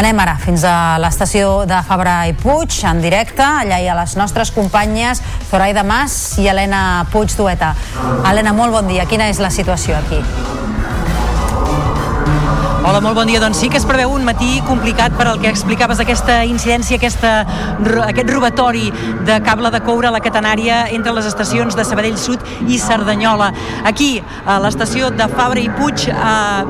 Anem 0.00 0.20
ara 0.22 0.36
fins 0.38 0.62
a 0.64 0.98
l'estació 1.02 1.64
de 1.66 1.80
Fabra 1.86 2.22
i 2.30 2.34
Puig, 2.38 2.76
en 2.86 3.02
directe. 3.02 3.42
Allà 3.42 3.80
hi 3.82 3.88
ha 3.90 3.96
les 3.98 4.14
nostres 4.16 4.52
companyes 4.54 5.22
Zoraida 5.50 5.82
Mas 5.82 6.38
i 6.38 6.46
Helena 6.48 7.06
Puig 7.10 7.34
Dueta. 7.36 7.74
Helena, 8.22 8.54
molt 8.54 8.72
bon 8.78 8.88
dia. 8.88 9.08
Quina 9.10 9.28
és 9.28 9.42
la 9.42 9.50
situació 9.50 9.98
aquí? 9.98 10.22
Hola, 12.80 13.02
molt 13.04 13.12
bon 13.12 13.28
dia. 13.28 13.36
Doncs 13.42 13.58
sí 13.60 13.68
que 13.68 13.76
es 13.76 13.84
preveu 13.84 14.08
un 14.16 14.22
matí 14.24 14.62
complicat 14.64 15.12
per 15.12 15.26
al 15.28 15.36
que 15.42 15.50
explicaves 15.52 15.98
aquesta 16.00 16.38
incidència, 16.48 16.96
aquesta, 16.96 17.32
aquest 18.06 18.30
robatori 18.32 18.86
de 19.28 19.34
cable 19.44 19.68
de 19.74 19.82
coure 19.84 20.08
a 20.08 20.12
la 20.14 20.22
catenària 20.24 20.86
entre 20.88 21.12
les 21.12 21.28
estacions 21.28 21.76
de 21.76 21.84
Sabadell 21.84 22.16
Sud 22.16 22.40
i 22.72 22.78
Cerdanyola. 22.80 23.50
Aquí, 23.84 24.22
a 24.48 24.56
l'estació 24.64 25.10
de 25.12 25.26
Fabra 25.28 25.60
i 25.60 25.68
Puig, 25.76 26.06
eh, 26.08 26.14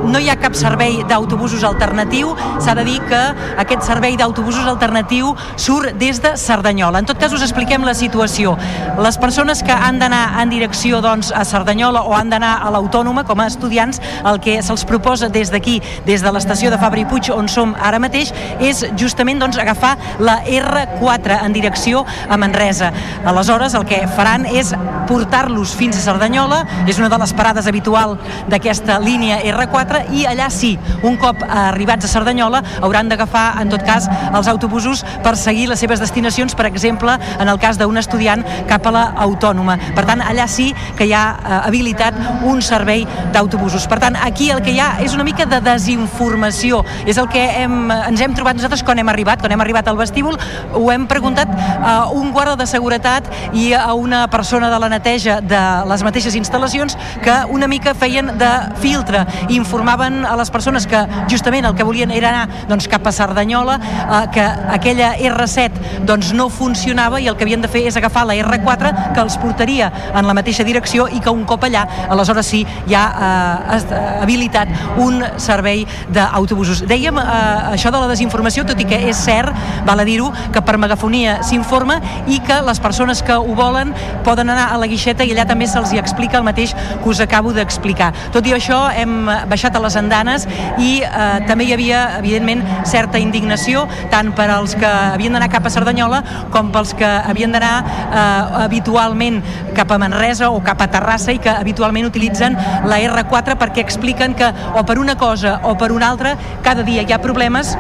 no 0.03 0.19
hi 0.19 0.33
ha 0.33 0.37
cap 0.43 0.59
servei 0.59 0.99
d'autobusos 1.07 1.63
alternatiu. 1.69 2.35
S'ha 2.59 2.75
de 2.75 2.89
dir 2.91 2.99
que 3.07 3.23
aquest 3.63 3.87
servei 3.87 4.19
d'autobusos 4.19 4.67
alternatiu 4.67 5.31
surt 5.55 5.95
des 5.95 6.19
de 6.19 6.35
Cerdanyola. 6.35 7.05
En 7.05 7.07
tot 7.07 7.23
cas, 7.23 7.31
us 7.31 7.47
expliquem 7.47 7.87
la 7.87 7.95
situació. 7.95 8.57
Les 8.99 9.21
persones 9.23 9.63
que 9.63 9.79
han 9.79 10.03
d'anar 10.03 10.43
en 10.43 10.51
direcció 10.51 10.99
doncs, 11.07 11.31
a 11.31 11.47
Cerdanyola 11.47 12.03
o 12.03 12.19
han 12.19 12.35
d'anar 12.35 12.57
a 12.67 12.75
l'Autònoma 12.75 13.23
com 13.31 13.39
a 13.39 13.47
estudiants, 13.47 14.03
el 14.27 14.43
que 14.43 14.59
se'ls 14.59 14.85
proposa 14.91 15.31
des 15.31 15.55
d'aquí 15.55 15.79
des 16.07 16.23
de 16.23 16.33
l'estació 16.33 16.71
de 16.71 16.79
Fabri 16.81 17.05
Puig, 17.09 17.31
on 17.35 17.49
som 17.49 17.75
ara 17.79 18.01
mateix, 18.03 18.33
és 18.61 18.85
justament 18.99 19.41
doncs, 19.41 19.59
agafar 19.61 19.97
la 20.21 20.41
R4 20.45 21.41
en 21.45 21.53
direcció 21.53 22.05
a 22.29 22.37
Manresa. 22.41 22.93
Aleshores, 23.27 23.75
el 23.75 23.87
que 23.89 24.03
faran 24.17 24.47
és 24.47 24.73
portar-los 25.09 25.75
fins 25.77 25.99
a 25.99 26.05
Cerdanyola, 26.05 26.61
és 26.89 26.99
una 27.01 27.11
de 27.11 27.19
les 27.21 27.33
parades 27.37 27.67
habitual 27.67 28.17
d'aquesta 28.51 28.99
línia 29.03 29.41
R4, 29.43 30.05
i 30.17 30.25
allà 30.29 30.51
sí, 30.55 30.77
un 31.07 31.19
cop 31.21 31.43
arribats 31.45 32.07
a 32.07 32.13
Cerdanyola, 32.13 32.63
hauran 32.81 33.11
d'agafar, 33.11 33.61
en 33.63 33.73
tot 33.73 33.85
cas, 33.87 34.09
els 34.31 34.49
autobusos 34.51 35.05
per 35.25 35.37
seguir 35.37 35.69
les 35.71 35.81
seves 35.83 36.01
destinacions, 36.03 36.55
per 36.55 36.69
exemple, 36.71 37.17
en 37.39 37.49
el 37.49 37.61
cas 37.61 37.79
d'un 37.79 37.99
estudiant 38.01 38.45
cap 38.71 38.87
a 38.87 38.95
la 38.95 39.05
autònoma. 39.27 39.77
Per 39.97 40.07
tant, 40.09 40.23
allà 40.25 40.47
sí 40.51 40.71
que 40.97 41.09
hi 41.09 41.15
ha 41.17 41.25
eh, 41.35 41.61
habilitat 41.69 42.17
un 42.49 42.63
servei 42.63 43.07
d'autobusos. 43.35 43.87
Per 43.91 44.01
tant, 44.03 44.17
aquí 44.17 44.51
el 44.55 44.63
que 44.65 44.75
hi 44.75 44.81
ha 44.81 44.93
és 45.05 45.15
una 45.17 45.27
mica 45.27 45.47
de 45.47 45.61
desinformació 45.65 45.90
desinformació. 45.91 46.85
És 47.07 47.19
el 47.19 47.29
que 47.31 47.43
hem, 47.63 47.91
ens 47.91 48.21
hem 48.23 48.35
trobat 48.37 48.57
nosaltres 48.57 48.85
quan 48.87 48.99
hem 48.99 49.09
arribat. 49.11 49.41
Quan 49.41 49.53
hem 49.53 49.61
arribat 49.61 49.89
al 49.89 49.99
vestíbul 49.99 50.39
ho 50.75 50.91
hem 50.93 51.07
preguntat 51.11 51.51
a 51.83 52.11
un 52.15 52.31
guarda 52.33 52.57
de 52.57 52.67
seguretat 52.67 53.27
i 53.53 53.73
a 53.75 53.93
una 53.95 54.27
persona 54.31 54.71
de 54.71 54.79
la 54.79 54.91
neteja 54.93 55.41
de 55.41 55.61
les 55.91 56.05
mateixes 56.07 56.37
instal·lacions 56.39 56.97
que 57.25 57.35
una 57.51 57.69
mica 57.69 57.95
feien 57.95 58.37
de 58.39 58.51
filtre 58.81 59.25
i 59.49 59.57
informaven 59.57 60.25
a 60.25 60.37
les 60.39 60.51
persones 60.51 60.87
que 60.87 61.01
justament 61.31 61.67
el 61.67 61.75
que 61.75 61.87
volien 61.87 62.11
era 62.11 62.31
anar 62.31 62.67
doncs, 62.69 62.89
cap 62.89 63.07
a 63.07 63.13
Cerdanyola, 63.13 63.79
eh, 63.81 64.23
que 64.35 64.45
aquella 64.45 65.15
R7 65.17 66.05
doncs, 66.07 66.33
no 66.35 66.49
funcionava 66.51 67.21
i 67.21 67.29
el 67.29 67.37
que 67.37 67.45
havien 67.45 67.63
de 67.63 67.69
fer 67.69 67.87
és 67.89 67.97
agafar 67.97 68.27
la 68.29 68.37
R4 68.39 69.15
que 69.15 69.25
els 69.25 69.39
portaria 69.41 69.91
en 70.15 70.27
la 70.27 70.35
mateixa 70.37 70.65
direcció 70.65 71.09
i 71.09 71.21
que 71.21 71.33
un 71.33 71.45
cop 71.49 71.65
allà, 71.67 71.87
aleshores 72.11 72.47
sí, 72.47 72.63
hi 72.87 72.95
ha 72.95 73.05
eh, 73.11 74.01
habilitat 74.23 75.01
un 75.01 75.23
servei 75.41 75.80
d'autobusos. 76.13 76.85
Dèiem 76.89 77.19
eh, 77.21 77.75
això 77.75 77.93
de 77.93 78.01
la 78.01 78.09
desinformació, 78.11 78.65
tot 78.69 78.81
i 78.81 78.87
que 78.89 78.99
és 79.11 79.25
cert, 79.25 79.55
val 79.87 80.01
a 80.01 80.07
dir-ho, 80.09 80.31
que 80.55 80.63
per 80.65 80.77
megafonia 80.81 81.41
s'informa 81.47 82.01
i 82.31 82.41
que 82.47 82.61
les 82.67 82.81
persones 82.83 83.23
que 83.27 83.37
ho 83.37 83.55
volen 83.59 83.95
poden 84.27 84.51
anar 84.51 84.71
a 84.75 84.79
la 84.81 84.89
guixeta 84.91 85.25
i 85.25 85.35
allà 85.35 85.47
també 85.49 85.69
se'ls 85.71 85.93
hi 85.95 86.01
explica 86.01 86.39
el 86.39 86.47
mateix 86.47 86.75
que 86.75 87.09
us 87.09 87.21
acabo 87.21 87.53
d'explicar. 87.57 88.13
Tot 88.35 88.47
i 88.47 88.55
això, 88.57 88.83
hem 88.95 89.29
baixat 89.51 89.77
a 89.77 89.83
les 89.85 89.97
andanes 89.99 90.47
i 90.79 91.01
eh, 91.05 91.29
també 91.49 91.69
hi 91.69 91.75
havia, 91.77 92.03
evidentment, 92.21 92.65
certa 92.89 93.21
indignació, 93.23 93.87
tant 94.13 94.33
per 94.37 94.51
als 94.51 94.77
que 94.79 94.89
havien 94.89 95.35
d'anar 95.37 95.51
cap 95.53 95.67
a 95.67 95.73
Cerdanyola 95.73 96.23
com 96.55 96.71
pels 96.75 96.95
que 96.99 97.07
havien 97.07 97.53
d'anar 97.55 97.75
eh, 97.83 98.65
habitualment 98.65 99.41
cap 99.77 99.93
a 99.93 99.99
Manresa 100.01 100.51
o 100.51 100.61
cap 100.65 100.83
a 100.83 100.89
Terrassa 100.91 101.35
i 101.35 101.41
que 101.43 101.53
habitualment 101.53 102.09
utilitzen 102.09 102.57
la 102.89 103.01
R4 103.01 103.57
perquè 103.61 103.85
expliquen 103.85 104.35
que 104.39 104.51
o 104.75 104.85
per 104.87 104.99
una 105.01 105.17
cosa 105.21 105.59
o 105.65 105.70
per 105.77 105.91
una 105.93 106.09
altra, 106.09 106.37
cada 106.63 106.83
dia 106.83 107.03
hi 107.03 107.13
ha 107.13 107.19
problemes 107.23 107.77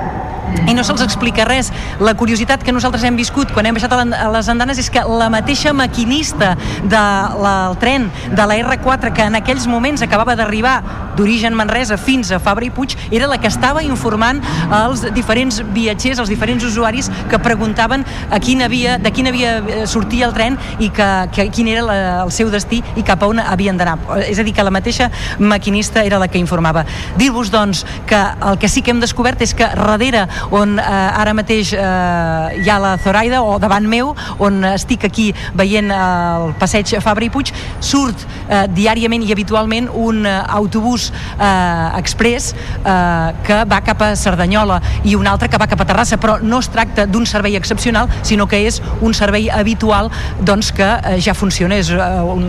i 0.66 0.74
no 0.74 0.85
se'ls 0.86 1.02
explica 1.05 1.44
res. 1.48 1.70
La 2.01 2.14
curiositat 2.18 2.62
que 2.64 2.72
nosaltres 2.72 3.05
hem 3.05 3.16
viscut 3.18 3.52
quan 3.55 3.66
hem 3.66 3.77
baixat 3.77 3.93
a 3.94 4.31
les 4.32 4.48
andanes 4.52 4.78
és 4.78 4.90
que 4.93 5.02
la 5.06 5.31
mateixa 5.32 5.72
maquinista 5.77 6.55
del 6.82 7.40
de 7.40 7.81
tren 7.81 8.10
de 8.31 8.47
la 8.47 8.56
R4 8.60 9.12
que 9.14 9.27
en 9.27 9.39
aquells 9.39 9.66
moments 9.70 10.02
acabava 10.02 10.36
d'arribar 10.36 10.81
d'origen 11.16 11.55
Manresa 11.56 11.98
fins 12.01 12.31
a 12.31 12.39
Fabra 12.40 12.66
i 12.66 12.70
Puig 12.70 12.94
era 13.10 13.28
la 13.31 13.39
que 13.40 13.48
estava 13.51 13.82
informant 13.85 14.40
els 14.70 15.02
diferents 15.14 15.60
viatgers, 15.74 16.20
els 16.22 16.31
diferents 16.31 16.64
usuaris 16.64 17.10
que 17.31 17.40
preguntaven 17.43 18.05
a 18.31 18.40
quina 18.40 18.68
via, 18.68 18.97
de 18.98 19.12
quina 19.12 19.32
via 19.35 19.59
eh, 19.59 19.86
sortia 19.90 20.28
el 20.28 20.35
tren 20.36 20.59
i 20.78 20.90
que, 20.94 21.09
que 21.35 21.48
quin 21.55 21.68
era 21.72 21.85
la, 21.86 21.98
el 22.24 22.32
seu 22.35 22.51
destí 22.52 22.81
i 22.97 23.05
cap 23.06 23.22
a 23.22 23.31
on 23.31 23.43
havien 23.43 23.77
d'anar. 23.78 23.98
És 24.24 24.39
a 24.39 24.47
dir, 24.47 24.55
que 24.55 24.64
la 24.64 24.72
mateixa 24.74 25.10
maquinista 25.39 26.05
era 26.06 26.18
la 26.20 26.28
que 26.28 26.40
informava. 26.40 26.85
Dir-vos, 27.18 27.51
doncs, 27.52 27.85
que 28.06 28.20
el 28.51 28.59
que 28.60 28.68
sí 28.68 28.82
que 28.82 28.94
hem 28.94 29.02
descobert 29.02 29.43
és 29.43 29.55
que 29.56 29.68
darrere 29.74 30.27
on 30.50 30.78
eh, 30.78 31.20
ara 31.22 31.34
mateix 31.36 31.72
eh, 31.76 32.60
hi 32.60 32.68
ha 32.70 32.78
la 32.82 32.96
Zoraida, 33.02 33.42
o 33.42 33.58
davant 33.62 33.86
meu, 33.88 34.14
on 34.38 34.64
estic 34.72 35.04
aquí 35.08 35.30
veient 35.54 35.90
eh, 35.92 36.00
el 36.00 36.54
passeig 36.60 36.96
Fabra 37.04 37.26
i 37.26 37.30
Puig, 37.32 37.52
surt 37.80 38.26
eh, 38.48 38.64
diàriament 38.74 39.24
i 39.26 39.32
habitualment 39.34 39.90
un 39.94 40.24
eh, 40.26 40.36
autobús 40.60 41.10
eh, 41.10 41.98
express 42.00 42.54
eh, 42.54 43.32
que 43.46 43.62
va 43.70 43.80
cap 43.86 44.02
a 44.04 44.12
Cerdanyola 44.16 44.80
i 45.04 45.16
un 45.18 45.28
altre 45.30 45.48
que 45.50 45.58
va 45.60 45.68
cap 45.70 45.80
a 45.80 45.88
Terrassa, 45.88 46.18
però 46.20 46.38
no 46.42 46.60
es 46.60 46.70
tracta 46.72 47.06
d'un 47.06 47.26
servei 47.26 47.56
excepcional, 47.58 48.10
sinó 48.22 48.46
que 48.50 48.62
és 48.66 48.80
un 49.00 49.14
servei 49.16 49.50
habitual 49.50 50.10
doncs, 50.40 50.72
que 50.76 50.86
eh, 50.86 51.18
ja 51.22 51.34
funciona. 51.34 51.78
És 51.80 51.90
eh, 51.92 51.98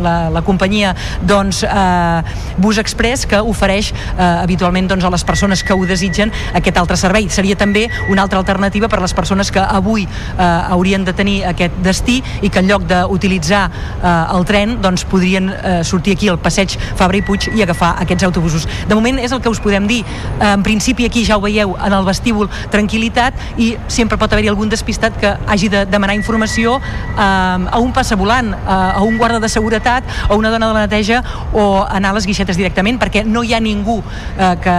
la, 0.04 0.16
la 0.34 0.44
companyia 0.46 0.94
doncs, 1.28 1.64
eh, 1.68 2.58
Bus 2.62 2.80
Express 2.82 3.28
que 3.30 3.42
ofereix 3.42 3.92
eh, 3.92 4.24
habitualment 4.44 4.90
doncs, 4.92 5.06
a 5.06 5.14
les 5.14 5.26
persones 5.28 5.64
que 5.64 5.76
ho 5.76 5.86
desitgen 5.88 6.34
aquest 6.58 6.78
altre 6.82 6.98
servei. 7.00 7.30
Seria 7.30 7.58
també 7.60 7.81
una 8.10 8.26
altra 8.26 8.40
alternativa 8.40 8.90
per 8.92 9.00
a 9.00 9.06
les 9.06 9.14
persones 9.18 9.52
que 9.52 9.62
avui 9.62 10.06
eh, 10.06 10.44
haurien 10.44 11.06
de 11.06 11.14
tenir 11.14 11.38
aquest 11.48 11.78
destí 11.84 12.20
i 12.42 12.50
que 12.50 12.62
en 12.62 12.70
lloc 12.70 12.86
d'utilitzar 12.90 13.64
eh, 13.70 14.36
el 14.36 14.46
tren 14.50 14.78
doncs, 14.82 15.06
podrien 15.10 15.50
eh, 15.52 15.82
sortir 15.88 16.18
aquí 16.18 16.30
al 16.32 16.40
passeig 16.42 16.78
Fabra 17.00 17.20
i 17.20 17.24
Puig 17.26 17.50
i 17.56 17.64
agafar 17.64 17.96
aquests 18.04 18.28
autobusos. 18.28 18.68
De 18.88 18.98
moment 18.98 19.20
és 19.22 19.32
el 19.32 19.42
que 19.42 19.50
us 19.50 19.62
podem 19.64 19.88
dir. 19.90 20.02
Eh, 20.04 20.52
en 20.52 20.64
principi 20.64 21.06
aquí 21.06 21.26
ja 21.26 21.38
ho 21.38 21.44
veieu 21.44 21.76
en 21.78 21.96
el 21.96 22.06
vestíbul 22.08 22.50
tranquil·litat 22.74 23.62
i 23.62 23.72
sempre 23.88 24.20
pot 24.22 24.32
haver-hi 24.32 24.52
algun 24.52 24.72
despistat 24.72 25.18
que 25.22 25.34
hagi 25.48 25.70
de 25.72 25.86
demanar 25.86 26.16
informació 26.18 26.78
eh, 26.80 27.22
a 27.22 27.80
un 27.80 27.94
passavolant, 27.96 28.54
eh, 28.54 28.68
a 28.68 29.02
un 29.06 29.18
guarda 29.18 29.40
de 29.40 29.50
seguretat, 29.50 30.04
a 30.28 30.36
una 30.36 30.52
dona 30.52 30.68
de 30.68 30.74
la 30.74 30.86
neteja 30.88 31.24
o 31.54 31.86
anar 31.88 32.12
a 32.12 32.20
les 32.20 32.28
guixetes 32.28 32.58
directament 32.60 33.00
perquè 33.02 33.24
no 33.26 33.44
hi 33.44 33.54
ha 33.54 33.62
ningú 33.64 34.00
eh, 34.02 34.56
que 34.62 34.78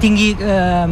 tingui 0.00 0.32
eh, 0.40 0.86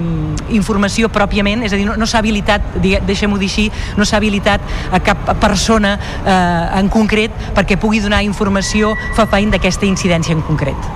informació 0.55 1.09
pròpiament, 1.09 1.48
és 1.57 1.73
a 1.73 1.81
dir, 1.81 1.87
no, 1.89 1.97
no 1.99 2.07
s'ha 2.07 2.21
habilitat, 2.23 2.79
deixem-ho 3.09 3.41
dir 3.41 3.51
així, 3.51 3.67
no 3.97 4.05
s'ha 4.05 4.21
habilitat 4.21 4.61
a 4.93 5.03
cap 5.05 5.35
persona 5.41 5.97
eh, 5.99 6.79
en 6.81 6.93
concret 6.93 7.35
perquè 7.57 7.81
pugui 7.81 8.03
donar 8.05 8.23
informació 8.27 8.95
fefaint 9.17 9.55
d'aquesta 9.55 9.89
incidència 9.89 10.37
en 10.37 10.45
concret. 10.47 10.91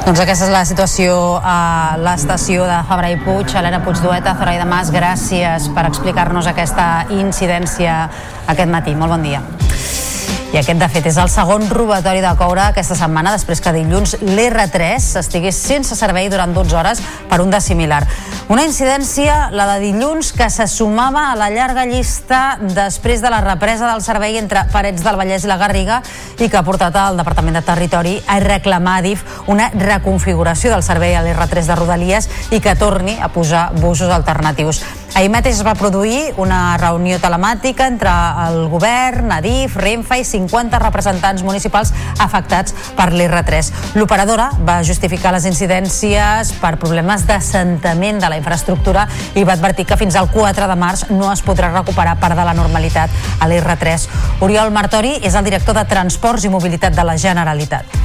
Doncs 0.00 0.22
aquesta 0.24 0.46
és 0.48 0.50
la 0.50 0.62
situació 0.64 1.14
a 1.44 1.94
l'estació 2.00 2.64
de 2.66 2.80
Fabra 2.88 3.12
i 3.12 3.18
Puig. 3.20 3.52
Helena 3.54 3.82
Puigdueta, 3.84 4.34
Zoraida 4.40 4.66
Mas, 4.66 4.90
gràcies 4.90 5.68
per 5.76 5.86
explicar-nos 5.86 6.48
aquesta 6.50 6.90
incidència 7.14 8.02
aquest 8.48 8.72
matí. 8.72 8.96
Molt 8.96 9.18
bon 9.18 9.28
dia. 9.28 9.44
I 10.50 10.58
aquest, 10.58 10.80
de 10.82 10.86
fet, 10.90 11.04
és 11.06 11.16
el 11.22 11.28
segon 11.30 11.68
robatori 11.70 12.18
de 12.24 12.30
coure 12.34 12.64
aquesta 12.64 12.96
setmana, 12.98 13.30
després 13.36 13.60
que 13.62 13.70
dilluns 13.70 14.16
l'R3 14.18 15.04
estigués 15.20 15.54
sense 15.54 15.94
servei 15.94 16.26
durant 16.26 16.50
12 16.50 16.74
hores 16.74 17.02
per 17.30 17.38
un 17.38 17.52
de 17.54 17.60
similar. 17.62 18.00
Una 18.50 18.64
incidència, 18.66 19.52
la 19.54 19.68
de 19.70 19.76
dilluns, 19.84 20.32
que 20.34 20.48
se 20.50 20.66
sumava 20.66 21.28
a 21.30 21.36
la 21.38 21.52
llarga 21.54 21.84
llista 21.86 22.58
després 22.74 23.22
de 23.22 23.30
la 23.30 23.38
represa 23.44 23.92
del 23.92 24.02
servei 24.02 24.40
entre 24.40 24.64
Parets 24.72 25.06
del 25.06 25.20
Vallès 25.20 25.46
i 25.46 25.52
la 25.52 25.60
Garriga 25.60 26.00
i 26.42 26.48
que 26.48 26.58
ha 26.58 26.66
portat 26.66 26.98
al 26.98 27.20
Departament 27.20 27.60
de 27.60 27.62
Territori 27.68 28.16
a 28.26 28.40
reclamar 28.42 28.96
a 28.98 29.04
DIF 29.06 29.22
una 29.54 29.70
reconfiguració 29.70 30.74
del 30.74 30.82
servei 30.82 31.14
a 31.14 31.22
l'R3 31.22 31.70
de 31.70 31.78
Rodalies 31.78 32.26
i 32.50 32.58
que 32.58 32.74
torni 32.74 33.20
a 33.22 33.30
posar 33.30 33.68
busos 33.78 34.10
alternatius. 34.10 34.82
Ahir 35.14 35.28
mateix 35.32 35.58
es 35.58 35.64
va 35.66 35.72
produir 35.74 36.30
una 36.38 36.76
reunió 36.78 37.18
telemàtica 37.20 37.88
entre 37.90 38.12
el 38.46 38.68
govern, 38.70 39.32
Adif, 39.34 39.74
Renfe 39.76 40.20
i 40.20 40.24
50 40.24 40.78
representants 40.78 41.42
municipals 41.42 41.90
afectats 42.22 42.74
per 42.96 43.08
l'R3. 43.10 43.72
L'operadora 43.98 44.50
va 44.66 44.78
justificar 44.86 45.32
les 45.34 45.48
incidències 45.50 46.54
per 46.62 46.76
problemes 46.78 47.26
d'assentament 47.26 48.22
de 48.22 48.30
la 48.30 48.38
infraestructura 48.38 49.08
i 49.34 49.44
va 49.44 49.58
advertir 49.58 49.88
que 49.90 49.98
fins 49.98 50.14
al 50.16 50.30
4 50.30 50.70
de 50.70 50.78
març 50.78 51.08
no 51.10 51.32
es 51.32 51.42
podrà 51.42 51.72
recuperar 51.74 52.14
part 52.22 52.38
de 52.38 52.46
la 52.46 52.54
normalitat 52.54 53.10
a 53.40 53.50
l'R3. 53.50 54.06
Oriol 54.46 54.70
Martori 54.70 55.16
és 55.20 55.34
el 55.34 55.44
director 55.44 55.74
de 55.74 55.84
Transports 55.90 56.46
i 56.46 56.54
Mobilitat 56.54 56.94
de 56.94 57.04
la 57.04 57.18
Generalitat 57.18 57.98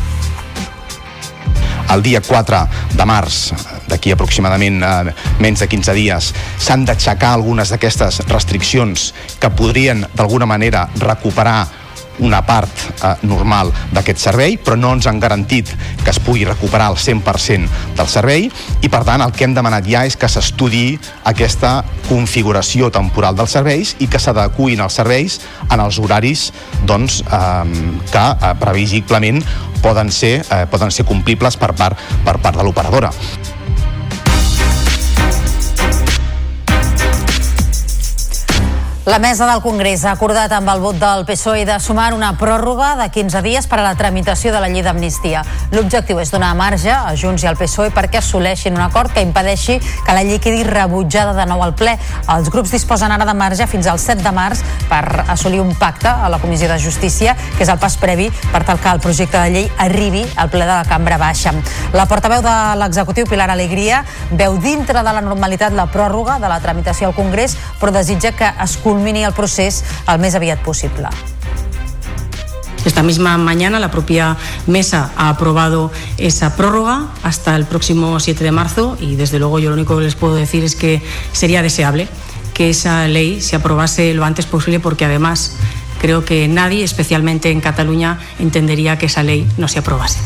el 1.94 2.04
dia 2.04 2.22
4 2.22 2.62
de 2.98 3.06
març, 3.06 3.54
d'aquí 3.90 4.14
aproximadament 4.16 4.82
eh, 4.84 5.14
menys 5.44 5.64
de 5.64 5.70
15 5.72 5.96
dies, 5.98 6.34
s'han 6.58 6.86
d'aixecar 6.88 7.34
algunes 7.36 7.72
d'aquestes 7.74 8.24
restriccions 8.32 9.12
que 9.40 9.52
podrien 9.54 10.06
d'alguna 10.16 10.50
manera 10.50 10.88
recuperar 11.02 11.85
una 12.20 12.42
part 12.46 12.72
eh, 13.04 13.14
normal 13.28 13.72
d'aquest 13.94 14.22
servei, 14.28 14.58
però 14.58 14.78
no 14.80 14.94
ens 14.96 15.08
han 15.10 15.20
garantit 15.20 15.72
que 16.04 16.12
es 16.12 16.20
pugui 16.24 16.46
recuperar 16.48 16.92
el 16.94 17.00
100% 17.02 17.96
del 17.98 18.12
servei 18.12 18.48
i, 18.82 18.90
per 18.90 19.04
tant, 19.08 19.24
el 19.26 19.34
que 19.36 19.48
hem 19.48 19.56
demanat 19.58 19.88
ja 19.90 20.06
és 20.08 20.18
que 20.20 20.30
s'estudi 20.32 21.00
aquesta 21.26 21.78
configuració 22.10 22.92
temporal 22.94 23.36
dels 23.38 23.56
serveis 23.58 23.96
i 24.00 24.10
que 24.12 24.22
s'adecuin 24.22 24.84
els 24.86 25.00
serveis 25.02 25.40
en 25.70 25.82
els 25.82 26.00
horaris 26.00 26.52
doncs, 26.86 27.22
eh, 27.26 28.06
que 28.12 28.26
eh, 28.36 28.54
previsiblement 28.62 29.42
poden 29.86 30.12
ser, 30.12 30.40
eh, 30.50 30.66
poden 30.70 30.92
ser 30.92 31.06
complibles 31.06 31.58
per 31.58 31.74
part, 31.78 32.00
per 32.26 32.40
part 32.42 32.58
de 32.58 32.66
l'operadora. 32.66 33.12
La 39.06 39.20
mesa 39.20 39.46
del 39.46 39.62
Congrés 39.62 40.02
ha 40.02 40.16
acordat 40.16 40.50
amb 40.58 40.72
el 40.72 40.80
vot 40.82 40.96
del 40.98 41.28
PSOE 41.28 41.62
de 41.70 41.76
sumar 41.78 42.08
una 42.16 42.32
pròrroga 42.40 42.96
de 42.98 43.06
15 43.14 43.44
dies 43.46 43.68
per 43.70 43.78
a 43.78 43.84
la 43.86 43.92
tramitació 43.94 44.50
de 44.50 44.58
la 44.58 44.66
llei 44.74 44.82
d'amnistia. 44.82 45.44
L'objectiu 45.76 46.18
és 46.24 46.32
donar 46.34 46.56
marge 46.58 46.90
a 46.90 47.14
Junts 47.14 47.44
i 47.46 47.50
al 47.52 47.54
PSOE 47.60 47.92
perquè 47.94 48.18
assoleixin 48.18 48.74
un 48.74 48.82
acord 48.82 49.14
que 49.14 49.22
impedeixi 49.22 49.76
que 49.78 50.16
la 50.18 50.24
llei 50.26 50.40
quedi 50.42 50.64
rebutjada 50.66 51.36
de 51.38 51.46
nou 51.46 51.62
al 51.62 51.76
ple. 51.78 51.94
Els 52.34 52.50
grups 52.50 52.74
disposen 52.74 53.14
ara 53.14 53.28
de 53.30 53.36
marge 53.38 53.68
fins 53.70 53.86
al 53.86 54.02
7 54.02 54.26
de 54.26 54.32
març 54.34 54.64
per 54.90 55.04
assolir 55.28 55.62
un 55.62 55.76
pacte 55.78 56.10
a 56.10 56.26
la 56.34 56.42
Comissió 56.42 56.66
de 56.74 56.80
Justícia, 56.82 57.38
que 57.60 57.62
és 57.62 57.70
el 57.70 57.78
pas 57.78 58.00
previ 58.02 58.32
per 58.50 58.64
tal 58.66 58.82
que 58.82 58.90
el 58.90 59.04
projecte 59.06 59.38
de 59.38 59.54
llei 59.54 59.70
arribi 59.86 60.26
al 60.36 60.50
ple 60.50 60.66
de 60.66 60.72
la 60.74 60.90
cambra 60.90 61.22
baixa. 61.22 61.54
La 61.94 62.08
portaveu 62.10 62.42
de 62.42 62.58
l'executiu, 62.82 63.30
Pilar 63.30 63.52
Alegria, 63.54 64.02
veu 64.34 64.58
dintre 64.58 65.06
de 65.06 65.14
la 65.14 65.22
normalitat 65.22 65.78
la 65.78 65.86
pròrroga 65.94 66.40
de 66.42 66.50
la 66.50 66.58
tramitació 66.66 67.14
al 67.14 67.18
Congrés, 67.22 67.54
però 67.78 67.94
desitja 67.94 68.34
que 68.34 68.50
es 68.50 68.78
culmini 68.96 69.26
el 69.28 69.36
procés 69.36 69.84
el 70.08 70.22
més 70.24 70.36
aviat 70.40 70.64
possible. 70.64 71.12
Esta 72.86 73.02
misma 73.02 73.36
mañana 73.38 73.80
la 73.80 73.90
propia 73.90 74.38
mesa 74.68 75.12
ha 75.18 75.30
aprobado 75.30 75.92
esa 76.18 76.56
prórroga 76.56 77.08
hasta 77.24 77.56
el 77.56 77.66
próximo 77.66 78.20
7 78.20 78.44
de 78.44 78.52
marzo 78.52 78.96
y 79.02 79.16
desde 79.16 79.40
luego 79.40 79.58
yo 79.60 79.70
lo 79.70 79.76
único 79.76 79.98
que 79.98 80.04
les 80.04 80.16
puedo 80.16 80.36
decir 80.36 80.64
es 80.64 80.76
que 80.76 81.02
sería 81.34 81.64
deseable 81.64 82.08
que 82.54 82.70
esa 82.70 83.08
ley 83.08 83.42
se 83.42 83.56
aprobase 83.56 84.14
lo 84.14 84.24
antes 84.24 84.46
posible 84.46 84.80
porque 84.80 85.04
además 85.04 85.58
creo 86.00 86.24
que 86.24 86.48
nadie, 86.48 86.84
especialmente 86.84 87.50
en 87.50 87.60
Cataluña, 87.60 88.20
entendería 88.38 89.00
que 89.00 89.08
esa 89.08 89.24
ley 89.24 89.50
no 89.58 89.68
se 89.68 89.80
aprobase. 89.80 90.20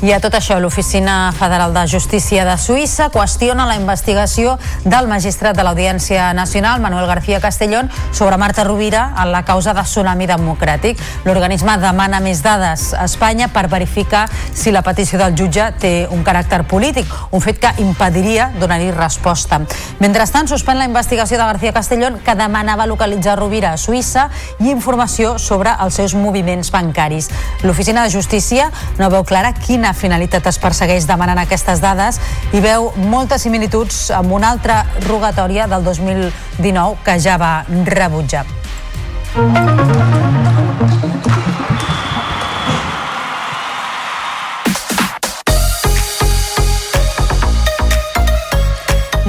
I 0.00 0.14
a 0.14 0.16
tot 0.16 0.32
això, 0.32 0.56
l'Oficina 0.56 1.28
Federal 1.36 1.74
de 1.76 1.82
Justícia 1.84 2.46
de 2.48 2.54
Suïssa 2.56 3.10
qüestiona 3.12 3.66
la 3.68 3.74
investigació 3.76 4.54
del 4.80 5.10
magistrat 5.10 5.52
de 5.52 5.60
l'Audiència 5.66 6.30
Nacional, 6.32 6.80
Manuel 6.80 7.04
García 7.04 7.36
Castellón, 7.38 7.90
sobre 8.10 8.38
Marta 8.40 8.64
Rovira 8.64 9.10
en 9.20 9.28
la 9.30 9.42
causa 9.44 9.74
de 9.76 9.82
Tsunami 9.84 10.24
Democràtic. 10.24 10.96
L'organisme 11.26 11.74
demana 11.82 12.22
més 12.24 12.40
dades 12.40 12.94
a 12.94 13.04
Espanya 13.04 13.50
per 13.52 13.66
verificar 13.68 14.22
si 14.54 14.72
la 14.72 14.80
petició 14.80 15.20
del 15.20 15.36
jutge 15.36 15.66
té 15.84 15.92
un 16.08 16.24
caràcter 16.24 16.62
polític, 16.64 17.04
un 17.36 17.44
fet 17.44 17.60
que 17.60 17.74
impediria 17.84 18.48
donar-hi 18.56 18.94
resposta. 18.96 19.60
Mentrestant, 20.00 20.48
suspèn 20.48 20.80
la 20.80 20.88
investigació 20.88 21.36
de 21.36 21.44
García 21.44 21.74
Castellón, 21.76 22.22
que 22.24 22.38
demanava 22.40 22.88
localitzar 22.88 23.36
Rovira 23.36 23.74
a 23.74 23.76
Suïssa 23.76 24.30
i 24.64 24.72
informació 24.72 25.36
sobre 25.36 25.76
els 25.76 26.00
seus 26.00 26.16
moviments 26.16 26.72
bancaris. 26.72 27.28
L'Oficina 27.68 28.08
de 28.08 28.16
Justícia 28.16 28.72
no 28.96 29.12
veu 29.12 29.28
clara 29.28 29.52
quina 29.52 29.89
quina 29.90 29.98
finalitat 29.98 30.46
es 30.46 30.58
persegueix 30.58 31.06
demanant 31.06 31.38
aquestes 31.42 31.80
dades 31.82 32.20
i 32.54 32.60
veu 32.62 32.92
moltes 33.10 33.42
similituds 33.42 34.10
amb 34.14 34.32
una 34.32 34.50
altra 34.54 34.84
rogatòria 35.08 35.66
del 35.66 35.84
2019 35.84 37.02
que 37.04 37.18
ja 37.18 37.36
va 37.38 37.64
rebutjar. 37.66 38.46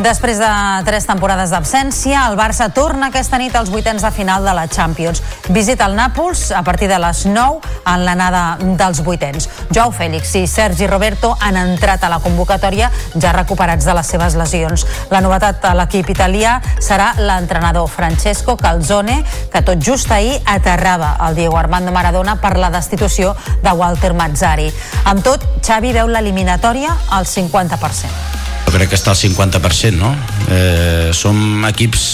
Després 0.01 0.39
de 0.41 0.49
tres 0.81 1.05
temporades 1.05 1.51
d'absència, 1.53 2.23
el 2.31 2.33
Barça 2.39 2.71
torna 2.73 3.11
aquesta 3.11 3.37
nit 3.37 3.53
als 3.53 3.69
vuitens 3.69 4.01
de 4.01 4.09
final 4.09 4.41
de 4.41 4.55
la 4.57 4.63
Champions. 4.65 5.21
Visita 5.53 5.85
el 5.85 5.93
Nàpols 5.93 6.47
a 6.57 6.63
partir 6.65 6.87
de 6.89 6.97
les 6.97 7.21
9 7.29 7.59
en 7.85 8.05
l'anada 8.07 8.57
dels 8.79 9.03
vuitens. 9.05 9.45
Joao 9.69 9.93
Fèlix 9.93 10.33
i 10.39 10.47
Sergi 10.49 10.89
Roberto 10.89 11.35
han 11.39 11.59
entrat 11.61 12.01
a 12.01 12.09
la 12.09 12.17
convocatòria 12.23 12.89
ja 13.13 13.35
recuperats 13.37 13.85
de 13.85 13.93
les 13.99 14.09
seves 14.15 14.39
lesions. 14.41 14.87
La 15.13 15.21
novetat 15.21 15.69
a 15.69 15.75
l'equip 15.77 16.09
italià 16.09 16.57
serà 16.81 17.13
l'entrenador 17.21 17.85
Francesco 17.85 18.57
Calzone, 18.57 19.21
que 19.53 19.61
tot 19.61 19.85
just 19.85 20.09
ahir 20.09 20.39
aterrava 20.49 21.13
el 21.27 21.37
Diego 21.37 21.61
Armando 21.61 21.93
Maradona 21.93 22.39
per 22.41 22.57
la 22.57 22.73
destitució 22.73 23.35
de 23.61 23.77
Walter 23.77 24.15
Mazzari. 24.17 24.71
Amb 25.05 25.21
tot, 25.21 25.45
Xavi 25.61 25.93
veu 25.93 26.09
l'eliminatòria 26.09 26.97
al 27.11 27.29
50%. 27.29 28.40
Jo 28.65 28.75
crec 28.75 28.91
que 28.91 28.99
està 28.99 29.13
al 29.13 29.19
50%, 29.19 29.97
no? 29.99 30.13
Eh, 30.49 31.11
som 31.13 31.65
equips 31.69 32.09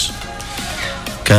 que 1.28 1.36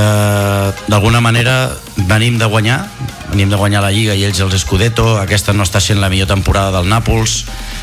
d'alguna 0.92 1.22
manera 1.24 1.70
venim 1.96 2.36
de 2.38 2.44
guanyar, 2.44 2.82
venim 3.30 3.48
de 3.48 3.56
guanyar 3.56 3.80
la 3.80 3.90
Lliga 3.90 4.12
i 4.12 4.26
ells 4.26 4.42
els 4.44 4.58
Scudetto, 4.60 5.14
aquesta 5.16 5.54
no 5.56 5.64
està 5.64 5.80
sent 5.80 6.02
la 6.02 6.10
millor 6.12 6.28
temporada 6.28 6.74
del 6.76 6.90
Nàpols, 6.92 7.38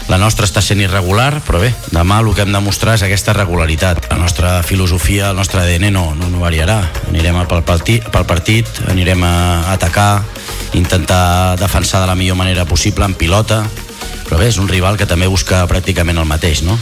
la 0.05 0.19
nostra 0.21 0.45
està 0.45 0.61
sent 0.61 0.83
irregular, 0.83 1.39
però 1.47 1.63
bé, 1.63 1.71
demà 1.89 2.19
el 2.21 2.29
que 2.37 2.45
hem 2.45 2.53
de 2.53 2.61
mostrar 2.61 2.93
és 2.93 3.05
aquesta 3.07 3.33
regularitat. 3.33 4.05
La 4.11 4.19
nostra 4.21 4.59
filosofia, 4.61 5.31
el 5.31 5.41
nostre 5.41 5.63
ADN 5.63 5.89
no, 5.95 6.11
no, 6.13 6.29
no 6.29 6.43
variarà. 6.43 6.77
Anirem 7.09 7.41
pel 7.49 7.65
partit, 7.65 8.05
pel 8.13 8.29
partit, 8.29 8.69
anirem 8.93 9.25
a 9.25 9.33
atacar, 9.73 10.21
intentar 10.77 11.57
defensar 11.57 12.03
de 12.05 12.11
la 12.13 12.15
millor 12.15 12.37
manera 12.37 12.69
possible 12.69 13.09
en 13.09 13.17
pilota, 13.17 13.63
però 14.27 14.37
bé, 14.37 14.53
és 14.53 14.61
un 14.61 14.69
rival 14.69 15.01
que 15.01 15.09
també 15.09 15.25
busca 15.25 15.65
pràcticament 15.65 16.21
el 16.21 16.29
mateix, 16.29 16.61
no? 16.61 16.77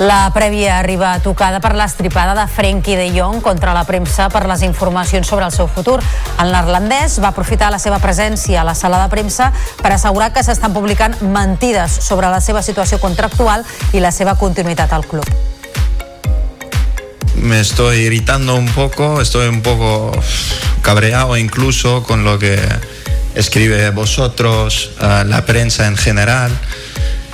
La 0.00 0.30
prèvia 0.32 0.78
arriba 0.78 1.12
tocada 1.20 1.60
per 1.60 1.74
l'estripada 1.76 2.32
de 2.32 2.46
Frenkie 2.48 2.96
de 2.96 3.10
Jong 3.12 3.42
contra 3.44 3.74
la 3.76 3.84
premsa 3.84 4.30
per 4.32 4.46
les 4.48 4.64
informacions 4.64 5.28
sobre 5.28 5.44
el 5.44 5.52
seu 5.52 5.68
futur. 5.68 5.98
El 6.40 6.54
neerlandès 6.54 7.18
va 7.20 7.34
aprofitar 7.34 7.68
la 7.70 7.78
seva 7.78 8.00
presència 8.00 8.62
a 8.62 8.64
la 8.64 8.74
sala 8.74 9.02
de 9.02 9.12
premsa 9.12 9.50
per 9.82 9.92
assegurar 9.92 10.32
que 10.32 10.42
s'estan 10.42 10.72
publicant 10.72 11.20
mentides 11.20 12.00
sobre 12.08 12.32
la 12.32 12.40
seva 12.40 12.64
situació 12.64 12.96
contractual 12.98 13.68
i 13.92 14.00
la 14.00 14.10
seva 14.10 14.38
continuïtat 14.40 14.96
al 14.96 15.04
club. 15.04 15.28
me 17.40 17.60
estoy 17.60 17.98
irritando 18.00 18.54
un 18.54 18.66
poco, 18.66 19.20
estoy 19.20 19.48
un 19.48 19.62
poco 19.62 20.12
cabreado 20.82 21.36
incluso 21.36 22.02
con 22.02 22.24
lo 22.24 22.38
que 22.38 22.58
escribe 23.34 23.90
vosotros, 23.90 24.90
eh, 25.00 25.24
la 25.26 25.46
prensa 25.46 25.86
en 25.86 25.96
general, 25.96 26.50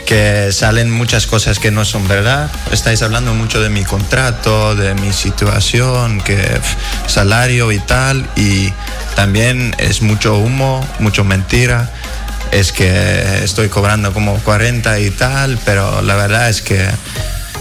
que 0.06 0.52
salen 0.52 0.90
muchas 0.90 1.26
cosas 1.26 1.58
que 1.58 1.70
no 1.70 1.84
son 1.84 2.08
verdad. 2.08 2.50
Estáis 2.70 3.02
hablando 3.02 3.34
mucho 3.34 3.60
de 3.60 3.68
mi 3.68 3.84
contrato, 3.84 4.74
de 4.74 4.94
mi 4.94 5.12
situación, 5.12 6.20
que 6.20 6.38
salario 7.06 7.72
y 7.72 7.80
tal, 7.80 8.26
y 8.36 8.72
también 9.14 9.74
es 9.78 10.00
mucho 10.00 10.38
humo, 10.38 10.86
mucho 11.00 11.24
mentira. 11.24 11.92
Es 12.52 12.72
que 12.72 13.44
estoy 13.44 13.68
cobrando 13.68 14.14
como 14.14 14.38
40 14.38 15.00
y 15.00 15.10
tal, 15.10 15.58
pero 15.64 16.00
la 16.00 16.14
verdad 16.14 16.48
es 16.48 16.62
que 16.62 16.88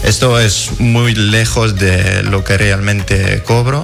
esto 0.04 0.38
es 0.38 0.78
muy 0.78 1.14
lejos 1.14 1.76
de 1.76 2.22
lo 2.22 2.44
que 2.44 2.56
realmente 2.56 3.42
cobro. 3.42 3.82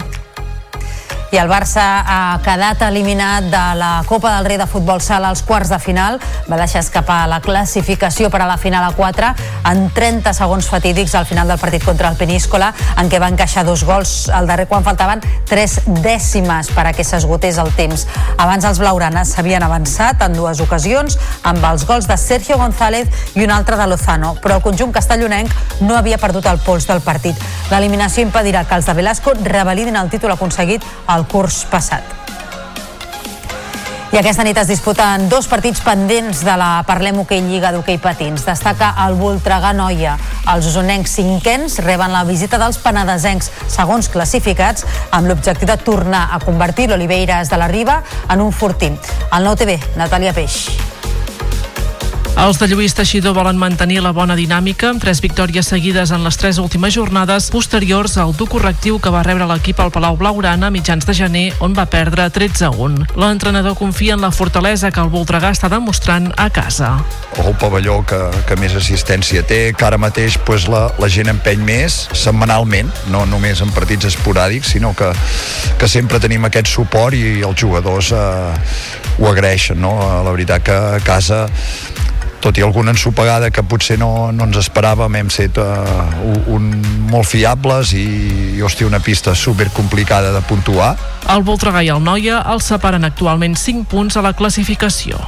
I 1.33 1.39
el 1.41 1.49
Barça 1.49 1.81
ha 2.05 2.41
quedat 2.45 2.83
eliminat 2.85 3.47
de 3.49 3.61
la 3.81 4.03
Copa 4.05 4.35
del 4.35 4.45
Rei 4.45 4.59
de 4.61 4.67
Futbol 4.69 5.01
Sala 5.01 5.31
als 5.33 5.41
quarts 5.41 5.71
de 5.73 5.79
final. 5.81 6.19
Va 6.45 6.59
deixar 6.61 6.83
escapar 6.85 7.23
la 7.25 7.39
classificació 7.41 8.29
per 8.29 8.43
a 8.45 8.49
la 8.51 8.59
final 8.61 8.85
a 8.85 8.91
4 8.93 9.31
en 9.71 9.87
30 9.97 10.35
segons 10.37 10.69
fatídics 10.69 11.15
al 11.17 11.25
final 11.25 11.49
del 11.49 11.57
partit 11.57 11.87
contra 11.89 12.11
el 12.13 12.19
Peníscola, 12.21 12.75
en 13.01 13.09
què 13.09 13.17
va 13.17 13.31
encaixar 13.33 13.65
dos 13.65 13.81
gols 13.89 14.29
al 14.29 14.51
darrer 14.51 14.67
quan 14.69 14.85
faltaven 14.85 15.25
3 15.49 15.79
dècimes 16.05 16.69
per 16.77 16.85
a 16.91 16.93
que 16.93 17.07
s'esgotés 17.07 17.57
el 17.63 17.73
temps. 17.81 18.05
Abans 18.37 18.69
els 18.69 18.83
blaugranes 18.85 19.33
s'havien 19.33 19.65
avançat 19.65 20.21
en 20.29 20.37
dues 20.37 20.61
ocasions 20.61 21.17
amb 21.49 21.65
els 21.65 21.87
gols 21.89 22.11
de 22.13 22.21
Sergio 22.21 22.61
González 22.61 23.09
i 23.33 23.47
un 23.47 23.57
altre 23.57 23.81
de 23.81 23.89
Lozano, 23.89 24.35
però 24.37 24.61
el 24.61 24.67
conjunt 24.69 24.93
castellonenc 24.93 25.81
no 25.81 25.97
havia 25.97 26.21
perdut 26.21 26.53
el 26.53 26.61
pols 26.61 26.91
del 26.93 27.01
partit. 27.01 27.41
L'eliminació 27.73 28.21
impedirà 28.29 28.67
que 28.69 28.77
els 28.77 28.85
de 28.85 28.99
Velasco 29.01 29.33
revalidin 29.41 29.97
el 29.97 30.13
títol 30.13 30.37
aconseguit 30.37 30.85
al 31.07 31.22
curs 31.29 31.65
passat. 31.71 32.23
I 34.13 34.19
aquesta 34.21 34.45
nit 34.45 34.59
es 34.61 34.69
disputen 34.69 35.31
dos 35.33 35.47
partits 35.49 35.81
pendents 35.81 36.43
de 36.45 36.53
la 36.61 36.83
Parlem 36.85 37.23
Hoquei 37.23 37.41
Lliga 37.47 37.71
d'Hoquei 37.73 37.97
Patins. 37.97 38.45
Destaca 38.45 38.91
el 39.07 39.17
Voltregà 39.17 39.71
Noia. 39.73 40.19
Els 40.53 40.69
usonencs 40.69 41.15
cinquens 41.17 41.79
reben 41.81 42.13
la 42.13 42.21
visita 42.29 42.61
dels 42.61 42.77
penedesencs 42.85 43.49
segons 43.73 44.13
classificats 44.13 44.85
amb 45.17 45.33
l'objectiu 45.33 45.71
de 45.71 45.79
tornar 45.81 46.27
a 46.29 46.43
convertir 46.45 46.91
l'Oliveires 46.91 47.49
de 47.49 47.57
la 47.57 47.73
Riba 47.73 48.03
en 48.29 48.45
un 48.45 48.53
fortí. 48.53 48.93
El 49.33 49.49
nou 49.49 49.57
TV, 49.57 49.81
Natàlia 49.97 50.37
Peix. 50.37 50.67
Els 52.43 52.59
de 52.59 52.67
Lluís 52.67 52.91
Teixidor 52.99 53.37
volen 53.37 53.55
mantenir 53.55 54.01
la 54.03 54.11
bona 54.11 54.35
dinàmica 54.35 54.89
amb 54.91 54.99
tres 54.99 55.21
victòries 55.23 55.69
seguides 55.71 56.11
en 56.11 56.25
les 56.27 56.35
tres 56.41 56.57
últimes 56.59 56.91
jornades 56.91 57.45
posteriors 57.55 58.17
al 58.19 58.33
dur 58.35 58.49
correctiu 58.51 58.97
que 58.99 59.13
va 59.15 59.21
rebre 59.23 59.47
l'equip 59.47 59.79
al 59.79 59.93
Palau 59.95 60.17
Blaugrana 60.19 60.67
a 60.67 60.75
mitjans 60.75 61.07
de 61.07 61.15
gener 61.15 61.45
on 61.63 61.77
va 61.77 61.85
perdre 61.87 62.27
13-1. 62.35 63.15
L'entrenador 63.15 63.77
confia 63.79 64.17
en 64.17 64.27
la 64.27 64.33
fortalesa 64.35 64.91
que 64.91 64.99
el 64.99 65.13
Voltregà 65.13 65.53
està 65.55 65.71
demostrant 65.71 66.33
a 66.35 66.49
casa. 66.51 66.91
el 67.39 67.55
pavelló 67.63 68.03
que, 68.03 68.19
que 68.49 68.57
més 68.59 68.75
assistència 68.75 69.45
té, 69.47 69.73
que 69.79 69.87
ara 69.87 69.99
mateix 69.99 70.37
pues, 70.43 70.67
la, 70.67 70.89
la 70.99 71.09
gent 71.09 71.31
empeny 71.31 71.63
més 71.63 72.09
setmanalment, 72.11 72.91
no 73.15 73.23
només 73.25 73.63
en 73.63 73.71
partits 73.71 74.11
esporàdics, 74.11 74.75
sinó 74.75 74.97
que, 74.99 75.13
que 75.79 75.87
sempre 75.87 76.19
tenim 76.19 76.45
aquest 76.51 76.67
suport 76.67 77.15
i 77.15 77.39
els 77.47 77.55
jugadors 77.55 78.11
eh, 78.11 78.53
ho 79.21 79.31
agraeixen. 79.31 79.79
No? 79.79 79.95
La 80.27 80.35
veritat 80.35 80.67
que 80.67 80.75
a 80.75 81.01
casa 81.07 81.47
tot 82.43 82.59
i 82.59 82.65
alguna 82.67 82.91
ensopegada 82.93 83.53
que 83.55 83.63
potser 83.63 83.99
no, 84.01 84.33
no 84.35 84.49
ens 84.49 84.59
esperàvem, 84.65 85.21
hem 85.21 85.31
set 85.31 85.61
uh, 85.63 86.09
un, 86.51 86.73
molt 87.13 87.29
fiables 87.31 87.95
i, 87.95 88.07
i 88.59 88.65
hòstia, 88.65 88.89
una 88.91 89.01
pista 89.01 89.37
super 89.39 89.71
complicada 89.77 90.33
de 90.35 90.43
puntuar. 90.49 90.97
El 91.33 91.47
Voltregà 91.47 91.85
i 91.87 91.93
el 91.95 92.03
Noia 92.03 92.43
els 92.53 92.67
separen 92.73 93.07
actualment 93.07 93.55
5 93.59 93.87
punts 93.91 94.19
a 94.19 94.27
la 94.27 94.35
classificació. 94.35 95.23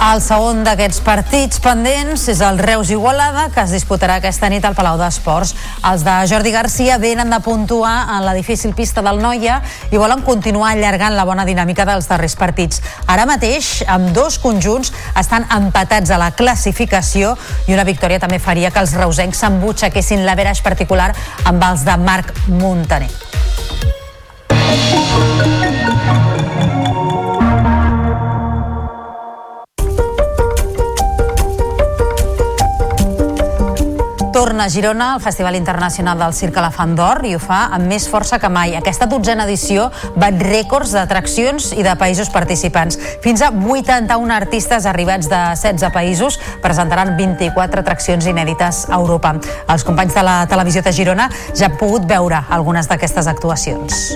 El 0.00 0.22
segon 0.24 0.62
d'aquests 0.64 1.02
partits 1.04 1.60
pendents 1.60 2.22
és 2.32 2.38
el 2.40 2.56
Reus 2.56 2.88
Igualada, 2.88 3.50
que 3.52 3.60
es 3.60 3.74
disputarà 3.74 4.14
aquesta 4.16 4.48
nit 4.48 4.64
al 4.64 4.72
Palau 4.72 4.96
d'Esports. 4.96 5.52
Els 5.90 6.06
de 6.06 6.14
Jordi 6.30 6.54
Garcia 6.54 6.96
venen 6.96 7.28
de 7.28 7.36
puntuar 7.44 8.06
en 8.16 8.24
la 8.24 8.32
difícil 8.32 8.72
pista 8.72 9.04
del 9.04 9.20
Noia 9.20 9.58
i 9.92 10.00
volen 10.00 10.24
continuar 10.24 10.70
allargant 10.72 11.18
la 11.18 11.26
bona 11.28 11.44
dinàmica 11.44 11.84
dels 11.84 12.08
darrers 12.08 12.32
partits. 12.40 12.80
Ara 13.12 13.28
mateix, 13.28 13.82
amb 13.84 14.08
dos 14.16 14.40
conjunts, 14.40 14.88
estan 15.20 15.44
empatats 15.52 16.08
a 16.08 16.20
la 16.22 16.30
classificació 16.32 17.36
i 17.68 17.76
una 17.76 17.84
victòria 17.84 18.22
també 18.24 18.40
faria 18.40 18.72
que 18.72 18.80
els 18.80 18.96
reusencs 18.96 19.44
s'embutxaquessin 19.44 20.24
l'averaix 20.24 20.64
particular 20.64 21.12
amb 21.44 21.60
els 21.68 21.84
de 21.84 22.00
Marc 22.00 22.32
Montaner. 22.48 23.12
Torna 34.40 34.64
a 34.64 34.70
Girona 34.70 35.12
al 35.12 35.20
Festival 35.20 35.54
Internacional 35.54 36.16
del 36.16 36.32
Circ 36.32 36.56
Elefant 36.56 36.94
d'Or 36.96 37.18
i 37.28 37.34
ho 37.36 37.40
fa 37.42 37.58
amb 37.76 37.90
més 37.92 38.06
força 38.08 38.38
que 38.40 38.48
mai. 38.48 38.72
Aquesta 38.78 39.04
dotzena 39.04 39.44
edició 39.44 39.90
bat 40.16 40.40
rècords 40.40 40.94
d'atraccions 40.96 41.66
i 41.76 41.84
de 41.84 41.92
països 42.00 42.32
participants. 42.32 42.96
Fins 43.20 43.44
a 43.44 43.50
81 43.52 44.32
artistes 44.32 44.88
arribats 44.88 45.28
de 45.28 45.42
16 45.60 45.92
països 45.92 46.40
presentaran 46.64 47.18
24 47.20 47.84
atraccions 47.84 48.32
inèdites 48.32 48.86
a 48.88 48.96
Europa. 48.96 49.34
Els 49.68 49.84
companys 49.84 50.16
de 50.16 50.24
la 50.24 50.40
televisió 50.48 50.80
de 50.88 50.96
Girona 50.96 51.28
ja 51.52 51.68
han 51.68 51.76
pogut 51.76 52.08
veure 52.08 52.40
algunes 52.48 52.88
d'aquestes 52.88 53.28
actuacions. 53.28 54.06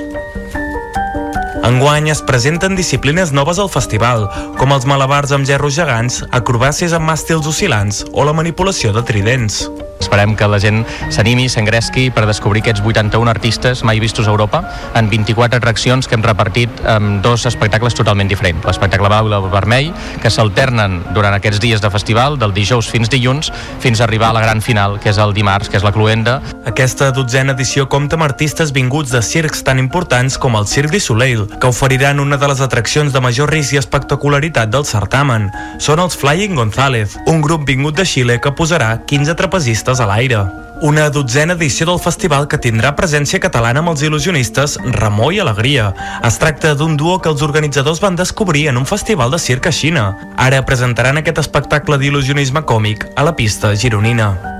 Enguany 1.64 2.08
es 2.08 2.24
presenten 2.24 2.80
disciplines 2.80 3.36
noves 3.36 3.60
al 3.60 3.68
festival, 3.68 4.30
com 4.56 4.72
els 4.72 4.88
malabars 4.88 5.36
amb 5.36 5.44
gerros 5.44 5.76
gegants, 5.76 6.22
acrobàcies 6.32 6.96
amb 6.96 7.12
màstils 7.12 7.44
oscil·lants 7.44 8.06
o 8.12 8.24
la 8.24 8.32
manipulació 8.32 8.96
de 8.96 9.04
tridents. 9.04 9.66
Esperem 10.00 10.34
que 10.36 10.46
la 10.48 10.58
gent 10.62 10.82
s'animi, 11.12 11.48
s'engresqui 11.48 12.08
per 12.14 12.26
descobrir 12.28 12.62
aquests 12.62 12.82
81 12.84 13.30
artistes 13.30 13.82
mai 13.86 14.00
vistos 14.02 14.28
a 14.28 14.32
Europa 14.32 14.62
en 14.94 15.08
24 15.10 15.58
atraccions 15.58 16.08
que 16.08 16.14
hem 16.16 16.24
repartit 16.24 16.70
en 16.86 17.20
dos 17.22 17.46
espectacles 17.46 17.96
totalment 17.96 18.28
diferents. 18.28 18.64
L'espectacle 18.66 19.08
blau 19.08 19.30
i 19.30 19.36
el 19.36 19.48
vermell, 19.52 19.92
que 20.22 20.30
s'alternen 20.30 21.00
durant 21.16 21.34
aquests 21.36 21.60
dies 21.62 21.82
de 21.82 21.90
festival, 21.90 22.38
del 22.38 22.54
dijous 22.54 22.88
fins 22.90 23.10
dilluns, 23.10 23.52
fins 23.80 24.00
a 24.00 24.08
arribar 24.08 24.30
a 24.30 24.38
la 24.38 24.44
gran 24.44 24.62
final, 24.62 24.98
que 25.00 25.12
és 25.12 25.20
el 25.22 25.34
dimarts, 25.36 25.70
que 25.70 25.78
és 25.80 25.86
la 25.86 25.92
cluenda. 25.94 26.40
Aquesta 26.66 27.10
dotzena 27.14 27.54
edició 27.54 27.88
compta 27.88 28.18
amb 28.18 28.26
artistes 28.26 28.72
vinguts 28.74 29.12
de 29.14 29.22
circs 29.22 29.64
tan 29.64 29.78
importants 29.78 30.38
com 30.38 30.56
el 30.58 30.66
Cirque 30.66 30.98
du 30.98 31.00
Soleil, 31.00 31.46
que 31.60 31.70
oferiran 31.70 32.20
una 32.20 32.36
de 32.36 32.48
les 32.50 32.60
atraccions 32.64 33.12
de 33.12 33.22
major 33.24 33.50
risc 33.50 33.74
i 33.74 33.80
espectacularitat 33.80 34.70
del 34.70 34.86
certamen. 34.88 35.50
Són 35.78 36.02
els 36.02 36.16
Flying 36.18 36.56
González, 36.58 37.18
un 37.26 37.42
grup 37.42 37.66
vingut 37.68 37.96
de 37.98 38.06
Xile 38.08 38.40
que 38.40 38.54
posarà 38.54 38.98
15 39.06 39.34
trapezistes 39.38 39.83
a 39.92 40.06
l'aire. 40.06 40.44
Una 40.82 41.08
dotzena 41.08 41.54
edició 41.54 41.86
del 41.86 42.00
festival 42.02 42.48
que 42.48 42.58
tindrà 42.58 42.94
presència 42.96 43.40
catalana 43.40 43.80
amb 43.80 43.92
els 43.92 44.02
il·lusionistes 44.02 44.78
Ramó 44.96 45.30
i 45.32 45.38
Alegria. 45.40 45.92
Es 46.26 46.40
tracta 46.42 46.74
d'un 46.74 46.96
duo 46.96 47.20
que 47.20 47.30
els 47.30 47.44
organitzadors 47.46 48.02
van 48.02 48.16
descobrir 48.16 48.66
en 48.68 48.80
un 48.80 48.88
festival 48.88 49.30
de 49.30 49.38
circ 49.38 49.70
a 49.70 49.72
Xina. 49.72 50.08
Ara 50.36 50.64
presentaran 50.66 51.20
aquest 51.20 51.38
espectacle 51.44 52.00
d'il·lusionisme 52.00 52.64
còmic 52.64 53.08
a 53.14 53.28
la 53.28 53.36
pista 53.36 53.74
gironina. 53.76 54.53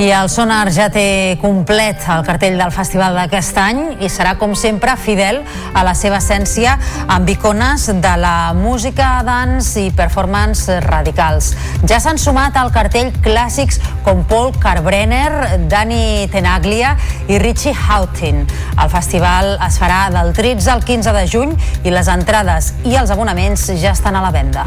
I 0.00 0.06
el 0.16 0.30
Sonar 0.32 0.70
ja 0.72 0.86
té 0.88 1.36
complet 1.42 2.06
el 2.08 2.22
cartell 2.24 2.54
del 2.56 2.70
festival 2.72 3.18
d'aquest 3.18 3.58
any 3.60 3.80
i 4.00 4.08
serà, 4.08 4.30
com 4.40 4.54
sempre, 4.56 4.94
fidel 4.96 5.42
a 5.76 5.82
la 5.84 5.92
seva 5.92 6.16
essència 6.22 6.78
amb 7.04 7.28
icones 7.28 7.84
de 8.00 8.12
la 8.22 8.54
música, 8.56 9.10
dance 9.28 9.76
i 9.76 9.90
performance 9.92 10.78
radicals. 10.86 11.50
Ja 11.84 11.98
s'han 12.00 12.16
sumat 12.16 12.56
al 12.56 12.72
cartell 12.72 13.12
clàssics 13.20 13.76
com 14.06 14.24
Paul 14.30 14.54
Carbrenner, 14.62 15.60
Dani 15.68 16.30
Tenaglia 16.32 16.94
i 17.28 17.36
Richie 17.42 17.76
Houghton. 17.76 18.46
El 18.80 18.94
festival 18.94 19.58
es 19.68 19.76
farà 19.82 20.06
del 20.16 20.32
13 20.32 20.78
al 20.78 20.86
15 20.88 21.12
de 21.18 21.26
juny 21.28 21.52
i 21.84 21.92
les 21.92 22.08
entrades 22.08 22.72
i 22.88 22.96
els 22.96 23.12
abonaments 23.12 23.68
ja 23.76 23.92
estan 23.92 24.16
a 24.16 24.24
la 24.24 24.32
venda. 24.32 24.64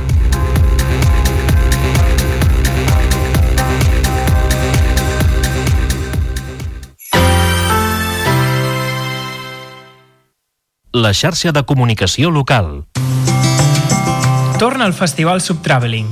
La 10.93 11.11
xarxa 11.11 11.51
de 11.51 11.65
comunicació 11.65 12.29
local. 12.29 12.85
Torna 14.59 14.85
al 14.85 14.93
Festival 14.93 15.41
Subtraveling. 15.41 16.07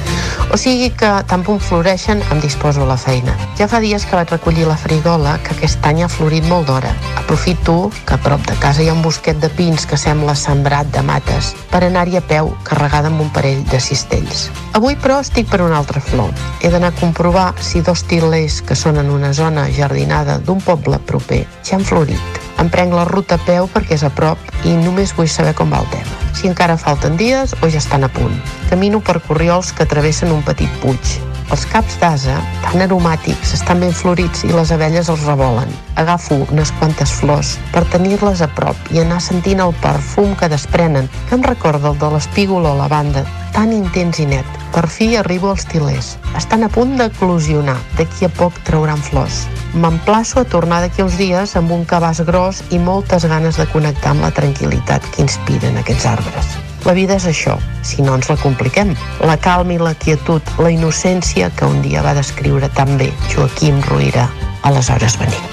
O 0.52 0.58
sigui 0.58 0.90
que, 0.96 1.10
tant 1.28 1.44
punt 1.44 1.60
floreixen, 1.60 2.22
em 2.32 2.40
disposo 2.40 2.84
a 2.84 2.88
la 2.88 2.98
feina. 2.98 3.34
Ja 3.60 3.68
fa 3.68 3.82
dies 3.84 4.06
que 4.08 4.16
vaig 4.16 4.32
recollir 4.32 4.68
la 4.68 4.78
frigola, 4.80 5.36
que 5.44 5.52
aquest 5.56 5.84
any 5.86 6.04
ha 6.04 6.10
florit 6.12 6.48
molt 6.48 6.70
d'hora. 6.70 6.94
Aprofito 7.20 7.92
que 8.08 8.16
a 8.16 8.22
prop 8.24 8.46
de 8.48 8.56
casa 8.62 8.84
hi 8.84 8.88
ha 8.88 8.96
un 8.96 9.04
bosquet 9.04 9.42
de 9.44 9.52
pins 9.60 9.86
que 9.86 10.00
sembla 10.00 10.38
sembrat 10.40 10.88
de 10.96 11.04
mates, 11.04 11.52
per 11.74 11.84
anar-hi 11.84 12.18
a 12.18 12.24
peu 12.24 12.54
carregada 12.64 13.12
amb 13.12 13.26
un 13.28 13.30
parell 13.36 13.62
de 13.68 13.82
cistells. 13.84 14.48
Avui, 14.80 14.96
però, 14.96 15.20
estic 15.26 15.52
per 15.52 15.62
una 15.66 15.82
altra 15.84 16.00
flor. 16.00 16.32
He 16.62 16.72
d'anar 16.72 16.94
a 16.96 17.00
comprovar 17.02 17.52
si 17.60 17.84
dos 17.84 18.08
tilers 18.08 18.62
que 18.64 18.80
són 18.80 19.04
en 19.04 19.12
una 19.12 19.34
zona 19.34 19.68
jardinada 19.68 20.40
d'un 20.40 20.64
poble 20.64 21.04
proper 21.04 21.44
ja 21.64 21.76
han 21.76 21.86
florit. 21.86 22.47
Em 22.58 22.70
prenc 22.74 22.94
la 22.94 23.06
ruta 23.06 23.38
a 23.38 23.44
peu 23.46 23.68
perquè 23.70 23.98
és 23.98 24.04
a 24.04 24.10
prop 24.10 24.42
i 24.66 24.74
només 24.78 25.14
vull 25.18 25.30
saber 25.30 25.54
com 25.58 25.74
va 25.74 25.84
el 25.84 25.90
tema. 25.94 26.18
Si 26.38 26.50
encara 26.50 26.78
falten 26.82 27.18
dies 27.18 27.54
o 27.62 27.70
ja 27.70 27.82
estan 27.82 28.06
a 28.06 28.10
punt. 28.14 28.34
Camino 28.70 29.02
per 29.02 29.20
corriols 29.28 29.74
que 29.74 29.86
travessen 29.86 30.34
un 30.34 30.44
petit 30.46 30.82
puig. 30.82 31.18
Els 31.48 31.64
caps 31.72 31.96
d'asa, 32.02 32.36
tan 32.66 32.82
aromàtics, 32.84 33.54
estan 33.56 33.80
ben 33.80 33.94
florits 33.96 34.44
i 34.44 34.52
les 34.52 34.74
abelles 34.76 35.08
els 35.14 35.24
revolen. 35.24 35.72
Agafo 35.96 36.42
unes 36.52 36.74
quantes 36.80 37.14
flors 37.22 37.54
per 37.72 37.86
tenir-les 37.94 38.44
a 38.44 38.50
prop 38.58 38.92
i 38.92 39.00
anar 39.00 39.22
sentint 39.24 39.64
el 39.64 39.72
perfum 39.84 40.36
que 40.36 40.52
desprenen, 40.52 41.08
que 41.30 41.40
em 41.40 41.48
recorda 41.48 41.94
el 41.94 42.00
de 42.04 42.12
l'espígol 42.12 42.68
o 42.68 42.76
lavanda, 42.76 43.24
tan 43.56 43.72
intens 43.72 44.20
i 44.20 44.28
net. 44.28 44.60
Per 44.76 44.86
fi 44.92 45.14
arribo 45.16 45.54
als 45.54 45.66
tilers. 45.72 46.12
Estan 46.38 46.68
a 46.68 46.70
punt 46.70 46.98
d'eclosionar. 47.00 47.80
D'aquí 47.98 48.28
a 48.28 48.30
poc 48.30 48.60
trauran 48.68 49.00
flors. 49.02 49.46
M'emplaço 49.74 50.44
a 50.44 50.48
tornar 50.52 50.84
d'aquí 50.84 51.02
uns 51.08 51.18
dies 51.18 51.56
amb 51.56 51.72
un 51.72 51.88
cabàs 51.88 52.22
gros 52.28 52.62
i 52.70 52.78
moltes 52.78 53.26
ganes 53.26 53.58
de 53.58 53.72
connectar 53.72 54.14
amb 54.14 54.28
la 54.28 54.36
tranquil·litat 54.36 55.14
que 55.16 55.24
inspiren 55.24 55.80
aquests 55.80 56.12
arbres. 56.18 56.58
La 56.86 56.94
vida 56.94 57.18
és 57.18 57.26
això, 57.28 57.58
si 57.84 58.04
no 58.06 58.16
ens 58.16 58.30
la 58.30 58.38
compliquem. 58.42 58.94
La 59.26 59.38
calma 59.42 59.76
i 59.76 59.82
la 59.82 59.96
quietud, 59.98 60.42
la 60.62 60.72
innocència 60.72 61.50
que 61.58 61.66
un 61.66 61.82
dia 61.82 62.04
va 62.06 62.16
descriure 62.18 62.70
tan 62.78 62.98
bé 63.02 63.12
Joaquim 63.34 63.82
Ruïra. 63.90 64.30
Aleshores 64.68 65.18
venim. 65.20 65.44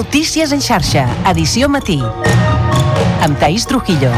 Notícies 0.00 0.52
en 0.52 0.62
xarxa, 0.64 1.02
edició 1.28 1.68
matí. 1.68 1.98
Amb 3.20 3.38
Taís 3.38 3.66
Trujillo. 3.66 4.10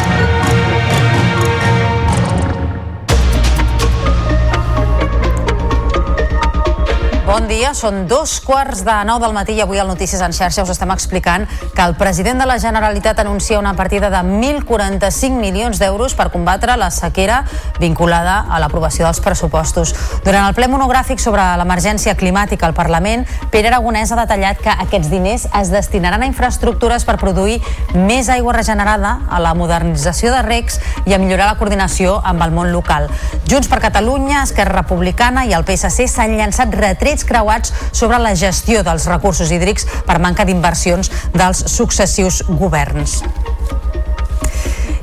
Bon 7.42 7.48
dia, 7.50 7.72
són 7.74 8.04
dos 8.06 8.36
quarts 8.38 8.84
de 8.86 8.94
nou 9.02 9.18
del 9.18 9.32
matí 9.34 9.56
i 9.58 9.62
avui 9.64 9.80
al 9.82 9.88
Notícies 9.90 10.20
en 10.22 10.30
xarxa 10.30 10.62
us 10.62 10.68
estem 10.70 10.92
explicant 10.94 11.42
que 11.74 11.82
el 11.82 11.96
president 11.98 12.38
de 12.38 12.44
la 12.46 12.54
Generalitat 12.62 13.18
anuncia 13.18 13.58
una 13.58 13.72
partida 13.74 14.12
de 14.14 14.20
1.045 14.22 15.40
milions 15.42 15.80
d'euros 15.82 16.14
per 16.14 16.28
combatre 16.30 16.76
la 16.78 16.92
sequera 16.94 17.40
vinculada 17.82 18.44
a 18.46 18.60
l'aprovació 18.62 19.08
dels 19.08 19.18
pressupostos. 19.24 19.90
Durant 20.22 20.46
el 20.46 20.54
ple 20.54 20.68
monogràfic 20.70 21.18
sobre 21.18 21.42
l'emergència 21.58 22.14
climàtica 22.14 22.68
al 22.68 22.76
Parlament, 22.78 23.26
Pere 23.50 23.72
Aragonès 23.72 24.14
ha 24.14 24.20
detallat 24.20 24.62
que 24.62 24.78
aquests 24.86 25.10
diners 25.10 25.48
es 25.50 25.74
destinaran 25.74 26.22
a 26.22 26.30
infraestructures 26.30 27.02
per 27.02 27.18
produir 27.18 27.58
més 27.98 28.30
aigua 28.30 28.54
regenerada, 28.54 29.16
a 29.26 29.42
la 29.42 29.56
modernització 29.58 30.30
de 30.30 30.46
recs 30.46 30.78
i 31.10 31.16
a 31.16 31.18
millorar 31.18 31.50
la 31.50 31.58
coordinació 31.58 32.20
amb 32.22 32.46
el 32.46 32.54
món 32.54 32.70
local. 32.70 33.10
Junts 33.50 33.66
per 33.66 33.82
Catalunya, 33.82 34.44
Esquerra 34.46 34.78
Republicana 34.84 35.42
i 35.50 35.58
el 35.58 35.66
PSC 35.66 36.06
s'han 36.06 36.38
llançat 36.38 36.78
retrets 36.78 37.26
creuats 37.32 37.74
sobre 37.90 38.20
la 38.22 38.36
gestió 38.36 38.84
dels 38.86 39.08
recursos 39.10 39.50
hídrics 39.50 39.88
per 40.06 40.20
manca 40.22 40.46
d'inversions 40.46 41.10
dels 41.34 41.66
successius 41.72 42.44
governs. 42.60 43.22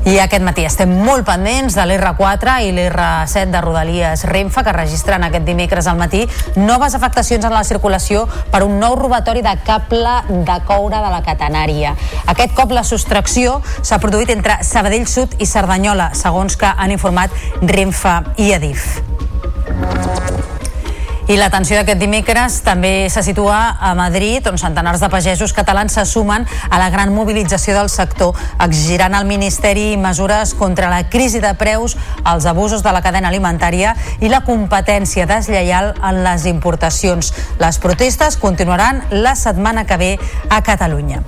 I 0.09 0.15
aquest 0.23 0.41
matí 0.41 0.63
estem 0.65 0.89
molt 1.03 1.25
pendents 1.27 1.75
de 1.75 1.83
l'R4 1.85 2.53
i 2.65 2.71
l'R7 2.71 3.51
de 3.51 3.59
Rodalies 3.61 4.23
Renfe, 4.25 4.63
que 4.63 4.73
registren 4.73 5.25
aquest 5.27 5.43
dimecres 5.45 5.89
al 5.91 5.99
matí 5.99 6.23
noves 6.55 6.95
afectacions 6.97 7.45
en 7.45 7.53
la 7.53 7.65
circulació 7.67 8.23
per 8.49 8.63
un 8.65 8.79
nou 8.79 8.95
robatori 8.97 9.43
de 9.45 9.53
cable 9.67 10.15
de 10.29 10.57
coure 10.65 11.03
de 11.03 11.11
la 11.13 11.21
catenària. 11.27 11.93
Aquest 12.31 12.55
cop 12.57 12.73
la 12.73 12.85
sostracció 12.87 13.59
s'ha 13.83 13.99
produït 13.99 14.31
entre 14.33 14.61
Sabadell 14.63 15.05
Sud 15.05 15.35
i 15.37 15.45
Cerdanyola, 15.45 16.13
segons 16.17 16.57
que 16.57 16.71
han 16.73 16.95
informat 16.95 17.35
Renfe 17.61 18.15
i 18.39 18.53
Adif. 18.55 18.95
I 21.29 21.35
l'atenció 21.37 21.77
d'aquest 21.77 21.99
dimecres 22.01 22.55
també 22.65 23.05
se 23.13 23.21
situa 23.21 23.75
a 23.77 23.91
Madrid, 23.93 24.47
on 24.49 24.57
centenars 24.57 25.03
de 25.03 25.11
pagesos 25.13 25.53
catalans 25.53 25.93
se 25.93 26.01
sumen 26.09 26.47
a 26.71 26.79
la 26.81 26.87
gran 26.89 27.13
mobilització 27.13 27.75
del 27.77 27.91
sector. 27.93 28.33
Exigiran 28.65 29.13
al 29.13 29.29
Ministeri 29.29 29.93
mesures 30.01 30.55
contra 30.57 30.89
la 30.89 31.03
crisi 31.13 31.37
de 31.37 31.53
preus, 31.53 31.99
els 32.25 32.49
abusos 32.49 32.81
de 32.81 32.95
la 32.95 33.03
cadena 33.05 33.29
alimentària 33.29 33.93
i 34.25 34.33
la 34.33 34.41
competència 34.41 35.29
deslleial 35.29 35.93
en 36.01 36.23
les 36.25 36.49
importacions. 36.49 37.29
Les 37.61 37.77
protestes 37.77 38.41
continuaran 38.41 39.05
la 39.11 39.37
setmana 39.37 39.85
que 39.85 40.01
ve 40.01 40.13
a 40.49 40.63
Catalunya. 40.65 41.21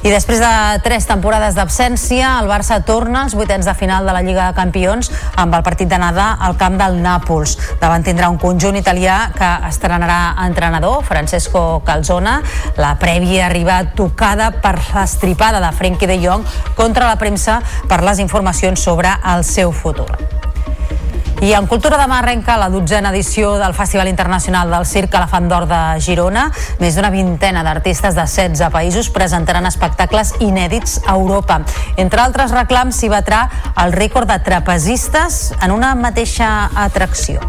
I 0.00 0.08
després 0.08 0.38
de 0.40 0.80
tres 0.80 1.04
temporades 1.04 1.52
d'absència, 1.58 2.30
el 2.40 2.48
Barça 2.48 2.78
torna 2.88 3.26
als 3.26 3.34
vuitens 3.36 3.66
de 3.68 3.74
final 3.76 4.08
de 4.08 4.14
la 4.16 4.22
Lliga 4.24 4.46
de 4.48 4.56
Campions 4.56 5.10
amb 5.36 5.58
el 5.58 5.64
partit 5.66 5.90
d'anada 5.92 6.30
al 6.40 6.56
camp 6.56 6.78
del 6.80 6.96
Nàpols. 7.04 7.58
Davant 7.82 8.06
tindrà 8.06 8.30
un 8.32 8.40
conjunt 8.40 8.80
italià 8.80 9.18
que 9.36 9.50
estrenarà 9.68 10.40
entrenador, 10.46 11.04
Francesco 11.04 11.82
Calzona. 11.84 12.38
La 12.80 12.94
prèvia 12.96 13.50
arriba 13.50 13.82
tocada 13.92 14.54
per 14.64 14.78
l'estripada 14.94 15.60
de 15.60 15.74
Frenkie 15.76 16.08
de 16.08 16.16
Jong 16.24 16.48
contra 16.80 17.04
la 17.12 17.20
premsa 17.20 17.60
per 17.86 18.00
les 18.00 18.24
informacions 18.24 18.80
sobre 18.80 19.12
el 19.36 19.44
seu 19.44 19.68
futur. 19.70 20.08
I 21.40 21.54
en 21.56 21.64
Cultura 21.64 21.96
demà 21.96 22.18
arrenca 22.20 22.58
la 22.60 22.66
dotzena 22.68 23.08
edició 23.14 23.54
del 23.56 23.72
Festival 23.72 24.10
Internacional 24.10 24.68
del 24.68 24.84
Circ 24.84 25.14
Elefant 25.16 25.46
d'Or 25.48 25.64
de 25.70 25.78
Girona. 26.04 26.42
Més 26.82 26.98
d'una 26.98 27.08
vintena 27.14 27.62
d'artistes 27.64 28.12
de 28.12 28.26
16 28.28 28.68
països 28.74 29.08
presentaran 29.14 29.64
espectacles 29.64 30.34
inèdits 30.44 30.98
a 31.06 31.16
Europa. 31.16 31.62
Entre 31.96 32.20
altres 32.20 32.52
reclams 32.52 33.00
s'hi 33.00 33.08
batrà 33.08 33.46
el 33.80 33.96
rècord 33.96 34.28
de 34.28 34.36
trapezistes 34.44 35.40
en 35.62 35.72
una 35.72 35.94
mateixa 35.96 36.68
atracció. 36.76 37.40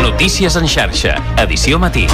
Notícies 0.00 0.56
en 0.56 0.64
xarxa, 0.66 1.18
edició 1.44 1.76
matí. 1.78 2.08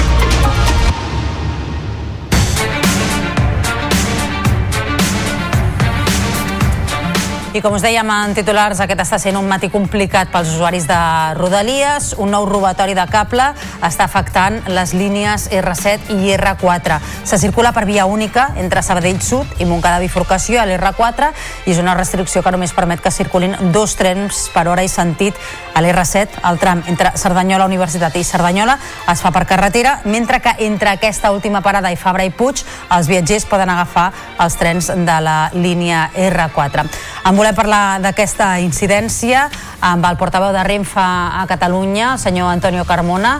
I 7.55 7.61
com 7.63 7.71
us 7.71 7.83
dèiem 7.85 8.09
en 8.11 8.33
titulars, 8.35 8.81
aquest 8.83 8.99
està 8.99 9.15
sent 9.15 9.37
un 9.39 9.45
matí 9.47 9.69
complicat 9.71 10.27
pels 10.27 10.49
usuaris 10.57 10.89
de 10.89 10.95
Rodalies. 11.37 12.09
Un 12.19 12.33
nou 12.35 12.43
robatori 12.49 12.91
de 12.97 13.05
cable 13.07 13.45
està 13.79 14.03
afectant 14.09 14.57
les 14.75 14.91
línies 14.91 15.45
R7 15.47 16.17
i 16.17 16.33
R4. 16.35 16.97
Se 17.23 17.39
circula 17.39 17.71
per 17.71 17.85
via 17.87 18.09
única 18.11 18.49
entre 18.59 18.83
Sabadell 18.83 19.21
Sud 19.23 19.61
i 19.63 19.67
Montcada 19.69 20.01
Bifurcació 20.03 20.59
a 20.59 20.65
l'R4 20.67 21.29
i 21.63 21.71
és 21.71 21.79
una 21.79 21.93
restricció 21.95 22.43
que 22.43 22.51
només 22.51 22.75
permet 22.75 22.99
que 22.99 23.13
circulin 23.15 23.55
dos 23.71 23.95
trens 23.95 24.49
per 24.51 24.65
hora 24.67 24.83
i 24.83 24.91
sentit 24.91 25.39
a 25.71 25.79
l'R7. 25.79 26.43
El 26.51 26.59
tram 26.59 26.83
entre 26.91 27.13
Cerdanyola 27.15 27.69
Universitat 27.71 28.19
i 28.19 28.25
Cerdanyola 28.27 28.75
es 29.13 29.23
fa 29.23 29.31
per 29.31 29.45
carretera, 29.47 30.01
mentre 30.03 30.41
que 30.43 30.57
entre 30.67 30.91
aquesta 30.91 31.31
última 31.31 31.63
parada 31.63 31.87
i 31.87 31.95
Fabra 31.95 32.27
i 32.27 32.35
Puig 32.35 32.65
els 32.91 33.07
viatgers 33.07 33.47
poden 33.47 33.71
agafar 33.71 34.09
els 34.43 34.59
trens 34.59 34.91
de 34.91 35.19
la 35.23 35.39
línia 35.55 36.09
R4. 36.11 36.89
En 37.31 37.44
volem 37.45 37.57
parlar 37.61 38.01
d'aquesta 38.01 38.55
incidència 38.57 39.43
amb 39.85 40.05
el 40.09 40.15
portaveu 40.17 40.49
de 40.49 40.63
Renfe 40.65 40.97
a 40.97 41.43
Catalunya, 41.45 42.15
el 42.15 42.19
senyor 42.19 42.49
Antonio 42.49 42.85
Carmona. 42.89 43.35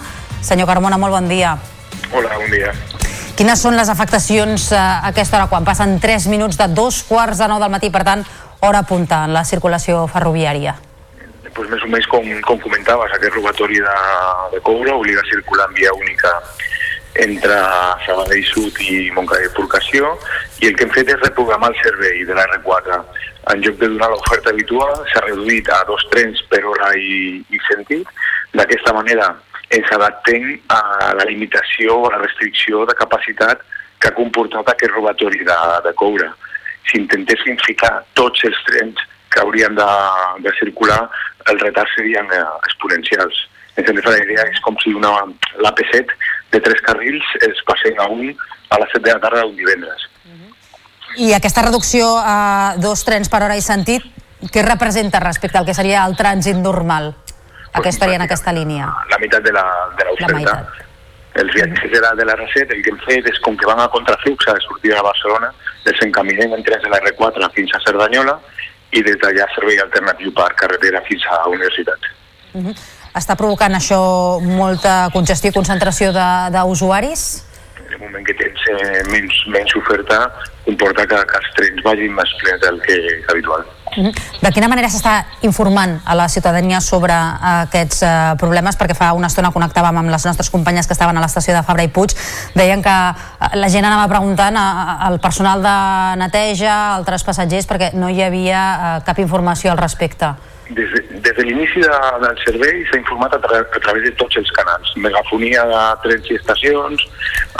Senyor 0.45 0.67
Carmona, 0.69 0.99
molt 1.01 1.15
bon 1.15 1.25
dia. 1.25 1.55
Hola, 2.13 2.35
bon 2.37 2.51
dia. 2.53 2.69
Quines 3.33 3.57
són 3.57 3.73
les 3.73 3.89
afectacions 3.89 4.67
eh, 4.69 4.77
a 4.77 5.09
aquesta 5.09 5.39
hora, 5.39 5.47
quan 5.49 5.65
passen 5.65 5.97
3 5.99 6.27
minuts 6.29 6.59
de 6.59 6.67
dos 6.69 7.01
quarts 7.07 7.41
de 7.41 7.47
nou 7.49 7.57
del 7.57 7.73
matí, 7.73 7.89
per 7.89 8.03
tant, 8.05 8.21
hora 8.61 8.83
punta 8.85 9.23
en 9.25 9.33
la 9.33 9.41
circulació 9.41 10.05
ferroviària? 10.05 10.75
Pues 11.55 11.71
més 11.71 11.81
o 11.81 11.89
menys 11.89 12.05
com, 12.05 12.29
com 12.45 12.61
comentaves, 12.61 13.09
aquest 13.17 13.33
robatori 13.33 13.81
de, 13.81 13.97
de 14.53 14.61
coure 14.61 14.93
obliga 14.93 15.25
a 15.25 15.29
circular 15.33 15.65
en 15.71 15.79
via 15.81 15.97
única 15.97 16.29
entre 17.23 17.55
Sabadell 18.05 18.43
Sud 18.49 18.79
i 18.83 19.11
Montcada 19.15 19.47
i 19.47 19.53
Porcació 19.55 20.15
i 20.61 20.69
el 20.69 20.75
que 20.75 20.85
hem 20.85 20.93
fet 20.95 21.13
és 21.13 21.21
reprogramar 21.23 21.71
el 21.71 21.79
servei 21.83 22.25
de 22.27 22.35
la 22.35 22.47
R4 22.49 22.99
en 23.53 23.61
lloc 23.61 23.77
de 23.77 23.87
donar 23.87 24.09
l'oferta 24.09 24.49
habitual, 24.49 25.03
s'ha 25.11 25.21
reduït 25.25 25.69
a 25.69 25.83
dos 25.85 26.01
trens 26.13 26.41
per 26.49 26.63
hora 26.65 26.91
i, 26.97 27.43
i 27.53 27.59
sentit. 27.67 28.07
D'aquesta 28.57 28.93
manera 28.97 29.27
ens 29.75 29.91
adaptem 29.93 30.47
a 30.73 31.13
la 31.19 31.27
limitació 31.29 31.99
o 32.01 32.09
la 32.09 32.21
restricció 32.23 32.85
de 32.89 32.97
capacitat 32.97 33.61
que 34.01 34.09
ha 34.09 34.17
comportat 34.17 34.71
aquest 34.71 34.93
robatori 34.95 35.45
de, 35.45 35.59
de 35.85 35.93
coure. 36.01 36.31
Si 36.89 36.97
intentéssim 37.01 37.57
ficar 37.65 37.93
tots 38.17 38.45
els 38.49 38.57
trens 38.69 39.01
que 39.33 39.41
haurien 39.41 39.77
de, 39.77 39.89
de 40.45 40.53
circular, 40.57 41.03
els 41.51 41.61
retards 41.61 41.93
serien 41.97 42.29
eh, 42.33 42.45
exponencials. 42.65 43.45
Ens 43.75 43.89
la 43.91 44.17
idea, 44.23 44.45
és 44.47 44.61
com 44.63 44.77
si 44.81 44.93
una, 44.95 45.11
l'AP7 45.59 46.13
de 46.55 46.63
tres 46.63 46.81
carrils 46.81 47.25
es 47.43 47.61
passés 47.67 47.97
a 47.99 48.07
un 48.07 48.31
a 48.69 48.79
les 48.79 48.91
7 48.95 49.03
de 49.03 49.13
la 49.13 49.19
tarda 49.19 49.43
d'un 49.43 49.55
divendres. 49.59 50.07
I 51.19 51.31
aquesta 51.35 51.63
reducció 51.63 52.15
a 52.19 52.75
dos 52.79 53.03
trens 53.07 53.29
per 53.31 53.43
hora 53.45 53.55
i 53.55 53.63
sentit, 53.63 54.03
què 54.51 54.63
representa 54.65 55.21
respecte 55.23 55.59
al 55.59 55.67
que 55.67 55.75
seria 55.75 56.03
el 56.07 56.15
trànsit 56.19 56.57
normal 56.59 57.13
a 57.75 57.83
què 57.83 57.91
estaria 57.91 58.19
en 58.19 58.25
aquesta 58.25 58.53
línia? 58.55 58.89
La 59.11 59.19
meitat 59.19 59.43
de 59.43 59.51
l'oferta. 59.55 60.57
Els 61.35 61.51
viatges 61.51 61.91
de 61.91 61.99
la, 61.99 62.13
de 62.15 62.23
la 62.23 62.35
R7 62.37 62.71
el 62.71 62.83
que 62.83 62.93
hem 62.93 62.99
fet 63.03 63.25
és 63.27 63.39
com 63.43 63.57
que 63.59 63.67
van 63.67 63.81
a 63.83 63.89
contraflux 63.91 64.47
a 64.47 64.53
sortida 64.63 65.01
de 65.01 65.03
Barcelona, 65.03 65.49
els 65.83 66.03
encaminem 66.05 66.53
en 66.55 66.63
trens 66.63 66.85
de 66.85 66.91
la 66.93 67.01
R4 67.01 67.49
fins 67.57 67.73
a 67.75 67.81
Cerdanyola 67.83 68.37
i 68.95 69.03
des 69.03 69.17
d'allà 69.19 69.47
servei 69.51 69.81
alternatiu 69.83 70.31
per 70.37 70.53
carretera 70.61 71.01
fins 71.09 71.25
a 71.27 71.41
la 71.41 71.51
universitat. 71.57 72.07
Uh 72.53 72.63
-huh. 72.63 72.75
Està 73.15 73.37
provocant 73.39 73.75
això 73.77 73.99
molta 74.43 75.09
congestió 75.13 75.53
i 75.53 75.55
concentració 75.55 76.11
d'usuaris? 76.11 77.27
el 77.95 78.01
moment 78.01 78.25
que 78.25 78.33
tens 78.33 78.67
eh, 78.71 79.03
menys, 79.11 79.35
menys 79.53 79.75
oferta 79.77 80.17
comporta 80.65 81.05
que, 81.05 81.17
que 81.29 81.39
els 81.39 81.49
trens 81.57 81.83
vagin 81.85 82.13
més 82.15 82.31
plens 82.41 82.61
del 82.63 82.79
que 82.83 82.95
és 82.97 83.27
habitual. 83.31 83.65
Mhm. 83.95 84.11
De 84.41 84.51
quina 84.51 84.67
manera 84.67 84.89
s'està 84.91 85.13
informant 85.47 85.99
a 86.03 86.15
la 86.17 86.27
ciutadania 86.27 86.81
sobre 86.81 87.13
aquests 87.15 88.01
eh, 88.03 88.33
problemes? 88.41 88.77
Perquè 88.79 88.97
fa 88.97 89.13
una 89.13 89.29
estona 89.31 89.53
connectàvem 89.55 90.01
amb 90.01 90.11
les 90.11 90.25
nostres 90.25 90.49
companyes 90.49 90.87
que 90.87 90.97
estaven 90.97 91.17
a 91.17 91.23
l'estació 91.23 91.53
de 91.55 91.63
Fabra 91.63 91.85
i 91.85 91.93
Puig. 91.93 92.15
Deien 92.55 92.83
que 92.83 92.95
eh, 92.95 93.53
la 93.55 93.69
gent 93.69 93.85
anava 93.85 94.09
preguntant 94.11 94.57
al 94.57 95.19
personal 95.23 95.63
de 95.63 95.77
neteja, 96.23 96.95
altres 96.97 97.23
passatgers, 97.23 97.69
perquè 97.69 97.93
no 97.93 98.09
hi 98.09 98.21
havia 98.25 98.65
eh, 98.73 98.99
cap 99.05 99.21
informació 99.23 99.71
al 99.71 99.81
respecte. 99.81 100.33
Des 100.69 100.89
de, 100.89 101.01
des 101.21 101.31
de 101.37 101.43
l'inici 101.43 101.79
de, 101.79 101.97
del 102.23 102.39
servei 102.41 102.79
s'ha 102.89 102.97
informat 102.97 103.35
a, 103.37 103.39
tra 103.43 103.59
a 103.61 103.81
través 103.83 104.07
de 104.07 104.11
tots 104.17 104.39
els 104.41 104.49
canals, 104.57 104.93
megafonia 104.97 105.65
de 105.69 105.81
trens 106.05 106.31
i 106.31 106.39
estacions, 106.39 107.03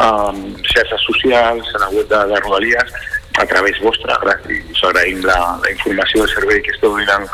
um, 0.02 0.40
xarxes 0.65 1.06
socials, 1.06 1.69
en 1.76 1.86
la 1.86 1.91
web 1.94 2.10
de, 2.10 2.22
de 2.32 2.40
Rodalies, 2.41 2.95
a 3.38 3.45
través 3.45 3.77
vostra, 3.84 4.18
i 4.49 4.57
us 4.72 4.84
agraïm 4.90 5.22
la, 5.27 5.38
la 5.61 5.72
informació 5.72 6.23
del 6.23 6.34
servei 6.34 6.64
que 6.65 6.73
esteu 6.73 6.95
donant 6.98 7.27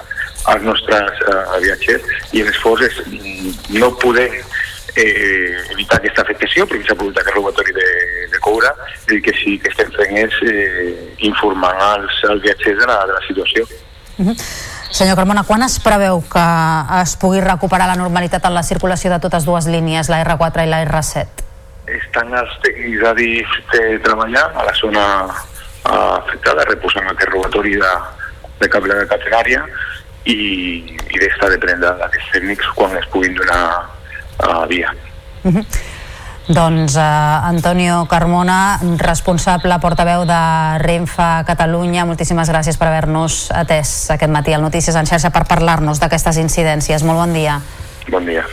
als 0.51 0.65
nostres 0.65 1.23
uh, 1.29 1.59
viatgers 1.61 2.03
i 2.33 2.41
en 2.41 2.49
esforç 2.49 2.87
és, 2.89 2.99
mm, 3.05 3.77
no 3.77 3.91
podem 4.01 4.33
eh, 4.95 5.61
evitar 5.71 5.99
aquesta 5.99 6.25
afectació 6.25 6.65
perquè 6.67 6.89
s'ha 6.89 6.97
produït 6.97 7.21
aquest 7.21 7.37
robatori 7.37 7.75
de, 7.77 7.87
de 8.33 8.41
coure 8.43 8.71
i 9.13 9.21
que 9.23 9.33
sí 9.39 9.57
que 9.61 9.71
estem 9.71 9.91
fent 9.95 10.17
és 10.25 10.37
eh, 10.49 10.91
informar 11.29 11.73
als, 11.91 12.21
als 12.29 12.43
viatgers 12.43 12.81
de 12.81 12.89
la, 12.89 13.01
de 13.07 13.17
la 13.17 13.25
situació. 13.27 13.67
Uh 14.17 14.27
-huh. 14.27 14.35
Senyor 14.91 15.15
Carmona, 15.15 15.45
quan 15.47 15.63
es 15.63 15.77
preveu 15.79 16.19
que 16.27 16.41
es 16.99 17.13
pugui 17.15 17.39
recuperar 17.39 17.87
la 17.87 17.95
normalitat 17.95 18.43
en 18.49 18.53
la 18.57 18.63
circulació 18.67 19.09
de 19.13 19.21
totes 19.23 19.45
dues 19.47 19.69
línies, 19.71 20.09
la 20.11 20.19
R4 20.25 20.65
i 20.65 20.69
la 20.69 20.81
R7? 20.83 21.45
Estan 21.95 22.33
els 22.35 22.57
tècnics 22.65 22.99
de 22.99 23.13
DIF 23.15 23.53
treballant 24.03 24.59
a 24.59 24.65
la 24.67 24.73
zona 24.75 25.05
uh, 25.31 26.17
afectada, 26.19 26.67
reposant 26.67 27.07
aquest 27.07 27.31
robatori 27.31 27.77
de, 27.79 27.93
de 28.59 28.69
cable 28.73 28.99
de 28.99 29.07
catenària 29.07 29.63
i, 30.27 30.35
i 30.91 31.23
d'estar 31.23 31.53
de 31.55 31.61
prendre 31.63 31.95
d'aquests 32.03 32.35
tècnics 32.35 32.75
quan 32.75 32.99
es 32.99 33.07
puguin 33.15 33.39
donar 33.39 33.63
uh, 34.43 34.67
via. 34.67 34.91
Uh 35.47 35.55
-huh. 35.55 35.65
Doncs 36.47 36.95
eh, 36.97 37.01
Antonio 37.01 38.05
Carmona, 38.09 38.79
responsable 38.97 39.77
portaveu 39.83 40.25
de 40.25 40.41
Renfe 40.81 41.29
Catalunya, 41.45 42.07
moltíssimes 42.09 42.49
gràcies 42.49 42.81
per 42.81 42.89
haver-nos 42.89 43.51
atès 43.53 44.09
aquest 44.17 44.33
matí 44.33 44.57
al 44.57 44.65
Notícies 44.65 44.97
en 44.97 45.05
xarxa 45.05 45.29
per 45.29 45.45
parlar-nos 45.45 46.01
d'aquestes 46.01 46.41
incidències. 46.41 47.05
Molt 47.05 47.21
bon 47.25 47.37
dia. 47.37 47.61
Bon 48.09 48.25
dia. 48.25 48.47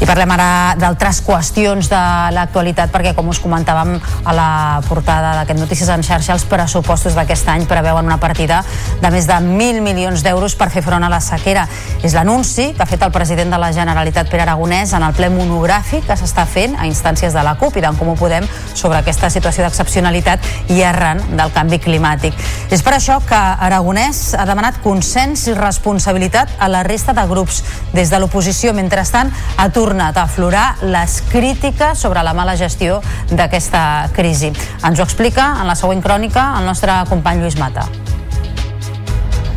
I 0.00 0.06
parlem 0.08 0.30
ara 0.32 0.76
d'altres 0.80 1.18
qüestions 1.20 1.90
de 1.92 1.98
l'actualitat, 2.32 2.88
perquè 2.88 3.10
com 3.12 3.26
us 3.28 3.36
comentàvem 3.42 3.98
a 4.00 4.32
la 4.32 4.50
portada 4.86 5.34
d'aquest 5.36 5.60
Notícies 5.60 5.90
en 5.92 6.00
xarxa, 6.00 6.32
els 6.32 6.46
pressupostos 6.48 7.12
d'aquest 7.12 7.50
any 7.52 7.66
preveuen 7.68 8.08
una 8.08 8.16
partida 8.16 8.62
de 9.02 9.10
més 9.12 9.26
de 9.28 9.36
1.000 9.36 9.82
milions 9.84 10.24
d'euros 10.24 10.54
per 10.56 10.70
fer 10.72 10.80
front 10.86 11.04
a 11.04 11.10
la 11.12 11.18
sequera. 11.20 11.66
És 12.02 12.14
l'anunci 12.16 12.70
que 12.72 12.80
ha 12.80 12.88
fet 12.88 13.04
el 13.04 13.12
president 13.12 13.52
de 13.52 13.58
la 13.60 13.74
Generalitat, 13.76 14.30
Pere 14.32 14.46
Aragonès, 14.46 14.94
en 14.96 15.04
el 15.04 15.12
ple 15.12 15.28
monogràfic 15.34 16.08
que 16.08 16.16
s'està 16.16 16.46
fent 16.48 16.78
a 16.80 16.88
instàncies 16.88 17.36
de 17.36 17.44
la 17.44 17.58
CUP 17.60 17.76
i 17.76 17.84
d'en 17.84 18.00
Comú 18.00 18.16
Podem 18.16 18.48
sobre 18.72 19.02
aquesta 19.02 19.28
situació 19.28 19.66
d'excepcionalitat 19.66 20.72
i 20.72 20.80
arran 20.80 21.20
del 21.36 21.52
canvi 21.52 21.76
climàtic. 21.76 22.40
És 22.72 22.80
per 22.80 22.96
això 22.96 23.18
que 23.28 23.36
Aragonès 23.36 24.32
ha 24.32 24.48
demanat 24.48 24.80
consens 24.80 25.44
i 25.52 25.58
responsabilitat 25.60 26.56
a 26.56 26.72
la 26.72 26.86
resta 26.88 27.12
de 27.12 27.28
grups. 27.28 27.60
Des 27.92 28.08
de 28.08 28.16
l'oposició, 28.22 28.72
mentrestant, 28.72 29.28
ha 29.58 29.68
tornat 29.68 29.89
a 29.98 30.22
aflorar 30.22 30.76
les 30.82 31.22
crítiques 31.22 31.98
sobre 31.98 32.22
la 32.22 32.34
mala 32.34 32.56
gestió 32.56 33.00
d'aquesta 33.30 34.10
crisi. 34.14 34.52
Ens 34.84 35.00
ho 35.00 35.02
explica 35.02 35.56
en 35.58 35.66
la 35.66 35.74
següent 35.74 36.02
crònica 36.02 36.52
el 36.60 36.70
nostre 36.70 37.02
company 37.10 37.42
Lluís 37.42 37.58
Mata. 37.58 37.88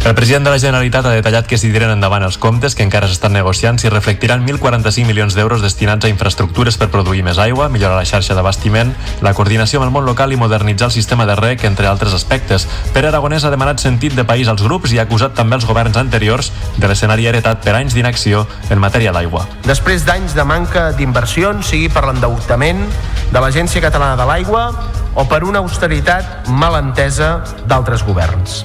El 0.05 0.15
president 0.15 0.43
de 0.43 0.51
la 0.51 0.59
Generalitat 0.59 1.05
ha 1.07 1.13
detallat 1.15 1.45
que 1.47 1.55
si 1.55 1.69
tiren 1.71 1.93
endavant 1.93 2.25
els 2.27 2.35
comptes 2.35 2.73
que 2.75 2.84
encara 2.84 3.07
s'estan 3.07 3.31
negociant 3.31 3.77
s'hi 3.80 3.88
reflectiran 3.88 4.41
1.045 4.43 5.07
milions 5.07 5.35
d'euros 5.38 5.61
destinats 5.63 6.03
a 6.03 6.09
infraestructures 6.11 6.75
per 6.75 6.89
produir 6.91 7.21
més 7.23 7.38
aigua, 7.39 7.69
millorar 7.71 7.95
la 7.95 8.09
xarxa 8.09 8.35
d'abastiment, 8.35 8.91
la 9.23 9.31
coordinació 9.34 9.80
amb 9.80 9.88
el 9.88 9.93
món 9.95 10.03
local 10.03 10.35
i 10.35 10.39
modernitzar 10.41 10.89
el 10.89 10.95
sistema 10.95 11.23
de 11.25 11.38
rec, 11.39 11.63
entre 11.63 11.88
altres 11.88 12.11
aspectes. 12.17 12.67
Pere 12.91 13.07
Aragonès 13.13 13.45
ha 13.47 13.53
demanat 13.53 13.80
sentit 13.80 14.11
de 14.17 14.27
país 14.27 14.51
als 14.51 14.65
grups 14.65 14.91
i 14.91 14.99
ha 14.99 15.05
acusat 15.07 15.38
també 15.39 15.55
els 15.55 15.69
governs 15.69 15.95
anteriors 15.95 16.51
de 16.75 16.89
l'escenari 16.91 17.30
heretat 17.31 17.63
per 17.63 17.77
anys 17.80 17.95
d'inacció 17.95 18.43
en 18.75 18.84
matèria 18.84 19.15
d'aigua. 19.15 19.45
Després 19.63 20.03
d'anys 20.03 20.35
de 20.35 20.43
manca 20.43 20.89
d'inversions, 20.99 21.63
sigui 21.63 21.88
per 21.88 22.03
l'endeutament 22.09 22.84
de 23.31 23.39
l'Agència 23.39 23.80
Catalana 23.88 24.19
de 24.19 24.27
l'Aigua 24.27 24.67
o 25.15 25.26
per 25.30 25.44
una 25.44 25.61
austeritat 25.61 26.48
mal 26.49 26.76
entesa 26.80 27.44
d'altres 27.69 28.03
governs. 28.06 28.64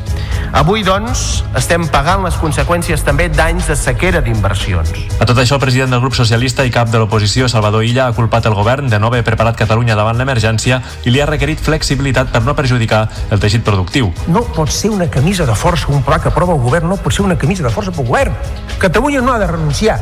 Avui, 0.57 0.81
doncs, 0.81 1.43
estem 1.59 1.85
pagant 1.93 2.23
les 2.25 2.37
conseqüències 2.41 3.03
també 3.05 3.29
d'anys 3.29 3.69
de 3.69 3.77
sequera 3.77 4.23
d'inversions. 4.25 4.93
A 5.21 5.27
tot 5.29 5.37
això, 5.37 5.59
el 5.59 5.63
president 5.63 5.93
del 5.93 6.01
grup 6.01 6.17
socialista 6.17 6.65
i 6.65 6.73
cap 6.73 6.89
de 6.89 7.01
l'oposició, 7.01 7.51
Salvador 7.53 7.85
Illa, 7.85 8.07
ha 8.09 8.17
culpat 8.17 8.49
el 8.49 8.57
govern 8.57 8.89
de 8.89 8.99
no 8.99 9.11
haver 9.13 9.25
preparat 9.27 9.59
Catalunya 9.61 9.97
davant 9.99 10.17
l'emergència 10.17 10.81
i 11.05 11.13
li 11.13 11.21
ha 11.21 11.27
requerit 11.29 11.61
flexibilitat 11.61 12.33
per 12.33 12.43
no 12.47 12.57
perjudicar 12.57 13.05
el 13.31 13.43
teixit 13.43 13.65
productiu. 13.67 14.09
No 14.33 14.47
pot 14.57 14.73
ser 14.73 14.93
una 14.95 15.11
camisa 15.13 15.45
de 15.45 15.57
força, 15.57 15.93
un 15.93 16.03
pla 16.07 16.21
que 16.23 16.33
aprova 16.33 16.57
el 16.57 16.65
govern, 16.65 16.89
no 16.89 16.97
pot 16.97 17.13
ser 17.13 17.27
una 17.27 17.37
camisa 17.37 17.67
de 17.67 17.75
força 17.75 17.93
pel 17.93 18.09
govern. 18.09 18.33
Catalunya 18.81 19.21
no 19.21 19.35
ha 19.35 19.43
de 19.43 19.51
renunciar 19.53 20.01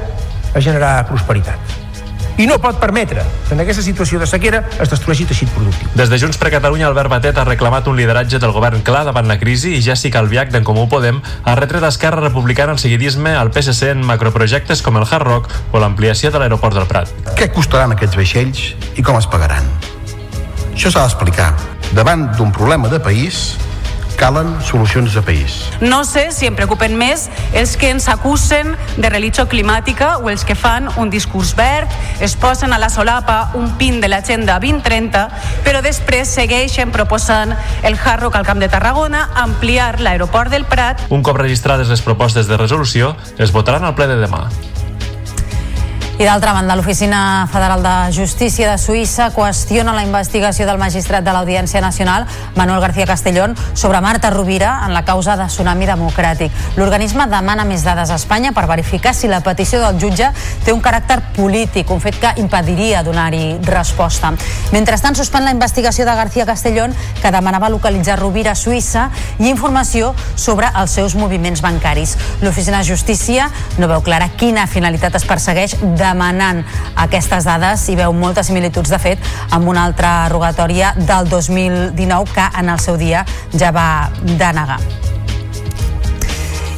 a 0.55 0.63
generar 0.63 1.03
prosperitat 1.11 1.86
i 2.37 2.47
no 2.49 2.59
pot 2.61 2.79
permetre 2.81 3.25
que 3.49 3.55
en 3.55 3.63
aquesta 3.63 3.85
situació 3.85 4.21
de 4.21 4.29
sequera 4.29 4.63
es 4.83 4.91
destrueixi 4.93 5.27
teixit 5.29 5.51
productiu. 5.55 5.89
Des 5.97 6.11
de 6.13 6.19
Junts 6.21 6.39
per 6.41 6.51
Catalunya, 6.53 6.89
Albert 6.91 7.13
Batet 7.13 7.39
ha 7.39 7.47
reclamat 7.49 7.89
un 7.89 7.97
lideratge 7.97 8.41
del 8.43 8.53
govern 8.53 8.83
clar 8.87 9.05
davant 9.09 9.29
la 9.29 9.39
crisi 9.41 9.77
i 9.77 9.83
Jessica 9.85 10.21
Albiach 10.21 10.53
d'en 10.53 10.67
Comú 10.67 10.87
Podem 10.93 11.23
ha 11.45 11.57
retret 11.59 11.85
a 11.85 11.93
Esquerra 11.93 12.21
Republicana 12.25 12.77
el 12.77 12.83
seguidisme 12.83 13.33
al 13.37 13.53
PSC 13.55 13.93
en 13.95 14.05
macroprojectes 14.07 14.83
com 14.85 15.01
el 15.01 15.09
Hard 15.09 15.27
Rock 15.27 15.53
o 15.73 15.81
l'ampliació 15.83 16.31
de 16.31 16.43
l'aeroport 16.43 16.77
del 16.77 16.89
Prat. 16.91 17.13
Què 17.39 17.51
costaran 17.55 17.97
aquests 17.97 18.19
vaixells 18.19 18.67
i 18.97 19.07
com 19.07 19.17
es 19.21 19.29
pagaran? 19.31 19.65
Això 20.75 20.93
s'ha 20.93 21.07
d'explicar. 21.07 21.55
Davant 21.97 22.27
d'un 22.37 22.53
problema 22.53 22.91
de 22.93 23.01
país, 23.01 23.57
calen 24.17 24.57
solucions 24.63 25.15
de 25.15 25.23
país. 25.23 25.71
No 25.81 26.05
sé 26.05 26.31
si 26.33 26.49
em 26.49 26.57
preocupen 26.57 26.97
més 26.99 27.29
els 27.55 27.77
que 27.77 27.91
ens 27.93 28.09
acusen 28.11 28.75
de 28.97 29.11
religió 29.13 29.47
climàtica 29.49 30.17
o 30.19 30.31
els 30.33 30.45
que 30.49 30.57
fan 30.59 30.89
un 30.97 31.11
discurs 31.13 31.55
verd, 31.57 31.93
es 32.21 32.37
posen 32.37 32.73
a 32.73 32.81
la 32.83 32.91
solapa 32.91 33.53
un 33.55 33.77
pin 33.79 34.01
de 34.01 34.11
l'agenda 34.11 34.59
2030, 34.63 35.27
però 35.65 35.83
després 35.85 36.33
segueixen 36.33 36.93
proposant 36.95 37.55
el 37.83 37.99
Hard 37.99 38.27
Rock 38.27 38.41
al 38.41 38.49
Camp 38.49 38.63
de 38.63 38.71
Tarragona, 38.73 39.29
ampliar 39.37 40.01
l'aeroport 40.01 40.51
del 40.51 40.65
Prat... 40.65 41.07
Un 41.11 41.23
cop 41.23 41.39
registrades 41.41 41.93
les 41.93 42.03
propostes 42.03 42.49
de 42.49 42.57
resolució, 42.57 43.15
es 43.39 43.53
votaran 43.53 43.85
al 43.85 43.95
ple 43.95 44.09
de 44.11 44.19
demà. 44.23 44.47
I 46.19 46.25
d'altra 46.25 46.55
banda, 46.55 46.75
l'Oficina 46.75 47.47
Federal 47.53 47.83
de 47.85 48.13
Justícia 48.17 48.71
de 48.71 48.79
Suïssa 48.81 49.27
qüestiona 49.35 49.93
la 49.93 50.01
investigació 50.01 50.65
del 50.65 50.79
magistrat 50.81 51.21
de 51.21 51.33
l'Audiència 51.35 51.83
Nacional, 51.85 52.25
Manuel 52.57 52.81
García 52.81 53.05
Castellón, 53.05 53.53
sobre 53.75 54.01
Marta 54.01 54.31
Rovira 54.31 54.81
en 54.87 54.95
la 54.95 55.05
causa 55.05 55.37
de 55.37 55.45
Tsunami 55.45 55.85
Democràtic. 55.85 56.55
L'organisme 56.81 57.27
demana 57.29 57.67
més 57.69 57.85
dades 57.85 58.09
a 58.09 58.17
Espanya 58.17 58.55
per 58.57 58.65
verificar 58.65 59.13
si 59.13 59.29
la 59.29 59.43
petició 59.45 59.83
del 59.83 60.01
jutge 60.01 60.31
té 60.65 60.73
un 60.73 60.81
caràcter 60.81 61.19
polític, 61.37 61.93
un 61.93 62.01
fet 62.01 62.17
que 62.23 62.33
impediria 62.41 63.05
donar-hi 63.05 63.59
resposta. 63.69 64.33
Mentrestant, 64.73 65.21
suspèn 65.21 65.45
la 65.45 65.53
investigació 65.53 66.09
de 66.09 66.17
García 66.17 66.49
Castellón, 66.49 66.97
que 67.21 67.31
demanava 67.31 67.69
localitzar 67.69 68.17
Rovira 68.23 68.57
a 68.57 68.57
Suïssa 68.57 69.11
i 69.37 69.51
informació 69.51 70.15
sobre 70.33 70.73
els 70.81 70.97
seus 70.97 71.13
moviments 71.15 71.61
bancaris. 71.61 72.17
L'Oficina 72.41 72.81
de 72.81 72.89
Justícia 72.89 73.51
no 73.77 73.93
veu 73.93 74.01
clara 74.01 74.33
quina 74.33 74.65
finalitat 74.65 75.21
es 75.21 75.29
persegueix 75.29 75.77
demanant 76.07 76.63
aquestes 77.07 77.49
dades 77.49 77.89
i 77.91 77.99
veu 77.99 78.15
moltes 78.17 78.51
similituds, 78.51 78.93
de 78.93 79.03
fet, 79.03 79.35
amb 79.51 79.69
una 79.69 79.87
altra 79.89 80.15
rogatòria 80.33 80.95
del 80.97 81.29
2019 81.33 82.33
que 82.35 82.49
en 82.63 82.73
el 82.73 82.81
seu 82.83 82.99
dia 83.01 83.27
ja 83.57 83.75
va 83.75 84.09
denegar. 84.23 84.81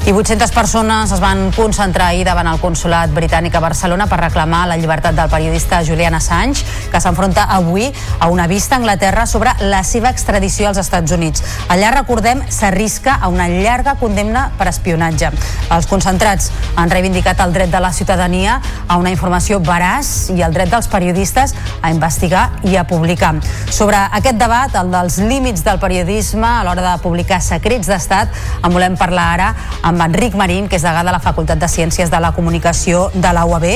I 0.09 0.13
800 0.13 0.53
persones 0.53 1.11
es 1.13 1.21
van 1.21 1.51
concentrar 1.53 2.07
ahir 2.09 2.23
davant 2.25 2.49
el 2.49 2.57
consulat 2.63 3.11
britànic 3.13 3.53
a 3.59 3.61
Barcelona 3.61 4.07
per 4.09 4.17
reclamar 4.23 4.63
la 4.71 4.79
llibertat 4.81 5.13
del 5.13 5.29
periodista 5.29 5.83
Julian 5.85 6.15
Assange, 6.17 6.63
que 6.89 7.01
s'enfronta 7.05 7.43
avui 7.53 7.91
a 8.19 8.31
una 8.33 8.47
vista 8.49 8.75
a 8.75 8.79
Anglaterra 8.79 9.27
sobre 9.29 9.53
la 9.61 9.83
seva 9.85 10.09
extradició 10.09 10.71
als 10.71 10.81
Estats 10.81 11.13
Units. 11.13 11.45
Allà, 11.69 11.91
recordem, 11.93 12.41
s'arrisca 12.49 13.19
a 13.21 13.29
una 13.29 13.51
llarga 13.51 13.99
condemna 14.01 14.47
per 14.57 14.71
espionatge. 14.71 15.29
Els 15.77 15.91
concentrats 15.91 16.49
han 16.81 16.89
reivindicat 16.89 17.45
el 17.45 17.53
dret 17.53 17.69
de 17.69 17.85
la 17.85 17.93
ciutadania 17.93 18.63
a 18.87 18.97
una 18.97 19.13
informació 19.13 19.61
veraç 19.61 20.31
i 20.33 20.41
el 20.41 20.57
dret 20.57 20.73
dels 20.73 20.89
periodistes 20.89 21.53
a 21.83 21.93
investigar 21.93 22.47
i 22.65 22.81
a 22.81 22.87
publicar. 22.89 23.35
Sobre 23.69 24.01
aquest 24.23 24.41
debat, 24.41 24.73
el 24.73 24.89
dels 24.97 25.21
límits 25.21 25.69
del 25.69 25.85
periodisme 25.85 26.49
a 26.49 26.65
l'hora 26.65 26.95
de 26.95 26.97
publicar 27.05 27.43
secrets 27.45 27.93
d'estat, 27.93 28.33
en 28.65 28.73
volem 28.73 28.97
parlar 28.97 29.29
ara 29.37 29.53
amb 29.83 29.98
Enric 30.07 30.37
Marín, 30.39 30.69
que 30.69 30.79
és 30.79 30.85
degà 30.87 31.03
de 31.03 31.13
la 31.15 31.21
Facultat 31.21 31.59
de 31.59 31.69
Ciències 31.69 32.11
de 32.11 32.21
la 32.21 32.33
Comunicació 32.37 33.09
de 33.15 33.33
la 33.33 33.45
UAB. 33.49 33.67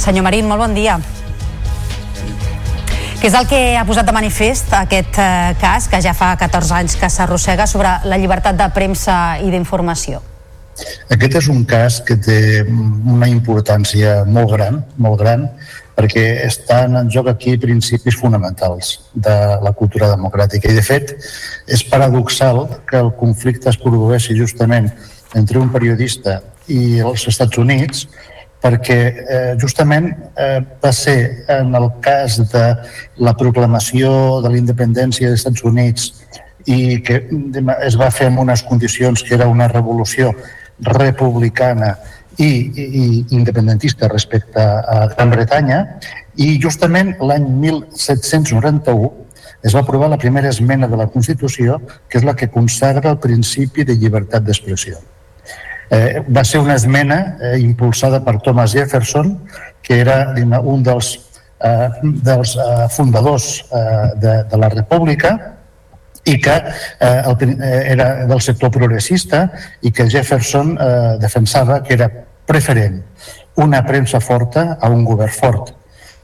Senyor 0.00 0.24
Marín, 0.24 0.48
molt 0.48 0.64
bon 0.64 0.74
dia. 0.74 0.98
Què 3.20 3.28
és 3.28 3.34
el 3.36 3.44
que 3.44 3.60
ha 3.76 3.84
posat 3.84 4.06
de 4.08 4.14
manifest 4.16 4.72
aquest 4.72 5.18
eh, 5.20 5.52
cas, 5.60 5.90
que 5.92 6.00
ja 6.00 6.14
fa 6.16 6.30
14 6.40 6.72
anys 6.78 6.96
que 6.96 7.10
s'arrossega 7.12 7.66
sobre 7.68 7.92
la 8.08 8.16
llibertat 8.16 8.56
de 8.56 8.68
premsa 8.72 9.16
i 9.44 9.50
d'informació? 9.52 10.22
Aquest 11.12 11.36
és 11.42 11.48
un 11.52 11.66
cas 11.68 11.98
que 12.06 12.16
té 12.16 12.40
una 12.64 13.28
importància 13.28 14.22
molt 14.24 14.54
gran, 14.54 14.80
molt 14.96 15.20
gran, 15.20 15.44
perquè 16.00 16.24
estan 16.46 16.96
en 16.96 17.10
joc 17.12 17.28
aquí 17.28 17.58
principis 17.60 18.16
fonamentals 18.16 18.94
de 19.12 19.36
la 19.60 19.74
cultura 19.76 20.08
democràtica. 20.14 20.70
I, 20.70 20.78
de 20.78 20.84
fet, 20.86 21.12
és 21.68 21.84
paradoxal 21.92 22.64
que 22.88 23.00
el 23.04 23.12
conflicte 23.20 23.68
es 23.68 23.78
produeixi 23.80 24.38
justament 24.38 24.88
entre 25.34 25.58
un 25.58 25.70
periodista 25.70 26.40
i 26.68 27.00
els 27.00 27.26
Estats 27.30 27.58
Units 27.58 28.06
perquè 28.60 28.98
eh, 29.00 29.52
justament 29.60 30.10
eh, 30.36 30.60
va 30.82 30.92
ser 30.92 31.46
en 31.48 31.74
el 31.74 31.88
cas 32.04 32.36
de 32.52 32.64
la 33.24 33.34
proclamació 33.36 34.40
de 34.44 34.52
la 34.52 34.60
independència 34.60 35.30
dels 35.30 35.40
Estats 35.40 35.64
Units 35.64 36.10
i 36.68 37.00
que 37.04 37.22
es 37.86 37.96
va 37.96 38.10
fer 38.12 38.28
en 38.28 38.38
unes 38.38 38.62
condicions 38.68 39.22
que 39.24 39.34
era 39.34 39.48
una 39.48 39.68
revolució 39.68 40.34
republicana 40.84 41.94
i, 42.36 42.46
i, 42.46 42.84
i 42.84 43.06
independentista 43.36 44.08
respecte 44.08 44.60
a 44.60 45.06
Gran 45.14 45.32
Bretanya 45.32 45.80
i 46.36 46.52
justament 46.60 47.14
l'any 47.20 47.48
1791 47.64 49.10
es 49.62 49.74
va 49.76 49.82
aprovar 49.84 50.08
la 50.08 50.20
primera 50.20 50.48
esmena 50.48 50.88
de 50.88 51.00
la 51.00 51.08
Constitució 51.12 51.80
que 52.08 52.20
és 52.20 52.28
la 52.28 52.36
que 52.36 52.48
consagra 52.52 53.12
el 53.12 53.18
principi 53.20 53.84
de 53.84 53.96
llibertat 53.96 54.44
d'expressió. 54.44 55.00
Eh, 55.90 56.22
va 56.30 56.44
ser 56.46 56.60
una 56.62 56.76
esmena 56.78 57.36
eh, 57.42 57.58
impulsada 57.58 58.20
per 58.22 58.38
Thomas 58.40 58.72
Jefferson 58.72 59.32
que 59.82 59.98
era 59.98 60.34
un 60.62 60.84
dels, 60.86 61.16
eh, 61.58 61.88
dels 62.02 62.54
eh, 62.54 62.86
fundadors 62.94 63.64
eh, 63.72 64.10
de, 64.22 64.34
de 64.44 64.60
la 64.60 64.68
República 64.68 65.32
i 66.24 66.36
que 66.38 66.54
eh, 66.54 67.22
el, 67.26 67.36
eh, 67.42 67.82
era 67.96 68.26
del 68.26 68.40
sector 68.40 68.70
progressista 68.70 69.48
i 69.82 69.90
que 69.90 70.08
Jefferson 70.10 70.76
eh, 70.78 71.16
defensava 71.18 71.82
que 71.82 71.96
era 71.98 72.10
preferent 72.46 73.00
una 73.56 73.82
premsa 73.86 74.20
forta 74.20 74.76
a 74.80 74.90
un 74.90 75.04
govern 75.04 75.32
fort. 75.32 75.74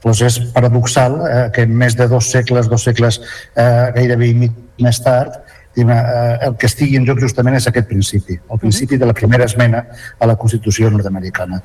Doncs 0.03 0.21
és 0.23 0.39
paradoxal 0.53 1.17
eh, 1.25 1.43
que 1.53 1.65
en 1.67 1.75
més 1.75 1.97
de 1.97 2.07
dos 2.07 2.29
segles, 2.31 2.69
dos 2.69 2.87
segles 2.87 3.19
eh, 3.19 3.91
gairebé 3.95 4.31
i 4.31 4.39
mig 4.45 4.55
més 4.79 4.99
tard, 5.01 5.41
el 5.83 6.57
que 6.57 6.67
estigui 6.69 6.97
en 6.97 7.05
joc 7.07 7.21
justament 7.21 7.55
és 7.57 7.67
aquest 7.69 7.87
principi, 7.87 8.37
el 8.37 8.59
principi 8.59 8.97
de 8.97 9.05
la 9.05 9.13
primera 9.13 9.45
esmena 9.45 9.85
a 10.19 10.29
la 10.29 10.35
Constitució 10.35 10.89
nord-americana. 10.93 11.61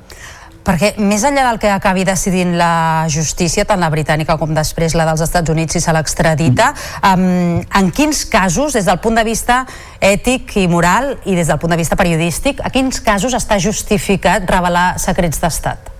Perquè 0.63 0.93
més 1.03 1.25
enllà 1.27 1.43
del 1.49 1.59
que 1.59 1.67
acabi 1.67 2.05
decidint 2.07 2.53
la 2.55 3.05
justícia, 3.11 3.65
tant 3.67 3.81
la 3.83 3.89
britànica 3.91 4.37
com 4.39 4.53
després 4.55 4.95
la 4.95 5.03
dels 5.09 5.23
Estats 5.25 5.51
Units, 5.51 5.75
si 5.75 5.81
se 5.83 5.91
l'extradita, 5.91 6.69
um, 7.09 7.59
en 7.59 7.89
quins 7.91 8.23
casos, 8.31 8.77
des 8.77 8.87
del 8.87 9.01
punt 9.03 9.19
de 9.19 9.25
vista 9.27 9.65
ètic 9.99 10.55
i 10.63 10.69
moral 10.71 11.17
i 11.27 11.35
des 11.35 11.51
del 11.51 11.59
punt 11.59 11.75
de 11.75 11.79
vista 11.81 11.99
periodístic, 11.99 12.63
a 12.63 12.71
quins 12.71 13.03
casos 13.03 13.35
està 13.35 13.59
justificat 13.59 14.47
revelar 14.47 14.93
secrets 15.03 15.43
d'estat? 15.43 15.91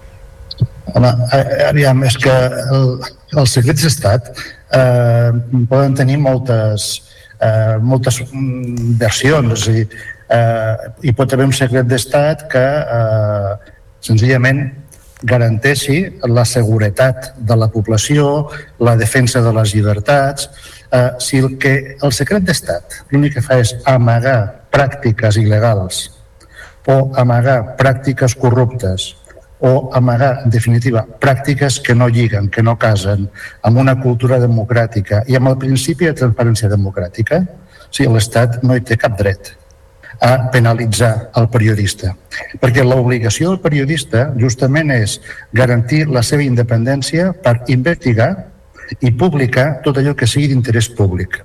Home, 0.93 1.11
aviam, 1.67 2.03
és 2.07 2.15
que 2.21 2.31
el, 2.31 2.87
els 3.35 3.57
secrets 3.57 3.83
d'estat 3.83 4.31
eh, 4.31 5.31
poden 5.67 5.95
tenir 5.97 6.21
moltes, 6.23 7.01
eh, 7.43 7.77
moltes 7.81 8.21
versions, 8.99 9.67
a 9.67 9.71
dir, 9.71 9.87
eh, 10.29 10.91
hi 11.03 11.13
pot 11.17 11.33
haver 11.33 11.47
un 11.49 11.55
secret 11.55 11.87
d'estat 11.89 12.47
que 12.51 12.63
eh, 12.63 13.73
senzillament 14.03 14.63
garanteixi 15.23 15.97
la 16.27 16.43
seguretat 16.45 17.33
de 17.37 17.55
la 17.55 17.69
població, 17.71 18.49
la 18.79 18.95
defensa 18.99 19.41
de 19.41 19.53
les 19.55 19.73
llibertats. 19.75 20.49
Eh, 20.91 21.09
si 21.19 21.39
el, 21.39 21.57
que, 21.57 21.97
el 22.01 22.11
secret 22.13 22.43
d'estat 22.45 22.99
l'únic 23.11 23.37
que 23.37 23.45
fa 23.45 23.59
és 23.63 23.73
amagar 23.89 24.67
pràctiques 24.73 25.39
il·legals 25.41 26.03
o 26.89 26.97
amagar 27.17 27.75
pràctiques 27.79 28.35
corruptes 28.37 29.13
o 29.63 29.89
amagar, 29.95 30.41
en 30.43 30.51
definitiva, 30.51 31.05
pràctiques 31.23 31.79
que 31.79 31.95
no 31.95 32.09
lliguen, 32.11 32.49
que 32.51 32.61
no 32.61 32.75
casen 32.75 33.29
amb 33.63 33.77
una 33.79 33.95
cultura 33.95 34.35
democràtica 34.41 35.21
i 35.31 35.37
amb 35.39 35.53
el 35.53 35.55
principi 35.61 36.09
de 36.09 36.17
transparència 36.19 36.67
democràtica, 36.67 37.39
sí, 37.87 38.03
l'Estat 38.03 38.59
no 38.67 38.75
hi 38.75 38.83
té 38.83 38.97
cap 38.99 39.15
dret 39.15 39.53
a 40.19 40.49
penalitzar 40.51 41.13
el 41.39 41.47
periodista. 41.53 42.11
Perquè 42.59 42.83
l'obligació 42.83 43.53
del 43.53 43.63
periodista 43.63 44.25
justament 44.35 44.91
és 44.91 45.15
garantir 45.55 46.03
la 46.11 46.25
seva 46.27 46.43
independència 46.43 47.31
per 47.31 47.61
investigar 47.71 48.33
i 48.99 49.15
publicar 49.15 49.79
tot 49.87 49.97
allò 49.97 50.11
que 50.11 50.27
sigui 50.27 50.51
d'interès 50.51 50.91
públic. 50.91 51.39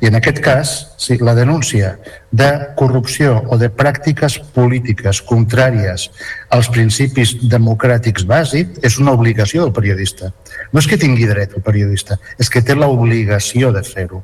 I 0.00 0.08
en 0.08 0.16
aquest 0.18 0.40
cas, 0.44 0.72
si 0.96 1.18
la 1.18 1.34
denúncia 1.34 1.98
de 2.30 2.50
corrupció 2.76 3.42
o 3.48 3.58
de 3.58 3.68
pràctiques 3.70 4.38
polítiques 4.54 5.22
contràries 5.28 6.08
als 6.50 6.68
principis 6.72 7.36
democràtics 7.42 8.26
bàsics 8.28 8.82
és 8.82 8.98
una 8.98 9.14
obligació 9.16 9.64
del 9.66 9.72
periodista. 9.76 10.32
No 10.72 10.80
és 10.80 10.88
que 10.88 11.00
tingui 11.00 11.28
dret 11.28 11.56
el 11.56 11.62
periodista, 11.62 12.18
és 12.38 12.50
que 12.50 12.62
té 12.62 12.76
l'obligació 12.78 13.72
de 13.72 13.82
fer-ho. 13.86 14.22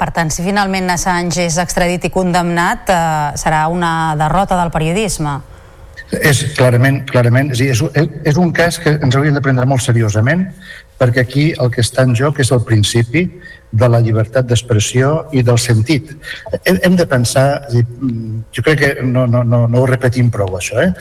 Per 0.00 0.08
tant, 0.16 0.30
si 0.32 0.40
finalment 0.40 0.88
Assange 0.88 1.44
és 1.44 1.58
extradit 1.60 2.06
i 2.08 2.10
condemnat, 2.14 2.88
eh, 2.88 3.32
serà 3.36 3.66
una 3.68 4.16
derrota 4.16 4.56
del 4.56 4.70
periodisme. 4.72 5.40
És 6.10 6.40
clarament, 6.56 7.04
clarament, 7.06 7.52
és, 7.52 7.60
és, 7.60 8.08
és 8.24 8.38
un 8.40 8.50
cas 8.52 8.80
que 8.82 8.96
ens 8.96 9.14
hauríem 9.14 9.36
de 9.36 9.42
prendre 9.44 9.66
molt 9.68 9.84
seriosament 9.84 10.48
perquè 11.00 11.24
aquí 11.24 11.48
el 11.56 11.72
que 11.72 11.80
està 11.80 12.04
en 12.04 12.14
joc 12.18 12.42
és 12.44 12.52
el 12.52 12.62
principi 12.68 13.24
de 13.72 13.88
la 13.88 14.02
llibertat 14.04 14.46
d'expressió 14.46 15.30
i 15.32 15.42
del 15.46 15.58
sentit. 15.62 16.12
Hem, 16.60 16.80
hem 16.84 16.96
de 16.98 17.06
pensar, 17.08 17.46
jo 17.70 18.64
crec 18.66 18.80
que 18.82 18.94
no, 19.02 19.26
no, 19.30 19.44
no, 19.44 19.66
no 19.70 19.80
ho 19.80 19.88
repetim 19.88 20.30
prou 20.34 20.58
això, 20.58 20.80
eh? 20.84 20.92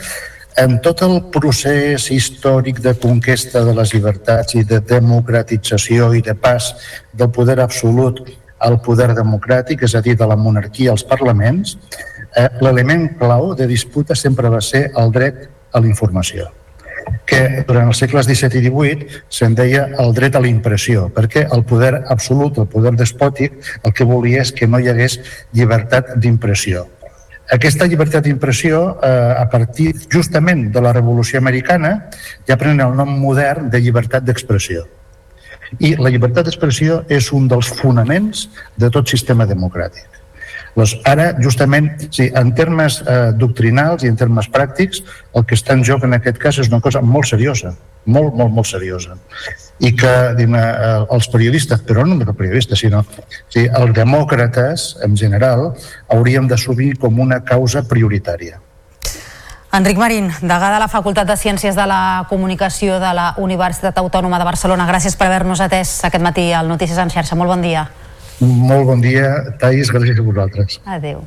en 0.60 0.80
tot 0.84 1.02
el 1.06 1.16
procés 1.32 2.10
històric 2.12 2.82
de 2.84 2.94
conquesta 3.00 3.62
de 3.64 3.74
les 3.78 3.94
llibertats 3.96 4.58
i 4.60 4.66
de 4.68 4.82
democratització 4.84 6.12
i 6.18 6.24
de 6.26 6.36
pas 6.36 6.74
del 7.14 7.32
poder 7.32 7.60
absolut 7.64 8.20
al 8.60 8.80
poder 8.84 9.14
democràtic, 9.16 9.86
és 9.88 9.96
a 9.96 10.04
dir, 10.04 10.18
de 10.20 10.28
la 10.28 10.36
monarquia 10.36 10.92
als 10.92 11.06
parlaments, 11.08 11.78
eh, 12.36 12.50
l'element 12.60 13.08
clau 13.20 13.54
de 13.56 13.68
disputa 13.68 14.16
sempre 14.16 14.52
va 14.52 14.60
ser 14.60 14.90
el 15.00 15.16
dret 15.16 15.48
a 15.72 15.80
la 15.80 15.88
informació 15.88 16.50
que 17.30 17.64
durant 17.68 17.90
els 17.92 18.00
segles 18.02 18.28
XVII 18.28 18.60
i 18.60 18.70
XVIII 18.70 19.24
se'n 19.40 19.56
deia 19.58 19.88
el 20.04 20.14
dret 20.18 20.36
a 20.36 20.44
la 20.44 20.52
impressió, 20.52 21.08
perquè 21.16 21.48
el 21.56 21.64
poder 21.64 21.94
absolut, 22.08 22.58
el 22.58 22.70
poder 22.72 22.94
despòtic, 23.00 23.58
el 23.84 23.94
que 23.94 24.08
volia 24.08 24.44
és 24.46 24.54
que 24.56 24.68
no 24.68 24.80
hi 24.80 24.90
hagués 24.92 25.20
llibertat 25.54 26.16
d'impressió. 26.18 26.86
Aquesta 27.50 27.88
llibertat 27.90 28.28
d'impressió, 28.28 29.00
eh, 29.02 29.34
a 29.42 29.48
partir 29.50 29.96
justament 30.14 30.68
de 30.72 30.82
la 30.86 30.94
Revolució 30.94 31.40
Americana, 31.40 31.96
ja 32.46 32.58
pren 32.58 32.80
el 32.80 32.94
nom 32.96 33.10
modern 33.20 33.72
de 33.74 33.82
llibertat 33.82 34.24
d'expressió. 34.24 34.86
I 35.80 35.96
la 35.98 36.10
llibertat 36.14 36.46
d'expressió 36.46 37.04
és 37.10 37.32
un 37.34 37.48
dels 37.50 37.70
fonaments 37.82 38.48
de 38.78 38.90
tot 38.94 39.10
sistema 39.10 39.46
democràtic. 39.50 40.19
Doncs 40.80 40.96
ara, 41.04 41.34
justament, 41.44 41.90
sí, 42.16 42.30
en 42.32 42.54
termes 42.56 43.02
eh, 43.04 43.32
doctrinals 43.36 44.06
i 44.06 44.12
en 44.12 44.16
termes 44.20 44.48
pràctics, 44.48 45.02
el 45.36 45.44
que 45.48 45.58
està 45.60 45.76
en 45.76 45.84
joc 45.84 46.06
en 46.08 46.16
aquest 46.16 46.40
cas 46.40 46.60
és 46.64 46.70
una 46.72 46.80
cosa 46.80 47.02
molt 47.04 47.28
seriosa, 47.28 47.74
molt, 48.08 48.32
molt, 48.40 48.54
molt 48.56 48.70
seriosa. 48.70 49.18
I 49.84 49.92
que 50.00 50.14
diguem, 50.38 50.56
eh, 50.56 51.04
els 51.18 51.28
periodistes, 51.34 51.84
però 51.84 52.06
no 52.06 52.14
només 52.14 52.32
els 52.32 52.40
periodistes, 52.40 52.80
sinó 52.80 53.04
sí, 53.52 53.66
els 53.68 53.94
demòcrates, 53.98 54.88
en 55.04 55.20
general, 55.20 55.74
hauríem 56.16 56.48
d'assumir 56.48 56.94
com 57.04 57.20
una 57.20 57.44
causa 57.44 57.84
prioritària. 57.84 58.64
Enric 59.76 60.00
Marín, 60.02 60.32
degà 60.42 60.72
de 60.74 60.80
la 60.82 60.88
Facultat 60.90 61.28
de 61.28 61.36
Ciències 61.38 61.76
de 61.76 61.86
la 61.92 62.26
Comunicació 62.32 63.04
de 63.04 63.12
la 63.14 63.34
Universitat 63.38 64.00
Autònoma 64.00 64.40
de 64.40 64.48
Barcelona, 64.48 64.88
gràcies 64.88 65.20
per 65.20 65.28
haver-nos 65.28 65.60
atès 65.62 66.00
aquest 66.08 66.24
matí 66.24 66.54
al 66.54 66.72
Notícies 66.72 66.98
en 66.98 67.12
xarxa. 67.12 67.36
Molt 67.36 67.52
bon 67.52 67.68
dia. 67.68 67.90
Molt 68.40 68.86
bon 68.88 69.02
dia, 69.04 69.34
Thais, 69.60 69.92
gràcies 69.92 70.20
a 70.20 70.24
vosaltres. 70.24 70.80
Adéu. 70.86 71.26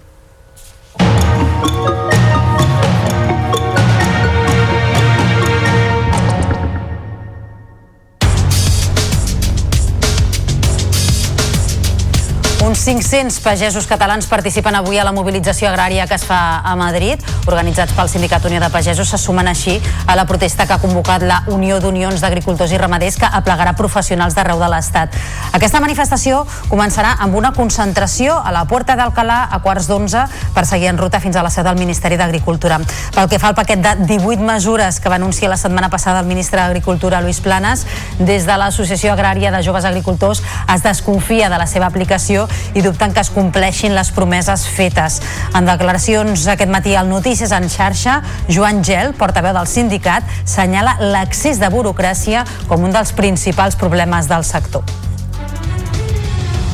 Uns 12.72 12.86
500 12.86 13.40
pagesos 13.40 13.86
catalans 13.86 14.24
participen 14.24 14.72
avui 14.72 14.96
a 14.96 15.02
la 15.04 15.12
mobilització 15.12 15.68
agrària 15.68 16.06
que 16.08 16.16
es 16.16 16.22
fa 16.24 16.62
a 16.64 16.70
Madrid. 16.72 17.20
Organitzats 17.44 17.92
pel 17.92 18.08
Sindicat 18.08 18.46
Unió 18.48 18.62
de 18.62 18.70
Pagesos, 18.72 19.10
se 19.12 19.18
sumen 19.20 19.50
així 19.50 19.74
a 20.08 20.14
la 20.16 20.24
protesta 20.24 20.64
que 20.64 20.72
ha 20.72 20.80
convocat 20.80 21.20
la 21.20 21.42
Unió 21.52 21.82
d'Unions 21.84 22.24
d'Agricultors 22.24 22.72
i 22.72 22.78
Ramaders 22.80 23.18
que 23.20 23.28
aplegarà 23.28 23.74
professionals 23.76 24.32
d'arreu 24.32 24.56
de 24.56 24.70
l'Estat. 24.72 25.18
Aquesta 25.52 25.82
manifestació 25.84 26.46
començarà 26.70 27.10
amb 27.20 27.36
una 27.36 27.50
concentració 27.52 28.38
a 28.40 28.54
la 28.56 28.64
Porta 28.64 28.96
d'Alcalà 28.96 29.42
a 29.52 29.60
quarts 29.60 29.90
d'onze 29.92 30.24
per 30.56 30.64
seguir 30.64 30.88
en 30.94 31.02
ruta 31.02 31.20
fins 31.20 31.36
a 31.36 31.44
la 31.44 31.52
seu 31.52 31.68
del 31.68 31.76
Ministeri 31.76 32.16
d'Agricultura. 32.16 32.80
Pel 33.12 33.28
que 33.28 33.42
fa 33.42 33.52
al 33.52 33.58
paquet 33.60 33.84
de 33.84 33.94
18 34.14 34.40
mesures 34.48 34.96
que 34.96 35.12
va 35.12 35.20
anunciar 35.20 35.52
la 35.52 35.60
setmana 35.60 35.92
passada 35.92 36.24
el 36.24 36.32
ministre 36.32 36.62
d'Agricultura, 36.62 37.20
Luis 37.20 37.44
Planes, 37.44 37.84
des 38.18 38.48
de 38.48 38.56
l'Associació 38.56 39.12
Agrària 39.12 39.52
de 39.52 39.60
Joves 39.60 39.84
Agricultors 39.84 40.40
es 40.72 40.88
desconfia 40.88 41.52
de 41.52 41.60
la 41.60 41.68
seva 41.68 41.92
aplicació 41.92 42.48
i 42.74 42.82
dubten 42.82 43.12
que 43.12 43.20
es 43.22 43.30
compleixin 43.30 43.94
les 43.96 44.10
promeses 44.14 44.66
fetes. 44.68 45.20
En 45.54 45.68
declaracions 45.68 46.46
aquest 46.48 46.70
matí 46.72 46.96
al 46.96 47.10
Notícies 47.10 47.52
en 47.52 47.68
xarxa, 47.70 48.20
Joan 48.48 48.82
Gel, 48.84 49.14
portaveu 49.18 49.54
del 49.56 49.68
sindicat, 49.70 50.26
senyala 50.44 50.96
l'accés 51.00 51.60
de 51.60 51.70
burocràcia 51.72 52.46
com 52.68 52.84
un 52.84 52.94
dels 52.94 53.12
principals 53.16 53.76
problemes 53.76 54.28
del 54.30 54.44
sector. 54.44 54.84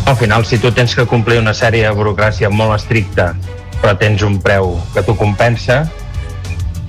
Al 0.08 0.16
final, 0.16 0.46
si 0.48 0.56
tu 0.58 0.72
tens 0.72 0.94
que 0.96 1.04
complir 1.04 1.36
una 1.36 1.52
sèrie 1.52 1.84
de 1.84 1.92
burocràcia 1.92 2.48
molt 2.48 2.78
estricta, 2.78 3.34
però 3.82 3.92
tens 4.00 4.22
un 4.24 4.38
preu 4.40 4.78
que 4.94 5.02
t'ho 5.04 5.14
compensa, 5.18 5.82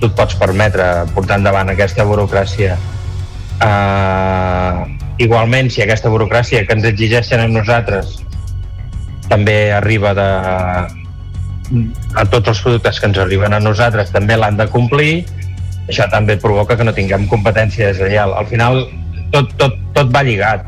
tu 0.00 0.08
et 0.08 0.16
pots 0.16 0.38
permetre 0.40 0.86
portar 1.14 1.36
endavant 1.36 1.68
aquesta 1.68 2.06
burocràcia. 2.08 2.78
Uh, 3.60 4.88
igualment, 5.20 5.68
si 5.68 5.84
aquesta 5.84 6.08
burocràcia 6.08 6.64
que 6.64 6.72
ens 6.78 6.88
exigeixen 6.88 7.44
a 7.44 7.48
nosaltres 7.52 8.16
també 9.30 9.70
arriba 9.72 10.12
de, 10.18 10.28
a 12.18 12.24
tots 12.30 12.50
els 12.50 12.62
productes 12.64 12.98
que 13.00 13.10
ens 13.10 13.20
arriben 13.22 13.54
a 13.54 13.62
nosaltres 13.62 14.10
també 14.14 14.36
l'han 14.36 14.58
de 14.58 14.66
complir. 14.72 15.22
Això 15.88 16.06
també 16.10 16.36
provoca 16.38 16.76
que 16.78 16.86
no 16.86 16.94
tinguem 16.94 17.28
competència 17.30 17.90
deslleial 17.90 18.34
al 18.38 18.46
final 18.50 18.84
tot, 19.32 19.54
tot, 19.58 19.78
tot 19.94 20.12
va 20.14 20.22
lligat 20.26 20.66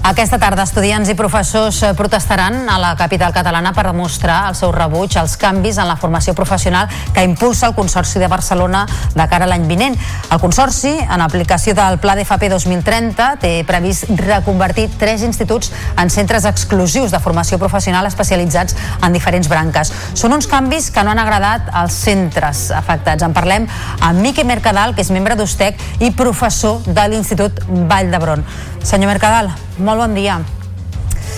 aquesta 0.00 0.38
tarda, 0.40 0.64
estudiants 0.64 1.10
i 1.12 1.14
professors 1.14 1.82
eh, 1.84 1.90
protestaran 1.92 2.62
a 2.72 2.78
la 2.80 2.94
capital 2.96 3.34
catalana 3.36 3.74
per 3.76 3.84
demostrar 3.84 4.46
el 4.48 4.54
seu 4.56 4.70
rebuig 4.72 5.12
als 5.20 5.34
canvis 5.36 5.76
en 5.76 5.90
la 5.90 5.96
formació 6.00 6.32
professional 6.32 6.88
que 7.12 7.24
impulsa 7.26 7.68
el 7.68 7.74
Consorci 7.76 8.18
de 8.18 8.30
Barcelona 8.32 8.86
de 9.12 9.26
cara 9.28 9.44
a 9.44 9.50
l'any 9.50 9.66
vinent. 9.68 9.98
El 10.32 10.40
Consorci, 10.40 10.94
en 11.04 11.20
aplicació 11.20 11.74
del 11.76 11.98
Pla 12.00 12.14
d'FP 12.16 12.48
2030, 12.48 13.28
té 13.44 13.52
previst 13.68 14.08
reconvertir 14.16 14.88
tres 14.96 15.20
instituts 15.26 15.68
en 16.00 16.08
centres 16.08 16.48
exclusius 16.48 17.12
de 17.12 17.20
formació 17.20 17.60
professional 17.60 18.08
especialitzats 18.08 18.78
en 19.04 19.12
diferents 19.12 19.52
branques. 19.52 19.92
Són 20.14 20.32
uns 20.32 20.48
canvis 20.48 20.88
que 20.90 21.04
no 21.04 21.12
han 21.12 21.20
agradat 21.20 21.68
als 21.76 22.00
centres 22.08 22.70
afectats. 22.72 23.22
En 23.26 23.36
parlem 23.36 23.68
amb 24.00 24.24
Miqui 24.24 24.48
Mercadal, 24.48 24.96
que 24.96 25.04
és 25.04 25.12
membre 25.12 25.36
d'USTEC 25.36 26.00
i 26.00 26.14
professor 26.16 26.80
de 26.88 27.08
l'Institut 27.12 27.60
Vall 27.68 28.08
d'Hebron. 28.08 28.48
Senyor 28.82 29.12
Mercadal, 29.12 29.50
molt 29.78 30.00
bon 30.00 30.14
dia. 30.16 30.40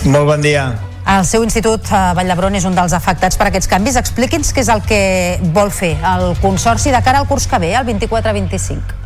Molt 0.05 0.25
bon 0.25 0.41
dia. 0.41 0.71
El 1.03 1.25
seu 1.27 1.43
institut, 1.43 1.89
a 1.91 2.13
Vall 2.15 2.29
d'Hebron, 2.31 2.55
és 2.55 2.63
un 2.63 2.75
dels 2.77 2.93
afectats 2.95 3.35
per 3.35 3.49
aquests 3.49 3.67
canvis. 3.67 3.97
Expliqui'ns 3.99 4.53
què 4.55 4.63
és 4.63 4.69
el 4.71 4.83
que 4.87 4.99
vol 5.55 5.71
fer 5.75 5.97
el 6.13 6.31
Consorci 6.39 6.93
de 6.95 7.01
cara 7.03 7.19
al 7.19 7.27
curs 7.27 7.47
que 7.51 7.59
ve, 7.59 7.73
el 7.75 7.85
24-25. 7.89 9.01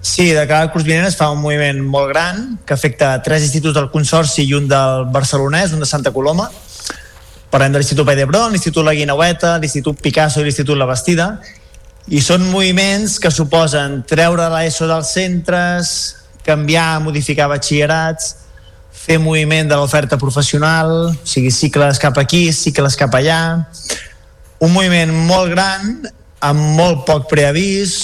Sí, 0.00 0.28
de 0.30 0.44
cara 0.46 0.66
al 0.66 0.72
curs 0.72 0.84
vinent 0.86 1.08
es 1.08 1.16
fa 1.18 1.30
un 1.32 1.40
moviment 1.40 1.80
molt 1.80 2.12
gran 2.12 2.58
que 2.64 2.76
afecta 2.76 3.16
tres 3.24 3.42
instituts 3.48 3.74
del 3.74 3.88
Consorci 3.90 4.44
i 4.44 4.54
un 4.54 4.68
del 4.68 5.08
Barcelonès, 5.14 5.72
un 5.72 5.80
de 5.80 5.88
Santa 5.88 6.12
Coloma. 6.12 6.50
Parlem 7.48 7.72
de 7.72 7.80
l'Institut 7.80 8.04
Vall 8.04 8.20
d'Hebron, 8.20 8.52
l'Institut 8.52 8.84
La 8.84 8.94
Guinaueta, 8.94 9.56
l'Institut 9.58 9.98
Picasso 10.04 10.44
i 10.44 10.46
l'Institut 10.46 10.76
La 10.76 10.86
Bastida. 10.86 11.32
I 12.12 12.20
són 12.24 12.44
moviments 12.52 13.16
que 13.20 13.32
suposen 13.32 14.02
treure 14.08 14.52
l'ESO 14.52 14.86
dels 14.88 15.16
centres, 15.16 15.96
canviar, 16.48 16.98
modificar 17.04 17.48
batxillerats, 17.52 18.34
fer 18.92 19.18
moviment 19.22 19.68
de 19.68 19.76
l'oferta 19.78 20.18
professional, 20.20 21.12
o 21.12 21.28
sigui, 21.28 21.52
cicles 21.54 22.00
cap 22.02 22.16
aquí, 22.20 22.48
cicles 22.52 22.96
cap 22.98 23.14
allà, 23.14 23.40
un 24.64 24.72
moviment 24.74 25.12
molt 25.28 25.52
gran, 25.54 26.08
amb 26.44 26.74
molt 26.78 27.04
poc 27.06 27.28
preavís 27.30 27.94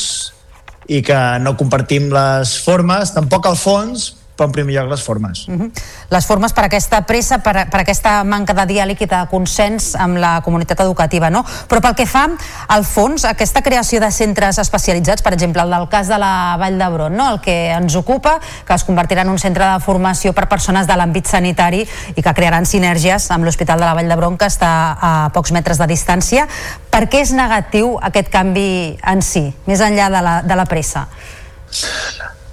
i 0.91 1.01
que 1.05 1.19
no 1.41 1.57
compartim 1.59 2.11
les 2.13 2.55
formes, 2.65 3.15
tampoc 3.15 3.49
el 3.51 3.59
fons, 3.59 4.13
però 4.35 4.49
en 4.49 4.55
primer 4.55 4.75
lloc 4.75 4.91
les 4.91 5.03
formes. 5.03 5.47
Uh 5.49 5.55
-huh. 5.55 5.71
Les 6.11 6.27
formes 6.27 6.53
per 6.53 6.65
aquesta 6.65 7.03
pressa, 7.03 7.39
per, 7.39 7.69
per 7.71 7.81
aquesta 7.81 8.25
manca 8.25 8.53
de 8.53 8.67
diàleg 8.67 9.01
i 9.01 9.07
de 9.07 9.27
consens 9.31 9.95
amb 9.95 10.17
la 10.17 10.41
comunitat 10.43 10.81
educativa, 10.81 11.31
no? 11.31 11.45
Però 11.69 11.81
pel 11.81 11.95
que 11.95 12.07
fa 12.07 12.29
al 12.69 12.85
fons, 12.85 13.25
aquesta 13.25 13.63
creació 13.63 14.01
de 14.01 14.11
centres 14.11 14.59
especialitzats, 14.59 15.23
per 15.23 15.33
exemple, 15.33 15.63
el 15.63 15.71
del 15.71 15.89
cas 15.89 16.09
de 16.09 16.19
la 16.19 16.57
Vall 16.59 16.79
d'Hebron, 16.79 17.17
no? 17.17 17.31
el 17.31 17.41
que 17.41 17.71
ens 17.71 17.95
ocupa, 17.95 18.41
que 18.67 18.75
es 18.75 18.85
convertirà 18.85 19.23
en 19.23 19.29
un 19.29 19.39
centre 19.39 19.65
de 19.65 19.81
formació 19.81 20.33
per 20.33 20.49
persones 20.49 20.87
de 20.87 20.95
l'àmbit 20.95 21.27
sanitari 21.27 21.87
i 22.15 22.23
que 22.23 22.35
crearan 22.35 22.67
sinergies 22.67 23.31
amb 23.31 23.45
l'Hospital 23.45 23.79
de 23.79 23.87
la 23.87 23.95
Vall 23.95 24.09
d'Hebron, 24.09 24.37
que 24.37 24.47
està 24.47 24.99
a 25.01 25.31
pocs 25.33 25.53
metres 25.53 25.79
de 25.79 25.87
distància. 25.87 26.49
Per 26.91 27.09
què 27.09 27.21
és 27.21 27.33
negatiu 27.33 27.99
aquest 28.03 28.29
canvi 28.29 28.99
en 29.03 29.23
si, 29.23 29.55
més 29.67 29.81
enllà 29.81 30.11
de 30.11 30.23
la, 30.23 30.43
de 30.43 30.57
la 30.57 30.65
pressa? 30.65 31.09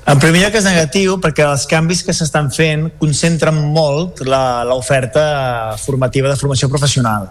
En 0.10 0.18
primer 0.18 0.42
lloc 0.42 0.56
és 0.58 0.66
negatiu 0.66 1.20
perquè 1.22 1.44
els 1.46 1.68
canvis 1.70 2.02
que 2.02 2.14
s'estan 2.16 2.50
fent 2.52 2.88
concentren 3.00 3.58
molt 3.76 4.24
l'oferta 4.26 5.76
formativa 5.78 6.32
de 6.32 6.38
formació 6.40 6.70
professional. 6.72 7.28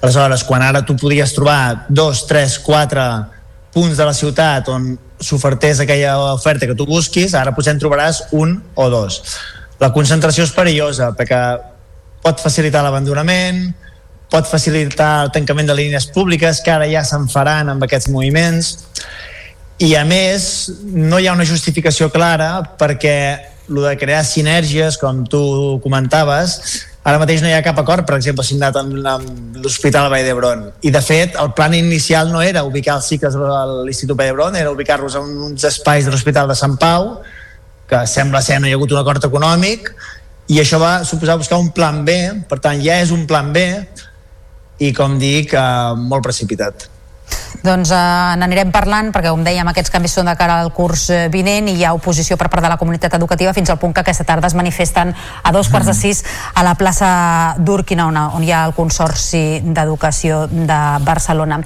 Aleshores, 0.00 0.44
quan 0.48 0.64
ara 0.64 0.80
tu 0.86 0.96
podies 0.96 1.34
trobar 1.36 1.84
dos, 1.88 2.24
tres, 2.26 2.56
quatre 2.64 3.04
punts 3.74 3.98
de 3.98 4.06
la 4.08 4.14
ciutat 4.16 4.70
on 4.72 4.94
s'ofertés 5.20 5.82
aquella 5.84 6.16
oferta 6.32 6.66
que 6.66 6.76
tu 6.78 6.86
busquis, 6.88 7.34
ara 7.36 7.52
potser 7.52 7.74
en 7.74 7.82
trobaràs 7.82 8.22
un 8.32 8.56
o 8.74 8.88
dos. 8.88 9.20
La 9.82 9.92
concentració 9.92 10.46
és 10.48 10.54
perillosa 10.54 11.12
perquè 11.18 11.42
pot 12.24 12.40
facilitar 12.40 12.82
l'abandonament, 12.86 13.66
pot 14.32 14.48
facilitar 14.48 15.26
el 15.26 15.34
tancament 15.34 15.68
de 15.68 15.76
línies 15.76 16.08
públiques 16.14 16.62
que 16.64 16.72
ara 16.72 16.88
ja 16.88 17.04
se'n 17.04 17.28
faran 17.28 17.68
amb 17.74 17.84
aquests 17.84 18.08
moviments 18.08 18.78
i 19.82 19.94
a 19.98 20.04
més 20.06 20.70
no 20.86 21.18
hi 21.18 21.26
ha 21.26 21.34
una 21.34 21.46
justificació 21.48 22.10
clara 22.12 22.60
perquè 22.78 23.16
el 23.68 23.80
de 23.80 23.94
crear 23.98 24.24
sinergies, 24.24 24.98
com 25.00 25.24
tu 25.24 25.80
comentaves, 25.82 26.58
ara 27.04 27.20
mateix 27.20 27.42
no 27.42 27.48
hi 27.48 27.54
ha 27.56 27.62
cap 27.64 27.78
acord, 27.80 28.04
per 28.06 28.18
exemple, 28.18 28.44
signat 28.44 28.76
amb, 28.76 28.98
amb 29.08 29.56
l'Hospital 29.62 30.10
Vall 30.12 30.24
d'Hebron. 30.26 30.66
I, 30.84 30.92
de 30.92 31.02
fet, 31.04 31.38
el 31.40 31.52
plan 31.56 31.74
inicial 31.76 32.30
no 32.32 32.42
era 32.44 32.64
ubicar 32.64 32.98
els 33.00 33.08
cicles 33.08 33.36
a 33.36 33.64
l'Institut 33.86 34.16
Vall 34.16 34.30
d'Hebron, 34.30 34.58
era 34.60 34.72
ubicar-los 34.72 35.16
en 35.20 35.32
uns 35.48 35.64
espais 35.64 36.04
de 36.04 36.12
l'Hospital 36.12 36.48
de 36.50 36.58
Sant 36.60 36.76
Pau, 36.80 37.16
que 37.88 38.04
sembla 38.08 38.44
ser 38.44 38.60
no 38.60 38.68
hi 38.68 38.76
ha 38.76 38.78
hagut 38.80 38.92
un 38.92 39.00
acord 39.00 39.24
econòmic, 39.28 39.90
i 40.52 40.60
això 40.60 40.76
va 40.80 40.98
suposar 41.08 41.38
buscar 41.40 41.56
un 41.60 41.72
plan 41.72 42.02
B, 42.04 42.16
per 42.48 42.60
tant, 42.60 42.80
ja 42.84 43.00
és 43.00 43.12
un 43.16 43.24
plan 43.28 43.52
B, 43.52 43.64
i, 44.78 44.92
com 44.92 45.16
dic, 45.20 45.54
eh, 45.56 45.94
molt 45.96 46.24
precipitat. 46.24 46.90
Doncs 47.64 47.90
eh, 47.96 48.36
n'anirem 48.36 48.68
parlant 48.74 49.08
perquè 49.14 49.30
com 49.32 49.44
dèiem 49.46 49.68
aquests 49.70 49.92
canvis 49.94 50.18
són 50.18 50.28
de 50.28 50.34
cara 50.36 50.58
al 50.60 50.70
curs 50.76 51.06
eh, 51.08 51.22
vinent 51.32 51.70
i 51.72 51.78
hi 51.78 51.86
ha 51.88 51.94
oposició 51.96 52.36
per 52.36 52.50
part 52.52 52.66
de 52.66 52.68
la 52.68 52.76
comunitat 52.76 53.16
educativa 53.16 53.54
fins 53.56 53.72
al 53.72 53.80
punt 53.80 53.94
que 53.96 54.04
aquesta 54.04 54.26
tarda 54.28 54.50
es 54.50 54.56
manifesten 54.58 55.14
a 55.14 55.52
dos 55.52 55.72
quarts 55.72 55.88
de 55.88 55.96
sis 55.96 56.24
a 56.52 56.64
la 56.66 56.76
plaça 56.76 57.56
d'Urquina 57.56 58.10
on, 58.12 58.20
on 58.36 58.44
hi 58.44 58.52
ha 58.52 58.66
el 58.68 58.76
Consorci 58.76 59.62
d'Educació 59.64 60.44
de 60.52 60.80
Barcelona. 61.08 61.62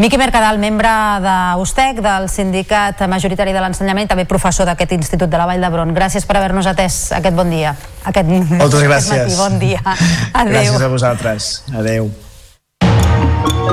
Miqui 0.00 0.16
Mercadal, 0.16 0.56
membre 0.58 0.88
d'USTEC, 1.22 2.00
del 2.02 2.30
sindicat 2.32 3.02
majoritari 3.12 3.52
de 3.52 3.60
l'ensenyament, 3.60 4.08
també 4.08 4.24
professor 4.24 4.66
d'aquest 4.66 4.96
Institut 4.96 5.30
de 5.30 5.38
la 5.38 5.46
Vall 5.50 5.62
d'Hebron. 5.62 5.92
Gràcies 5.94 6.26
per 6.26 6.40
haver-nos 6.40 6.70
atès 6.72 7.04
aquest 7.18 7.36
bon 7.36 7.52
dia. 7.52 7.76
Aquest, 8.08 8.34
Moltes 8.56 8.88
gràcies. 8.88 9.14
Aquest 9.20 9.38
matí. 9.38 9.40
Bon 9.44 9.62
dia. 9.62 9.84
Adéu. 10.42 10.58
Gràcies 10.58 10.82
a 10.88 10.92
vosaltres. 10.96 11.54
Adéu. 11.84 12.12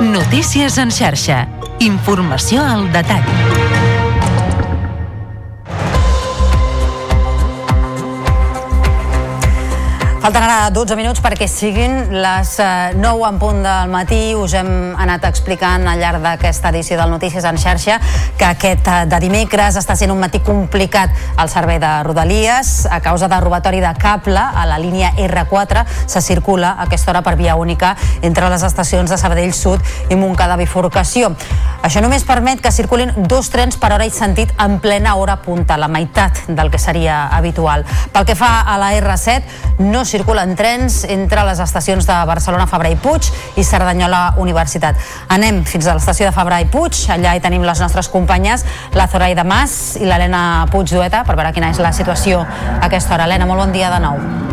Notícies 0.01 0.77
en 0.77 0.91
xarxa. 0.91 1.47
Informació 1.79 2.63
al 2.63 2.91
detall. 2.93 3.98
Falten 10.29 10.45
ara 10.45 10.69
12 10.69 10.93
minuts 10.93 11.23
perquè 11.25 11.47
siguin 11.49 12.11
les 12.21 12.51
9 12.61 13.01
eh, 13.01 13.29
en 13.31 13.37
punt 13.41 13.63
del 13.65 13.89
matí. 13.89 14.35
Us 14.37 14.53
hem 14.59 14.67
anat 15.01 15.23
explicant 15.25 15.87
al 15.89 15.97
llarg 15.97 16.21
d'aquesta 16.21 16.69
edició 16.69 16.99
del 16.99 17.09
Notícies 17.09 17.47
en 17.49 17.57
xarxa 17.57 17.95
que 18.37 18.45
aquest 18.45 18.85
eh, 18.85 19.07
de 19.09 19.19
dimecres 19.23 19.79
està 19.81 19.95
sent 19.97 20.13
un 20.13 20.21
matí 20.21 20.37
complicat 20.45 21.15
al 21.33 21.49
servei 21.49 21.79
de 21.81 21.89
Rodalies. 22.05 22.83
A 22.93 22.99
causa 23.01 23.25
de 23.25 23.39
robatori 23.41 23.81
de 23.81 23.89
cable 23.97 24.37
a 24.37 24.67
la 24.69 24.77
línia 24.77 25.15
R4 25.17 25.87
se 26.05 26.21
circula 26.21 26.75
a 26.75 26.85
aquesta 26.85 27.09
hora 27.09 27.23
per 27.25 27.33
via 27.33 27.57
única 27.57 27.95
entre 28.21 28.53
les 28.53 28.67
estacions 28.69 29.09
de 29.09 29.17
Sabadell 29.17 29.55
Sud 29.57 29.81
i 30.13 30.19
Montcada 30.19 30.59
Bifurcació. 30.61 31.33
Això 31.81 32.05
només 32.05 32.27
permet 32.27 32.61
que 32.61 32.75
circulin 32.75 33.15
dos 33.25 33.49
trens 33.49 33.81
per 33.81 33.95
hora 33.95 34.05
i 34.05 34.13
sentit 34.13 34.53
en 34.61 34.77
plena 34.83 35.15
hora 35.17 35.39
punta, 35.41 35.79
la 35.79 35.89
meitat 35.89 36.45
del 36.53 36.69
que 36.69 36.77
seria 36.77 37.25
habitual. 37.33 37.87
Pel 38.13 38.29
que 38.29 38.37
fa 38.37 38.59
a 38.61 38.77
la 38.77 38.93
R7, 38.93 39.79
no 39.89 40.05
circulen 40.19 40.51
trens 40.59 41.05
entre 41.07 41.45
les 41.47 41.61
estacions 41.63 42.07
de 42.07 42.17
Barcelona, 42.27 42.67
Fabra 42.67 42.91
i 42.91 42.97
Puig 42.99 43.29
i 43.55 43.63
Cerdanyola 43.63 44.35
Universitat. 44.43 44.99
Anem 45.31 45.61
fins 45.69 45.87
a 45.87 45.95
l'estació 45.95 46.27
de 46.27 46.35
Fabra 46.35 46.59
i 46.59 46.67
Puig, 46.67 47.05
allà 47.15 47.37
hi 47.37 47.43
tenim 47.43 47.63
les 47.63 47.79
nostres 47.79 48.11
companyes, 48.11 48.67
la 48.99 49.07
Zoraida 49.07 49.47
Mas 49.47 49.95
i 50.01 50.03
l'Helena 50.09 50.67
Puig 50.73 50.91
Dueta, 50.91 51.23
per 51.23 51.39
veure 51.39 51.55
quina 51.55 51.71
és 51.71 51.79
la 51.79 51.95
situació 51.95 52.43
a 52.43 52.79
aquesta 52.91 53.15
hora. 53.15 53.29
Helena, 53.29 53.47
molt 53.47 53.63
bon 53.63 53.75
dia 53.75 53.93
de 53.95 54.03
nou. 54.03 54.48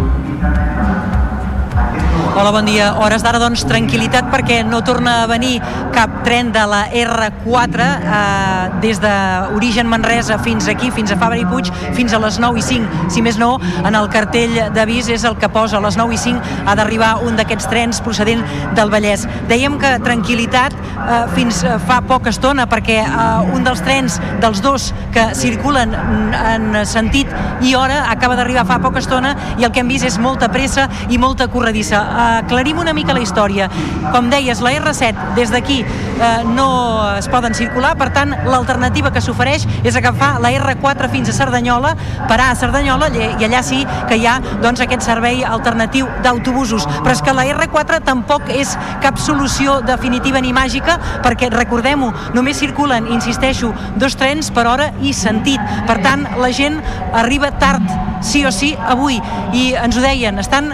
Hola, 2.36 2.50
bon 2.52 2.66
dia. 2.68 2.90
Hores 3.00 3.22
d'ara, 3.24 3.38
doncs, 3.40 3.62
tranquil·litat 3.64 4.26
perquè 4.28 4.58
no 4.60 4.82
torna 4.84 5.22
a 5.22 5.28
venir 5.30 5.54
cap 5.94 6.18
tren 6.26 6.50
de 6.52 6.66
la 6.68 6.82
R4 6.92 7.84
eh, 7.86 8.74
des 8.82 8.98
d'origen 9.00 9.88
Manresa 9.88 10.36
fins 10.44 10.68
aquí, 10.68 10.90
fins 10.92 11.14
a 11.14 11.16
Fabra 11.16 11.38
i 11.40 11.46
Puig, 11.48 11.70
fins 11.96 12.12
a 12.12 12.20
les 12.20 12.36
9 12.36 12.60
i 12.60 12.64
5. 12.66 13.06
Si 13.14 13.22
més 13.24 13.38
no, 13.40 13.54
en 13.80 13.96
el 13.96 14.10
cartell 14.12 14.52
d'avís 14.76 15.08
és 15.14 15.24
el 15.24 15.38
que 15.40 15.48
posa 15.48 15.78
a 15.78 15.80
les 15.86 15.96
9 15.96 16.12
i 16.12 16.20
5 16.20 16.66
ha 16.68 16.74
d'arribar 16.76 17.14
un 17.24 17.40
d'aquests 17.40 17.70
trens 17.72 18.02
procedent 18.04 18.44
del 18.76 18.92
Vallès. 18.92 19.24
Dèiem 19.48 19.80
que 19.80 19.94
tranquil·litat 20.04 20.76
eh, 20.76 21.22
fins 21.38 21.62
fa 21.88 22.02
poca 22.04 22.34
estona 22.34 22.68
perquè 22.68 22.98
eh, 23.00 23.56
un 23.56 23.64
dels 23.64 23.80
trens 23.80 24.20
dels 24.44 24.60
dos 24.60 24.90
que 25.16 25.30
circulen 25.40 25.96
en 25.96 26.82
sentit 26.84 27.32
i 27.64 27.72
hora 27.80 28.10
acaba 28.12 28.36
d'arribar 28.36 28.68
fa 28.68 28.76
poca 28.84 29.00
estona 29.00 29.32
i 29.56 29.64
el 29.64 29.72
que 29.72 29.80
hem 29.80 29.88
vist 29.88 30.04
és 30.04 30.20
molta 30.20 30.52
pressa 30.52 30.84
i 31.08 31.16
molta 31.16 31.48
corredissa. 31.48 32.04
Eh, 32.04 32.25
aclarim 32.26 32.78
una 32.82 32.94
mica 32.96 33.14
la 33.14 33.22
història. 33.22 33.68
Com 34.12 34.30
deies, 34.30 34.60
la 34.64 34.72
R7 34.76 35.34
des 35.36 35.52
d'aquí 35.52 35.80
eh, 35.82 36.44
no 36.54 36.68
es 37.16 37.28
poden 37.32 37.54
circular, 37.54 37.94
per 37.98 38.10
tant, 38.14 38.34
l'alternativa 38.46 39.12
que 39.14 39.22
s'ofereix 39.22 39.66
és 39.84 39.96
agafar 39.96 40.36
la 40.42 40.52
R4 40.54 41.10
fins 41.12 41.30
a 41.30 41.36
Cerdanyola, 41.36 41.94
parar 42.28 42.50
a 42.50 42.58
Cerdanyola 42.58 43.10
i 43.16 43.46
allà 43.46 43.62
sí 43.66 43.82
que 44.08 44.18
hi 44.18 44.26
ha 44.26 44.38
doncs, 44.62 44.82
aquest 44.84 45.04
servei 45.06 45.44
alternatiu 45.44 46.08
d'autobusos. 46.24 46.86
Però 47.02 47.14
és 47.14 47.22
que 47.22 47.36
la 47.36 47.46
R4 47.46 48.02
tampoc 48.06 48.50
és 48.54 48.76
cap 49.04 49.20
solució 49.22 49.80
definitiva 49.86 50.40
ni 50.42 50.54
màgica, 50.56 50.98
perquè 51.24 51.50
recordem-ho, 51.52 52.12
només 52.34 52.60
circulen, 52.60 53.08
insisteixo, 53.12 53.72
dos 53.96 54.16
trens 54.18 54.50
per 54.50 54.66
hora 54.66 54.90
i 55.02 55.14
sentit. 55.16 55.62
Per 55.86 56.00
tant, 56.04 56.26
la 56.40 56.52
gent 56.54 56.80
arriba 57.14 57.52
tard, 57.60 57.84
sí 58.22 58.44
o 58.46 58.52
sí, 58.52 58.74
avui. 58.76 59.20
I 59.56 59.72
ens 59.80 59.96
ho 59.96 60.04
deien, 60.04 60.40
estan 60.42 60.72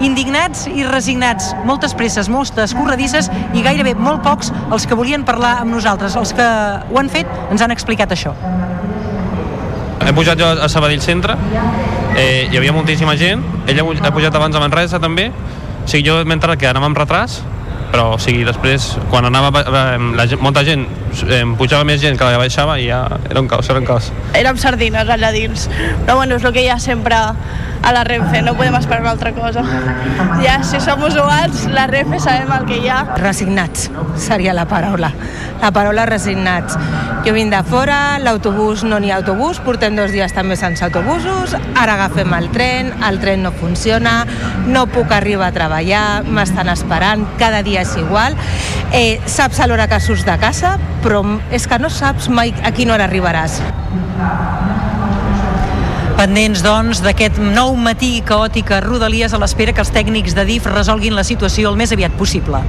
indignats 0.00 0.66
i 0.70 0.84
resignats. 0.86 1.52
Moltes 1.68 1.94
presses, 1.94 2.28
moltes 2.32 2.74
corredisses 2.74 3.30
i 3.54 3.62
gairebé 3.62 3.94
molt 3.94 4.22
pocs 4.24 4.52
els 4.72 4.86
que 4.86 4.98
volien 4.98 5.24
parlar 5.24 5.58
amb 5.62 5.74
nosaltres. 5.74 6.16
Els 6.16 6.34
que 6.36 6.44
ho 6.44 7.00
han 7.00 7.10
fet 7.12 7.30
ens 7.50 7.62
han 7.62 7.74
explicat 7.74 8.14
això. 8.14 8.34
He 10.04 10.12
pujat 10.12 10.36
jo 10.36 10.46
a 10.60 10.68
Sabadell 10.68 11.00
Centre, 11.00 11.36
eh, 12.16 12.48
hi 12.50 12.58
havia 12.58 12.74
moltíssima 12.76 13.16
gent, 13.16 13.40
ell 13.66 13.80
ha 13.80 14.12
pujat 14.12 14.34
abans 14.36 14.56
a 14.56 14.60
Manresa 14.60 15.00
també, 15.00 15.30
o 15.30 15.88
sigui, 15.88 16.04
jo 16.10 16.18
m'he 16.24 16.36
entrat 16.36 16.60
que 16.60 16.68
anava 16.68 16.90
amb 16.90 16.98
retras, 16.98 17.38
però 17.94 18.10
o 18.16 18.18
sigui, 18.18 18.42
després, 18.44 18.88
quan 19.10 19.28
anava 19.28 19.62
eh, 19.62 19.98
la 20.18 20.26
gent, 20.26 20.42
molta 20.42 20.64
gent, 20.66 20.84
eh, 21.28 21.44
pujava 21.58 21.86
més 21.86 22.02
gent 22.02 22.18
que 22.18 22.26
la 22.26 22.40
baixava 22.42 22.74
i 22.82 22.88
ja 22.88 23.04
era 23.30 23.40
un 23.40 23.48
caos, 23.48 23.70
era 23.70 23.80
un 23.80 23.86
caos. 23.86 24.10
Érem 24.34 24.58
sardines 24.58 25.08
allà 25.14 25.30
dins, 25.34 25.68
però 26.04 26.18
bueno, 26.18 26.40
és 26.40 26.44
el 26.44 26.52
que 26.56 26.64
hi 26.66 26.72
ha 26.74 26.80
sempre 26.82 27.20
a 27.84 27.92
la 27.92 28.02
Renfe, 28.04 28.40
no 28.42 28.54
podem 28.56 28.74
esperar 28.78 29.02
una 29.02 29.10
altra 29.12 29.32
cosa. 29.32 29.62
Ja, 30.40 30.62
si 30.64 30.80
som 30.80 31.02
usuals, 31.04 31.66
la 31.68 31.86
Renfe 31.86 32.18
sabem 32.20 32.50
el 32.56 32.64
que 32.68 32.78
hi 32.80 32.88
ha. 32.88 33.02
Resignats 33.20 33.90
seria 34.16 34.54
la 34.56 34.64
paraula. 34.64 35.12
La 35.60 35.70
paraula 35.72 36.06
resignats. 36.08 36.78
Jo 37.24 37.32
vinc 37.36 37.52
de 37.52 37.60
fora, 37.68 38.18
l'autobús 38.20 38.84
no 38.84 38.98
n'hi 39.00 39.12
ha 39.12 39.18
autobús, 39.20 39.60
portem 39.64 39.96
dos 39.96 40.12
dies 40.12 40.32
també 40.36 40.56
sense 40.60 40.84
autobusos, 40.84 41.54
ara 41.76 41.94
agafem 41.96 42.32
el 42.36 42.50
tren, 42.52 42.92
el 43.08 43.20
tren 43.20 43.44
no 43.44 43.52
funciona, 43.52 44.16
no 44.66 44.86
puc 44.92 45.12
arribar 45.12 45.48
a 45.48 45.56
treballar, 45.56 46.06
m'estan 46.24 46.72
esperant, 46.72 47.24
cada 47.40 47.62
dia 47.64 47.84
és 47.84 47.96
igual. 48.00 48.36
Eh, 48.92 49.20
saps 49.26 49.60
a 49.60 49.68
l'hora 49.68 49.88
que 49.88 50.00
surts 50.00 50.24
de 50.24 50.36
casa, 50.40 50.76
però 51.04 51.24
és 51.52 51.68
que 51.68 51.80
no 51.80 51.92
saps 51.92 52.28
mai 52.28 52.54
a 52.64 52.72
quina 52.76 52.96
hora 52.96 53.08
arribaràs. 53.08 53.60
Pendents, 56.14 56.60
doncs, 56.62 57.00
d'aquest 57.02 57.40
nou 57.42 57.74
matí 57.74 58.20
caòtic 58.26 58.70
a 58.70 58.78
Rodalies 58.84 59.34
a 59.34 59.40
l'espera 59.42 59.74
que 59.74 59.82
els 59.82 59.90
tècnics 59.90 60.36
de 60.38 60.44
DIF 60.46 60.68
resolguin 60.70 61.16
la 61.18 61.26
situació 61.26 61.72
el 61.72 61.80
més 61.80 61.90
aviat 61.96 62.14
possible. 62.14 62.62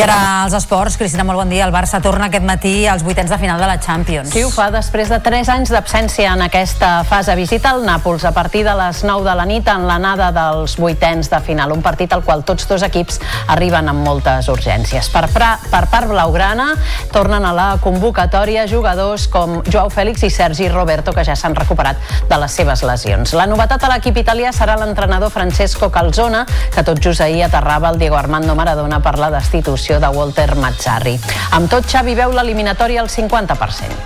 Ara 0.00 0.44
els 0.46 0.54
esports, 0.56 0.94
Cristina, 0.96 1.24
molt 1.28 1.42
bon 1.42 1.50
dia. 1.52 1.66
El 1.66 1.74
Barça 1.74 1.98
torna 2.00 2.30
aquest 2.30 2.44
matí 2.46 2.86
als 2.88 3.02
vuitens 3.04 3.28
de 3.28 3.36
final 3.36 3.60
de 3.60 3.66
la 3.68 3.76
Champions. 3.82 4.30
Sí, 4.32 4.40
ho 4.46 4.48
fa 4.48 4.70
després 4.72 5.10
de 5.12 5.18
3 5.20 5.48
anys 5.52 5.72
d'absència 5.74 6.30
en 6.32 6.40
aquesta 6.46 7.02
fase. 7.04 7.34
Visita 7.36 7.74
el 7.76 7.82
Nàpols 7.84 8.24
a 8.24 8.32
partir 8.32 8.62
de 8.64 8.72
les 8.78 9.02
9 9.04 9.26
de 9.26 9.34
la 9.36 9.44
nit 9.44 9.68
en 9.68 9.84
l'anada 9.88 10.30
dels 10.32 10.78
vuitens 10.80 11.28
de 11.28 11.40
final. 11.44 11.74
Un 11.74 11.82
partit 11.84 12.14
al 12.16 12.24
qual 12.24 12.44
tots 12.48 12.68
dos 12.70 12.84
equips 12.86 13.20
arriben 13.52 13.90
amb 13.92 14.00
moltes 14.06 14.48
urgències. 14.48 15.10
Per, 15.12 15.26
pra, 15.34 15.50
per 15.68 15.82
part 15.92 16.08
blaugrana 16.08 16.70
tornen 17.12 17.44
a 17.44 17.52
la 17.52 17.68
convocatòria 17.84 18.64
jugadors 18.70 19.28
com 19.28 19.58
Joao 19.68 19.92
Fèlix 19.92 20.24
i 20.24 20.32
Sergi 20.32 20.70
Roberto, 20.72 21.12
que 21.12 21.26
ja 21.28 21.36
s'han 21.36 21.58
recuperat 21.58 22.00
de 22.30 22.40
les 22.40 22.56
seves 22.56 22.86
lesions. 22.88 23.34
La 23.36 23.48
novetat 23.50 23.84
a 23.84 23.92
l'equip 23.92 24.22
italià 24.24 24.54
serà 24.56 24.78
l'entrenador 24.80 25.28
Francesco 25.34 25.90
Calzona, 25.92 26.46
que 26.72 26.86
tot 26.86 27.04
just 27.04 27.20
ahir 27.20 27.44
aterrava 27.50 27.92
el 27.92 28.00
Diego 28.00 28.16
Armando 28.16 28.56
Maradona 28.56 29.02
per 29.04 29.18
la 29.20 29.34
destitució 29.36 29.89
de 29.98 30.08
Walter 30.14 30.54
Mazzarri. 30.54 31.16
Amb 31.56 31.70
tot, 31.72 31.88
Xavi 31.90 32.14
veu 32.14 32.30
l'eliminatòria 32.36 33.02
al 33.02 33.10
50%. 33.10 33.98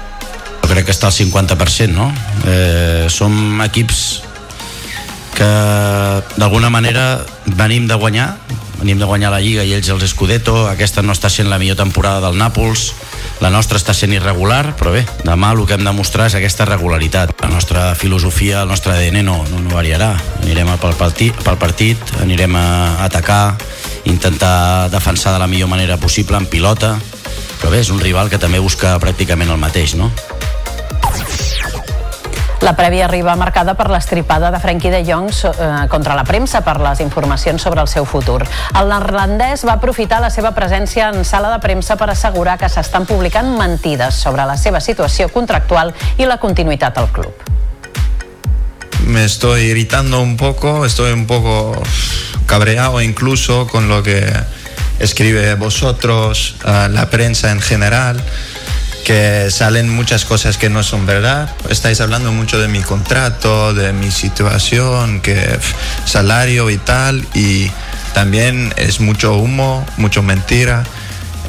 Jo 0.63 0.71
crec 0.71 0.87
que 0.89 0.95
està 0.95 1.11
al 1.11 1.17
50%, 1.17 1.93
no? 1.93 2.09
Eh, 2.49 3.07
som 3.13 3.61
equips 3.67 4.23
que 5.35 5.51
d'alguna 6.39 6.71
manera 6.71 7.25
venim 7.59 7.89
de 7.91 7.99
guanyar, 7.99 8.37
venim 8.79 8.99
de 8.99 9.09
guanyar 9.09 9.33
la 9.35 9.41
Lliga 9.43 9.65
i 9.67 9.75
ells 9.75 9.91
els 9.91 10.07
Scudetto, 10.13 10.69
aquesta 10.71 11.03
no 11.03 11.13
està 11.13 11.29
sent 11.29 11.51
la 11.51 11.59
millor 11.59 11.77
temporada 11.77 12.23
del 12.25 12.39
Nàpols, 12.39 12.93
la 13.43 13.51
nostra 13.51 13.81
està 13.81 13.95
sent 13.97 14.15
irregular, 14.15 14.75
però 14.79 14.93
bé, 14.95 15.03
demà 15.27 15.51
el 15.53 15.65
que 15.67 15.75
hem 15.77 15.85
de 15.85 15.93
mostrar 15.97 16.29
és 16.31 16.37
aquesta 16.39 16.67
regularitat. 16.69 17.35
La 17.43 17.51
nostra 17.51 17.87
filosofia, 17.99 18.63
el 18.63 18.71
nostre 18.71 18.95
ADN 18.95 19.25
no, 19.27 19.41
no, 19.51 19.61
no 19.65 19.75
variarà. 19.75 20.13
Anirem 20.45 20.71
pel 20.81 20.95
partit, 21.01 21.37
pel 21.45 21.59
partit, 21.61 22.15
anirem 22.23 22.55
a 22.57 22.67
atacar, 23.05 23.57
intentar 24.05 24.91
defensar 24.91 25.33
de 25.33 25.39
la 25.39 25.47
millor 25.47 25.69
manera 25.69 25.97
possible 25.97 26.37
en 26.37 26.47
pilota, 26.47 26.95
però 27.61 27.73
bé, 27.73 27.81
és 27.81 27.91
un 27.91 28.01
rival 28.01 28.31
que 28.31 28.39
també 28.39 28.61
busca 28.61 28.99
pràcticament 29.01 29.51
el 29.51 29.61
mateix, 29.61 29.97
no? 29.97 30.11
La 32.65 32.73
prèvia 32.73 33.05
arriba 33.05 33.35
marcada 33.37 33.75
per 33.77 33.91
l'estripada 33.93 34.49
de 34.51 34.59
Frenkie 34.61 34.89
de 34.89 35.03
Jong 35.05 35.29
eh, 35.29 35.67
contra 35.93 36.15
la 36.17 36.25
premsa 36.25 36.63
per 36.65 36.79
les 36.81 37.03
informacions 37.05 37.61
sobre 37.61 37.83
el 37.85 37.91
seu 37.93 38.07
futur. 38.09 38.39
El 38.81 38.89
neerlandès 38.89 39.67
va 39.69 39.75
aprofitar 39.77 40.23
la 40.25 40.31
seva 40.33 40.55
presència 40.57 41.11
en 41.13 41.29
sala 41.29 41.51
de 41.53 41.61
premsa 41.61 41.99
per 42.01 42.09
assegurar 42.09 42.57
que 42.57 42.71
s'estan 42.73 43.05
publicant 43.05 43.53
mentides 43.59 44.17
sobre 44.17 44.49
la 44.49 44.57
seva 44.57 44.81
situació 44.81 45.29
contractual 45.29 45.93
i 46.17 46.25
la 46.25 46.41
continuïtat 46.41 46.97
al 47.03 47.13
club. 47.13 47.53
Me 49.07 49.25
estoy 49.25 49.63
irritando 49.63 50.21
un 50.21 50.37
poco, 50.37 50.87
estoy 50.87 51.13
un 51.13 51.27
poco 51.27 51.81
cabreado 52.47 53.01
incluso 53.03 53.67
con 53.67 53.89
lo 53.89 54.03
que 54.03 54.33
escribe 54.99 55.55
vosotros, 55.55 56.57
uh, 56.65 56.91
la 56.91 57.11
prensa 57.11 57.51
en 57.51 57.61
general. 57.61 58.23
que 59.05 59.51
salen 59.51 59.91
muchas 59.91 60.25
cosas 60.25 60.57
que 60.57 60.71
no 60.71 60.83
son 60.83 61.05
verdad. 61.05 61.55
Estáis 61.69 62.01
hablando 62.01 62.33
mucho 62.33 62.59
de 62.59 62.69
mi 62.69 62.81
contrato, 62.81 63.75
de 63.75 63.93
mi 63.93 64.11
situación, 64.11 65.21
que 65.21 65.35
pf, 65.35 65.75
salario 66.07 66.71
y 66.71 66.79
tal, 66.79 67.23
y 67.35 67.71
también 68.15 68.73
es 68.79 69.01
mucho 69.01 69.35
humo, 69.37 69.85
mucho 69.99 70.23
mentira. 70.23 70.85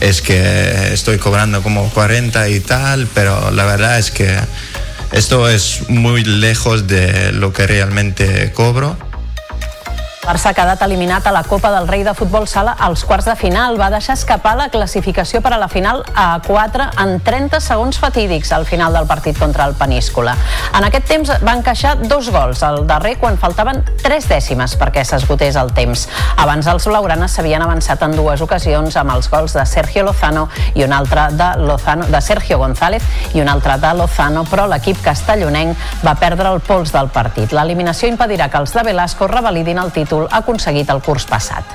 Es 0.01 0.21
que 0.21 0.93
estoy 0.93 1.17
cobrando 1.17 1.63
como 1.63 1.89
40 1.91 2.49
y 2.49 2.59
tal, 2.59 3.07
pero 3.13 3.51
la 3.51 3.63
verdad 3.63 3.99
es 3.99 4.11
que 4.11 4.37
esto 5.11 5.49
es 5.49 5.89
muy 5.89 6.23
lejos 6.23 6.87
de 6.87 7.31
lo 7.31 7.53
que 7.53 7.67
realmente 7.67 8.51
cobro. 8.53 8.97
Barça 10.25 10.49
ha 10.49 10.55
quedat 10.57 10.81
eliminat 10.81 11.27
a 11.27 11.31
la 11.31 11.43
Copa 11.45 11.69
del 11.69 11.87
Rei 11.87 12.01
de 12.03 12.15
Futbol 12.17 12.47
Sala 12.49 12.71
als 12.81 13.03
quarts 13.05 13.27
de 13.29 13.35
final. 13.37 13.75
Va 13.77 13.91
deixar 13.93 14.15
escapar 14.17 14.55
la 14.57 14.71
classificació 14.73 15.37
per 15.45 15.51
a 15.53 15.59
la 15.61 15.67
final 15.69 16.01
a 16.17 16.39
4 16.41 16.87
en 17.03 17.19
30 17.21 17.59
segons 17.61 17.99
fatídics 18.01 18.49
al 18.55 18.65
final 18.65 18.97
del 18.97 19.05
partit 19.05 19.37
contra 19.37 19.67
el 19.69 19.75
Peníscola. 19.77 20.33
En 20.73 20.87
aquest 20.87 21.05
temps 21.11 21.29
va 21.45 21.53
encaixar 21.53 21.99
dos 22.09 22.31
gols, 22.33 22.63
el 22.65 22.87
darrer 22.89 23.19
quan 23.21 23.37
faltaven 23.37 23.83
3 24.01 24.29
dècimes 24.31 24.73
perquè 24.81 25.03
s'esgotés 25.05 25.59
el 25.61 25.69
temps. 25.77 26.07
Abans 26.41 26.71
els 26.73 26.89
blaugranes 26.89 27.37
s'havien 27.37 27.61
avançat 27.61 28.01
en 28.01 28.17
dues 28.17 28.41
ocasions 28.41 28.97
amb 28.97 29.13
els 29.13 29.29
gols 29.29 29.53
de 29.53 29.67
Sergio 29.69 30.07
Lozano 30.09 30.47
i 30.73 30.87
un 30.87 30.97
altre 30.97 31.27
de, 31.37 31.51
Lozano, 31.61 32.09
de 32.09 32.21
Sergio 32.21 32.57
González 32.57 33.05
i 33.35 33.45
un 33.45 33.53
altre 33.53 33.77
de 33.77 33.93
Lozano, 33.93 34.41
però 34.49 34.65
l'equip 34.73 35.05
castellonenc 35.05 35.77
va 36.01 36.17
perdre 36.17 36.49
el 36.49 36.65
pols 36.65 36.97
del 36.97 37.13
partit. 37.13 37.53
L'eliminació 37.53 38.09
impedirà 38.09 38.49
que 38.49 38.65
els 38.65 38.73
de 38.73 38.87
Velasco 38.89 39.29
revalidin 39.29 39.85
el 39.85 39.93
títol 39.93 40.14
títol 40.15 40.27
aconseguit 40.31 40.89
el 40.89 41.01
curs 41.03 41.25
passat. 41.27 41.65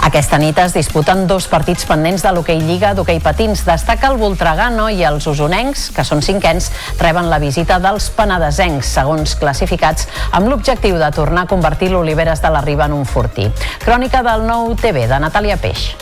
Aquesta 0.00 0.38
nit 0.40 0.56
es 0.58 0.72
disputen 0.74 1.26
dos 1.28 1.46
partits 1.46 1.84
pendents 1.86 2.22
de 2.24 2.32
l'hoquei 2.32 2.58
Lliga 2.64 2.94
d'hoquei 2.96 3.20
patins. 3.20 3.62
Destaca 3.66 4.08
el 4.10 4.16
Voltregano 4.18 4.88
i 4.90 5.04
els 5.04 5.26
usonencs, 5.28 5.90
que 5.94 6.04
són 6.04 6.22
cinquens, 6.24 6.70
reben 6.98 7.28
la 7.30 7.38
visita 7.38 7.78
dels 7.78 8.08
penedesencs, 8.16 8.94
segons 8.96 9.36
classificats, 9.38 10.08
amb 10.32 10.48
l'objectiu 10.48 10.98
de 10.98 11.12
tornar 11.14 11.44
a 11.44 11.52
convertir 11.52 11.92
l'Oliveres 11.92 12.42
de 12.42 12.50
la 12.50 12.64
Riba 12.64 12.88
en 12.88 12.96
un 12.96 13.04
fortí. 13.04 13.50
Crònica 13.84 14.24
del 14.26 14.48
nou 14.48 14.72
TV 14.74 15.06
de 15.06 15.20
Natàlia 15.20 15.60
Peix. 15.60 15.92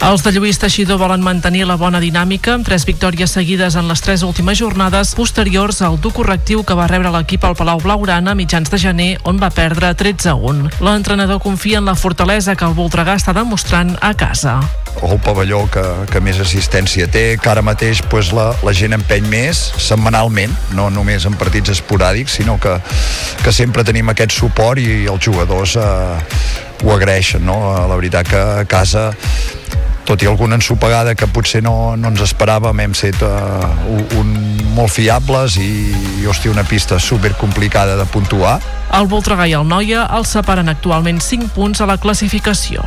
Els 0.00 0.22
de 0.24 0.30
Lluís 0.32 0.56
Teixidor 0.56 0.96
volen 0.96 1.20
mantenir 1.20 1.66
la 1.68 1.76
bona 1.76 2.00
dinàmica 2.00 2.54
amb 2.56 2.64
tres 2.64 2.86
victòries 2.88 3.34
seguides 3.36 3.74
en 3.76 3.84
les 3.90 4.00
tres 4.00 4.22
últimes 4.24 4.56
jornades 4.56 5.12
posteriors 5.14 5.82
al 5.84 5.98
dur 6.00 6.14
correctiu 6.16 6.62
que 6.64 6.74
va 6.74 6.86
rebre 6.88 7.12
l'equip 7.12 7.44
al 7.44 7.56
Palau 7.58 7.82
Blaugrana 7.84 8.32
a 8.32 8.38
mitjans 8.38 8.72
de 8.72 8.80
gener 8.80 9.10
on 9.28 9.36
va 9.36 9.52
perdre 9.52 9.92
13-1. 9.92 10.80
L'entrenador 10.80 11.42
confia 11.44 11.84
en 11.84 11.90
la 11.90 11.94
fortalesa 11.94 12.56
que 12.56 12.64
el 12.64 12.78
Voltregà 12.78 13.18
està 13.20 13.36
demostrant 13.36 13.92
a 14.00 14.14
casa 14.16 14.62
el 15.06 15.20
pavelló 15.22 15.62
que, 15.70 15.84
que 16.10 16.20
més 16.24 16.40
assistència 16.42 17.06
té, 17.08 17.36
que 17.40 17.48
ara 17.52 17.62
mateix 17.64 18.02
pues, 18.10 18.32
la, 18.36 18.50
la 18.66 18.74
gent 18.76 18.96
empeny 18.96 19.28
més 19.30 19.60
setmanalment, 19.80 20.52
no 20.76 20.88
només 20.92 21.24
en 21.28 21.36
partits 21.40 21.76
esporàdics, 21.76 22.40
sinó 22.40 22.58
que, 22.60 22.74
que 23.44 23.54
sempre 23.54 23.84
tenim 23.86 24.10
aquest 24.12 24.34
suport 24.36 24.82
i 24.82 25.06
els 25.08 25.24
jugadors 25.24 25.76
eh, 25.80 26.44
ho 26.84 26.92
agraeixen. 26.92 27.44
No? 27.46 27.60
La 27.88 27.96
veritat 27.96 28.28
que 28.28 28.44
a 28.64 28.66
casa 28.68 29.10
tot 30.08 30.22
i 30.22 30.28
alguna 30.28 30.58
ensopegada 30.58 31.14
que 31.14 31.28
potser 31.30 31.62
no, 31.62 31.94
no 31.96 32.10
ens 32.10 32.22
esperàvem, 32.24 32.84
hem 32.84 32.96
set 32.96 33.20
uh, 33.22 33.66
un, 34.18 34.32
molt 34.74 34.92
fiables 34.94 35.58
i, 35.60 35.70
i 36.22 36.26
hòstia, 36.28 36.52
una 36.52 36.64
pista 36.66 36.98
super 36.98 37.34
complicada 37.38 37.96
de 37.98 38.06
puntuar. 38.10 38.58
El 38.96 39.08
Voltregà 39.10 39.46
i 39.50 39.54
el 39.58 39.66
Noia 39.68 40.06
els 40.16 40.32
separen 40.34 40.70
actualment 40.72 41.20
5 41.22 41.52
punts 41.54 41.82
a 41.82 41.88
la 41.90 41.98
classificació. 42.00 42.84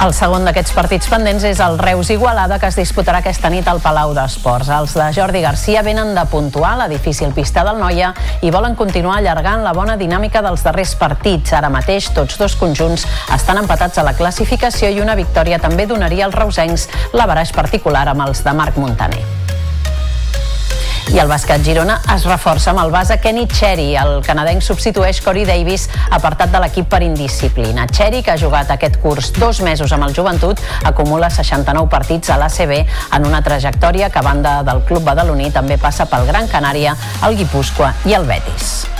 El 0.00 0.14
segon 0.16 0.46
d'aquests 0.48 0.72
partits 0.72 1.10
pendents 1.12 1.42
és 1.44 1.58
el 1.60 1.74
Reus 1.76 2.08
Igualada 2.08 2.56
que 2.56 2.70
es 2.70 2.76
disputarà 2.78 3.18
aquesta 3.20 3.50
nit 3.52 3.66
al 3.68 3.82
Palau 3.84 4.14
d'Esports. 4.16 4.70
Els 4.72 4.94
de 4.96 5.08
Jordi 5.12 5.42
Garcia 5.44 5.82
venen 5.84 6.14
de 6.16 6.24
puntuar 6.32 6.70
la 6.80 6.86
difícil 6.88 7.34
pista 7.36 7.66
del 7.68 7.76
Noia 7.82 8.14
i 8.40 8.48
volen 8.48 8.78
continuar 8.80 9.18
allargant 9.18 9.60
la 9.60 9.74
bona 9.76 9.98
dinàmica 10.00 10.40
dels 10.40 10.64
darrers 10.64 10.94
partits. 10.96 11.52
Ara 11.52 11.68
mateix 11.68 12.08
tots 12.16 12.40
dos 12.40 12.56
conjunts 12.56 13.04
estan 13.36 13.60
empatats 13.60 14.00
a 14.00 14.06
la 14.08 14.16
classificació 14.16 14.88
i 14.88 15.04
una 15.04 15.18
victòria 15.20 15.60
també 15.60 15.84
donaria 15.84 16.24
als 16.30 16.40
reusencs 16.40 16.88
la 17.12 17.28
baraix 17.28 17.52
particular 17.52 18.08
amb 18.08 18.24
els 18.24 18.40
de 18.40 18.56
Marc 18.56 18.80
Montaner. 18.80 19.20
I 21.10 21.18
el 21.18 21.26
bàsquet 21.26 21.64
Girona 21.66 21.96
es 22.14 22.22
reforça 22.28 22.70
amb 22.70 22.84
el 22.84 22.92
base 22.94 23.16
Kenny 23.18 23.48
Cherry. 23.50 23.88
El 23.98 24.20
canadenc 24.22 24.62
substitueix 24.62 25.18
Corey 25.24 25.42
Davis, 25.48 25.88
apartat 26.14 26.52
de 26.54 26.60
l'equip 26.62 26.86
per 26.92 27.00
indisciplina. 27.02 27.88
Cherry, 27.90 28.22
que 28.22 28.36
ha 28.36 28.38
jugat 28.38 28.70
aquest 28.70 29.00
curs 29.02 29.32
dos 29.34 29.58
mesos 29.66 29.90
amb 29.96 30.06
el 30.06 30.14
joventut, 30.14 30.62
acumula 30.86 31.32
69 31.34 31.90
partits 31.90 32.30
a 32.30 32.38
l'ACB 32.38 32.76
en 32.78 33.26
una 33.26 33.42
trajectòria 33.42 34.12
que 34.14 34.22
a 34.22 34.26
banda 34.28 34.60
del 34.62 34.84
club 34.86 35.02
badaloní 35.10 35.50
també 35.50 35.82
passa 35.82 36.06
pel 36.06 36.30
Gran 36.30 36.46
Canària, 36.46 36.94
el 37.26 37.38
Guipúscoa 37.42 37.94
i 38.06 38.14
el 38.14 38.30
Betis 38.30 38.99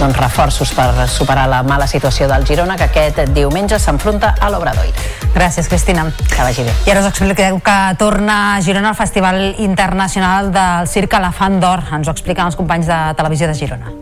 doncs, 0.00 0.16
reforços 0.16 0.72
per 0.72 1.06
superar 1.08 1.46
la 1.50 1.62
mala 1.62 1.86
situació 1.86 2.28
del 2.30 2.46
Girona 2.48 2.76
que 2.80 2.88
aquest 2.88 3.20
diumenge 3.36 3.78
s'enfronta 3.78 4.32
a 4.40 4.48
l'Obradoiro. 4.50 4.94
Gràcies, 5.34 5.68
Cristina. 5.68 6.06
Que 6.30 6.40
vagi 6.40 6.64
bé. 6.64 6.72
I 6.86 6.94
ara 6.94 7.02
us 7.04 7.10
expliqueu 7.10 7.60
que 7.64 7.78
torna 8.00 8.38
a 8.56 8.62
Girona 8.64 8.94
al 8.94 8.98
Festival 8.98 9.54
Internacional 9.58 10.50
del 10.54 10.88
Circ 10.88 11.18
Elefant 11.20 11.60
d'Or. 11.60 11.84
Ens 11.98 12.08
ho 12.08 12.16
expliquen 12.16 12.48
els 12.48 12.56
companys 12.56 12.88
de 12.88 13.00
Televisió 13.18 13.50
de 13.50 13.58
Girona. 13.58 13.92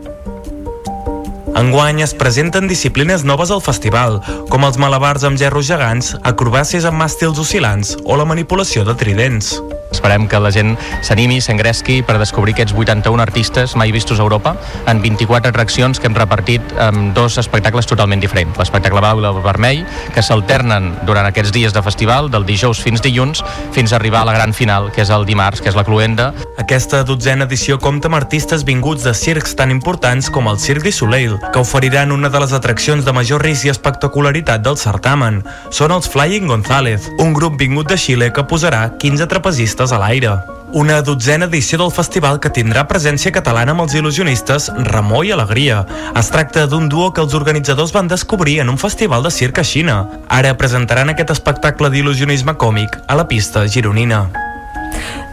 Enguany 1.59 1.99
es 2.05 2.13
presenten 2.15 2.69
disciplines 2.71 3.25
noves 3.27 3.51
al 3.51 3.59
festival, 3.59 4.21
com 4.47 4.63
els 4.63 4.79
malabars 4.79 5.25
amb 5.27 5.37
gerros 5.41 5.67
gegants, 5.67 6.13
acrobàcies 6.23 6.87
amb 6.87 7.01
màstils 7.03 7.41
oscil·lants 7.41 7.97
o 8.05 8.15
la 8.15 8.29
manipulació 8.29 8.85
de 8.87 8.95
tridents. 8.95 9.57
Esperem 9.91 10.27
que 10.29 10.39
la 10.39 10.51
gent 10.53 10.75
s'animi, 11.01 11.39
s'engresqui 11.41 11.99
per 12.05 12.19
descobrir 12.21 12.53
aquests 12.53 12.75
81 12.77 13.23
artistes 13.23 13.75
mai 13.79 13.91
vistos 13.91 14.19
a 14.19 14.23
Europa 14.23 14.55
en 14.87 15.01
24 15.01 15.49
atraccions 15.49 15.99
que 15.99 16.07
hem 16.07 16.17
repartit 16.17 16.61
amb 16.79 17.15
dos 17.17 17.39
espectacles 17.41 17.89
totalment 17.89 18.21
diferents. 18.21 18.57
L'espectacle 18.59 19.01
blau 19.01 19.21
i 19.23 19.27
el 19.29 19.41
vermell, 19.41 19.81
que 20.13 20.23
s'alternen 20.23 20.91
durant 21.07 21.25
aquests 21.25 21.53
dies 21.55 21.73
de 21.73 21.83
festival, 21.83 22.29
del 22.29 22.45
dijous 22.45 22.81
fins 22.83 23.01
dilluns, 23.01 23.41
fins 23.73 23.91
a 23.91 23.97
arribar 23.97 24.21
a 24.21 24.29
la 24.29 24.35
gran 24.37 24.53
final, 24.53 24.91
que 24.93 25.01
és 25.01 25.09
el 25.09 25.25
dimarts, 25.25 25.63
que 25.63 25.71
és 25.73 25.77
la 25.77 25.85
cluenda. 25.87 26.29
Aquesta 26.61 27.01
dotzena 27.03 27.49
edició 27.49 27.79
compta 27.81 28.11
amb 28.11 28.19
artistes 28.19 28.63
vinguts 28.67 29.07
de 29.07 29.15
circs 29.17 29.57
tan 29.57 29.73
importants 29.73 30.29
com 30.29 30.47
el 30.51 30.61
Cirque 30.61 30.89
du 30.89 30.95
Soleil, 30.95 31.37
que 31.53 31.59
oferiran 31.59 32.13
una 32.13 32.29
de 32.29 32.39
les 32.39 32.53
atraccions 32.53 33.05
de 33.05 33.13
major 33.15 33.41
risc 33.41 33.65
i 33.65 33.73
espectacularitat 33.73 34.61
del 34.61 34.77
certamen. 34.77 35.41
Són 35.73 35.91
els 35.95 36.09
Flying 36.09 36.47
González, 36.47 37.09
un 37.17 37.33
grup 37.33 37.57
vingut 37.57 37.89
de 37.89 37.97
Xile 37.97 38.31
que 38.33 38.45
posarà 38.45 38.85
15 39.01 39.27
trapezistes 39.27 39.78
a 39.79 39.99
l'aire. 40.01 40.33
Una 40.71 40.99
dotzena 41.01 41.47
edició 41.47 41.79
del 41.81 41.89
festival 41.89 42.37
que 42.43 42.51
tindrà 42.53 42.83
presència 42.85 43.31
catalana 43.33 43.73
amb 43.73 43.85
els 43.85 43.95
il·lusionistes 43.97 44.67
Ramó 44.91 45.23
i 45.25 45.31
Alegria. 45.33 45.79
Es 46.19 46.29
tracta 46.29 46.67
d'un 46.69 46.89
duo 46.91 47.09
que 47.13 47.23
els 47.23 47.33
organitzadors 47.33 47.93
van 47.95 48.11
descobrir 48.11 48.59
en 48.61 48.69
un 48.69 48.77
festival 48.77 49.23
de 49.23 49.31
circ 49.31 49.63
a 49.63 49.63
Xina. 49.63 50.03
Ara 50.27 50.53
presentaran 50.59 51.09
aquest 51.09 51.31
espectacle 51.33 51.89
d'il·lusionisme 51.89 52.53
còmic 52.61 52.99
a 53.07 53.17
la 53.17 53.25
pista 53.31 53.65
gironina. 53.67 54.27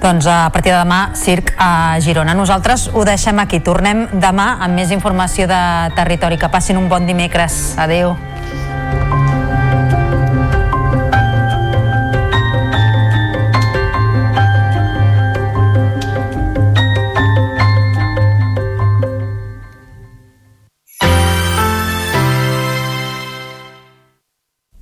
Doncs 0.01 0.27
a 0.31 0.47
partir 0.55 0.73
de 0.73 0.79
demà, 0.79 1.01
circ 1.19 1.53
a 1.59 1.99
Girona. 2.01 2.33
Nosaltres 2.37 2.91
ho 2.95 3.05
deixem 3.05 3.43
aquí. 3.43 3.61
Tornem 3.61 4.07
demà 4.23 4.55
amb 4.63 4.79
més 4.79 4.95
informació 4.95 5.49
de 5.51 5.61
territori. 5.97 6.39
Que 6.39 6.53
passin 6.53 6.79
un 6.79 6.89
bon 6.89 7.09
dimecres. 7.09 7.75
Adeu. 7.77 8.15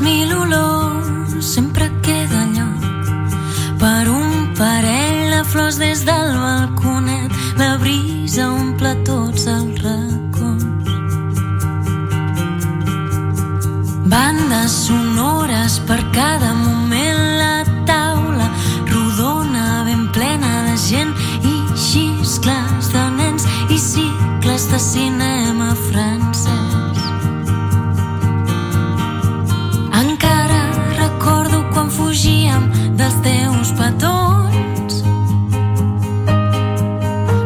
Les 0.00 0.02
mil 0.02 0.32
olors 0.32 1.44
sempre 1.44 1.90
queda 2.02 2.46
lloc 2.54 2.82
per 3.78 4.08
un 4.08 4.52
parell 4.56 5.30
de 5.30 5.44
flors 5.44 5.78
des 5.78 6.04
del 6.04 6.32
balconet. 6.36 7.30
La 7.56 7.76
brisa 7.78 8.50
omple 8.50 8.94
tots 9.04 9.46
els 9.46 9.82
racons. 9.82 10.88
Bandes 14.06 14.72
sonores 14.86 15.80
per 15.86 16.00
cada 16.12 16.52
moment 16.54 17.22
la 17.40 17.64
taula 17.86 18.50
rodona 18.86 19.84
ben 19.84 20.08
plena 20.12 20.64
de 20.68 20.76
gent 20.76 21.12
i 21.42 21.56
xiscles 21.76 22.92
de 22.92 23.08
nens 23.16 23.46
i 23.70 23.78
cicles 23.78 24.70
de 24.70 24.78
cinema 24.78 25.74
francès. 25.90 26.55
Fugíem 32.16 32.62
dels 32.96 33.12
teus 33.20 33.70
petons 33.76 34.94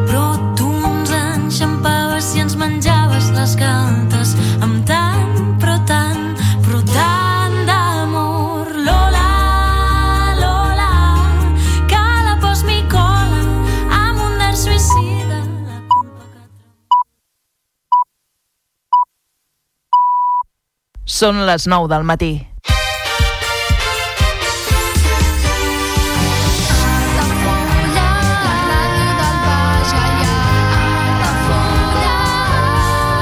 però 0.07 0.27
tu 0.55 0.69
ens 0.87 1.09
enxampaves 1.11 2.29
i 2.37 2.43
ens 2.45 2.55
menjaves 2.55 3.27
les 3.35 3.55
galtes 3.59 4.31
amb 4.63 4.77
tant, 4.87 5.41
però 5.59 5.75
tant, 5.89 6.21
però 6.63 6.79
tant 6.87 7.57
d'amor. 7.67 8.69
Lola, 8.85 9.25
Lola, 10.39 10.87
que 11.91 12.03
la 12.27 12.37
pos 12.39 12.63
m'hi 12.63 12.79
cola 12.93 13.41
amb 13.97 14.23
un 14.23 14.45
air 14.45 14.55
suïcida. 14.55 15.41
Són 21.03 21.43
les 21.51 21.67
9 21.67 21.91
del 21.91 22.07
matí. 22.13 22.31